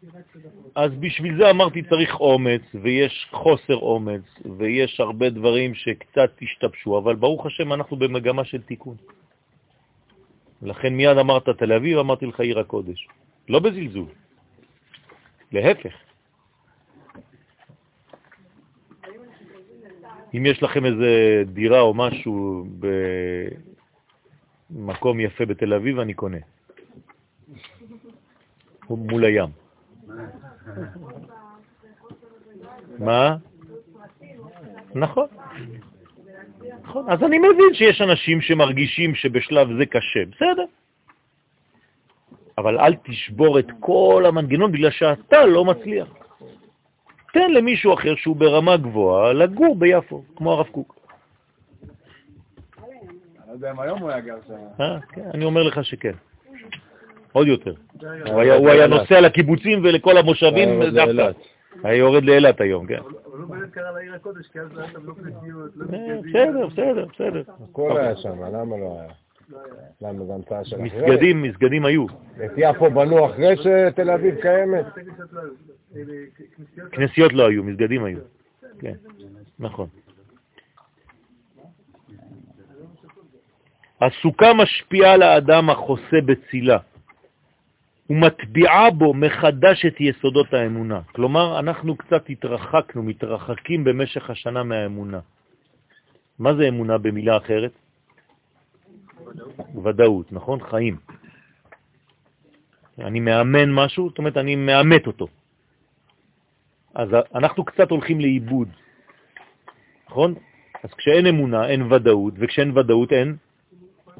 תראה 0.00 0.22
שתי 0.30 0.38
דקות. 0.38 0.72
אז 0.74 0.90
בשביל 1.00 1.36
זה 1.38 1.50
אמרתי 1.50 1.82
צריך 1.82 2.20
אומץ, 2.20 2.62
ויש 2.82 3.28
חוסר 3.30 3.76
אומץ, 3.76 4.22
ויש 4.58 5.00
הרבה 5.00 5.30
דברים 5.30 5.74
שקצת 5.74 6.30
השתבשו, 6.42 6.98
אבל 6.98 7.14
ברוך 7.14 7.46
השם 7.46 7.72
אנחנו 7.72 7.96
במגמה 7.96 8.44
של 8.44 8.62
תיקון. 8.62 8.96
לכן 10.62 10.94
מיד 10.94 11.18
אמרת 11.18 11.48
תל 11.48 11.72
אביב, 11.72 11.98
אמרתי 11.98 12.26
לך 12.26 12.40
עיר 12.40 12.58
הקודש. 12.58 13.08
לא 13.48 13.58
בזלזול, 13.58 14.08
להפך. 15.52 15.94
אם 20.36 20.46
יש 20.46 20.62
לכם 20.62 20.84
איזה 20.84 21.42
דירה 21.46 21.80
או 21.80 21.94
משהו 21.94 22.66
במקום 24.70 25.20
יפה 25.20 25.46
בתל 25.46 25.74
אביב, 25.74 25.98
אני 25.98 26.14
קונה. 26.14 26.38
מול 28.90 29.24
הים. 29.24 29.48
מה? 32.98 33.36
נכון. 34.94 35.26
נכון. 36.82 37.10
אז 37.10 37.22
אני 37.22 37.38
מבין 37.38 37.74
שיש 37.74 38.00
אנשים 38.00 38.40
שמרגישים 38.40 39.14
שבשלב 39.14 39.68
זה 39.78 39.86
קשה, 39.86 40.24
בסדר. 40.30 40.64
אבל 42.58 42.80
אל 42.80 42.94
תשבור 42.94 43.58
את 43.58 43.66
כל 43.80 44.24
המנגנון 44.28 44.72
בגלל 44.72 44.90
שאתה 44.90 45.46
לא 45.46 45.64
מצליח. 45.64 46.08
תן 47.32 47.50
למישהו 47.50 47.94
אחר 47.94 48.14
שהוא 48.14 48.36
ברמה 48.36 48.76
גבוהה 48.76 49.32
לגור 49.32 49.76
ביפו, 49.76 50.24
כמו 50.36 50.52
הרב 50.52 50.66
קוק. 50.66 50.96
אני 55.34 55.44
אומר 55.44 55.62
לך 55.62 55.84
שכן. 55.84 56.12
עוד 57.34 57.46
יותר. 57.46 57.74
הוא 58.26 58.40
היה- 58.70 58.86
נוסע 58.86 59.20
לקיבוצים 59.20 59.80
ולכל 59.84 60.16
המושבים 60.16 60.68
היה 60.68 60.84
יורד 60.84 60.94
דווקא. 60.94 61.30
היה 61.82 61.96
יורד 61.96 62.24
לאילת 62.24 62.60
היום, 62.60 62.86
כן. 62.86 62.94
אבל 62.98 63.40
הוא 63.40 63.48
באמת 63.50 63.70
קרא 63.70 63.90
לעיר 63.90 64.14
הקודש, 64.14 64.46
כי 64.48 64.60
אז 64.60 64.72
לא 64.72 64.80
היה 64.82 64.90
שם 64.92 65.06
לא 65.06 65.14
לא 65.76 65.84
אה, 65.92 66.16
מסגדים. 66.16 66.22
בסדר, 66.32 66.66
בסדר, 66.66 67.06
בסדר. 67.14 67.42
הכל 67.70 67.96
היה 67.96 68.16
שם, 68.16 68.42
למה 68.44 68.76
לא 68.76 68.98
היה? 69.00 69.10
למה 70.02 70.24
זה 70.24 70.34
המצאה 70.34 70.64
של 70.64 70.76
אחרי? 70.76 71.00
מסגדים, 71.00 71.42
מסגדים 71.42 71.84
היו. 71.84 72.06
את 72.44 72.50
יפו 72.56 72.90
בנו 72.90 73.26
אחרי 73.26 73.56
שתל 73.56 74.10
אביב 74.10 74.34
קיימת? 74.40 74.84
כנסיות 74.94 75.32
לא 75.32 75.40
היו. 75.40 76.90
כנסיות 76.92 77.32
לא 77.32 77.50
מסגדים 77.62 78.04
היו. 78.04 78.18
כן, 78.78 78.94
נכון. 79.58 79.86
הסוכה 84.00 84.54
משפיעה 84.54 85.12
על 85.12 85.22
האדם 85.22 85.70
החוסה 85.70 86.16
בצילה. 86.26 86.78
ומטביעה 88.10 88.90
בו 88.90 89.14
מחדש 89.14 89.86
את 89.86 90.00
יסודות 90.00 90.54
האמונה. 90.54 91.00
כלומר, 91.12 91.58
אנחנו 91.58 91.96
קצת 91.96 92.30
התרחקנו, 92.30 93.02
מתרחקים 93.02 93.84
במשך 93.84 94.30
השנה 94.30 94.62
מהאמונה. 94.62 95.20
מה 96.38 96.54
זה 96.54 96.68
אמונה 96.68 96.98
במילה 96.98 97.36
אחרת? 97.36 97.72
ודאות, 99.84 100.32
נכון? 100.32 100.58
חיים. 100.70 100.96
אני 102.98 103.20
מאמן 103.20 103.72
משהו, 103.72 104.08
זאת 104.08 104.18
אומרת, 104.18 104.36
אני 104.36 104.56
מאמת 104.56 105.06
אותו. 105.06 105.26
אז 106.94 107.08
אנחנו 107.34 107.64
קצת 107.64 107.90
הולכים 107.90 108.20
לאיבוד, 108.20 108.68
נכון? 110.06 110.34
אז 110.84 110.90
כשאין 110.94 111.26
אמונה, 111.26 111.68
אין 111.68 111.92
ודאות, 111.92 112.34
וכשאין 112.36 112.78
ודאות 112.78 113.12
אין 113.12 113.36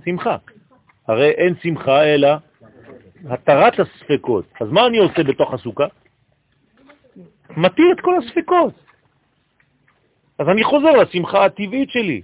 שמחה. 0.04 0.36
הרי 1.06 1.30
אין 1.30 1.54
שמחה 1.62 2.04
אלא 2.04 2.28
התרת 3.30 3.80
הספקות. 3.80 4.44
אז 4.60 4.68
מה 4.70 4.86
אני 4.86 4.98
עושה 4.98 5.22
בתוך 5.22 5.54
הסוכה? 5.54 5.86
מתיר 7.56 7.86
את 7.92 8.00
כל 8.00 8.14
הספקות. 8.18 8.74
אז 10.38 10.48
אני 10.48 10.64
חוזר 10.64 10.90
לשמחה 10.90 11.44
הטבעית 11.44 11.90
שלי. 11.90 12.22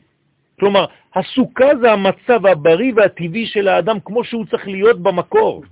כלומר, 0.60 0.84
הסוכה 1.14 1.76
זה 1.80 1.92
המצב 1.92 2.46
הבריא 2.46 2.92
והטבעי 2.96 3.46
של 3.46 3.68
האדם 3.68 4.00
כמו 4.00 4.24
שהוא 4.24 4.46
צריך 4.46 4.68
להיות 4.68 5.02
במקור. 5.02 5.64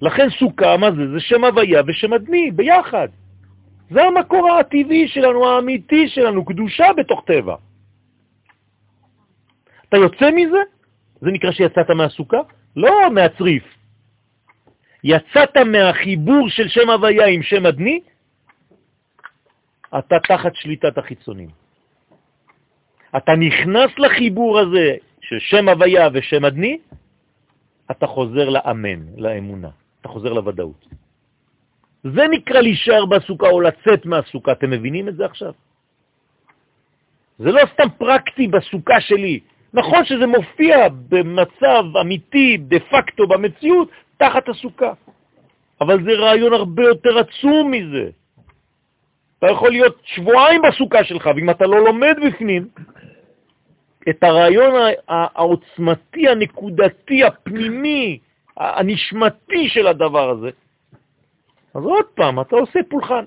לכן 0.00 0.30
סוכה, 0.30 0.76
מה 0.76 0.90
זה? 0.92 1.12
זה 1.12 1.20
שם 1.20 1.44
הוויה 1.44 1.82
ושם 1.86 2.12
אדמי, 2.12 2.50
ביחד. 2.50 3.08
זה 3.90 4.02
המקור 4.02 4.52
הטבעי 4.52 5.08
שלנו, 5.08 5.48
האמיתי 5.48 6.08
שלנו, 6.08 6.44
קדושה 6.44 6.86
בתוך 6.96 7.22
טבע. 7.26 7.56
אתה 9.88 9.96
יוצא 9.96 10.30
מזה? 10.30 10.62
זה 11.20 11.30
נקרא 11.30 11.50
שיצאת 11.52 11.90
מהסוכה? 11.90 12.40
לא 12.76 13.10
מהצריף. 13.10 13.64
יצאת 15.04 15.56
מהחיבור 15.56 16.48
של 16.48 16.68
שם 16.68 16.90
הוויה 16.90 17.26
עם 17.26 17.42
שם 17.42 17.66
אדמי, 17.66 18.00
אתה 19.98 20.16
תחת 20.28 20.54
שליטת 20.54 20.98
החיצונים. 20.98 21.48
אתה 23.16 23.32
נכנס 23.36 23.90
לחיבור 23.98 24.58
הזה 24.58 24.96
של 25.20 25.38
שם 25.38 25.68
הוויה 25.68 26.08
ושם 26.12 26.44
אדמי, 26.44 26.78
אתה 27.90 28.06
חוזר 28.06 28.48
לאמן, 28.48 29.00
לאמונה, 29.16 29.70
אתה 30.00 30.08
חוזר 30.08 30.32
לוודאות. 30.32 30.86
זה 32.04 32.22
נקרא 32.30 32.60
להישאר 32.60 33.06
בסוכה 33.06 33.48
או 33.48 33.60
לצאת 33.60 34.06
מהסוכה, 34.06 34.52
אתם 34.52 34.70
מבינים 34.70 35.08
את 35.08 35.16
זה 35.16 35.24
עכשיו? 35.24 35.52
זה 37.38 37.52
לא 37.52 37.60
סתם 37.74 37.88
פרקטי 37.98 38.48
בסוכה 38.48 39.00
שלי. 39.00 39.40
נכון 39.74 40.04
שזה 40.04 40.26
מופיע 40.26 40.88
במצב 41.08 41.84
אמיתי, 42.00 42.56
דה 42.56 42.80
פקטו, 42.80 43.26
במציאות, 43.26 43.88
תחת 44.16 44.48
הסוכה. 44.48 44.92
אבל 45.80 46.04
זה 46.04 46.12
רעיון 46.12 46.52
הרבה 46.52 46.82
יותר 46.82 47.18
עצום 47.18 47.70
מזה. 47.70 48.10
אתה 49.38 49.46
יכול 49.52 49.70
להיות 49.70 49.96
שבועיים 50.04 50.62
בסוכה 50.62 51.04
שלך, 51.04 51.30
ואם 51.36 51.50
אתה 51.50 51.66
לא 51.66 51.84
לומד 51.84 52.16
בפנים 52.26 52.68
את 54.08 54.22
הרעיון 54.22 54.72
העוצמתי, 55.08 56.28
הנקודתי, 56.28 57.24
הפנימי, 57.24 58.18
הנשמתי 58.56 59.68
של 59.68 59.86
הדבר 59.86 60.30
הזה, 60.30 60.50
אז 61.74 61.84
עוד 61.84 62.04
פעם, 62.14 62.40
אתה 62.40 62.56
עושה 62.56 62.80
פולחן. 62.88 63.24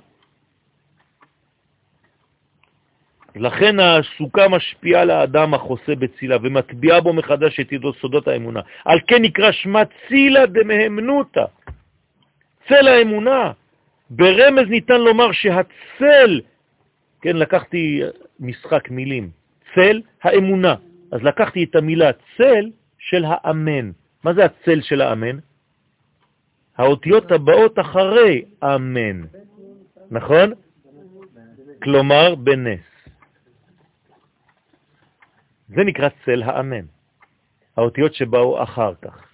לכן 3.39 3.79
הסוכה 3.79 4.47
משפיעה 4.47 5.05
לאדם 5.05 5.53
החוסה 5.53 5.95
בצילה 5.95 6.37
ומטביעה 6.43 7.01
בו 7.01 7.13
מחדש 7.13 7.59
את 7.59 7.69
סודות 8.01 8.27
האמונה. 8.27 8.61
על 8.85 8.99
כן 9.07 9.21
נקרא 9.21 9.51
שמה 9.51 9.83
צילה 10.07 10.45
דמהמנותה, 10.45 11.45
צל 12.67 12.87
האמונה. 12.87 13.51
ברמז 14.09 14.69
ניתן 14.69 15.01
לומר 15.01 15.31
שהצל, 15.31 16.41
כן, 17.21 17.35
לקחתי 17.37 18.01
משחק 18.39 18.89
מילים, 18.89 19.29
צל 19.75 20.01
האמונה. 20.23 20.75
אז 21.11 21.23
לקחתי 21.23 21.63
את 21.63 21.75
המילה 21.75 22.11
צל 22.37 22.69
של 22.99 23.25
האמן. 23.27 23.91
מה 24.23 24.33
זה 24.33 24.45
הצל 24.45 24.81
של 24.81 25.01
האמן? 25.01 25.37
האותיות 26.77 27.31
הבאות 27.31 27.79
אחרי 27.79 28.45
אמן, 28.63 29.23
נכון? 30.11 30.53
כלומר 31.83 32.35
בנס. 32.35 32.86
זה 35.67 35.83
נקרא 35.83 36.09
צל 36.25 36.43
האמן, 36.43 36.85
האותיות 37.77 38.13
שבאו 38.13 38.63
אחר 38.63 38.93
כך. 39.01 39.27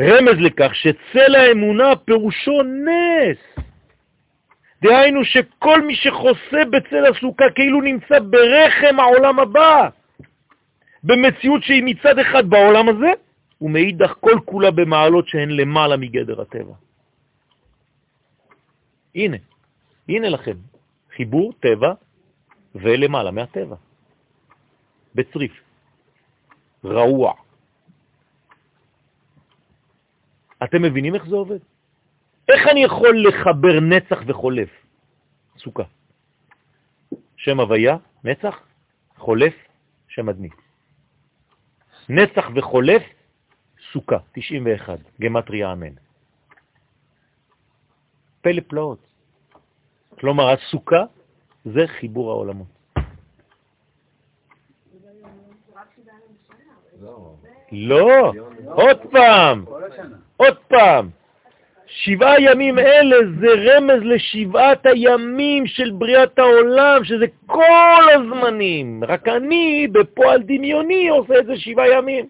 רמז 0.00 0.38
לכך 0.38 0.74
שצל 0.74 1.34
האמונה 1.34 1.96
פירושו 1.96 2.62
נס. 2.62 3.64
דהיינו 4.82 5.24
שכל 5.24 5.82
מי 5.82 5.96
שחוסה 5.96 6.64
בצל 6.72 7.06
הסוכה 7.06 7.44
כאילו 7.54 7.80
נמצא 7.80 8.18
ברחם 8.18 9.00
העולם 9.00 9.38
הבא, 9.38 9.88
במציאות 11.04 11.62
שהיא 11.62 11.82
מצד 11.84 12.18
אחד 12.18 12.50
בעולם 12.50 12.88
הזה, 12.88 13.12
ומאידך 13.60 14.14
כל 14.20 14.38
כולה 14.44 14.70
במעלות 14.70 15.28
שהן 15.28 15.50
למעלה 15.50 15.96
מגדר 15.96 16.40
הטבע. 16.40 16.74
הנה, 19.14 19.36
הנה 20.08 20.28
לכם, 20.28 20.56
חיבור 21.16 21.52
טבע 21.60 21.92
ולמעלה 22.74 23.30
מהטבע, 23.30 23.76
בצריף, 25.16 25.52
רעוע. 26.84 27.32
אתם 30.64 30.82
מבינים 30.82 31.14
איך 31.14 31.24
זה 31.26 31.36
עובד? 31.36 31.58
איך 32.48 32.62
אני 32.70 32.84
יכול 32.84 33.24
לחבר 33.28 33.80
נצח 33.80 34.18
וחולף? 34.26 34.70
סוכה. 35.58 35.82
שם 37.36 37.60
הוויה, 37.60 37.96
נצח, 38.24 38.56
חולף, 39.16 39.54
שם 40.08 40.28
אדמי. 40.28 40.48
נצח 42.08 42.44
וחולף, 42.54 43.02
סוכה, 43.92 44.18
91, 44.32 44.98
גמטריה 45.20 45.72
אמן. 45.72 45.94
פלא 48.40 48.62
פלאות. 48.68 48.98
כלומר, 50.20 50.54
הסוכה 50.54 51.02
זה 51.64 51.86
חיבור 51.86 52.30
העולמות. 52.30 52.75
לא, 57.72 58.32
עוד 58.64 58.98
פעם, 59.10 59.64
עוד 60.36 60.56
פעם. 60.68 61.08
שבעה 61.86 62.40
ימים 62.40 62.78
אלה 62.78 63.16
זה 63.40 63.46
רמז 63.46 64.02
לשבעת 64.02 64.86
הימים 64.86 65.66
של 65.66 65.90
בריאת 65.90 66.38
העולם, 66.38 67.04
שזה 67.04 67.26
כל 67.46 68.02
הזמנים. 68.14 69.04
רק 69.04 69.28
אני, 69.28 69.88
בפועל 69.92 70.42
דמיוני, 70.42 71.08
עושה 71.08 71.38
את 71.38 71.46
זה 71.46 71.56
שבעה 71.56 71.88
ימים. 71.88 72.26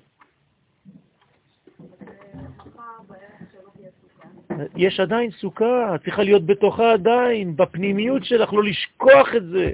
יש 4.77 5.01
עדיין 5.01 5.31
סוכה, 5.31 5.97
צריכה 6.05 6.23
להיות 6.23 6.47
בתוכה 6.47 6.93
עדיין, 6.93 7.57
בפנימיות 7.57 8.25
שלך, 8.25 8.53
לא 8.53 8.65
לשכוח 8.65 9.35
את 9.37 9.47
זה. 9.47 9.71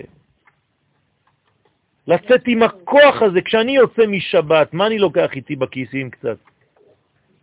לצאת 2.07 2.43
עם 2.47 2.63
הכוח 2.63 3.23
הזה. 3.23 3.41
כשאני 3.41 3.77
יוצא 3.77 4.07
משבת, 4.07 4.75
מה 4.75 4.87
אני 4.87 4.99
לוקח 4.99 5.31
איתי 5.37 5.57
בכיסים 5.57 6.11
קצת? 6.11 6.37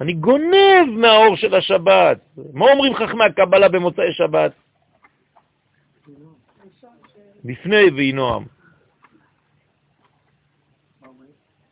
אני 0.01 0.13
גונב 0.13 0.87
מהאור 0.87 1.35
של 1.35 1.55
השבת. 1.55 2.17
מה 2.53 2.71
אומרים 2.71 2.95
חכמי 2.95 3.23
הקבלה 3.23 3.69
במוצאי 3.69 4.13
שבת? 4.13 4.51
לפני 7.45 7.89
וינועם. 7.95 8.45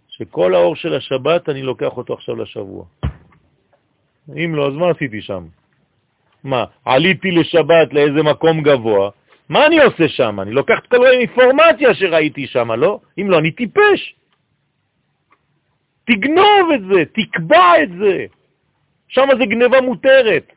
שכל 0.08 0.56
האור 0.56 0.76
של 0.76 0.94
השבת, 0.94 1.50
אני 1.50 1.62
לוקח 1.62 1.98
אותו 1.98 2.14
עכשיו 2.14 2.36
לשבוע. 2.36 2.86
אם 4.36 4.56
לא, 4.56 4.68
אז 4.68 4.74
מה 4.74 4.90
עשיתי 4.90 5.22
שם? 5.22 5.46
מה, 6.44 6.66
עליתי 6.86 7.32
לשבת 7.32 7.94
לאיזה 7.94 8.24
מקום 8.24 8.62
גבוה, 8.62 9.10
מה 9.50 9.68
אני 9.68 9.84
עושה 9.84 10.08
שם? 10.08 10.40
אני 10.40 10.52
לוקח 10.52 10.80
את 10.80 10.88
כל 10.88 11.06
האינפורמציה 11.06 11.94
שראיתי 11.94 12.48
שם, 12.48 12.72
לא? 12.72 13.00
אם 13.18 13.30
לא, 13.30 13.40
אני 13.40 13.52
טיפש. 13.52 14.16
תגנוב 16.06 16.72
את 16.76 16.82
זה, 16.82 17.04
תקבע 17.14 17.84
את 17.84 17.90
זה. 18.00 18.26
שם 19.08 19.28
זה 19.40 19.46
גניבה 19.46 19.82
מותרת. 19.82 20.52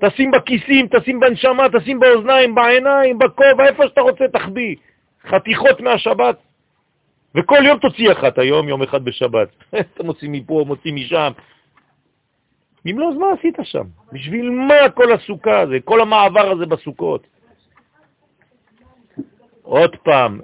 תשים 0.00 0.30
בכיסים, 0.30 0.86
תשים 0.90 1.20
בנשמה, 1.20 1.66
תשים 1.78 2.00
באוזניים, 2.00 2.54
בעיניים, 2.54 3.18
בכובע, 3.18 3.66
איפה 3.68 3.82
שאתה 3.88 4.00
רוצה 4.00 4.24
תחביא. 4.28 4.76
חתיכות 5.28 5.80
מהשבת. 5.80 6.36
וכל 7.34 7.58
יום 7.66 7.78
תוציא 7.78 8.12
אחת 8.12 8.38
היום, 8.38 8.68
יום 8.68 8.82
אחד 8.82 9.04
בשבת. 9.04 9.48
אתה 9.94 10.02
מוציא 10.02 10.28
מפה, 10.30 10.64
מוציא 10.66 10.92
משם. 10.92 11.32
אם 12.86 12.98
לא, 12.98 13.08
אז 13.10 13.16
מה 13.16 13.26
עשית 13.38 13.56
שם? 13.62 13.84
בשביל 14.12 14.50
מה 14.50 14.90
כל 14.94 15.12
הסוכה 15.12 15.60
הזה, 15.60 15.76
כל 15.84 16.00
המעבר 16.00 16.50
הזה 16.50 16.66
בסוכות? 16.66 17.26
עוד 19.62 19.96
פעם, 19.96 20.40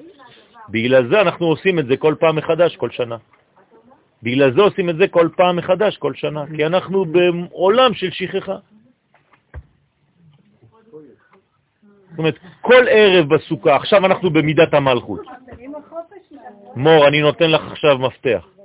בגלל 0.69 1.09
זה 1.11 1.21
אנחנו 1.21 1.47
עושים 1.47 1.79
את 1.79 1.87
זה 1.87 1.97
כל 1.97 2.15
פעם 2.21 2.37
מחדש, 2.37 2.77
כל 2.77 2.91
שנה. 2.91 3.17
בגלל 4.23 4.55
זה 4.55 4.61
עושים 4.61 4.91
את 4.91 4.97
זה 4.97 5.09
כל 5.09 5.29
פעם 5.37 5.57
מחדש, 5.57 5.97
כל 5.97 6.15
שנה, 6.15 6.45
כי 6.57 6.67
אנחנו 6.67 7.05
בעולם 7.05 7.95
של 7.95 8.11
שכחה. 8.11 8.57
זאת 12.11 12.19
אומרת, 12.19 12.39
כל 12.61 12.85
ערב 12.89 13.35
בסוכה, 13.35 13.77
עכשיו 13.77 14.07
אנחנו 14.07 14.31
במידת 14.31 14.75
המלכות. 14.75 15.21
מור, 16.77 17.09
אני 17.09 17.21
נותן 17.21 17.51
לך 17.51 17.73
עכשיו 17.73 17.99
מפתח. 17.99 18.58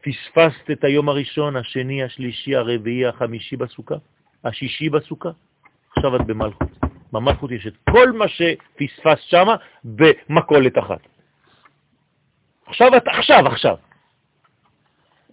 פספסת 0.00 0.70
את 0.70 0.84
היום 0.84 1.08
הראשון, 1.08 1.56
השני, 1.56 2.02
השלישי, 2.02 2.56
הרביעי, 2.56 3.06
החמישי 3.06 3.56
בסוכה, 3.56 3.94
השישי 4.44 4.88
בסוכה, 4.88 5.30
עכשיו 5.96 6.16
את 6.16 6.26
במלכות. 6.26 6.68
במלכות 7.12 7.50
יש 7.50 7.66
את 7.66 7.74
כל 7.90 8.12
מה 8.12 8.28
שפספסת 8.28 9.20
שם 9.20 9.46
במקולת 9.84 10.78
אחת. 10.78 11.00
עכשיו 12.66 12.96
את, 12.96 13.08
עכשיו, 13.08 13.46
עכשיו. 13.46 13.76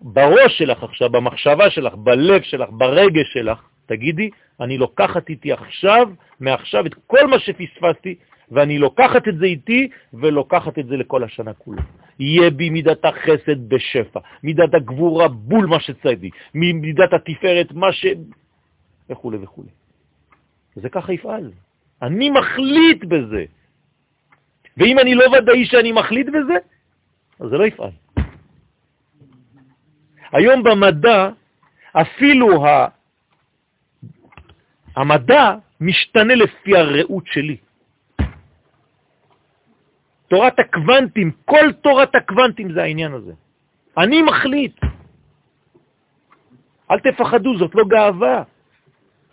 בראש 0.01 0.57
שלך 0.57 0.83
עכשיו, 0.83 1.09
במחשבה 1.09 1.69
שלך, 1.69 1.93
בלב 1.93 2.41
שלך, 2.41 2.69
ברגש 2.71 3.33
שלך, 3.33 3.59
תגידי, 3.85 4.29
אני 4.61 4.77
לוקחת 4.77 5.29
איתי 5.29 5.51
עכשיו, 5.51 6.09
מעכשיו, 6.39 6.85
את 6.85 6.93
כל 7.07 7.27
מה 7.27 7.39
שפספסתי, 7.39 8.15
ואני 8.51 8.77
לוקחת 8.77 9.27
את 9.27 9.37
זה 9.37 9.45
איתי 9.45 9.89
ולוקחת 10.13 10.79
את 10.79 10.87
זה 10.87 10.97
לכל 10.97 11.23
השנה 11.23 11.53
כולה. 11.53 11.81
יהיה 12.19 12.49
בי 12.49 12.69
מידת 12.69 13.05
החסד 13.05 13.69
בשפע, 13.69 14.19
מידת 14.43 14.73
הגבורה 14.73 15.27
בול 15.27 15.65
מה 15.65 15.79
שצדי, 15.79 16.29
מידת 16.53 17.13
התפארת 17.13 17.71
מה 17.71 17.93
ש... 17.93 18.05
וכו' 19.09 19.31
וכו'. 19.41 19.63
וזה 20.77 20.89
ככה 20.89 21.13
יפעל. 21.13 21.51
אני 22.01 22.29
מחליט 22.29 23.05
בזה. 23.05 23.45
ואם 24.77 24.99
אני 24.99 25.15
לא 25.15 25.25
ודאי 25.37 25.65
שאני 25.65 25.91
מחליט 25.91 26.27
בזה, 26.27 26.57
אז 27.39 27.49
זה 27.49 27.57
לא 27.57 27.65
יפעל. 27.65 27.91
היום 30.31 30.63
במדע, 30.63 31.29
אפילו 31.93 32.65
ה... 32.65 32.87
המדע 34.95 35.55
משתנה 35.81 36.35
לפי 36.35 36.77
הראות 36.77 37.23
שלי. 37.27 37.57
תורת 40.27 40.59
הקוונטים, 40.59 41.31
כל 41.45 41.71
תורת 41.81 42.15
הקוונטים 42.15 42.71
זה 42.71 42.83
העניין 42.83 43.13
הזה. 43.13 43.33
אני 43.97 44.21
מחליט. 44.21 44.79
אל 46.91 46.99
תפחדו, 46.99 47.57
זאת 47.57 47.75
לא 47.75 47.83
גאווה. 47.87 48.43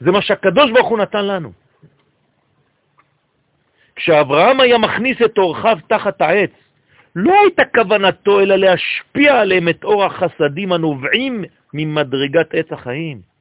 זה 0.00 0.10
מה 0.10 0.22
שהקדוש 0.22 0.70
ברוך 0.70 0.88
הוא 0.88 0.98
נתן 0.98 1.24
לנו. 1.26 1.52
כשאברהם 3.96 4.60
היה 4.60 4.78
מכניס 4.78 5.22
את 5.24 5.38
אורחיו 5.38 5.78
תחת 5.88 6.20
העץ, 6.20 6.50
לא 7.16 7.34
הייתה 7.42 7.62
כוונתו 7.74 8.40
אלא 8.40 8.56
להשפיע 8.56 9.40
עליהם 9.40 9.68
את 9.68 9.84
אור 9.84 10.04
החסדים 10.04 10.72
הנובעים 10.72 11.44
ממדרגת 11.74 12.54
עץ 12.54 12.72
החיים. 12.72 13.33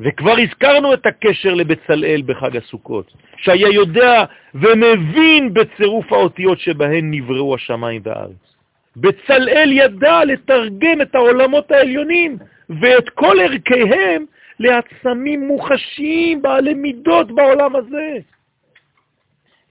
וכבר 0.00 0.34
הזכרנו 0.38 0.94
את 0.94 1.06
הקשר 1.06 1.54
לבצלאל 1.54 2.22
בחג 2.26 2.56
הסוכות, 2.56 3.12
שהיה 3.36 3.68
יודע 3.68 4.24
ומבין 4.54 5.54
בצירוף 5.54 6.12
האותיות 6.12 6.58
שבהן 6.58 7.10
נבראו 7.10 7.54
השמיים 7.54 8.02
והארץ. 8.04 8.54
בצלאל 8.96 9.72
ידע 9.72 10.24
לתרגם 10.24 11.00
את 11.02 11.14
העולמות 11.14 11.70
העליונים 11.70 12.38
ואת 12.80 13.08
כל 13.08 13.36
ערכיהם 13.40 14.24
לעצמים 14.60 15.46
מוחשיים 15.46 16.42
בעלי 16.42 16.74
מידות 16.74 17.32
בעולם 17.32 17.76
הזה. 17.76 18.18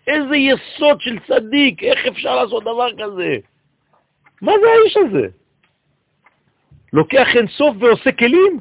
איזה 0.07 0.35
יסוד 0.35 1.01
של 1.01 1.19
צדיק, 1.27 1.83
איך 1.83 2.05
אפשר 2.05 2.35
לעשות 2.35 2.63
דבר 2.63 2.89
כזה? 2.93 3.37
מה 4.41 4.51
זה 4.61 4.67
האיש 4.67 4.97
הזה? 4.97 5.27
לוקח 6.93 7.27
אינסוף 7.35 7.75
ועושה 7.79 8.11
כלים? 8.11 8.59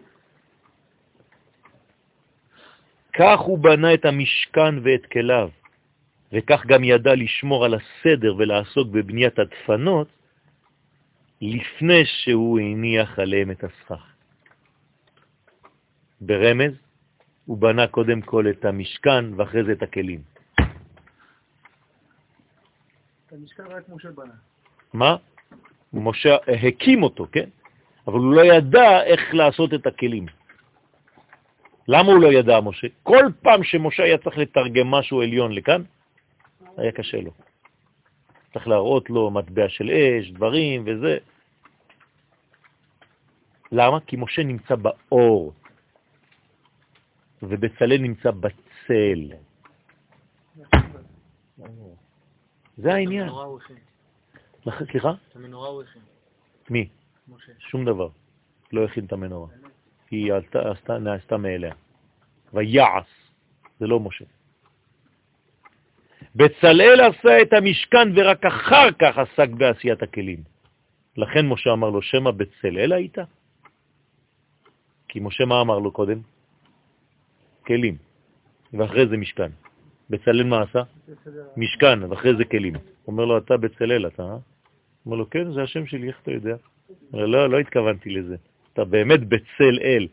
כך 3.13 3.41
הוא 3.41 3.59
בנה 3.59 3.95
את 3.95 4.05
המשכן 4.05 4.79
ואת 4.83 5.07
כליו, 5.07 5.49
וכך 6.33 6.67
גם 6.67 6.85
ידע 6.85 7.15
לשמור 7.15 7.65
על 7.65 7.75
הסדר 7.75 8.35
ולעסוק 8.39 8.89
בבניית 8.89 9.39
הדפנות 9.39 10.09
לפני 11.41 12.05
שהוא 12.05 12.61
הניח 12.61 13.19
עליהם 13.19 13.51
את 13.51 13.65
הסכך. 13.65 14.05
ברמז, 16.21 16.73
הוא 17.45 17.59
בנה 17.59 17.87
קודם 17.87 18.21
כל 18.21 18.45
את 18.51 18.65
המשכן 18.65 19.35
ואחרי 19.35 19.65
זה 19.65 19.73
את 19.73 19.83
הכלים. 19.83 20.21
את 23.27 23.33
המשכן 23.33 23.63
רק 23.67 23.89
משה 23.89 24.11
בנה. 24.11 24.35
מה? 24.93 25.17
משה 25.93 26.37
הקים 26.47 27.03
אותו, 27.03 27.27
כן? 27.33 27.49
אבל 28.07 28.19
הוא 28.19 28.35
לא 28.35 28.45
ידע 28.45 29.03
איך 29.03 29.35
לעשות 29.35 29.75
את 29.75 29.87
הכלים. 29.87 30.27
למה 31.93 32.13
הוא 32.13 32.23
לא 32.23 32.29
ידע, 32.33 32.61
משה? 32.61 32.87
כל 33.03 33.25
פעם 33.43 33.65
שמשה 33.65 34.03
היה 34.03 34.19
צריך 34.19 34.39
לתרגם 34.39 34.87
משהו 34.87 35.23
עליון 35.23 35.53
לכאן, 35.53 35.83
היה 36.77 36.93
קשה 36.93 37.21
לו. 37.21 37.31
צריך 38.53 38.69
להראות 38.69 39.11
לו 39.11 39.31
מטבע 39.31 39.69
של 39.69 39.91
אש, 39.91 40.31
דברים 40.31 40.85
וזה. 40.87 41.19
למה? 43.73 44.01
כי 44.01 44.17
משה 44.17 44.43
נמצא 44.43 44.75
באור, 44.75 45.53
ובצלאל 47.43 47.99
נמצא 47.99 48.31
בצל. 48.31 49.21
זה 52.77 52.95
העניין. 52.95 53.29
סליחה? 54.91 55.13
את 55.29 55.37
המנורה 55.37 55.69
הוא 55.69 55.83
הכין. 55.83 56.03
מי? 56.71 56.89
משה. 57.29 57.53
שום 57.59 57.85
דבר. 57.85 58.09
לא 58.73 58.85
הכין 58.85 59.05
את 59.05 59.13
המנורה. 59.13 59.60
היא 60.11 60.33
עלתה, 60.33 60.71
עשתה, 60.71 60.99
נעשתה 60.99 61.37
מאליה. 61.37 61.75
ויעש, 62.55 63.07
זה 63.81 63.87
לא 63.87 64.01
משה. 64.01 64.25
בצלאל 66.35 67.01
עשה 67.01 67.43
את 67.43 67.53
המשכן 67.53 68.09
ורק 68.17 68.45
אחר 68.45 68.89
כך 68.99 69.19
עסק 69.19 69.49
בעשיית 69.49 70.03
הכלים. 70.03 70.43
לכן 71.17 71.47
משה 71.47 71.73
אמר 71.73 71.91
לו, 71.91 72.03
שמא 72.03 72.31
בצלאל 72.31 72.93
היית? 72.93 73.19
כי 75.09 75.21
משה 75.21 75.45
מה 75.45 75.61
אמר 75.61 75.79
לו 75.79 75.93
קודם? 75.93 76.21
כלים, 77.67 77.97
ואחרי 78.73 79.09
זה 79.09 79.17
משכן. 79.17 79.51
בצלאל 80.11 80.45
מה 80.45 80.63
עשה? 80.63 80.83
משכן, 81.57 82.03
ואחרי 82.03 82.37
זה 82.37 82.45
כלים. 82.45 82.75
אומר 83.07 83.25
לו, 83.25 83.39
אתה 83.39 83.57
בצלאל, 83.57 84.07
אתה, 84.07 84.23
אה? 84.23 84.37
אומר 85.07 85.17
לו, 85.17 85.31
כן, 85.31 85.53
זה 85.53 85.63
השם 85.63 85.87
שלי, 85.87 86.09
איך 86.09 86.19
אתה 86.23 86.31
יודע? 86.31 86.57
לא, 87.13 87.51
לא 87.51 87.59
התכוונתי 87.59 88.11
לזה. 88.11 88.37
אתה 88.73 88.85
באמת 88.85 89.29
בצל 89.29 89.79
אל, 89.83 90.07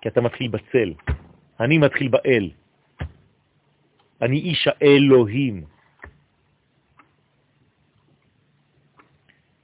כי 0.00 0.08
אתה 0.08 0.20
מתחיל 0.20 0.48
בצל. 0.48 0.92
אני 1.60 1.78
מתחיל 1.78 2.08
באל. 2.08 2.50
אני 4.22 4.36
איש 4.36 4.68
האלוהים. 4.68 5.64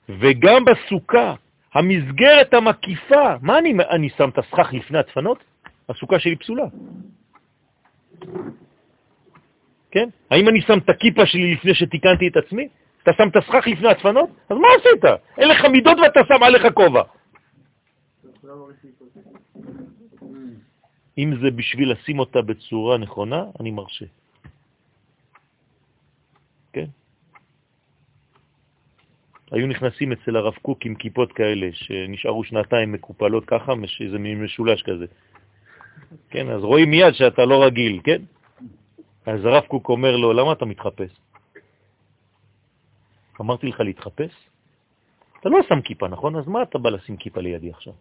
וגם 0.08 0.64
בסוכה, 0.64 1.34
המסגרת 1.74 2.54
המקיפה, 2.54 3.36
מה 3.42 3.58
אני, 3.58 3.74
אני 3.90 4.10
שם 4.10 4.28
את 4.28 4.38
הסכך 4.38 4.72
לפני 4.72 4.98
הדפנות? 4.98 5.44
הסוכה 5.88 6.18
שלי 6.18 6.36
פסולה. 6.36 6.64
כן? 9.90 10.08
האם 10.30 10.48
אני 10.48 10.60
שם 10.60 10.78
את 10.78 10.88
הכיפה 10.88 11.26
שלי 11.26 11.54
לפני 11.54 11.74
שתיקנתי 11.74 12.28
את 12.28 12.36
עצמי? 12.36 12.68
אתה 13.02 13.12
שם 13.12 13.28
את 13.28 13.36
הסכך 13.36 13.66
לפני 13.66 13.88
הדפנות? 13.88 14.30
אז 14.50 14.56
מה 14.56 14.68
עשית? 14.78 15.04
אין 15.38 15.48
לך 15.48 15.64
מידות 15.64 15.98
ואתה 15.98 16.20
שם 16.28 16.42
עליך 16.42 16.66
כובע. 16.74 17.02
אם 21.18 21.34
זה 21.42 21.50
בשביל 21.50 21.92
לשים 21.92 22.18
אותה 22.18 22.42
בצורה 22.42 22.98
נכונה, 22.98 23.44
אני 23.60 23.70
מרשה. 23.70 24.06
כן? 26.72 26.86
היו 29.50 29.66
נכנסים 29.66 30.12
אצל 30.12 30.36
הרב 30.36 30.54
קוק 30.62 30.86
עם 30.86 30.94
כיפות 30.94 31.32
כאלה, 31.32 31.68
שנשארו 31.72 32.44
שנתיים 32.44 32.92
מקופלות 32.92 33.44
ככה, 33.44 33.72
איזה 34.00 34.18
מין 34.18 34.44
משולש 34.44 34.82
כזה. 34.82 35.06
כן, 36.30 36.50
אז 36.50 36.62
רואים 36.62 36.90
מיד 36.90 37.14
שאתה 37.14 37.44
לא 37.44 37.64
רגיל, 37.64 38.00
כן? 38.04 38.22
אז 39.26 39.44
הרב 39.44 39.64
קוק 39.66 39.88
אומר 39.88 40.16
לו, 40.16 40.32
למה 40.32 40.52
אתה 40.52 40.64
מתחפש? 40.64 41.10
אמרתי 43.40 43.66
לך 43.66 43.80
להתחפש? 43.80 44.32
אתה 45.40 45.48
לא 45.48 45.58
שם 45.68 45.80
כיפה, 45.80 46.08
נכון? 46.08 46.36
אז 46.36 46.48
מה 46.48 46.62
אתה 46.62 46.78
בא 46.78 46.90
לשים 46.90 47.16
כיפה 47.16 47.40
לידי 47.40 47.70
עכשיו? 47.70 47.92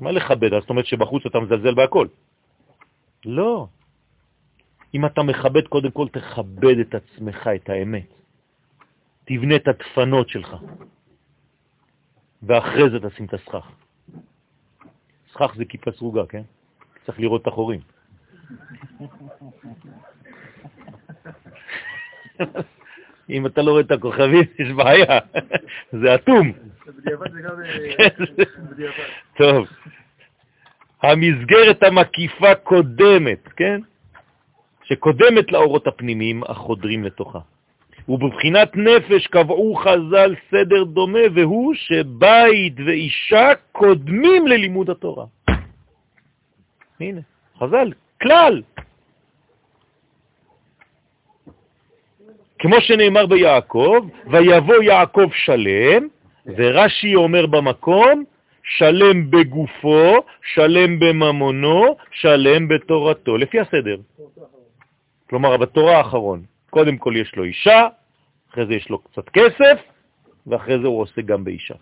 מה 0.00 0.10
לכבד? 0.12 0.50
זאת 0.60 0.70
אומרת 0.70 0.86
שבחוץ 0.86 1.26
אתה 1.26 1.40
מזלזל 1.40 1.74
בהכל. 1.74 2.06
לא. 3.24 3.68
אם 4.94 5.06
אתה 5.06 5.22
מכבד, 5.22 5.68
קודם 5.68 5.90
כל 5.90 6.08
תכבד 6.08 6.78
את 6.78 6.94
עצמך, 6.94 7.50
את 7.54 7.70
האמת. 7.70 8.06
תבנה 9.24 9.56
את 9.56 9.68
הדפנות 9.68 10.28
שלך, 10.28 10.56
ואחרי 12.42 12.90
זה 12.90 13.10
תשים 13.10 13.26
את 13.26 13.34
הסכך. 13.34 13.70
סכך 15.32 15.54
זה 15.56 15.64
כיפה 15.64 15.90
סרוגה, 15.92 16.26
כן? 16.26 16.42
צריך 17.06 17.20
לראות 17.20 17.42
את 17.42 17.46
החורים. 17.46 17.80
אם 23.30 23.46
אתה 23.46 23.62
לא 23.62 23.70
רואה 23.70 23.82
את 23.82 23.90
הכוכבים, 23.90 24.44
יש 24.58 24.72
בעיה, 24.72 25.18
זה 26.00 26.14
אטום. 26.14 26.52
בדיעבד 26.92 27.32
זה 27.32 27.40
גם... 27.40 27.62
אה, 27.62 27.96
כן, 27.96 28.24
בדיעבד. 28.70 29.04
טוב. 29.36 29.66
המסגרת 31.02 31.82
המקיפה 31.82 32.54
קודמת, 32.54 33.48
כן? 33.56 33.80
שקודמת 34.84 35.52
לאורות 35.52 35.86
הפנימיים 35.86 36.42
החודרים 36.44 37.04
לתוכה. 37.04 37.38
ובבחינת 38.08 38.76
נפש 38.76 39.26
קבעו 39.26 39.74
חז"ל 39.74 40.34
סדר 40.50 40.84
דומה, 40.84 41.18
והוא 41.34 41.74
שבית 41.74 42.74
ואישה 42.86 43.48
קודמים 43.72 44.46
ללימוד 44.46 44.90
התורה. 44.90 45.24
הנה, 47.00 47.20
חז"ל, 47.58 47.92
כלל. 48.22 48.62
כמו 52.58 52.80
שנאמר 52.80 53.26
ביעקב, 53.26 54.08
ויבוא 54.30 54.82
יעקב 54.82 55.28
שלם, 55.32 56.08
ורש"י 56.56 57.14
אומר 57.14 57.46
במקום, 57.46 58.24
שלם 58.62 59.30
בגופו, 59.30 60.14
שלם 60.54 60.98
בממונו, 60.98 61.96
שלם 62.10 62.68
בתורתו, 62.68 63.36
לפי 63.36 63.60
הסדר. 63.60 63.96
כלומר, 65.30 65.56
בתורה 65.56 65.96
האחרון, 65.96 66.42
קודם 66.70 66.96
כל 66.96 67.14
יש 67.16 67.36
לו 67.36 67.44
אישה, 67.44 67.88
אחרי 68.50 68.66
זה 68.66 68.74
יש 68.74 68.90
לו 68.90 68.98
קצת 68.98 69.28
כסף, 69.28 69.80
ואחרי 70.46 70.78
זה 70.78 70.86
הוא 70.86 71.00
עושה 71.00 71.22
גם 71.22 71.44
באישה. 71.44 71.74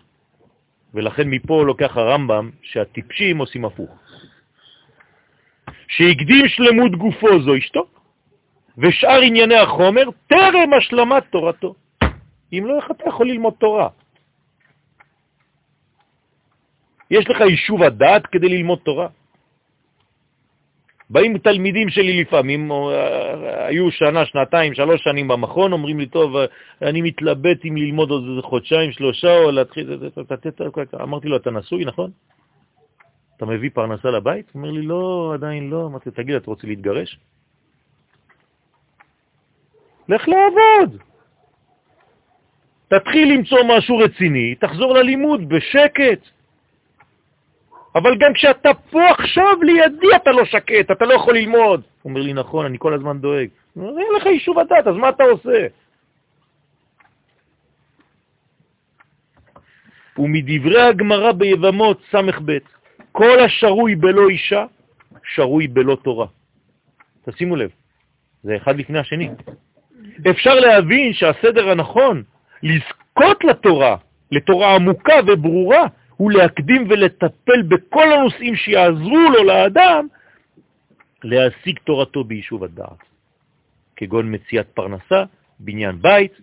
ולכן 0.93 1.29
מפה 1.29 1.63
לוקח 1.65 1.97
הרמב"ם 1.97 2.49
שהטיפשים 2.61 3.37
עושים 3.37 3.65
הפוך. 3.65 3.89
שהקדים 5.87 6.47
שלמות 6.47 6.91
גופו 6.91 7.41
זו 7.41 7.57
אשתו, 7.57 7.85
ושאר 8.77 9.21
ענייני 9.21 9.55
החומר 9.55 10.03
טרם 10.27 10.73
השלמת 10.77 11.23
תורתו. 11.29 11.75
אם 12.53 12.63
לא, 12.65 12.77
איך 12.77 12.91
אתה 12.91 13.03
יכול 13.09 13.27
ללמוד 13.27 13.53
תורה? 13.59 13.89
יש 17.11 17.29
לך 17.29 17.39
יישוב 17.39 17.83
הדעת 17.83 18.27
כדי 18.27 18.49
ללמוד 18.49 18.79
תורה? 18.83 19.07
באים 21.09 21.37
תלמידים 21.37 21.89
שלי 21.89 22.21
לפעמים, 22.21 22.71
או, 22.71 22.91
אה, 22.91 23.65
היו 23.65 23.91
שנה, 23.91 24.25
שנתיים, 24.25 24.73
שלוש 24.73 25.03
שנים 25.03 25.27
במכון, 25.27 25.73
אומרים 25.73 25.99
לי, 25.99 26.05
טוב, 26.05 26.35
אה, 26.35 26.45
אני 26.81 27.01
מתלבט 27.01 27.65
אם 27.65 27.77
ללמוד 27.77 28.09
עוד 28.09 28.23
איזה 28.29 28.41
חודשיים, 28.41 28.91
שלושה, 28.91 29.37
או 29.37 29.51
להתחיל... 29.51 29.99
אמרתי 31.01 31.27
לו, 31.27 31.37
אתה 31.37 31.51
נשוי, 31.51 31.85
נכון? 31.85 32.11
אתה 33.37 33.45
מביא 33.45 33.69
פרנסה 33.73 34.11
לבית? 34.11 34.45
הוא 34.53 34.61
אומר 34.61 34.71
לי, 34.71 34.81
לא, 34.81 35.31
עדיין 35.33 35.69
לא. 35.69 35.85
אמרתי, 35.85 36.11
תגיד, 36.11 36.35
אתה 36.35 36.45
רוצה 36.45 36.67
להתגרש? 36.67 37.19
לך 40.09 40.27
לעבוד. 40.27 41.01
תתחיל 42.87 43.33
למצוא 43.33 43.59
משהו 43.77 43.97
רציני, 43.97 44.55
תחזור 44.55 44.93
ללימוד 44.93 45.49
בשקט. 45.49 46.34
אבל 47.95 48.17
גם 48.19 48.33
כשאתה 48.33 48.73
פה 48.73 49.09
עכשיו 49.09 49.61
לידי 49.61 50.15
אתה 50.15 50.31
לא 50.31 50.45
שקט, 50.45 50.91
אתה 50.91 51.05
לא 51.05 51.13
יכול 51.13 51.35
ללמוד. 51.35 51.81
הוא 52.01 52.09
אומר 52.09 52.21
לי, 52.21 52.33
נכון, 52.33 52.65
אני 52.65 52.77
כל 52.79 52.93
הזמן 52.93 53.19
דואג. 53.19 53.47
אין 53.77 54.07
לך 54.17 54.25
יישוב 54.25 54.59
הדת, 54.59 54.87
אז 54.87 54.95
מה 54.95 55.09
אתה 55.09 55.23
עושה? 55.23 55.67
ומדברי 60.17 60.81
הגמרא 60.81 61.31
ביבמות 61.31 62.01
ס"ב, 62.11 62.57
כל 63.11 63.39
השרוי 63.39 63.95
בלא 63.95 64.29
אישה, 64.29 64.65
שרוי 65.23 65.67
בלא 65.67 65.97
תורה. 66.03 66.27
תשימו 67.25 67.55
לב, 67.55 67.69
זה 68.43 68.55
אחד 68.55 68.79
לפני 68.79 68.99
השני. 68.99 69.29
אפשר 70.29 70.53
להבין 70.53 71.13
שהסדר 71.13 71.69
הנכון 71.69 72.23
לזכות 72.63 73.43
לתורה, 73.43 73.95
לתורה 74.31 74.75
עמוקה 74.75 75.15
וברורה, 75.27 75.85
הוא 76.17 76.31
להקדים 76.31 76.87
ולטפל 76.89 77.61
בכל 77.61 78.13
הנושאים 78.13 78.55
שיעזרו 78.55 79.29
לו 79.33 79.43
לאדם 79.43 80.07
להשיג 81.23 81.79
תורתו 81.83 82.23
ביישוב 82.23 82.63
הדעת, 82.63 83.03
כגון 83.95 84.35
מציאת 84.35 84.67
פרנסה, 84.67 85.23
בניין 85.59 86.01
בית, 86.01 86.33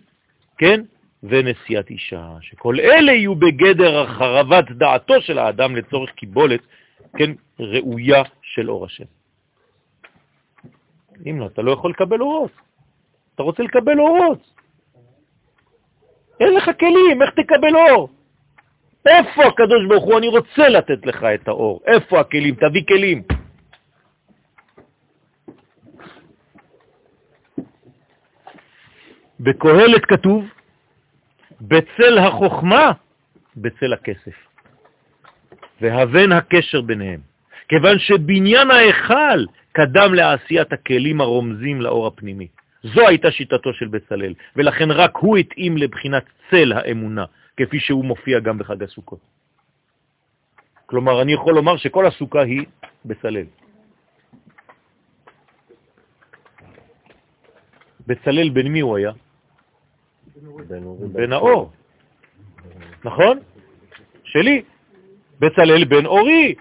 כן, 0.57 0.81
ונשיאת 1.23 1.89
אישה, 1.89 2.35
שכל 2.41 2.79
אלה 2.79 3.11
יהיו 3.11 3.35
בגדר 3.35 3.99
החרבת 3.99 4.71
דעתו 4.71 5.21
של 5.21 5.39
האדם 5.39 5.75
לצורך 5.75 6.11
קיבולת, 6.11 6.61
כן, 7.17 7.31
ראויה 7.59 8.23
של 8.41 8.69
אור 8.69 8.85
השם. 8.85 9.03
אם 11.29 11.39
לא, 11.39 11.45
אתה 11.45 11.61
לא 11.61 11.71
יכול 11.71 11.91
לקבל 11.91 12.21
אורות. 12.21 12.51
אתה 13.35 13.43
רוצה 13.43 13.63
לקבל 13.63 13.99
אורות. 13.99 14.53
אין 16.39 16.53
לך 16.53 16.71
כלים, 16.79 17.21
איך 17.21 17.29
תקבל 17.29 17.75
אור? 17.75 18.09
איפה 19.05 19.45
הקדוש 19.45 19.85
ברוך 19.89 20.03
הוא? 20.03 20.17
אני 20.17 20.27
רוצה 20.27 20.69
לתת 20.69 21.05
לך 21.05 21.23
את 21.23 21.47
האור. 21.47 21.81
איפה 21.85 22.19
הכלים? 22.19 22.55
תביא 22.55 22.83
כלים. 22.87 23.23
בקהלת 29.39 30.05
כתוב, 30.05 30.45
בצל 31.61 32.17
החוכמה, 32.17 32.91
בצל 33.57 33.93
הכסף. 33.93 34.37
והבן 35.81 36.31
הקשר 36.31 36.81
ביניהם. 36.81 37.19
כיוון 37.67 37.99
שבניין 37.99 38.71
ההיכל 38.71 39.45
קדם 39.71 40.13
לעשיית 40.13 40.73
הכלים 40.73 41.21
הרומזים 41.21 41.81
לאור 41.81 42.07
הפנימי. 42.07 42.47
זו 42.83 43.07
הייתה 43.07 43.31
שיטתו 43.31 43.73
של 43.73 43.87
בצלאל, 43.87 44.33
ולכן 44.55 44.91
רק 44.91 45.11
הוא 45.17 45.37
התאים 45.37 45.77
לבחינת 45.77 46.23
צל 46.49 46.73
האמונה, 46.73 47.25
כפי 47.57 47.79
שהוא 47.79 48.05
מופיע 48.05 48.39
גם 48.39 48.57
בחג 48.57 48.83
הסוכות. 48.83 49.19
כלומר, 50.85 51.21
אני 51.21 51.33
יכול 51.33 51.53
לומר 51.53 51.77
שכל 51.77 52.05
הסוכה 52.05 52.41
היא 52.41 52.65
בצלאל. 53.05 53.45
בצלאל 58.07 58.49
בן 58.49 58.67
מי 58.67 58.79
הוא 58.79 58.97
היה? 58.97 59.11
בן 61.13 61.33
האור, 61.33 61.71
נכון? 63.03 63.39
שלי. 64.23 64.63
בצלאל 65.39 65.85
בן 65.85 66.05
אורי, 66.05 66.55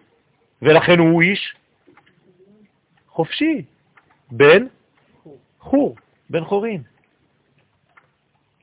ולכן 0.63 0.99
הוא 0.99 1.23
איש 1.23 1.55
חופשי, 3.07 3.65
בן 4.31 4.67
חור, 5.59 5.97
בן 6.31 6.45
חורין. 6.45 6.83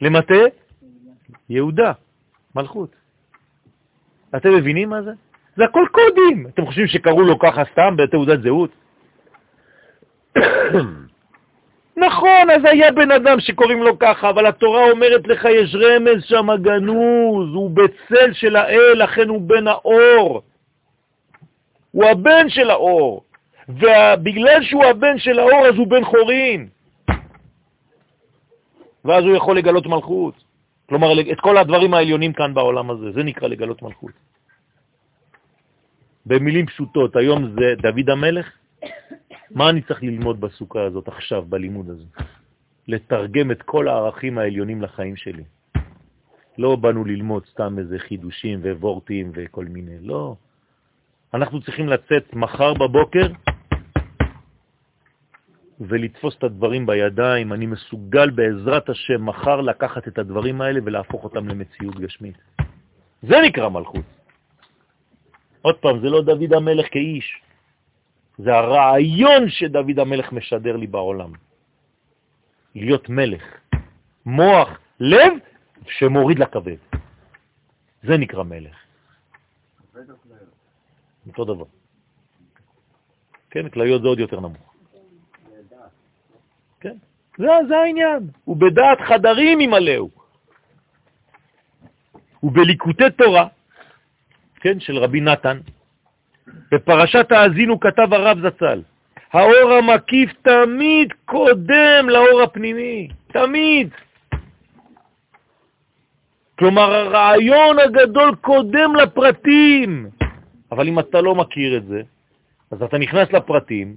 למטה 0.01 0.34
יהודה, 1.49 1.91
מלכות. 2.56 2.96
אתם 4.36 4.54
מבינים 4.54 4.90
מה 4.90 5.02
זה? 5.02 5.12
זה 5.56 5.64
הכל 5.64 5.86
קודים. 5.92 6.48
אתם 6.48 6.66
חושבים 6.66 6.88
שקראו 6.88 7.22
לו 7.22 7.40
ככה 7.40 7.64
סתם 7.72 7.96
בתעודת 7.98 8.42
זהות? 8.42 8.72
נכון, 12.06 12.50
אז 12.56 12.62
היה 12.66 12.92
בן 12.92 13.12
אדם 13.12 13.40
שקוראים 13.40 13.84
לו 13.84 14.00
ככה, 14.00 14.30
אבל 14.30 14.46
התורה 14.46 14.92
אומרת 14.92 15.28
לך, 15.28 15.46
יש 15.46 15.76
רמז 15.76 16.24
שם 16.24 16.48
גנוז, 16.62 17.54
הוא 17.54 17.72
בצל 17.72 18.34
של 18.34 18.56
האל, 18.56 19.04
לכן 19.04 19.30
הוא 19.30 19.42
בן 19.42 19.68
האור. 19.68 20.42
הוא 21.92 22.06
הבן 22.06 22.50
של 22.50 22.70
האור, 22.70 23.24
ובגלל 23.70 24.64
שהוא 24.64 24.86
הבן 24.86 25.18
של 25.18 25.40
האור 25.40 25.68
אז 25.68 25.76
הוא 25.76 25.88
בן 25.88 26.04
חורין. 26.04 26.68
ואז 29.06 29.24
הוא 29.24 29.36
יכול 29.36 29.58
לגלות 29.58 29.86
מלכות. 29.86 30.49
כלומר, 30.90 31.07
את 31.32 31.40
כל 31.40 31.57
הדברים 31.57 31.94
העליונים 31.94 32.34
כאן 32.34 32.53
בעולם 32.53 32.91
הזה, 32.91 33.11
זה 33.11 33.24
נקרא 33.24 33.48
לגלות 33.48 33.82
מלכות. 33.82 34.11
במילים 36.26 36.66
פשוטות, 36.66 37.16
היום 37.16 37.53
זה 37.53 37.66
דוד 37.82 38.10
המלך, 38.10 38.48
מה 39.52 39.70
אני 39.70 39.82
צריך 39.82 40.03
ללמוד 40.03 40.41
בסוכה 40.41 40.84
הזאת 40.84 41.07
עכשיו, 41.07 41.45
בלימוד 41.49 41.90
הזה? 41.90 42.06
לתרגם 42.88 43.52
את 43.52 43.61
כל 43.61 43.88
הערכים 43.88 44.38
העליונים 44.38 44.82
לחיים 44.82 45.16
שלי. 45.16 45.44
לא 46.57 46.76
באנו 46.76 47.06
ללמוד 47.06 47.45
סתם 47.45 47.80
איזה 47.80 47.99
חידושים 47.99 48.61
ווורטים 48.64 49.32
וכל 49.36 49.66
מיני, 49.66 49.95
לא. 50.02 50.36
אנחנו 51.34 51.61
צריכים 51.61 51.88
לצאת 51.88 52.34
מחר 52.34 52.74
בבוקר 52.74 53.28
ולתפוס 55.80 56.35
את 56.38 56.43
הדברים 56.43 56.85
בידיים. 56.85 57.53
אני 57.53 57.65
מסוגל 57.65 58.30
בעזרת 58.30 58.89
השם 58.89 59.26
מחר 59.26 59.61
לקחת 59.61 60.07
את 60.07 60.18
הדברים 60.18 60.61
האלה 60.61 60.80
ולהפוך 60.84 61.23
אותם 61.23 61.47
למציאות 61.47 61.99
גשמית. 61.99 62.38
זה 63.22 63.35
נקרא 63.45 63.69
מלכות. 63.69 64.06
עוד 65.61 65.76
פעם, 65.76 65.99
זה 65.99 66.10
לא 66.10 66.22
דוד 66.22 66.53
המלך 66.53 66.85
כאיש, 66.91 67.41
זה 68.38 68.56
הרעיון 68.56 69.49
שדוד 69.49 69.99
המלך 69.99 70.31
משדר 70.31 70.76
לי 70.76 70.88
בעולם. 70.88 71.31
להיות 72.76 73.10
מלך. 73.10 73.43
מוח, 74.26 74.80
לב, 74.99 75.34
שמוריד 75.88 76.39
לכבד. 76.39 76.80
זה 78.03 78.18
נקרא 78.18 78.43
מלך. 78.43 78.77
אותו 81.27 81.45
דבר. 81.45 81.65
כן, 83.49 83.69
כליות 83.69 84.01
זה 84.01 84.07
עוד 84.07 84.19
יותר 84.19 84.39
נמוך. 84.39 84.69
זה, 87.40 87.48
זה 87.68 87.78
העניין. 87.78 88.28
הוא 88.45 88.57
בדעת 88.57 89.02
חדרים 89.02 89.61
ימלאו. 89.61 90.10
ובליקוטי 92.44 93.11
תורה, 93.18 93.48
כן, 94.60 94.80
של 94.80 94.98
רבי 94.98 95.22
נתן, 95.22 95.60
בפרשת 96.72 97.32
האזינו 97.32 97.80
כתב 97.80 98.14
הרב 98.14 98.38
זצ"ל, 98.40 98.82
האור 99.34 99.72
המקיף 99.72 100.32
תמיד 100.41 101.14
קודם 101.26 102.10
לאור 102.10 102.41
הפנימי, 102.41 103.07
תמיד. 103.28 103.90
כלומר, 106.60 106.94
הרעיון 106.94 107.80
הגדול 107.80 108.36
קודם 108.36 108.95
לפרטים. 108.95 110.10
אבל 110.72 110.88
אם 110.88 110.99
אתה 110.99 111.22
לא 111.22 111.36
מכיר 111.36 111.78
את 111.78 111.86
זה, 111.86 112.02
אז 112.72 112.84
אתה 112.84 112.98
נכנס 112.98 113.32
לפרטים 113.32 113.95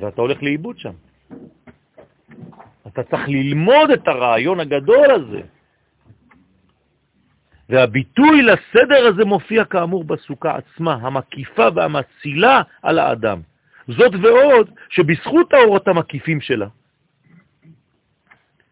ואתה 0.00 0.20
הולך 0.20 0.42
לאיבוד 0.42 0.78
שם. 0.78 1.05
אתה 2.86 3.02
צריך 3.02 3.28
ללמוד 3.28 3.90
את 3.90 4.08
הרעיון 4.08 4.60
הגדול 4.60 5.10
הזה. 5.10 5.40
והביטוי 7.68 8.42
לסדר 8.42 9.06
הזה 9.06 9.24
מופיע 9.24 9.64
כאמור 9.64 10.04
בסוכה 10.04 10.56
עצמה, 10.56 10.94
המקיפה 10.94 11.68
והמצילה 11.74 12.62
על 12.82 12.98
האדם. 12.98 13.40
זאת 13.88 14.12
ועוד 14.22 14.70
שבזכות 14.88 15.52
האורות 15.52 15.88
המקיפים 15.88 16.40
שלה, 16.40 16.66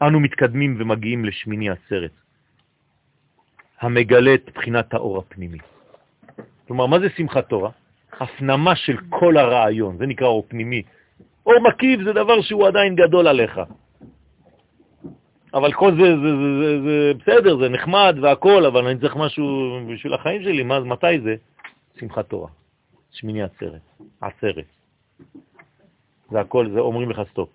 אנו 0.03 0.21
מתקדמים 0.21 0.77
ומגיעים 0.79 1.25
לשמיני 1.25 1.71
עצרת, 1.71 2.11
המגלה 3.81 4.35
את 4.35 4.51
בחינת 4.55 4.95
האור 4.95 5.19
הפנימי. 5.19 5.59
כלומר, 6.67 6.87
מה 6.87 7.01
זה 7.01 7.09
שמחת 7.17 7.49
תורה? 7.49 7.71
הפנמה 8.21 8.77
של 8.77 8.97
כל 9.09 9.37
הרעיון, 9.37 9.99
זה 9.99 10.07
נקרא 10.07 10.27
אור 10.27 10.47
פנימי. 10.49 10.83
אור 11.47 11.55
מקיף 11.61 12.01
זה 12.05 12.13
דבר 12.13 12.43
שהוא 12.43 12.67
עדיין 12.67 12.95
גדול 12.95 13.29
עליך. 13.29 13.61
אבל 15.55 15.73
כל 15.73 15.93
זה, 15.95 16.17
זה, 16.17 16.37
זה, 16.37 16.53
זה, 16.61 16.83
זה 16.83 17.13
בסדר, 17.19 17.59
זה 17.59 17.69
נחמד 17.69 18.17
והכל, 18.23 18.67
אבל 18.67 18.87
אני 18.87 19.01
צריך 19.01 19.17
משהו 19.17 19.79
בשביל 19.93 20.15
החיים 20.15 20.43
שלי, 20.43 20.63
מה, 20.63 20.81
מתי 20.81 21.21
זה? 21.21 21.35
שמחת 22.01 22.29
תורה, 22.29 22.49
שמיני 23.11 23.43
עצרת, 23.43 23.81
עצרת. 24.21 24.67
זה 26.31 26.41
הכל, 26.41 26.71
זה 26.71 26.81
אומרים 26.81 27.11
לך 27.11 27.21
סטופ. 27.31 27.49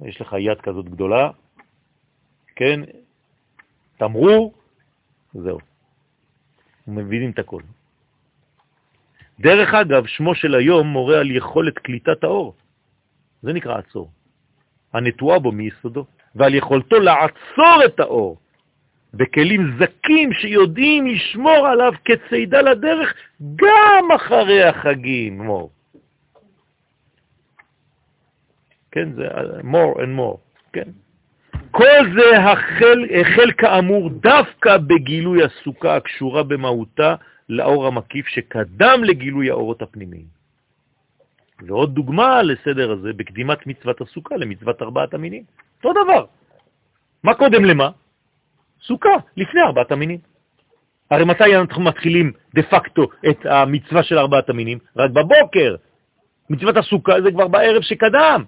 יש 0.00 0.20
לך 0.20 0.36
יד 0.38 0.60
כזאת 0.60 0.88
גדולה, 0.88 1.30
כן, 2.56 2.80
תמרור, 3.96 4.54
זהו. 5.34 5.58
מבינים 6.86 7.30
את 7.30 7.38
הכל. 7.38 7.62
דרך 9.40 9.74
אגב, 9.74 10.06
שמו 10.06 10.34
של 10.34 10.54
היום 10.54 10.86
מורה 10.86 11.20
על 11.20 11.30
יכולת 11.30 11.78
קליטת 11.78 12.24
האור. 12.24 12.54
זה 13.42 13.52
נקרא 13.52 13.78
עצור. 13.78 14.10
הנטועה 14.92 15.38
בו 15.38 15.52
מיסודו, 15.52 16.06
ועל 16.36 16.54
יכולתו 16.54 17.00
לעצור 17.00 17.84
את 17.84 18.00
האור 18.00 18.36
בכלים 19.14 19.78
זקים 19.78 20.32
שיודעים 20.32 21.06
לשמור 21.06 21.66
עליו 21.66 21.92
כצידה 22.04 22.60
לדרך 22.60 23.14
גם 23.56 24.12
אחרי 24.16 24.62
החגים, 24.62 25.42
מור. 25.42 25.70
כן, 28.92 29.12
זה 29.12 29.28
more 29.60 29.98
and 29.98 30.18
more, 30.18 30.38
כן. 30.72 30.90
כל 31.70 32.18
זה 32.18 32.38
החל, 32.38 33.04
החל 33.20 33.52
כאמור 33.58 34.10
דווקא 34.10 34.76
בגילוי 34.76 35.44
הסוכה 35.44 35.96
הקשורה 35.96 36.42
במהותה 36.42 37.14
לאור 37.48 37.86
המקיף 37.86 38.26
שקדם 38.26 39.04
לגילוי 39.04 39.50
האורות 39.50 39.82
הפנימיים. 39.82 40.26
ועוד 41.66 41.94
דוגמה 41.94 42.42
לסדר 42.42 42.92
הזה 42.92 43.12
בקדימת 43.12 43.66
מצוות 43.66 44.00
הסוכה 44.00 44.36
למצוות 44.36 44.82
ארבעת 44.82 45.14
המינים. 45.14 45.42
אותו 45.84 46.04
דבר. 46.04 46.24
מה 47.22 47.34
קודם 47.34 47.64
למה? 47.64 47.90
סוכה, 48.82 49.16
לפני 49.36 49.60
ארבעת 49.60 49.92
המינים. 49.92 50.18
הרי 51.10 51.24
מתי 51.24 51.56
אנחנו 51.56 51.82
מתחילים 51.82 52.32
דה 52.54 52.62
פקטו 52.62 53.02
את 53.30 53.46
המצווה 53.46 54.02
של 54.02 54.18
ארבעת 54.18 54.50
המינים? 54.50 54.78
רק 54.96 55.10
בבוקר. 55.10 55.76
מצוות 56.50 56.76
הסוכה 56.76 57.12
זה 57.24 57.30
כבר 57.30 57.48
בערב 57.48 57.82
שקדם. 57.82 58.44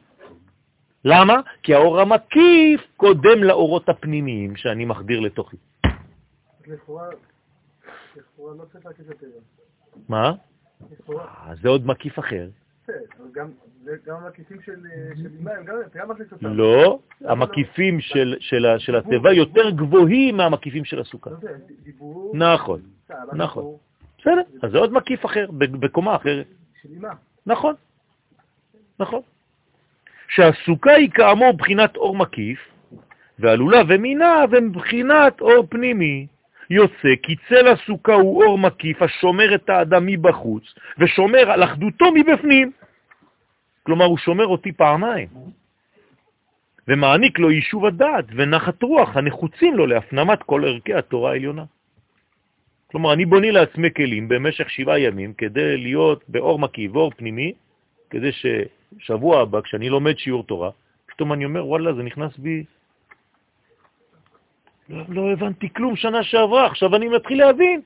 למה? 1.04 1.40
כי 1.62 1.74
האור 1.74 2.00
המקיף 2.00 2.80
קודם 2.96 3.42
לאורות 3.42 3.88
הפנימיים 3.88 4.56
שאני 4.56 4.84
מחדיר 4.84 5.20
לתוכי. 5.20 5.56
לכאורה 6.66 7.04
לא 8.38 8.64
צריך 8.72 8.86
להקיף 8.86 9.06
יותר. 9.06 9.26
מה? 10.08 10.32
אה, 11.10 11.54
זה 11.62 11.68
עוד 11.68 11.86
מקיף 11.86 12.18
אחר. 12.18 12.48
גם 13.32 14.16
המקיפים 14.24 14.62
של 14.62 14.76
מים, 15.40 15.64
גם 15.64 15.76
אתה 15.86 15.98
גם 15.98 16.10
מכניס 16.10 16.32
אותם. 16.32 16.46
לא, 16.46 16.98
המקיפים 17.24 18.00
של 18.80 18.96
התיבה 18.98 19.32
יותר 19.32 19.70
גבוהים 19.70 20.36
מהמקיפים 20.36 20.84
של 20.84 21.00
הסוכה. 21.00 21.30
נכון, 22.34 22.80
נכון. 23.32 23.76
בסדר, 24.18 24.42
אז 24.62 24.70
זה 24.70 24.78
עוד 24.78 24.92
מקיף 24.92 25.26
אחר, 25.26 25.46
בקומה 25.52 26.16
אחרת. 26.16 26.46
של 26.82 26.88
אימה. 26.92 27.12
נכון, 27.46 27.74
נכון. 29.00 29.20
שהסוכה 30.28 30.92
היא 30.92 31.10
כאמור 31.10 31.52
בחינת 31.52 31.96
אור 31.96 32.16
מקיף, 32.16 32.58
והלולב 33.38 33.86
ומינה 33.88 34.44
הם 34.52 34.72
בחינת 34.72 35.40
אור 35.40 35.66
פנימי. 35.68 36.26
יוצא 36.70 37.14
כי 37.22 37.36
צל 37.48 37.68
הסוכה 37.68 38.14
הוא 38.14 38.44
אור 38.44 38.58
מקיף 38.58 39.02
השומר 39.02 39.54
את 39.54 39.70
האדם 39.70 40.06
מבחוץ 40.06 40.64
ושומר 40.98 41.50
על 41.50 41.64
אחדותו 41.64 42.04
מבפנים. 42.14 42.72
כלומר, 43.82 44.04
הוא 44.04 44.18
שומר 44.18 44.46
אותי 44.46 44.72
פעמיים. 44.72 45.28
ומעניק 46.88 47.38
לו 47.38 47.50
יישוב 47.50 47.86
הדעת 47.86 48.24
ונחת 48.36 48.82
רוח 48.82 49.16
הנחוצים 49.16 49.74
לו 49.74 49.86
להפנמת 49.86 50.42
כל 50.42 50.64
ערכי 50.64 50.94
התורה 50.94 51.30
העליונה. 51.30 51.64
כלומר, 52.86 53.12
אני 53.12 53.24
בוני 53.24 53.52
לעצמי 53.52 53.88
כלים 53.96 54.28
במשך 54.28 54.70
שבעה 54.70 54.98
ימים 54.98 55.32
כדי 55.32 55.76
להיות 55.76 56.24
באור 56.28 56.58
מקיף 56.58 56.92
ואור 56.94 57.10
פנימי, 57.16 57.52
כדי 58.10 58.30
ששבוע 58.32 59.40
הבא, 59.40 59.60
כשאני 59.60 59.88
לומד 59.88 60.18
שיעור 60.18 60.44
תורה, 60.44 60.70
פתאום 61.06 61.32
אני 61.32 61.44
אומר, 61.44 61.66
וואלה, 61.66 61.92
זה 61.92 62.02
נכנס 62.02 62.38
בי 62.38 62.64
לא, 64.88 65.04
לא 65.08 65.32
הבנתי 65.32 65.72
כלום 65.72 65.96
שנה 65.96 66.22
שעברה, 66.22 66.66
עכשיו 66.66 66.96
אני 66.96 67.08
מתחיל 67.08 67.38
להבין. 67.38 67.80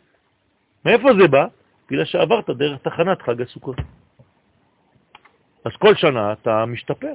מאיפה 0.84 1.08
זה 1.20 1.28
בא? 1.28 1.46
בגלל 1.90 2.04
שעברת 2.04 2.50
דרך 2.50 2.82
תחנת 2.82 3.22
חג 3.22 3.42
הסוכות. 3.42 3.76
אז 5.64 5.72
כל 5.78 5.94
שנה 5.94 6.32
אתה 6.32 6.66
משתפר. 6.66 7.14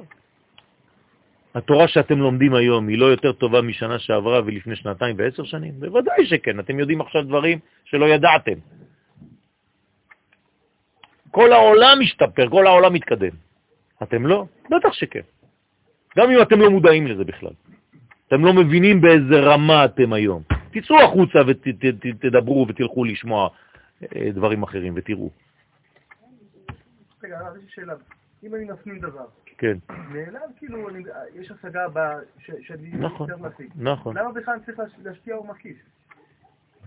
התורה 1.54 1.88
שאתם 1.88 2.18
לומדים 2.18 2.54
היום 2.54 2.88
היא 2.88 2.98
לא 2.98 3.06
יותר 3.06 3.32
טובה 3.32 3.62
משנה 3.62 3.98
שעברה 3.98 4.40
ולפני 4.46 4.76
שנתיים 4.76 5.16
ועשר 5.18 5.44
שנים? 5.44 5.80
בוודאי 5.80 6.26
שכן, 6.26 6.60
אתם 6.60 6.78
יודעים 6.78 7.00
עכשיו 7.00 7.22
דברים 7.22 7.58
שלא 7.84 8.06
ידעתם. 8.06 8.58
כל 11.30 11.52
העולם 11.52 11.96
משתפר, 12.00 12.48
כל 12.48 12.66
העולם 12.66 12.92
מתקדם. 12.92 13.34
אתם 14.02 14.26
לא? 14.26 14.44
בטח 14.70 14.92
שכן. 14.92 15.20
גם 16.18 16.30
אם 16.30 16.42
אתם 16.42 16.60
לא 16.60 16.70
מודעים 16.70 17.06
לזה 17.06 17.24
בכלל. 17.24 17.52
אתם 18.28 18.44
לא 18.44 18.52
מבינים 18.52 19.00
באיזה 19.00 19.40
רמה 19.40 19.84
אתם 19.84 20.12
היום. 20.12 20.42
תצאו 20.70 20.96
החוצה 21.02 21.38
ותדברו 21.46 22.66
ותלכו 22.68 23.04
לשמוע 23.04 23.48
אה, 24.02 24.30
דברים 24.34 24.62
אחרים 24.62 24.92
ותראו. 24.96 25.30
רגע, 27.24 27.38
יש 27.66 27.74
שאלה. 27.74 27.94
אם 28.44 28.54
אני 28.54 28.64
מפנים 28.64 28.98
דבר, 28.98 29.24
כן. 29.58 29.76
נעלם 29.88 30.40
כאילו, 30.58 30.88
אני- 30.88 31.02
יש 31.34 31.50
השגה 31.50 31.88
ב... 31.92 31.98
ש- 32.38 32.50
שאני 32.66 32.88
נכון, 32.92 33.30
יותר 33.30 33.42
משיג. 33.48 33.70
נכון. 33.76 34.16
למה 34.18 34.32
בכלל 34.32 34.58
צריך 34.66 34.78
להש- 34.78 35.04
להשפיע 35.04 35.34
אור 35.34 35.46
מקיף? 35.46 35.76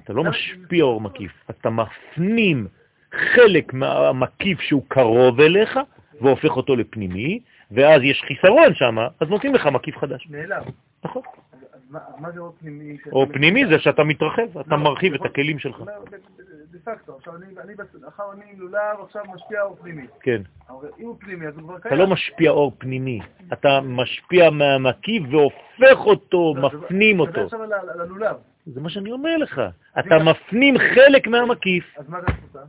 אתה 0.03 0.13
לא 0.13 0.23
משפיע 0.23 0.83
אור 0.83 1.01
מקיף, 1.01 1.31
אתה 1.49 1.69
מפנים 1.69 2.67
חלק 3.35 3.73
מהמקיף 3.73 4.59
שהוא 4.61 4.83
קרוב 4.87 5.39
אליך 5.41 5.79
והופך 6.21 6.49
אותו 6.57 6.75
לפנימי, 6.75 7.39
ואז 7.71 8.01
יש 8.03 8.23
חיסרון 8.27 8.73
שם, 8.75 8.97
אז 9.19 9.29
נותנים 9.29 9.55
לך 9.55 9.67
מקיף 9.67 9.97
חדש. 9.97 10.27
נעלם. 10.29 10.61
נכון. 11.03 11.21
או 13.11 13.25
פנימי 13.33 13.65
זה 13.67 13.79
שאתה 13.79 14.03
מתרחב, 14.03 14.57
אתה 14.59 14.75
לא, 14.75 14.77
מרחיב 14.77 15.13
את 15.13 15.19
נכון. 15.19 15.31
הכלים 15.31 15.59
שלך. 15.59 15.79
ב- 15.81 15.89
דה 16.71 16.79
פקטו, 16.83 17.15
עכשיו 17.17 17.35
אני, 17.35 17.45
אחר 18.07 18.23
אני 18.33 18.55
לולב, 18.57 18.99
עכשיו 19.01 19.23
משפיע 19.35 19.61
אור 19.61 19.77
פנימי. 19.81 20.07
כן. 20.21 20.41
אם 20.99 21.05
הוא 21.05 21.15
פנימי, 21.19 21.47
אז 21.47 21.53
הוא 21.55 21.63
כבר 21.63 21.77
אתה 21.77 21.89
קיים. 21.89 22.01
לא 22.01 22.07
משפיע 22.07 22.51
אור 22.51 22.71
פנימי, 22.77 23.19
אתה 23.53 23.79
משפיע 23.83 24.49
מהמקיף 24.49 25.23
והופך 25.31 25.99
אותו, 26.05 26.53
לא, 26.57 26.69
מפנים 26.69 27.19
אותו. 27.19 27.41
עכשיו. 27.41 27.59
זה 28.65 28.81
מה 28.81 28.89
שאני 28.89 29.11
אומר 29.11 29.37
לך. 29.37 29.61
אתה 29.99 30.17
מפנים 30.23 30.77
חלק 30.77 31.27
מהמקיף. 31.27 31.95
אז 31.97 32.09
מה 32.09 32.21
זה 32.21 32.27
הסוכה? 32.27 32.59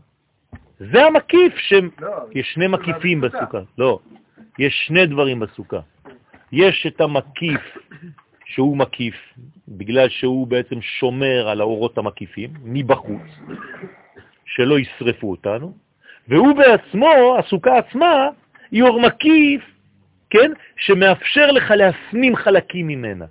זה 0.93 1.05
המקיף, 1.05 1.55
ש... 1.57 1.73
לא. 2.01 2.17
יש 2.33 2.53
שני 2.55 2.67
מקיפים 2.67 3.21
בסוכה. 3.21 3.45
בסוכה. 3.45 3.59
לא, 3.79 3.99
יש 4.59 4.85
שני 4.87 5.07
דברים 5.07 5.41
בסוכה. 5.41 5.81
יש 6.53 6.87
את 6.87 7.01
המקיף 7.01 7.79
שהוא 8.45 8.77
מקיף, 8.77 9.15
בגלל 9.69 10.09
שהוא 10.09 10.47
בעצם 10.47 10.81
שומר 10.81 11.49
על 11.49 11.61
האורות 11.61 11.99
המקיפים 11.99 12.51
מבחוץ, 12.65 13.23
שלא 14.45 14.79
ישרפו 14.79 15.31
אותנו, 15.31 15.75
והוא 16.29 16.57
בעצמו, 16.57 17.37
הסוכה 17.39 17.79
עצמה, 17.79 18.29
היא 18.71 18.83
אור 18.83 19.01
מקיף, 19.01 19.63
כן, 20.31 20.53
שמאפשר 20.77 21.51
לך 21.51 21.71
להפנים 21.71 22.37
חלקים 22.37 22.89
ממנה. 22.89 23.25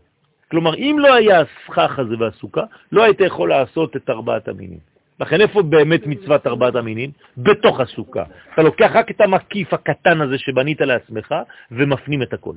כלומר, 0.51 0.75
אם 0.75 0.95
לא 0.99 1.13
היה 1.13 1.39
הסכך 1.41 1.99
הזה 1.99 2.15
והסוכה, 2.19 2.63
לא 2.91 3.03
היית 3.03 3.19
יכול 3.19 3.49
לעשות 3.49 3.95
את 3.95 4.09
ארבעת 4.09 4.47
המינים. 4.47 4.79
לכן 5.19 5.41
איפה 5.41 5.61
באמת 5.61 6.07
מצוות 6.07 6.47
ארבעת 6.47 6.75
המינים? 6.75 7.11
בתוך 7.37 7.79
הסוכה. 7.79 8.23
אתה 8.53 8.61
לוקח 8.61 8.91
רק 8.93 9.11
את 9.11 9.21
המקיף 9.21 9.73
הקטן 9.73 10.21
הזה 10.21 10.37
שבנית 10.37 10.81
לעצמך 10.81 11.35
ומפנים 11.71 12.23
את 12.23 12.33
הכל. 12.33 12.53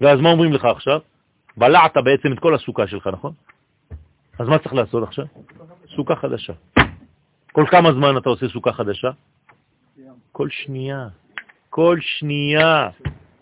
ואז 0.00 0.20
מה 0.20 0.30
אומרים 0.30 0.52
לך 0.52 0.64
עכשיו? 0.64 1.00
בלעת 1.56 1.96
בעצם 1.96 2.32
את 2.32 2.38
כל 2.38 2.54
הסוכה 2.54 2.86
שלך, 2.86 3.06
נכון? 3.06 3.32
אז 4.38 4.48
מה 4.48 4.58
צריך 4.58 4.74
לעשות 4.74 5.02
עכשיו? 5.02 5.24
סוכה 5.96 6.16
חדשה. 6.16 6.52
כל 7.52 7.64
כמה 7.70 7.92
זמן 7.92 8.16
אתה 8.16 8.28
עושה 8.28 8.48
סוכה 8.48 8.72
חדשה? 8.72 9.10
כל 10.32 10.48
שנייה. 10.50 11.08
כל 11.70 11.98
שנייה. 12.00 12.88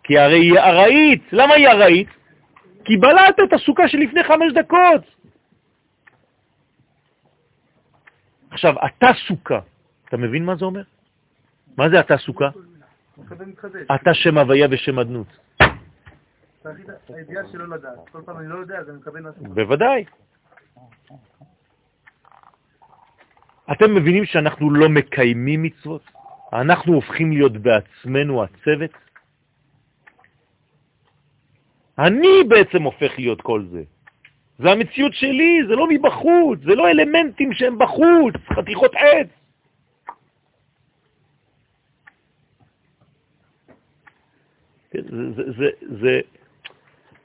כי 0.05 0.19
הרי 0.19 0.41
היא 0.41 0.59
ארעית. 0.59 1.23
למה 1.33 1.55
היא 1.55 1.69
ארעית? 1.69 2.09
כי 2.85 2.97
בלעת 2.97 3.41
את 3.45 3.53
הסוכה 3.53 3.89
שלפני 3.89 4.25
חמש 4.25 4.53
דקות. 4.55 5.03
עכשיו, 8.51 8.75
אתה 8.87 9.07
סוכה. 9.29 9.61
אתה 10.09 10.17
מבין 10.17 10.45
מה 10.45 10.57
זה 10.57 10.65
אומר? 10.65 10.83
מה 11.77 11.89
זה 11.89 12.01
אתה 12.01 12.19
סוכה? 12.19 12.49
אתה 13.95 14.15
שם 14.15 14.39
הוויה 14.39 14.67
ושם 14.71 14.99
אדנות. 14.99 15.27
לא. 19.49 19.55
בוודאי. 19.55 20.05
אתם 23.73 23.95
מבינים 23.95 24.25
שאנחנו 24.25 24.71
לא 24.71 24.89
מקיימים 24.89 25.63
מצוות? 25.63 26.03
אנחנו 26.53 26.95
הופכים 26.95 27.33
להיות 27.33 27.53
בעצמנו 27.53 28.45
הצוות? 28.45 28.91
אני 31.99 32.45
בעצם 32.49 32.83
הופך 32.83 33.13
להיות 33.19 33.41
כל 33.41 33.65
זה. 33.71 33.83
זה 34.59 34.71
המציאות 34.71 35.15
שלי, 35.15 35.59
זה 35.69 35.75
לא 35.75 35.87
מבחוץ, 35.91 36.59
זה 36.61 36.75
לא 36.75 36.89
אלמנטים 36.91 37.53
שהם 37.53 37.79
בחוץ, 37.79 38.35
חתיכות 38.57 38.93
עץ. 38.95 39.29
זה, 44.93 45.01
זה, 45.37 45.43
זה, 45.59 45.69
זה, 46.01 46.21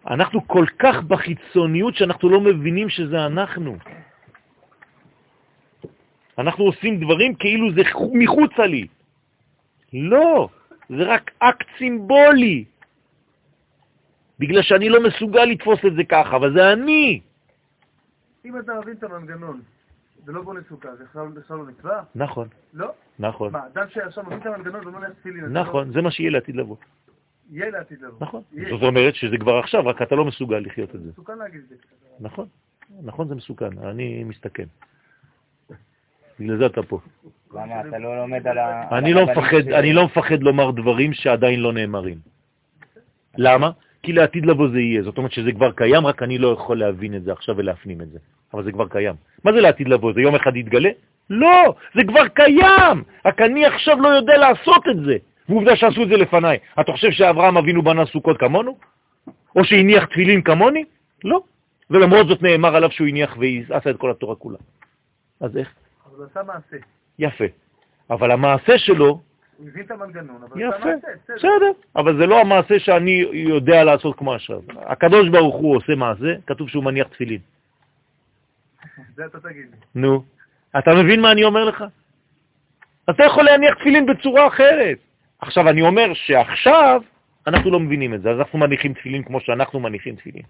אנחנו 0.07 0.47
כל 0.47 0.65
כך 0.79 1.03
בחיצוניות 1.03 1.95
שאנחנו 1.95 2.29
לא 2.29 2.41
מבינים 2.41 2.89
שזה 2.89 3.25
אנחנו. 3.25 3.77
אנחנו 6.38 6.63
עושים 6.63 6.99
דברים 6.99 7.35
כאילו 7.35 7.73
זה 7.73 7.81
מחוצה 8.13 8.65
לי. 8.67 8.88
לא, 9.93 10.49
זה 10.89 11.03
רק 11.03 11.31
אקט 11.39 11.67
סימבולי. 11.77 12.65
בגלל 14.39 14.61
שאני 14.61 14.89
לא 14.89 15.03
מסוגל 15.03 15.45
לתפוס 15.45 15.79
את 15.88 15.93
זה 15.95 16.03
ככה, 16.03 16.35
אבל 16.35 16.53
זה 16.53 16.73
אני. 16.73 17.21
אם 18.45 18.59
אתה 18.59 18.71
מבין 18.81 18.93
את 18.93 19.03
המנגנון 19.03 19.61
ולא 20.25 20.41
בונה 20.41 20.59
סוכה, 20.69 20.95
זה 20.95 21.03
בכלל 21.03 21.57
לא 21.57 21.63
מצווה? 21.63 22.03
נכון, 22.15 22.47
לא? 22.73 22.91
נכון, 23.19 23.51
מה, 23.51 23.59
אדם 23.73 23.85
שעכשיו 23.89 24.23
מבין 24.23 24.39
את 24.39 24.45
המנגנון 24.45 25.13
תפילין, 25.19 25.45
אז 25.45 25.51
נכון, 25.51 25.91
זה 25.93 26.01
מה 26.01 26.11
שיהיה 26.11 26.31
לעתיד 26.31 26.55
לבוא. 26.55 26.75
יהיה 27.52 27.69
לעתיד 27.69 28.02
לבוא. 28.02 28.18
נכון. 28.22 28.41
זאת 28.69 28.84
אומרת 28.84 29.15
שזה 29.15 29.38
כבר 29.38 29.57
עכשיו, 29.57 29.86
רק 29.86 30.02
אתה 30.02 30.15
לא 30.15 30.26
מסוגל 30.26 30.60
לחיות 30.60 30.95
את 30.95 31.02
זה. 31.02 31.10
מסוכן 31.10 31.38
להגיד 31.38 31.61
את 31.64 31.69
זה. 31.69 31.76
נכון, 32.19 32.48
נכון 33.03 33.28
זה 33.28 33.36
מסוכן, 33.36 33.78
אני 33.84 34.24
מסתכן. 34.24 34.65
בגלל 36.40 36.57
זה 36.57 36.65
אתה 36.65 36.84
פה. 36.84 36.99
למה 37.53 37.82
אתה 37.82 37.98
לא 37.98 38.18
לומד 38.18 38.48
על 38.48 38.57
ה... 38.57 38.98
אני 38.98 39.14
לא 39.14 39.26
מפחד, 39.26 39.68
אני 39.68 39.94
לא 39.94 40.06
מפחד 40.06 40.44
לומר 40.44 40.72
דברים 40.72 41.14
שעדיין 41.14 41.60
לא 41.60 41.74
נאמרים. 41.74 42.18
למה? 43.38 43.72
כי 44.03 44.14
לעתיד 44.14 44.45
לבוא 44.45 44.68
זה 44.69 44.80
יהיה. 44.80 45.03
זאת 45.03 45.18
אומרת 45.18 45.32
שזה 45.32 45.52
כבר 45.52 45.72
קיים, 45.72 46.06
רק 46.06 46.24
אני 46.24 46.38
לא 46.38 46.48
יכול 46.48 46.80
להבין 46.80 47.15
את 47.15 47.24
זה 47.24 47.32
עכשיו 47.32 47.57
ולהפנים 47.57 48.02
את 48.02 48.10
זה. 48.10 48.19
אבל 48.53 48.64
זה 48.64 48.72
כבר 48.72 48.88
קיים. 48.88 49.15
מה 49.44 49.53
זה 49.53 49.61
לעתיד 49.61 49.88
לבוא? 49.88 50.14
זה 50.14 50.22
יום 50.22 50.36
אחד 50.36 50.56
יתגלה? 50.56 50.90
לא, 51.30 51.76
זה 51.95 52.02
כבר 52.07 52.28
קיים. 52.28 53.03
רק 53.26 53.41
אני 53.41 53.65
עכשיו 53.65 54.02
לא 54.02 54.07
יודע 54.07 54.38
לעשות 54.38 54.84
את 54.91 54.99
זה. 55.06 55.18
ועובדה 55.49 55.76
שעשו 55.76 56.03
את 56.03 56.10
זה 56.10 56.18
לפניי. 56.18 56.57
אתה 56.80 56.91
חושב 56.91 57.11
שאברהם 57.11 57.57
אבינו 57.57 57.82
בנה 57.82 58.06
סוכות 58.06 58.38
כמונו? 58.38 58.78
או 59.56 59.64
שהניח 59.64 60.06
תפילין 60.06 60.41
כמוני? 60.41 60.84
לא. 61.24 61.41
ולמרות 61.90 62.28
זאת 62.28 62.41
נאמר 62.41 62.76
עליו 62.76 62.91
שהוא 62.91 63.07
הניח 63.07 63.38
ועשה 63.69 63.90
את 63.90 63.98
כל 63.98 64.11
התורה 64.11 64.36
כולה. 64.36 64.57
אז 65.41 65.57
איך? 65.57 65.74
אבל 66.06 66.26
עשה 66.32 66.44
מעשה. 66.44 66.78
יפה. 67.19 67.45
אבל 68.10 68.32
המעשה 68.32 68.78
שלו 68.78 69.22
הוא 69.57 69.68
הבין 69.68 69.86
את 69.86 69.91
המנגנון, 69.91 70.44
אבל 70.44 70.64
הוא 70.64 70.74
עשה 70.74 70.80
יפה, 70.80 70.95
מעשה, 70.95 71.34
בסדר. 71.36 71.72
אבל 71.95 72.18
זה 72.18 72.26
לא 72.26 72.40
המעשה 72.40 72.80
שאני 72.80 73.26
יודע 73.34 73.84
לעשות 73.84 74.18
כמו 74.18 74.34
עכשיו. 74.34 74.61
הקדוש 74.76 75.30
ברוך 75.30 75.56
הוא 75.56 75.76
עושה 75.76 75.95
מעשה, 75.95 76.34
כתוב 76.48 76.69
שהוא 76.69 76.84
מניח 76.84 77.07
תפילין. 77.07 77.40
זה 79.15 79.26
אתה 79.26 79.40
תגיד. 79.40 79.76
נו, 79.95 80.24
אתה 80.80 80.91
מבין 80.94 81.22
מה 81.22 81.32
אני 81.32 81.44
אומר 81.44 81.65
לך? 81.65 81.84
אתה 83.10 83.24
יכול 83.24 83.44
להניח 83.44 83.76
תפילין 83.76 84.06
בצורה 84.06 84.48
אחרת. 84.48 84.98
עכשיו, 85.41 85.69
אני 85.69 85.81
אומר 85.81 86.14
שעכשיו 86.14 87.01
אנחנו 87.47 87.72
לא 87.72 87.80
מבינים 87.80 88.14
את 88.14 88.22
זה, 88.22 88.31
אז 88.31 88.39
אנחנו 88.39 88.59
מניחים 88.59 88.93
תפילין 88.93 89.23
כמו 89.23 89.39
שאנחנו 89.39 89.80
מניחים 89.80 90.15
תפילין. 90.15 90.43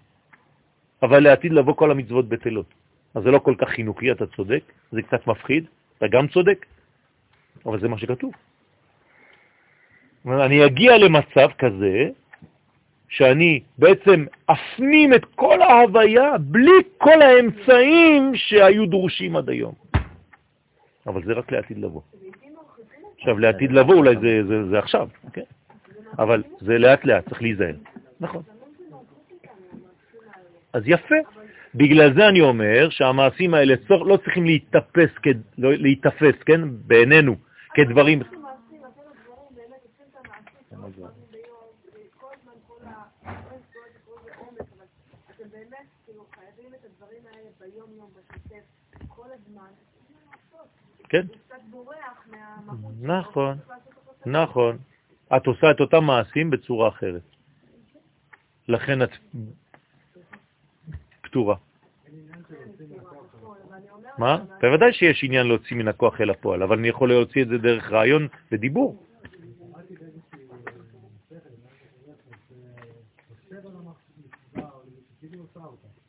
אבל 1.02 1.20
לעתיד 1.22 1.52
לבוא 1.52 1.74
כל 1.74 1.90
המצוות 1.90 2.28
בטלות. 2.28 2.66
אז 3.14 3.22
זה 3.22 3.30
לא 3.30 3.38
כל 3.38 3.54
כך 3.58 3.68
חינוכי, 3.68 4.12
אתה 4.12 4.26
צודק, 4.26 4.62
זה 4.92 5.02
קצת 5.02 5.26
מפחיד, 5.26 5.64
אתה 5.98 6.06
גם 6.08 6.28
צודק, 6.28 6.66
אבל 7.66 7.80
זה 7.80 7.88
מה 7.88 7.98
שכתוב. 7.98 8.32
אני 10.26 10.66
אגיע 10.66 10.98
למצב 10.98 11.48
כזה 11.58 12.10
שאני 13.08 13.60
בעצם 13.78 14.24
אפנים 14.46 15.14
את 15.14 15.24
כל 15.24 15.62
ההוויה 15.62 16.38
בלי 16.38 16.78
כל 16.98 17.22
האמצעים 17.22 18.32
שהיו 18.34 18.86
דרושים 18.86 19.36
עד 19.36 19.48
היום. 19.50 19.74
אבל 21.06 21.24
זה 21.24 21.32
רק 21.32 21.52
לעתיד 21.52 21.78
לבוא. 21.78 22.00
עכשיו, 23.18 23.38
לעתיד 23.38 23.72
לבוא 23.72 23.94
אולי 23.94 24.16
זה, 24.20 24.48
זה, 24.48 24.68
זה 24.70 24.78
עכשיו, 24.78 25.08
כן? 25.32 25.42
אבל 26.18 26.42
זה 26.60 26.78
לאט 26.78 27.04
לאט, 27.04 27.28
צריך 27.28 27.42
להיזהר. 27.42 27.74
נכון. 28.20 28.42
אז 30.72 30.82
יפה. 30.86 31.14
בגלל 31.74 32.14
זה 32.14 32.28
אני 32.28 32.40
אומר 32.40 32.88
שהמעשים 32.90 33.54
האלה 33.54 33.74
לא 33.90 34.16
צריכים 34.16 34.44
להתאפס, 34.44 35.10
לא, 35.58 35.72
להתאפס, 35.72 36.34
כן, 36.46 36.60
בעינינו, 36.86 37.36
כדברים... 37.74 38.22
כן. 51.08 51.47
נכון, 53.00 53.58
נכון. 54.26 54.78
את 55.36 55.46
עושה 55.46 55.70
את 55.70 55.80
אותם 55.80 56.04
מעשים 56.04 56.50
בצורה 56.50 56.88
אחרת. 56.88 57.22
לכן 58.68 59.02
את 59.02 59.10
פתורה. 61.20 61.56
מה? 64.18 64.44
בוודאי 64.60 64.92
שיש 64.92 65.24
עניין 65.24 65.46
להוציא 65.46 65.76
מן 65.76 65.88
הכוח 65.88 66.20
אל 66.20 66.30
הפועל, 66.30 66.62
אבל 66.62 66.78
אני 66.78 66.88
יכול 66.88 67.08
להוציא 67.08 67.42
את 67.42 67.48
זה 67.48 67.58
דרך 67.58 67.92
רעיון 67.92 68.28
ודיבור. 68.52 69.04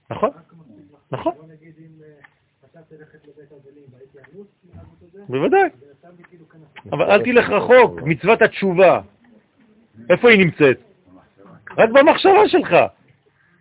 נכון, 0.10 0.30
נכון. 1.12 1.49
בוודאי. 5.30 5.70
אבל 6.92 7.12
אל 7.12 7.24
תלך 7.24 7.50
רחוק, 7.50 8.02
מצוות 8.02 8.42
התשובה. 8.42 9.02
איפה 10.10 10.30
היא 10.30 10.40
נמצאת? 10.40 10.78
רק 11.78 11.90
במחשבה 11.90 12.48
שלך. 12.48 12.76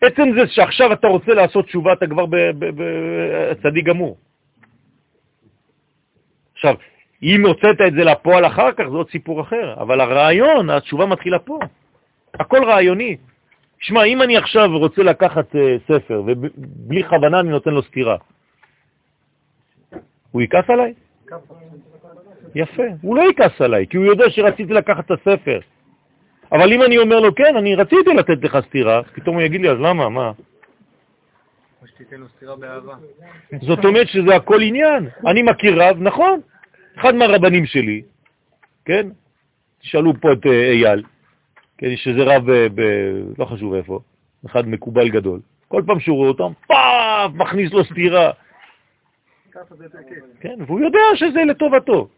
עצם 0.00 0.22
זה 0.36 0.46
שעכשיו 0.46 0.92
אתה 0.92 1.06
רוצה 1.06 1.34
לעשות 1.34 1.64
תשובה, 1.64 1.92
אתה 1.92 2.06
כבר 2.06 2.26
בצדיק 2.58 3.84
גמור. 3.84 4.16
עכשיו, 6.54 6.74
אם 7.22 7.46
הוצאת 7.46 7.80
את 7.86 7.92
זה 7.92 8.04
לפועל 8.04 8.46
אחר 8.46 8.72
כך, 8.72 8.84
זה 8.90 8.96
עוד 8.96 9.10
סיפור 9.10 9.40
אחר, 9.40 9.74
אבל 9.78 10.00
הרעיון, 10.00 10.70
התשובה 10.70 11.06
מתחילה 11.06 11.38
פה. 11.38 11.58
הכל 12.34 12.64
רעיוני. 12.64 13.16
שמע, 13.80 14.04
אם 14.04 14.22
אני 14.22 14.36
עכשיו 14.36 14.68
רוצה 14.78 15.02
לקחת 15.02 15.54
uh, 15.54 15.58
ספר, 15.88 16.22
ובלי 16.26 17.04
כוונה 17.08 17.40
אני 17.40 17.48
נותן 17.50 17.70
לו 17.70 17.82
סתירה, 17.82 18.16
הוא 20.38 20.42
יכעס 20.42 20.70
עליי? 20.70 20.94
יפה, 22.54 22.82
הוא 23.02 23.16
לא 23.16 23.22
יכעס 23.30 23.60
עליי, 23.60 23.86
כי 23.86 23.96
הוא 23.96 24.06
יודע 24.06 24.30
שרציתי 24.30 24.72
לקחת 24.72 25.04
את 25.04 25.10
הספר. 25.10 25.60
אבל 26.52 26.72
אם 26.72 26.82
אני 26.82 26.98
אומר 26.98 27.20
לו, 27.20 27.34
כן, 27.34 27.56
אני 27.56 27.74
רציתי 27.74 28.10
לתת 28.14 28.44
לך 28.44 28.58
סתירה, 28.68 29.02
פתאום 29.02 29.36
הוא 29.36 29.42
יגיד 29.42 29.60
לי, 29.60 29.70
אז 29.70 29.78
למה, 29.80 30.08
מה? 30.08 30.32
זאת 33.60 33.84
אומרת 33.84 34.08
שזה 34.08 34.36
הכל 34.36 34.62
עניין. 34.62 35.08
אני 35.26 35.42
מכיר 35.42 35.82
רב, 35.82 35.96
נכון, 36.00 36.40
אחד 36.98 37.14
מהרבנים 37.14 37.66
שלי, 37.66 38.02
כן? 38.84 39.08
תשאלו 39.80 40.12
פה 40.20 40.32
את 40.32 40.46
אה, 40.46 40.70
אייל, 40.70 41.02
כן, 41.78 41.96
שזה 41.96 42.22
רב, 42.22 42.50
אה, 42.50 42.66
ב, 42.74 42.80
לא 43.38 43.44
חשוב 43.44 43.74
איפה, 43.74 44.00
אחד 44.46 44.68
מקובל 44.68 45.08
גדול. 45.08 45.40
כל 45.68 45.82
פעם 45.86 46.00
שהוא 46.00 46.16
רואה 46.16 46.28
אותם, 46.28 46.52
פאף, 46.66 47.30
מכניס 47.34 47.72
לו 47.72 47.84
סתירה. 47.84 48.30
כן, 50.40 50.58
והוא 50.66 50.80
יודע 50.80 51.00
שזה 51.14 51.44
לטובתו. 51.44 52.08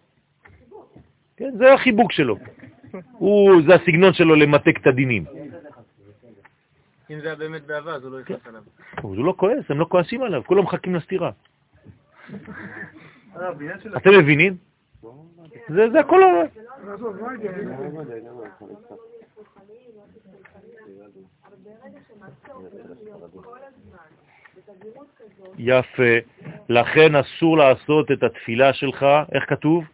כן, 1.37 1.51
זה 1.59 1.73
החיבוק 1.73 2.13
שלו. 2.13 2.37
הוא, 3.13 3.63
זה 3.67 3.75
הסגנון 3.75 4.13
שלו 4.13 4.35
למתק 4.35 4.77
את 4.81 4.87
הדינים. 4.87 5.25
אם 7.11 7.21
זה 7.21 7.27
היה 7.27 7.37
באמת 7.37 7.67
באהבה, 7.67 7.95
אז 7.95 8.05
הוא 8.05 8.13
לא 8.13 8.21
יכעס 8.21 8.47
עליו. 8.47 8.63
הוא 9.03 9.25
לא 9.25 9.35
כועס, 9.37 9.65
הם 9.69 9.79
לא 9.79 9.87
כועסים 9.89 10.23
עליו, 10.23 10.43
כולם 10.47 10.65
מחכים 10.65 10.95
לסתירה. 10.95 11.31
אתם 13.97 14.11
מבינים? 14.19 14.57
זה 15.69 16.01
הכל... 16.01 16.23
יפה. 25.59 26.13
לכן 26.69 27.15
אסור 27.15 27.59
לעשות 27.59 28.11
את 28.11 28.23
התפילה 28.23 28.73
שלך, 28.73 29.07
איך 29.33 29.45
כתוב? 29.49 29.85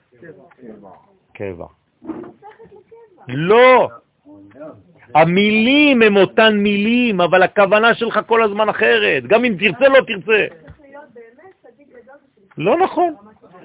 קבע. 1.33 1.67
לא. 3.29 3.89
המילים 5.15 6.03
הם 6.03 6.17
אותן 6.17 6.57
מילים, 6.57 7.21
אבל 7.21 7.43
הכוונה 7.43 7.95
שלך 7.95 8.21
כל 8.27 8.43
הזמן 8.43 8.69
אחרת. 8.69 9.23
גם 9.27 9.45
אם 9.45 9.57
תרצה, 9.59 9.89
לא 9.89 10.01
תרצה. 10.07 10.47
לא 12.59 12.79
נכון. 12.79 13.15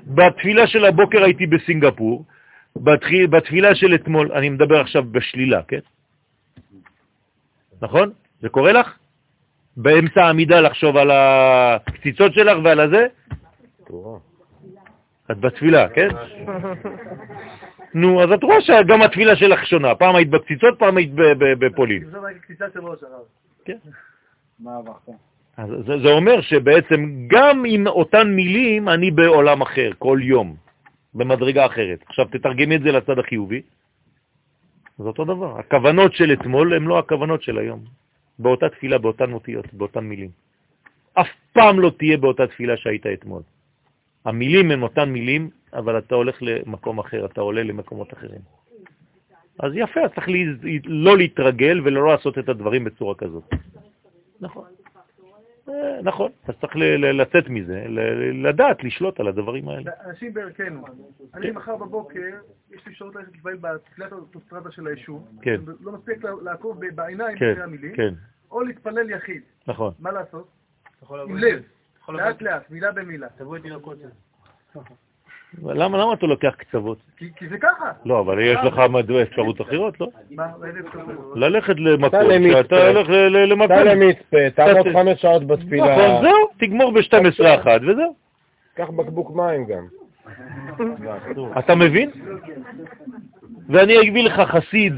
בתפילה 0.07 0.68
של 0.68 0.86
הבוקר 0.86 1.23
הייתי 1.23 1.48
בסינגפור, 1.48 2.26
בתפילה 3.30 3.76
של 3.76 3.95
אתמול, 3.95 4.32
אני 4.32 4.49
מדבר 4.49 4.80
עכשיו 4.80 5.03
בשלילה, 5.03 5.61
כן? 5.68 5.80
נכון? 7.82 8.11
זה 8.41 8.49
קורה 8.49 8.72
לך? 8.72 9.01
באמצע 9.77 10.26
העמידה 10.26 10.61
לחשוב 10.61 10.98
על 10.98 11.11
הקציצות 11.11 12.34
שלך 12.34 12.57
ועל 12.64 12.80
הזה? 12.80 13.07
את 15.31 15.39
בתפילה, 15.39 15.89
כן? 15.89 16.07
נו, 17.93 18.23
אז 18.23 18.31
את 18.31 18.43
רואה 18.43 18.61
שגם 18.61 19.02
התפילה 19.02 19.35
שלך 19.35 19.65
שונה. 19.65 19.95
פעם 19.95 20.15
היית 20.15 20.30
בקציצות, 20.30 20.80
פעם 20.80 20.98
היית 20.98 21.11
בפולין. 21.60 22.03
כן. 23.65 23.77
זה 26.03 26.10
אומר 26.10 26.41
שבעצם 26.41 27.27
גם 27.27 27.64
עם 27.68 27.88
אותן 27.88 28.27
מילים 28.31 28.89
אני 28.89 29.11
בעולם 29.11 29.61
אחר, 29.61 29.91
כל 29.99 30.19
יום, 30.22 30.56
במדרגה 31.14 31.65
אחרת. 31.65 32.03
עכשיו 32.07 32.26
תתרגמי 32.26 32.76
את 32.76 32.81
זה 32.81 32.91
לצד 32.91 33.19
החיובי. 33.19 33.61
זה 34.98 35.07
אותו 35.07 35.26
דבר. 35.26 35.60
הכוונות 35.60 36.14
של 36.14 36.34
אתמול 36.34 36.73
הן 36.73 36.84
לא 36.84 36.99
הכוונות 36.99 37.41
של 37.41 37.57
היום. 37.57 38.01
באותה 38.39 38.69
תפילה, 38.69 38.97
באותן 38.97 39.33
אותיות, 39.33 39.73
באותן 39.73 39.99
מילים. 39.99 40.29
אף 41.13 41.27
פעם 41.53 41.79
לא 41.79 41.91
תהיה 41.97 42.17
באותה 42.17 42.47
תפילה 42.47 42.77
שהיית 42.77 43.07
אתמול. 43.07 43.41
המילים 44.25 44.71
הן 44.71 44.83
אותן 44.83 45.09
מילים, 45.09 45.49
אבל 45.73 45.97
אתה 45.97 46.15
הולך 46.15 46.37
למקום 46.41 46.99
אחר, 46.99 47.25
אתה 47.25 47.41
עולה 47.41 47.63
למקומות 47.63 48.13
אחרים. 48.13 48.41
אז 49.59 49.71
יפה, 49.75 49.99
אז 49.99 50.09
צריך 50.15 50.27
לא 50.85 51.17
להתרגל 51.17 51.81
ולא 51.83 52.07
לעשות 52.07 52.37
את 52.37 52.49
הדברים 52.49 52.83
בצורה 52.83 53.15
כזאת. 53.15 53.43
נכון. 54.41 54.80
אה, 55.73 56.02
נכון, 56.03 56.31
אז 56.48 56.56
צריך 56.61 56.73
לצאת 56.99 57.49
מזה, 57.49 57.85
לדעת, 58.34 58.84
לשלוט 58.84 59.19
על 59.19 59.27
הדברים 59.27 59.69
האלה. 59.69 59.91
אנשים 60.06 60.34
בערכנו. 60.34 60.85
אני 61.34 61.48
כן. 61.48 61.53
מחר 61.56 61.76
בבוקר, 61.76 62.30
יש 62.72 62.85
לי 62.85 62.91
אפשרות 62.91 63.15
ללכת 63.15 63.31
להתפעל 63.31 63.57
בתפילת 63.61 64.11
האוטוסטרדה 64.11 64.72
של 64.72 64.88
היישוב. 64.88 65.27
כן. 65.41 65.61
לא 65.81 65.91
מספיק 65.91 66.23
לעקוב 66.43 66.80
בעיניים 66.95 67.38
כן, 67.38 67.52
אחרי 67.52 67.64
המילים. 67.64 67.95
כן. 67.95 68.14
או 68.52 68.64
להתפלל 68.64 69.10
יחיד. 69.10 69.41
נכון. 69.68 69.93
מה 69.99 70.11
לעשות? 70.11 70.48
עם 71.10 71.38
לב. 71.38 71.64
לאט 72.10 72.41
לאט, 72.41 72.69
מילה 72.69 72.91
במילה. 72.91 73.27
תבוא 73.38 73.56
איתי 73.56 73.69
לקוצר. 73.69 74.07
למה, 75.64 75.98
למה 75.98 76.14
אתה 76.14 76.26
לוקח 76.26 76.53
קצוות? 76.57 76.98
כי, 77.18 77.30
כי 77.36 77.48
זה 77.48 77.57
ככה. 77.57 77.91
לא, 78.06 78.19
אבל 78.19 78.40
יש 78.40 78.57
לך 78.64 78.82
אפשרות 79.22 79.61
אחרות, 79.61 80.02
לא? 80.02 80.07
ללכת 81.36 81.76
למקום 81.78 82.19
שאתה 82.52 82.88
הולך 82.88 83.10
למקום. 83.49 83.78
סע 83.78 83.84
למצפה, 83.84 84.49
תעמוד 84.56 84.88
חמש 84.94 85.22
שעות 85.22 85.48
בתפילה. 85.48 85.84
נכון, 85.84 86.22
זהו, 86.23 86.48
תגמור 86.57 86.91
ב-12 86.91 87.61
אחת 87.61 87.82
וזהו. 87.82 88.15
קח 88.73 88.90
בקבוק 88.90 89.36
מים 89.36 89.65
גם. 89.65 89.86
אתה 91.60 91.76
מבין? 91.76 92.10
ואני 93.69 94.02
אגיד 94.02 94.26
לך 94.26 94.40
חסיד, 94.40 94.94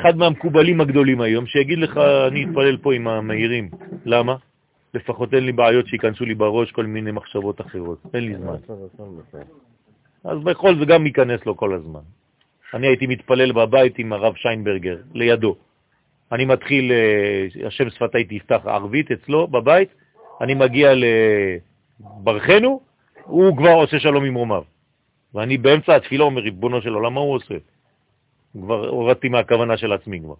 אחד 0.00 0.16
מהמקובלים 0.16 0.80
הגדולים 0.80 1.20
היום, 1.20 1.46
שיגיד 1.46 1.78
לך, 1.78 2.00
אני 2.28 2.44
אתפלל 2.44 2.76
פה 2.76 2.94
עם 2.94 3.08
המהירים. 3.08 3.68
למה? 4.04 4.36
לפחות 4.94 5.34
אין 5.34 5.44
לי 5.44 5.52
בעיות 5.52 5.86
שיכנסו 5.86 6.24
לי 6.24 6.34
בראש 6.34 6.72
כל 6.72 6.86
מיני 6.86 7.10
מחשבות 7.10 7.60
אחרות. 7.60 7.98
אין 8.14 8.24
לי 8.24 8.36
זמן. 8.36 8.56
אז 10.26 10.38
בכל 10.44 10.78
זה 10.78 10.84
גם 10.84 11.06
ייכנס 11.06 11.46
לו 11.46 11.56
כל 11.56 11.74
הזמן. 11.74 12.00
אני 12.74 12.86
הייתי 12.86 13.06
מתפלל 13.06 13.52
בבית 13.52 13.98
עם 13.98 14.12
הרב 14.12 14.34
שיינברגר, 14.36 14.96
לידו. 15.14 15.56
אני 16.32 16.44
מתחיל, 16.44 16.92
אה, 16.92 17.46
השם 17.66 17.90
שפתי 17.90 18.24
תפתח 18.24 18.60
ערבית 18.64 19.10
אצלו 19.10 19.46
בבית, 19.46 19.88
אני 20.40 20.54
מגיע 20.54 20.92
לברכנו, 20.94 22.80
הוא 23.22 23.56
כבר 23.56 23.70
עושה 23.70 23.98
שלום 23.98 24.24
עם 24.24 24.34
רומיו. 24.34 24.62
ואני 25.34 25.58
באמצע 25.58 25.96
התפילה 25.96 26.24
אומר, 26.24 26.40
ריבונו 26.40 26.82
של 26.82 26.94
עולם, 26.94 27.14
מה 27.14 27.20
הוא 27.20 27.34
עושה? 27.34 27.54
כבר 28.52 28.88
הורדתי 28.88 29.28
מהכוונה 29.28 29.76
של 29.76 29.92
עצמי 29.92 30.20
כבר. 30.20 30.34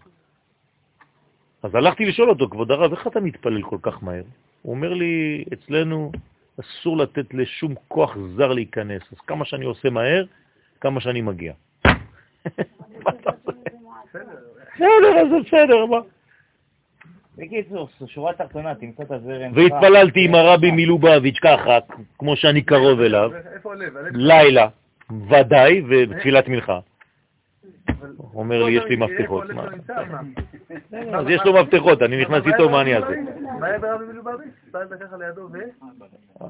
אז 1.63 1.75
הלכתי 1.75 2.05
לשאול 2.05 2.31
אותו, 2.31 2.49
כבוד 2.51 2.71
הרב, 2.71 2.93
איך 2.93 3.07
אתה 3.07 3.21
מתפלל 3.21 3.63
כל 3.63 3.79
כך 3.83 4.03
מהר? 4.03 4.23
הוא 4.63 4.75
אומר 4.75 4.95
לי, 4.95 5.45
אצלנו 5.53 6.13
אסור 6.61 6.97
לתת 6.97 7.35
לשום 7.35 7.74
כוח 7.89 8.16
זר 8.37 8.53
להיכנס, 8.53 9.03
אז 9.12 9.20
כמה 9.20 9.45
שאני 9.45 9.65
עושה 9.65 9.91
מהר, 9.91 10.24
כמה 10.81 11.01
שאני 11.01 11.20
מגיע. 11.20 11.53
בסדר, 14.74 15.19
אז 15.20 15.28
זה 15.31 15.37
בסדר, 15.47 15.87
מה? 15.87 15.99
בקיצור, 17.39 17.89
שורה 18.07 18.33
תחתונה, 18.33 18.74
תמצא 18.74 19.03
את 19.03 19.11
הזרם. 19.11 19.53
והתפללתי 19.55 20.24
עם 20.24 20.35
הרבי 20.35 20.70
מלובביץ' 20.70 21.39
ככה, 21.43 21.78
כמו 22.19 22.37
שאני 22.37 22.62
קרוב 22.62 23.01
אליו, 23.01 23.31
איפה 23.55 23.73
הלב? 23.73 23.97
הלב- 23.97 24.16
לילה, 24.16 24.69
ודאי, 25.31 25.83
ותפילת 25.89 26.49
מנחה. 26.49 26.78
הוא 28.16 28.40
אומר 28.40 28.64
לי, 28.64 28.73
יש 28.73 28.85
לי 28.85 28.97
מפתחות. 28.97 29.44
אז 31.14 31.27
יש 31.28 31.40
לו 31.44 31.52
מפתחות, 31.52 32.02
אני 32.02 32.23
נכנס 32.23 32.43
איתו, 32.47 32.70
מה 32.70 32.81
אני 32.81 32.97
אעשה? 32.97 33.14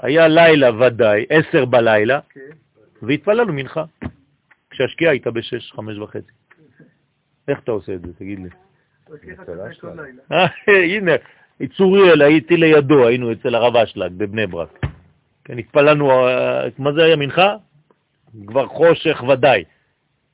היה 0.02 0.28
לילה 0.28 0.86
ודאי, 0.86 1.26
עשר 1.30 1.64
בלילה, 1.64 2.20
כן. 2.30 2.40
והתפללנו 3.02 3.52
מנחה. 3.52 3.84
כשהשקיעה 4.70 5.12
הייתה 5.12 5.30
בשש, 5.30 5.72
חמש 5.72 5.98
וחצי. 5.98 6.32
איך 7.48 7.60
אתה 7.60 7.72
עושה 7.72 7.94
את 7.94 8.00
זה? 8.00 8.12
תגיד 8.18 8.38
לי. 8.38 8.48
לילה. 9.94 10.22
אה, 10.32 10.46
הנה, 10.96 11.12
צוריאל, 11.76 12.22
הייתי 12.22 12.56
לידו, 12.56 13.06
היינו 13.06 13.32
אצל 13.32 13.54
הרב 13.54 13.76
אשלג 13.76 14.12
בבני 14.16 14.46
ברק. 14.46 14.86
כן, 15.44 15.58
התפללנו, 15.58 16.28
אה, 16.28 16.68
מה 16.78 16.92
זה 16.92 17.04
היה 17.04 17.16
מנחה? 17.16 17.56
כבר 18.46 18.66
חושך 18.66 19.24
ודאי. 19.28 19.64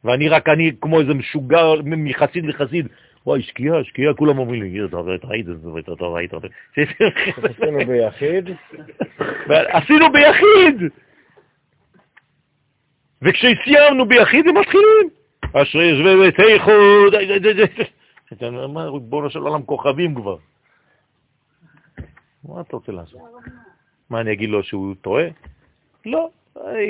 ואני 0.05 0.29
רק, 0.29 0.49
אני 0.49 0.73
כמו 0.81 1.01
איזה 1.01 1.15
משוגע 1.15 1.62
מחסיד 1.85 2.47
לחסיד, 2.47 2.89
וואי, 3.27 3.43
שקיעה, 3.43 3.85
שקיעה, 3.85 4.15
כולם 4.15 4.39
אומרים 4.39 4.62
לי, 4.62 4.85
אתה 4.85 4.97
ראית 4.97 5.49
את 5.49 5.61
זה, 5.61 5.69
אתה 5.93 6.05
ראית 6.05 6.35
את 6.35 6.41
זה. 6.43 6.49
עשינו 7.43 7.79
ביחיד, 7.87 8.51
עשינו 9.49 10.12
ביחיד! 10.12 10.93
וכשסיימנו 13.23 14.07
ביחיד 14.07 14.47
הם 14.49 14.59
מתחילים. 14.59 15.09
אשרי 15.53 15.85
יושבי 15.85 16.16
בית 16.16 16.41
איחוד, 16.41 17.15
אתה 18.33 18.47
אומר, 18.47 18.66
מה, 18.66 18.85
ריבונו 18.85 19.31
של 19.31 19.39
עולם, 19.39 19.62
כוכבים 19.62 20.15
כבר. 20.15 20.37
מה 22.45 22.61
אתה 22.61 22.77
רוצה 22.77 22.93
לעשות? 22.93 23.20
מה, 24.11 24.20
אני 24.20 24.33
אגיד 24.33 24.51
לו 24.51 24.62
שהוא 24.62 24.95
טועה? 25.01 25.24
לא, 26.07 26.31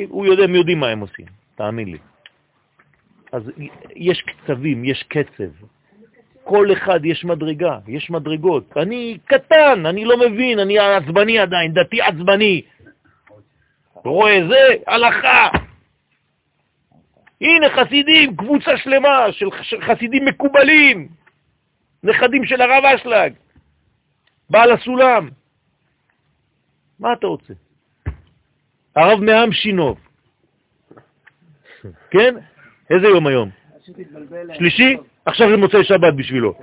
הוא 0.08 0.26
יודע, 0.26 0.44
הם 0.44 0.54
יודעים 0.54 0.80
מה 0.80 0.88
הם 0.88 1.00
עושים, 1.00 1.26
תאמין 1.54 1.88
לי. 1.88 1.98
אז 3.32 3.42
יש 3.96 4.22
קצבים, 4.22 4.84
יש 4.84 5.02
קצב. 5.02 5.66
כל 6.44 6.72
אחד 6.72 7.04
יש 7.04 7.24
מדרגה, 7.24 7.78
יש 7.88 8.10
מדרגות. 8.10 8.76
אני 8.76 9.18
קטן, 9.24 9.86
אני 9.86 10.04
לא 10.04 10.16
מבין, 10.16 10.58
אני 10.58 10.78
עצבני 10.78 11.38
עדיין, 11.38 11.72
דתי 11.72 12.02
עצבני. 12.02 12.62
רואה 13.94 14.38
זה, 14.48 14.74
הלכה. 14.86 15.48
הנה 17.40 17.70
חסידים, 17.70 18.36
קבוצה 18.36 18.76
שלמה 18.76 19.32
של 19.32 19.50
חסידים 19.80 20.24
מקובלים, 20.24 21.08
נכדים 22.02 22.44
של 22.44 22.60
הרב 22.60 22.84
אשלג, 22.84 23.32
בעל 24.50 24.72
הסולם. 24.72 25.28
מה 26.98 27.12
אתה 27.12 27.26
רוצה? 27.26 27.54
הרב 28.96 29.20
מעם 29.20 29.52
שינוב. 29.52 29.98
כן? 32.10 32.34
איזה 32.90 33.06
יום 33.06 33.26
היום? 33.26 33.50
שלישי? 34.54 34.96
עכשיו 35.24 35.50
זה 35.50 35.56
מוצאי 35.56 35.84
שבת 35.84 36.14
בשבילו. 36.16 36.54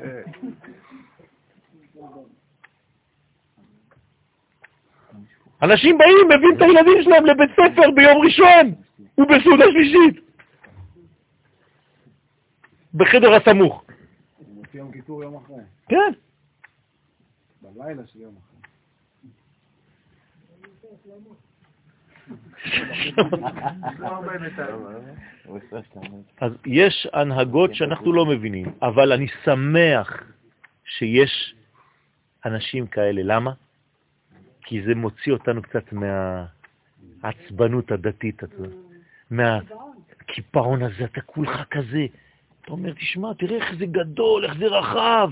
אנשים 5.62 5.98
באים, 5.98 6.28
מביאים 6.28 6.58
את 6.58 6.62
הילדים 6.62 7.04
שלהם 7.04 7.26
לבית 7.26 7.50
ספר 7.52 7.92
ביום 7.96 8.18
ראשון 8.26 8.74
ובסעודה 9.18 9.66
שלישית. 9.72 10.30
בחדר 12.94 13.34
הסמוך. 13.34 13.84
יום 14.74 14.92
כיפור 14.92 15.24
יום 15.24 15.36
אחרי. 15.36 15.56
כן. 15.90 16.12
בלילה 17.62 18.08
של 18.08 18.20
יום 18.20 18.36
אחרי. 18.38 18.60
לא 20.58 20.64
הרבה 20.64 21.18
בינתיים. 21.18 21.50
אז 26.42 26.52
יש 26.66 27.08
הנהגות 27.14 27.76
שאנחנו 27.76 28.14
לא 28.14 28.26
מבינים, 28.26 28.66
אבל 28.82 29.12
אני 29.12 29.28
שמח 29.46 30.24
שיש 30.86 31.56
אנשים 32.46 32.88
כאלה. 32.88 33.22
למה? 33.24 33.52
כי 34.62 34.82
זה 34.82 34.96
מוציא 34.96 35.34
אותנו 35.34 35.62
קצת 35.62 35.94
מהעצבנות 37.22 37.92
הדתית 37.92 38.44
הזאת, 38.44 38.74
מהקיפאון 39.32 40.84
הזה, 40.84 41.04
אתה 41.04 41.22
כולך 41.22 41.64
כזה. 41.72 42.06
אתה 42.62 42.72
אומר, 42.72 42.94
תשמע, 42.94 43.34
תראה 43.34 43.58
איך 43.58 43.76
זה 43.80 43.86
גדול, 43.86 44.46
איך 44.46 44.58
זה 44.58 44.66
רחב, 44.66 45.32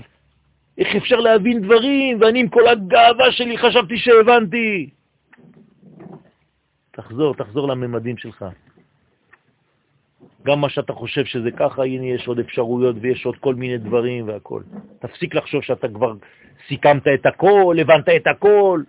איך 0.78 0.96
אפשר 0.96 1.16
להבין 1.16 1.60
דברים, 1.60 2.20
ואני 2.20 2.40
עם 2.40 2.48
כל 2.48 2.68
הגאווה 2.68 3.32
שלי 3.32 3.58
חשבתי 3.58 3.98
שהבנתי. 3.98 4.90
תחזור, 6.98 7.34
תחזור 7.34 7.68
לממדים 7.68 8.16
שלך. 8.16 8.44
גם 10.42 10.60
מה 10.60 10.68
שאתה 10.68 10.92
חושב 10.92 11.24
שזה 11.24 11.50
ככה, 11.50 11.84
הנה 11.84 12.06
יש 12.06 12.28
עוד 12.28 12.38
אפשרויות 12.38 12.96
ויש 13.00 13.26
עוד 13.26 13.36
כל 13.36 13.54
מיני 13.54 13.78
דברים 13.78 14.28
והכל. 14.28 14.62
תפסיק 14.98 15.34
לחשוב 15.34 15.62
שאתה 15.62 15.88
כבר 15.88 16.14
סיכמת 16.68 17.06
את 17.14 17.26
הכל, 17.26 17.76
הבנת 17.80 18.08
את 18.08 18.26
הכל. 18.26 18.82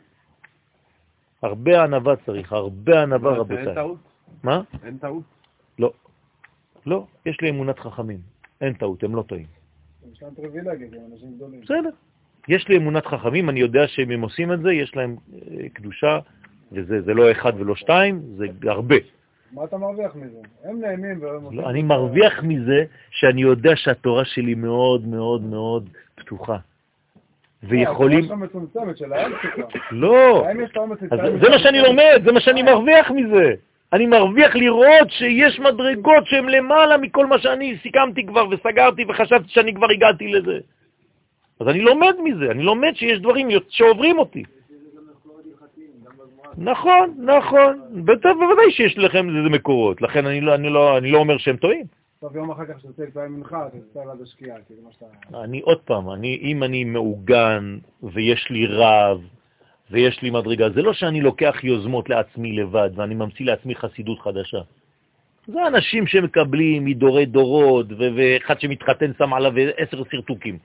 הרבה 1.42 1.84
ענבה 1.84 2.16
צריך, 2.26 2.54
הרבה 2.54 3.04
ענבה 3.04 3.30
אין 3.30 3.40
רבותיי. 3.40 3.76
טעות? 3.76 3.98
מה? 4.44 4.62
אין 4.84 4.98
טעות? 4.98 5.24
לא. 5.80 5.92
לא, 6.86 7.06
יש 7.26 7.42
לי 7.42 7.50
אמונת 7.50 7.80
חכמים. 7.80 8.20
אין 8.62 8.74
טעות, 8.74 9.04
הם 9.04 9.16
לא 9.16 9.22
טועים. 9.22 9.48
יש 10.12 10.24
להם 10.24 10.36
פריבילגיה, 10.36 10.88
הם 10.88 11.12
אנשים 11.14 11.36
גדולים. 11.36 11.62
בסדר. 11.62 11.90
יש 12.48 12.68
לי 12.68 12.78
אמונת 12.78 13.06
חכמים, 13.06 13.50
אני 13.50 13.60
יודע 13.60 13.88
שאם 13.88 14.12
הם 14.12 14.22
עושים 14.22 14.54
את 14.54 14.60
זה, 14.62 14.74
יש 14.74 14.96
להם 14.96 15.16
אה, 15.34 15.70
קדושה, 15.74 16.20
וזה 16.72 17.02
זה 17.02 17.14
לא 17.14 17.32
אחד 17.32 17.54
ולא 17.58 17.76
שתיים, 17.76 18.22
זה 18.38 18.72
הרבה. 18.72 18.96
מה 19.54 19.64
אתה 19.64 19.78
מרוויח 19.78 20.16
מזה? 20.16 20.38
הם 20.64 20.82
נהנים 20.82 21.22
והם. 21.22 21.58
לא, 21.58 21.70
אני 21.70 21.84
מרוויח 21.84 22.44
מזה 22.44 22.84
שאני 23.12 23.42
יודע 23.42 23.76
שהתורה 23.76 24.26
שלי 24.26 24.56
מאוד 24.56 25.08
מאוד 25.08 25.42
מאוד 25.42 25.90
פתוחה. 26.16 26.58
ויכולים... 27.64 28.28
שלך. 28.96 29.12
לא, 29.92 30.46
זה 31.42 31.50
מה 31.50 31.60
שאני 31.60 31.82
לומד, 31.82 32.22
זה 32.26 32.32
מה 32.32 32.40
שאני 32.40 32.64
מרוויח 32.64 33.12
מזה. 33.12 33.54
אני 33.94 34.06
מרוויח 34.06 34.56
לראות 34.56 35.10
שיש 35.10 35.60
מדרגות 35.60 36.26
שהן 36.26 36.50
למעלה 36.50 36.98
מכל 36.98 37.26
מה 37.26 37.40
שאני 37.40 37.78
סיכמתי 37.84 38.26
כבר 38.26 38.48
וסגרתי 38.50 39.06
וחשבתי 39.10 39.50
שאני 39.50 39.74
כבר 39.74 39.88
הגעתי 39.92 40.28
לזה. 40.28 40.60
אז 41.60 41.68
אני 41.68 41.82
לומד 41.82 42.14
מזה, 42.24 42.52
אני 42.52 42.64
לומד 42.64 42.92
שיש 42.96 43.20
דברים 43.20 43.48
שעוברים 43.70 44.20
אותי. 44.20 44.44
נכון, 46.58 47.16
נכון, 47.18 47.82
בוודאי 48.24 48.72
שיש 48.72 48.98
לכם 48.98 49.38
איזה 49.38 49.50
מקורות, 49.50 50.02
לכן 50.02 50.26
אני 50.26 50.42
לא, 50.42 50.56
אני 50.56 50.70
לא, 50.70 50.98
אני 50.98 51.12
לא 51.12 51.18
אומר 51.18 51.38
שהם 51.38 51.58
טועים. 51.58 51.86
טוב, 52.22 52.36
יום 52.36 52.52
אחר 52.52 52.66
כך 52.66 52.80
שתצא 52.80 53.04
להתפעל 53.04 53.28
מנחה, 53.28 53.68
אתה 53.68 53.78
תצא 53.78 54.00
עד 54.12 54.22
השקיעה, 54.22 54.58
כאילו 54.68 54.82
מה 54.84 54.90
שאתה... 54.92 55.44
אני 55.44 55.60
עוד 55.60 55.80
פעם, 55.80 56.12
אני, 56.12 56.40
אם 56.42 56.64
אני 56.64 56.84
מעוגן 56.84 57.78
ויש 58.04 58.48
לי 58.50 58.66
רב 58.66 59.22
ויש 59.92 60.22
לי 60.22 60.30
מדרגה, 60.30 60.70
זה 60.70 60.82
לא 60.82 60.94
שאני 60.94 61.22
לוקח 61.22 61.56
יוזמות 61.64 62.10
לעצמי 62.10 62.52
לבד 62.52 62.90
ואני 62.96 63.16
ממציא 63.16 63.46
לעצמי 63.46 63.76
חסידות 63.76 64.20
חדשה. 64.20 64.62
זה 65.48 65.68
אנשים 65.68 66.08
שמקבלים 66.08 66.86
מדורי 66.86 67.26
דורות, 67.26 67.86
ואחד 67.98 68.60
שמתחתן 68.60 69.12
שם 69.18 69.34
עליו 69.34 69.54
עשר 69.78 70.04
סרטוקים. 70.12 70.58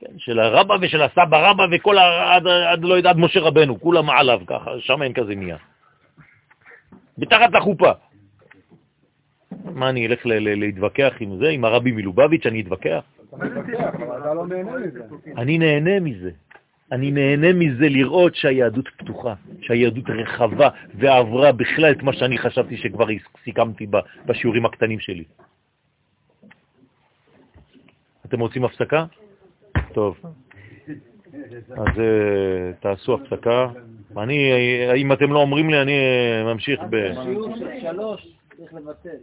כן, 0.00 0.18
של 0.18 0.38
הרבא 0.38 0.76
ושל 0.80 1.02
הסבא 1.02 1.50
רבא 1.50 1.66
וכל, 1.72 1.98
עד, 1.98 2.46
עד, 2.46 2.84
לא 2.84 2.94
יודע, 2.94 3.10
עד 3.10 3.16
משה 3.16 3.40
רבנו, 3.40 3.80
כולם 3.80 4.10
עליו 4.10 4.40
ככה, 4.46 4.70
שם 4.80 5.02
אין 5.02 5.12
כזה 5.12 5.34
נהיה. 5.34 5.56
מתחת 7.18 7.52
לחופה. 7.52 7.90
מה, 9.64 9.88
אני 9.88 10.06
אלך 10.06 10.20
להתווכח 10.24 11.12
עם 11.20 11.36
זה, 11.36 11.48
עם 11.48 11.64
הרבי 11.64 11.92
מלובביץ', 11.92 12.46
אני 12.46 12.60
אתווכח? 12.60 13.04
אני 15.36 15.58
נהנה 15.58 16.00
מזה. 16.00 16.30
אני 16.92 17.10
נהנה 17.10 17.52
מזה 17.52 17.88
לראות 17.88 18.34
שהיהדות 18.34 18.88
פתוחה, 18.88 19.34
שהיהדות 19.60 20.04
רחבה 20.10 20.68
ועברה 20.94 21.52
בכלל 21.52 21.92
את 21.92 22.02
מה 22.02 22.12
שאני 22.12 22.38
חשבתי 22.38 22.76
שכבר 22.76 23.06
סיכמתי 23.44 23.86
בשיעורים 24.26 24.66
הקטנים 24.66 25.00
שלי. 25.00 25.24
אתם 28.26 28.40
רוצים 28.40 28.64
הפסקה? 28.64 29.04
טוב. 29.96 30.16
אז 31.76 32.00
אה, 32.00 32.72
תעשו 32.80 33.14
הפסקה. 33.14 33.68
אני, 34.16 34.52
אם 34.96 35.12
אתם 35.12 35.32
לא 35.32 35.38
אומרים 35.38 35.70
לי, 35.70 35.82
אני 35.82 35.92
אה, 35.92 36.44
ממשיך 36.44 36.80
ב... 36.90 37.12
שיעור 37.24 37.56
של 37.56 37.68
שלוש 37.80 38.28
צריך 38.56 38.74
לבטל. 38.74 39.16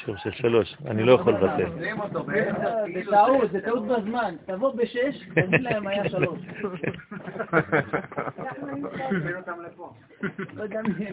שיעור 0.00 0.16
של 0.16 0.30
שלוש, 0.32 0.76
אני 0.86 1.02
לא 1.02 1.12
יכול 1.12 1.32
לבטל. 1.32 1.70
זה 2.94 3.00
טעות, 3.10 3.50
זה 3.52 3.60
טעות 3.60 3.86
בזמן. 3.86 4.34
תבוא 4.46 4.74
בשש, 4.74 5.20
תגיד 5.34 5.60
להם 5.60 5.86
היה 5.86 6.08
שלוש. 6.08 6.38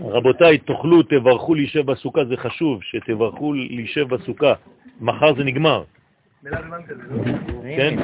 רבותיי, 0.01 0.57
תאכלו, 0.57 1.03
תברכו 1.03 1.55
להישב 1.55 1.91
בסוכה, 1.91 2.25
זה 2.25 2.37
חשוב 2.37 2.83
שתברכו 2.83 3.53
להישב 3.53 4.07
בסוכה. 4.07 4.53
מחר 5.01 5.35
זה 5.35 5.43
נגמר. 5.43 5.83
כן? 7.63 7.95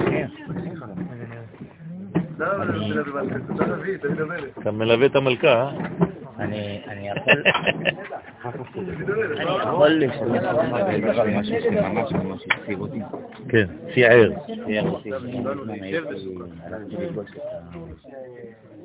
אתה 4.61 4.72
מלווה 4.72 5.05
את 5.05 5.15
המלכה, 5.15 5.47
אה? 5.47 5.69
אני 6.39 6.81
אני 6.88 7.09
יכול... 7.09 7.43
אני 8.45 9.61
יכול 9.64 9.89
לשתף 9.89 10.22
אותך 10.22 11.19
משהו 11.35 11.55
שממש 11.61 12.11
ממש 12.11 12.41
הפסיד 12.51 12.80
אותי. 12.80 12.99
כן, 13.49 13.65
סיער. 13.93 14.31
צייר 14.65 14.89
אותי. 14.89 15.11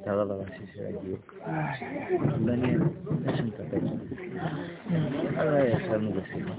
את 0.03 0.09
את 0.09 0.09
הרב 0.09 0.31
הראשי 0.31 0.67
של 0.75 0.81
הגיור. 0.87 1.19
דניאל, 2.45 2.79
זה 3.25 3.37
שמטפל. 3.37 3.87
אז 5.37 5.49
ישבנו 5.69 6.11
בשיחה. 6.13 6.53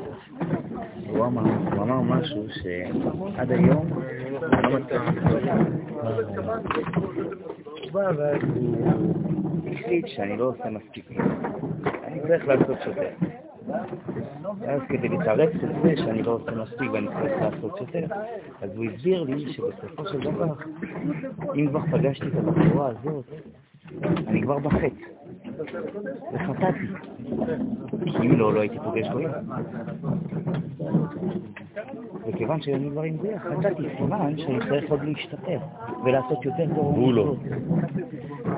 הוא 1.07 1.25
אמר 1.25 2.01
משהו 2.01 2.45
שעד 2.49 3.51
היום 3.51 3.89
לא 4.63 4.79
מצליח 4.79 5.03
לקרוא. 5.07 5.39
הוא 7.91 8.01
החליט 9.71 10.07
שאני 10.07 10.37
לא 10.37 10.43
עושה 10.43 10.69
מספיק. 10.69 11.11
אני 12.03 12.19
צריך 12.21 12.47
לעשות 12.47 12.77
שוטר. 12.83 13.09
ואז 14.59 14.81
כדי 14.89 15.09
לתרץ 15.09 15.53
את 15.55 15.69
זה 15.83 15.93
שאני 15.97 16.23
לא 16.23 16.31
עושה 16.31 16.51
מספיק 16.51 16.91
ואני 16.93 17.07
צריך 17.07 17.41
לעשות 17.41 17.79
יותר, 17.81 18.05
אז 18.61 18.69
הוא 18.75 18.85
הסביר 18.85 19.23
לי 19.23 19.53
שבסופו 19.53 20.07
של 20.07 20.19
דבר, 20.19 20.53
אם 21.55 21.67
כבר 21.69 21.81
פגשתי 21.91 22.27
את 22.27 22.33
הבחורה 22.35 22.87
הזאת, 22.87 23.25
אני 24.27 24.41
כבר 24.41 24.59
בחטא. 24.59 25.05
וחטאתי. 26.33 26.87
אם 28.19 28.37
לא, 28.37 28.53
לא 28.53 28.59
הייתי 28.59 28.77
פוגש 28.83 29.07
גויים. 29.07 29.31
וכיוון 32.27 32.61
שהיו 32.61 32.89
דברים 32.91 33.17
זה, 33.21 33.33
חטאתי 33.39 33.83
סימן 33.97 34.37
שאני 34.37 34.59
צריך 34.69 34.91
עוד 34.91 34.99
להשתפר 35.03 35.57
ולעשות 36.05 36.45
יותר 36.45 36.65
טוב. 36.75 36.97
והוא 36.97 37.13
לא. 37.13 37.35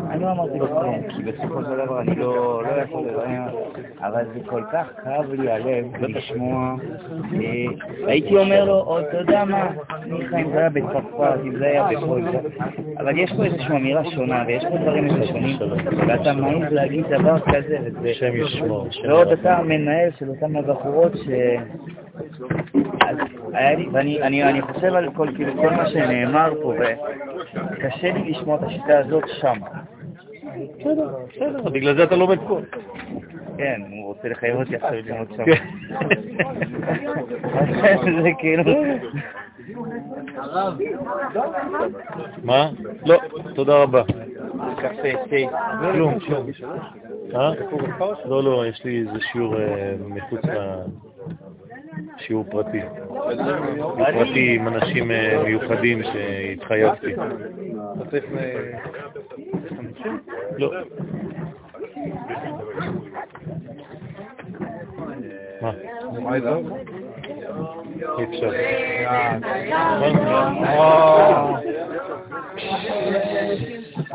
אני 0.10 0.24
לא 0.24 0.32
אמרתי 0.32 0.60
לו 0.60 0.68
כלום, 0.68 1.02
כי 1.10 1.24
בסופו 1.24 1.62
של 1.64 1.86
דבר 1.86 2.02
אני 2.02 2.16
לא 2.16 2.64
לא 2.64 2.82
יכול 2.82 3.04
לראה, 3.08 3.48
אבל 4.00 4.26
זה 4.34 4.40
כל 4.46 4.64
כך 4.72 4.88
כאב 5.04 5.34
לי 5.34 5.52
הלב 5.52 5.86
לשמוע. 6.00 6.76
אה, 7.34 8.08
הייתי 8.08 8.38
אומר 8.38 8.66
לו, 8.66 8.74
עוד 8.74 9.04
אתה 9.04 9.18
יודע 9.18 9.46
מה, 9.46 9.72
מיכה, 10.06 10.38
אם 10.38 10.50
זה 10.52 10.58
היה 10.58 10.70
בצרפת, 10.70 11.40
אם 11.44 11.56
זה 11.58 11.66
היה 11.66 11.88
בכל 11.88 12.22
זה, 12.32 12.40
אבל 13.00 13.18
יש 13.18 13.34
פה 13.38 13.46
איזושהי 13.46 13.76
אמירה 13.76 14.12
שונה, 14.12 14.44
ויש 14.48 14.64
פה 14.64 14.78
דברים 14.78 15.06
איזה 15.06 15.28
שונים, 15.28 15.58
ואתה 16.08 16.34
מעז 16.34 16.72
להגיד 16.72 17.06
דבר 17.06 17.40
כזה, 17.40 17.78
וזה... 17.84 18.10
השם 18.10 18.36
ישמור. 18.36 18.88
ועוד 19.08 19.28
אתה 19.28 19.58
המנהל 19.58 20.10
של 20.20 20.30
אותן 20.30 20.56
הבחורות 20.56 21.12
ש... 21.16 21.30
אני, 24.24 24.44
אני 24.44 24.62
חושב 24.62 24.94
על 24.94 25.10
כל, 25.14 25.28
כאילו, 25.36 25.54
כל 25.54 25.70
מה 25.70 25.90
שנאמר 25.90 26.54
פה, 26.62 26.74
וקשה 27.72 28.14
לי 28.14 28.32
לשמוע 28.32 28.56
את 28.56 28.64
השיטה 28.64 29.00
הזאת 29.00 29.24
שם. 29.42 29.58
בסדר, 30.80 31.70
בגלל 31.70 31.98
זה 31.98 32.04
אתה 32.04 32.16
לומד 32.16 32.40
פה. 32.48 32.60
כן, 33.58 33.82
הוא 33.90 34.06
רוצה 34.06 34.30
לחייב 34.30 34.56
אותי 34.56 34.76
עכשיו 34.76 34.92
ללמוד 34.94 35.28
שם. 35.36 35.46
כן. 35.46 35.66
זה 38.24 38.30
כאילו... 38.40 38.64
מה? 42.44 42.70
לא, 43.06 43.20
תודה 43.56 43.84
רבה. 43.84 44.04
קפה, 44.78 45.10
תה. 45.30 45.58
כלום, 45.94 46.20
כלום. 46.20 46.48
אה? 47.36 47.52
לא, 48.26 48.44
לא, 48.44 48.66
יש 48.68 48.86
לי 48.86 49.00
איזה 49.00 49.20
שיעור 49.32 49.58
אה, 49.58 49.96
מחוץ 50.08 50.42
לשיעור 52.18 52.46
פרטי. 52.52 52.82
פרטי 53.98 54.56
עם 54.56 54.68
אנשים 54.68 55.12
אה, 55.12 55.44
מיוחדים 55.44 56.04
שהתחייבתי. 56.04 57.16
לא. 60.58 60.72
מה? 65.62 65.72
אי 68.20 68.24
אפשר. 68.24 68.52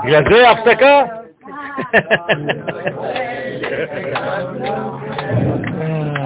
בגלל 0.04 0.24
זה 0.30 0.50
הפסקה? 0.50 1.02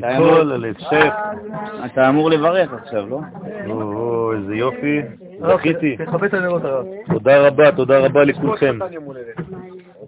כל 0.00 0.52
הלב, 0.52 0.74
שף. 0.78 1.12
אתה 1.84 2.08
אמור 2.08 2.30
לברך 2.30 2.72
עכשיו, 2.72 3.06
לא? 3.08 3.20
או, 3.70 4.32
איזה 4.32 4.54
יופי, 4.54 5.00
זכיתי. 5.40 5.96
את 6.26 6.34
הנרות 6.34 6.64
הרב. 6.64 6.86
תודה 7.12 7.46
רבה, 7.46 7.72
תודה 7.72 7.98
רבה 7.98 8.24
לכולכם. 8.24 8.78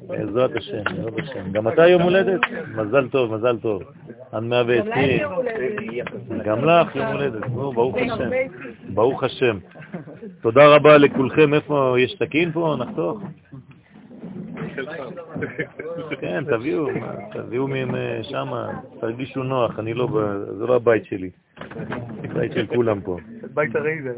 בעזרת 0.07 0.57
השם, 0.57 0.83
בעזרת 0.85 1.19
השם. 1.19 1.53
גם 1.53 1.69
אתה 1.69 1.87
יום 1.87 2.03
הולדת? 2.03 2.41
מזל 2.75 3.09
טוב, 3.09 3.35
מזל 3.35 3.59
טוב. 3.59 3.83
עד 4.33 4.43
120. 4.43 5.29
גם 6.45 6.65
לך 6.65 6.97
יום 6.97 7.07
הולדת. 7.07 7.49
נו, 7.49 7.73
ברוך 7.73 7.97
השם. 7.97 8.31
ברוך 8.89 9.25
השם. 9.25 9.59
תודה 10.43 10.67
רבה 10.67 10.99
לכולכם. 10.99 11.55
איפה, 11.55 11.95
יש 11.99 12.17
סכין 12.23 12.53
פה? 12.53 12.77
נחתוך? 12.79 13.19
כן, 16.21 16.45
תביאו, 16.45 16.87
תביאו 17.33 17.67
משם, 17.69 18.49
תרגישו 19.01 19.43
נוח, 19.43 19.79
אני 19.79 19.95
לא, 19.95 20.07
ב- 20.07 20.45
זה 20.59 20.67
לא 20.67 20.77
הבית 20.77 21.05
שלי. 21.05 21.31
זה 22.23 22.29
בית 22.35 22.53
של 22.53 22.67
כולם 22.67 23.01
פה. 23.01 23.17
בית 23.55 23.77
הרי 23.77 24.03
זה 24.03 24.15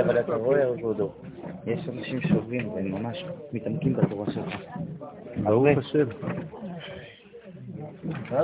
אבל 0.00 0.20
אתה 0.20 0.34
רואה, 0.34 0.76
כבודו, 0.78 1.12
יש 1.66 1.88
אנשים 1.88 2.20
שעובדים 2.20 2.68
והם 2.68 2.90
ממש 2.92 3.24
מתעמקים 3.52 3.92
בתורה 3.92 4.26
שלך. 4.32 4.54
ברוך 5.42 5.66
השם. 5.78 6.06
אתה 8.26 8.42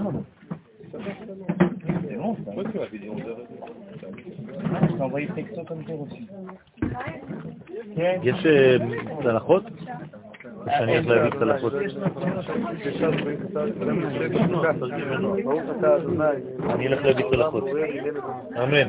רואה 2.51 2.65
טקסטות 2.65 2.89
אנטרוסים. 4.05 4.32
יש 8.22 8.47
אה, 8.47 8.76
צלחות? 9.22 9.62
שאני 10.66 10.97
הולך 10.98 11.06
להביא 11.06 11.30
צלחות? 11.39 11.72
אני 16.70 16.86
אלך 16.86 17.05
להביא 17.05 17.24
צלחות. 17.30 17.64
אמן. 18.62 18.89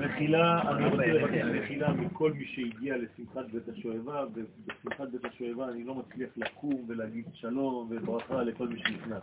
מחילה, 0.00 0.70
אני 0.70 0.86
רוצה 0.86 1.06
לבקש 1.06 1.44
מחילה 1.62 1.92
מכל 1.92 2.32
מי 2.32 2.44
שהגיע 2.44 2.96
לשמחת 2.96 3.44
בית 3.52 3.68
השואבה, 3.68 4.24
ובשמחת 4.34 5.08
בית 5.08 5.24
השואבה 5.24 5.68
אני 5.68 5.84
לא 5.84 5.94
מצליח 5.94 6.30
לקום 6.36 6.84
ולהגיד 6.86 7.24
שלום 7.32 7.88
וברכה 7.90 8.42
לכל 8.42 8.68
מי 8.68 8.78
שנכנס. 8.78 9.22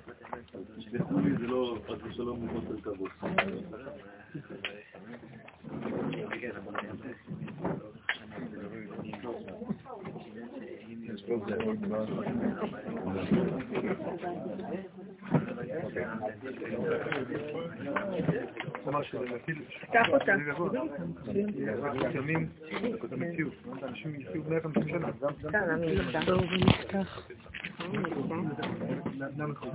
תסלחו 0.87 1.19
לי, 1.19 1.37
זה 1.37 1.47
לא 1.47 1.77
חס 1.87 1.97
ושלום 2.03 2.45
מחוסר 2.45 2.81
כבוד. 2.81 3.09
קח 19.91 20.07
אותה. 20.09 20.33
ימים, 22.13 22.47
המציאות. 23.11 23.53
אנשים 23.83 24.15
יחיו 24.15 24.41
150 24.49 24.87
שנה. 24.87 25.07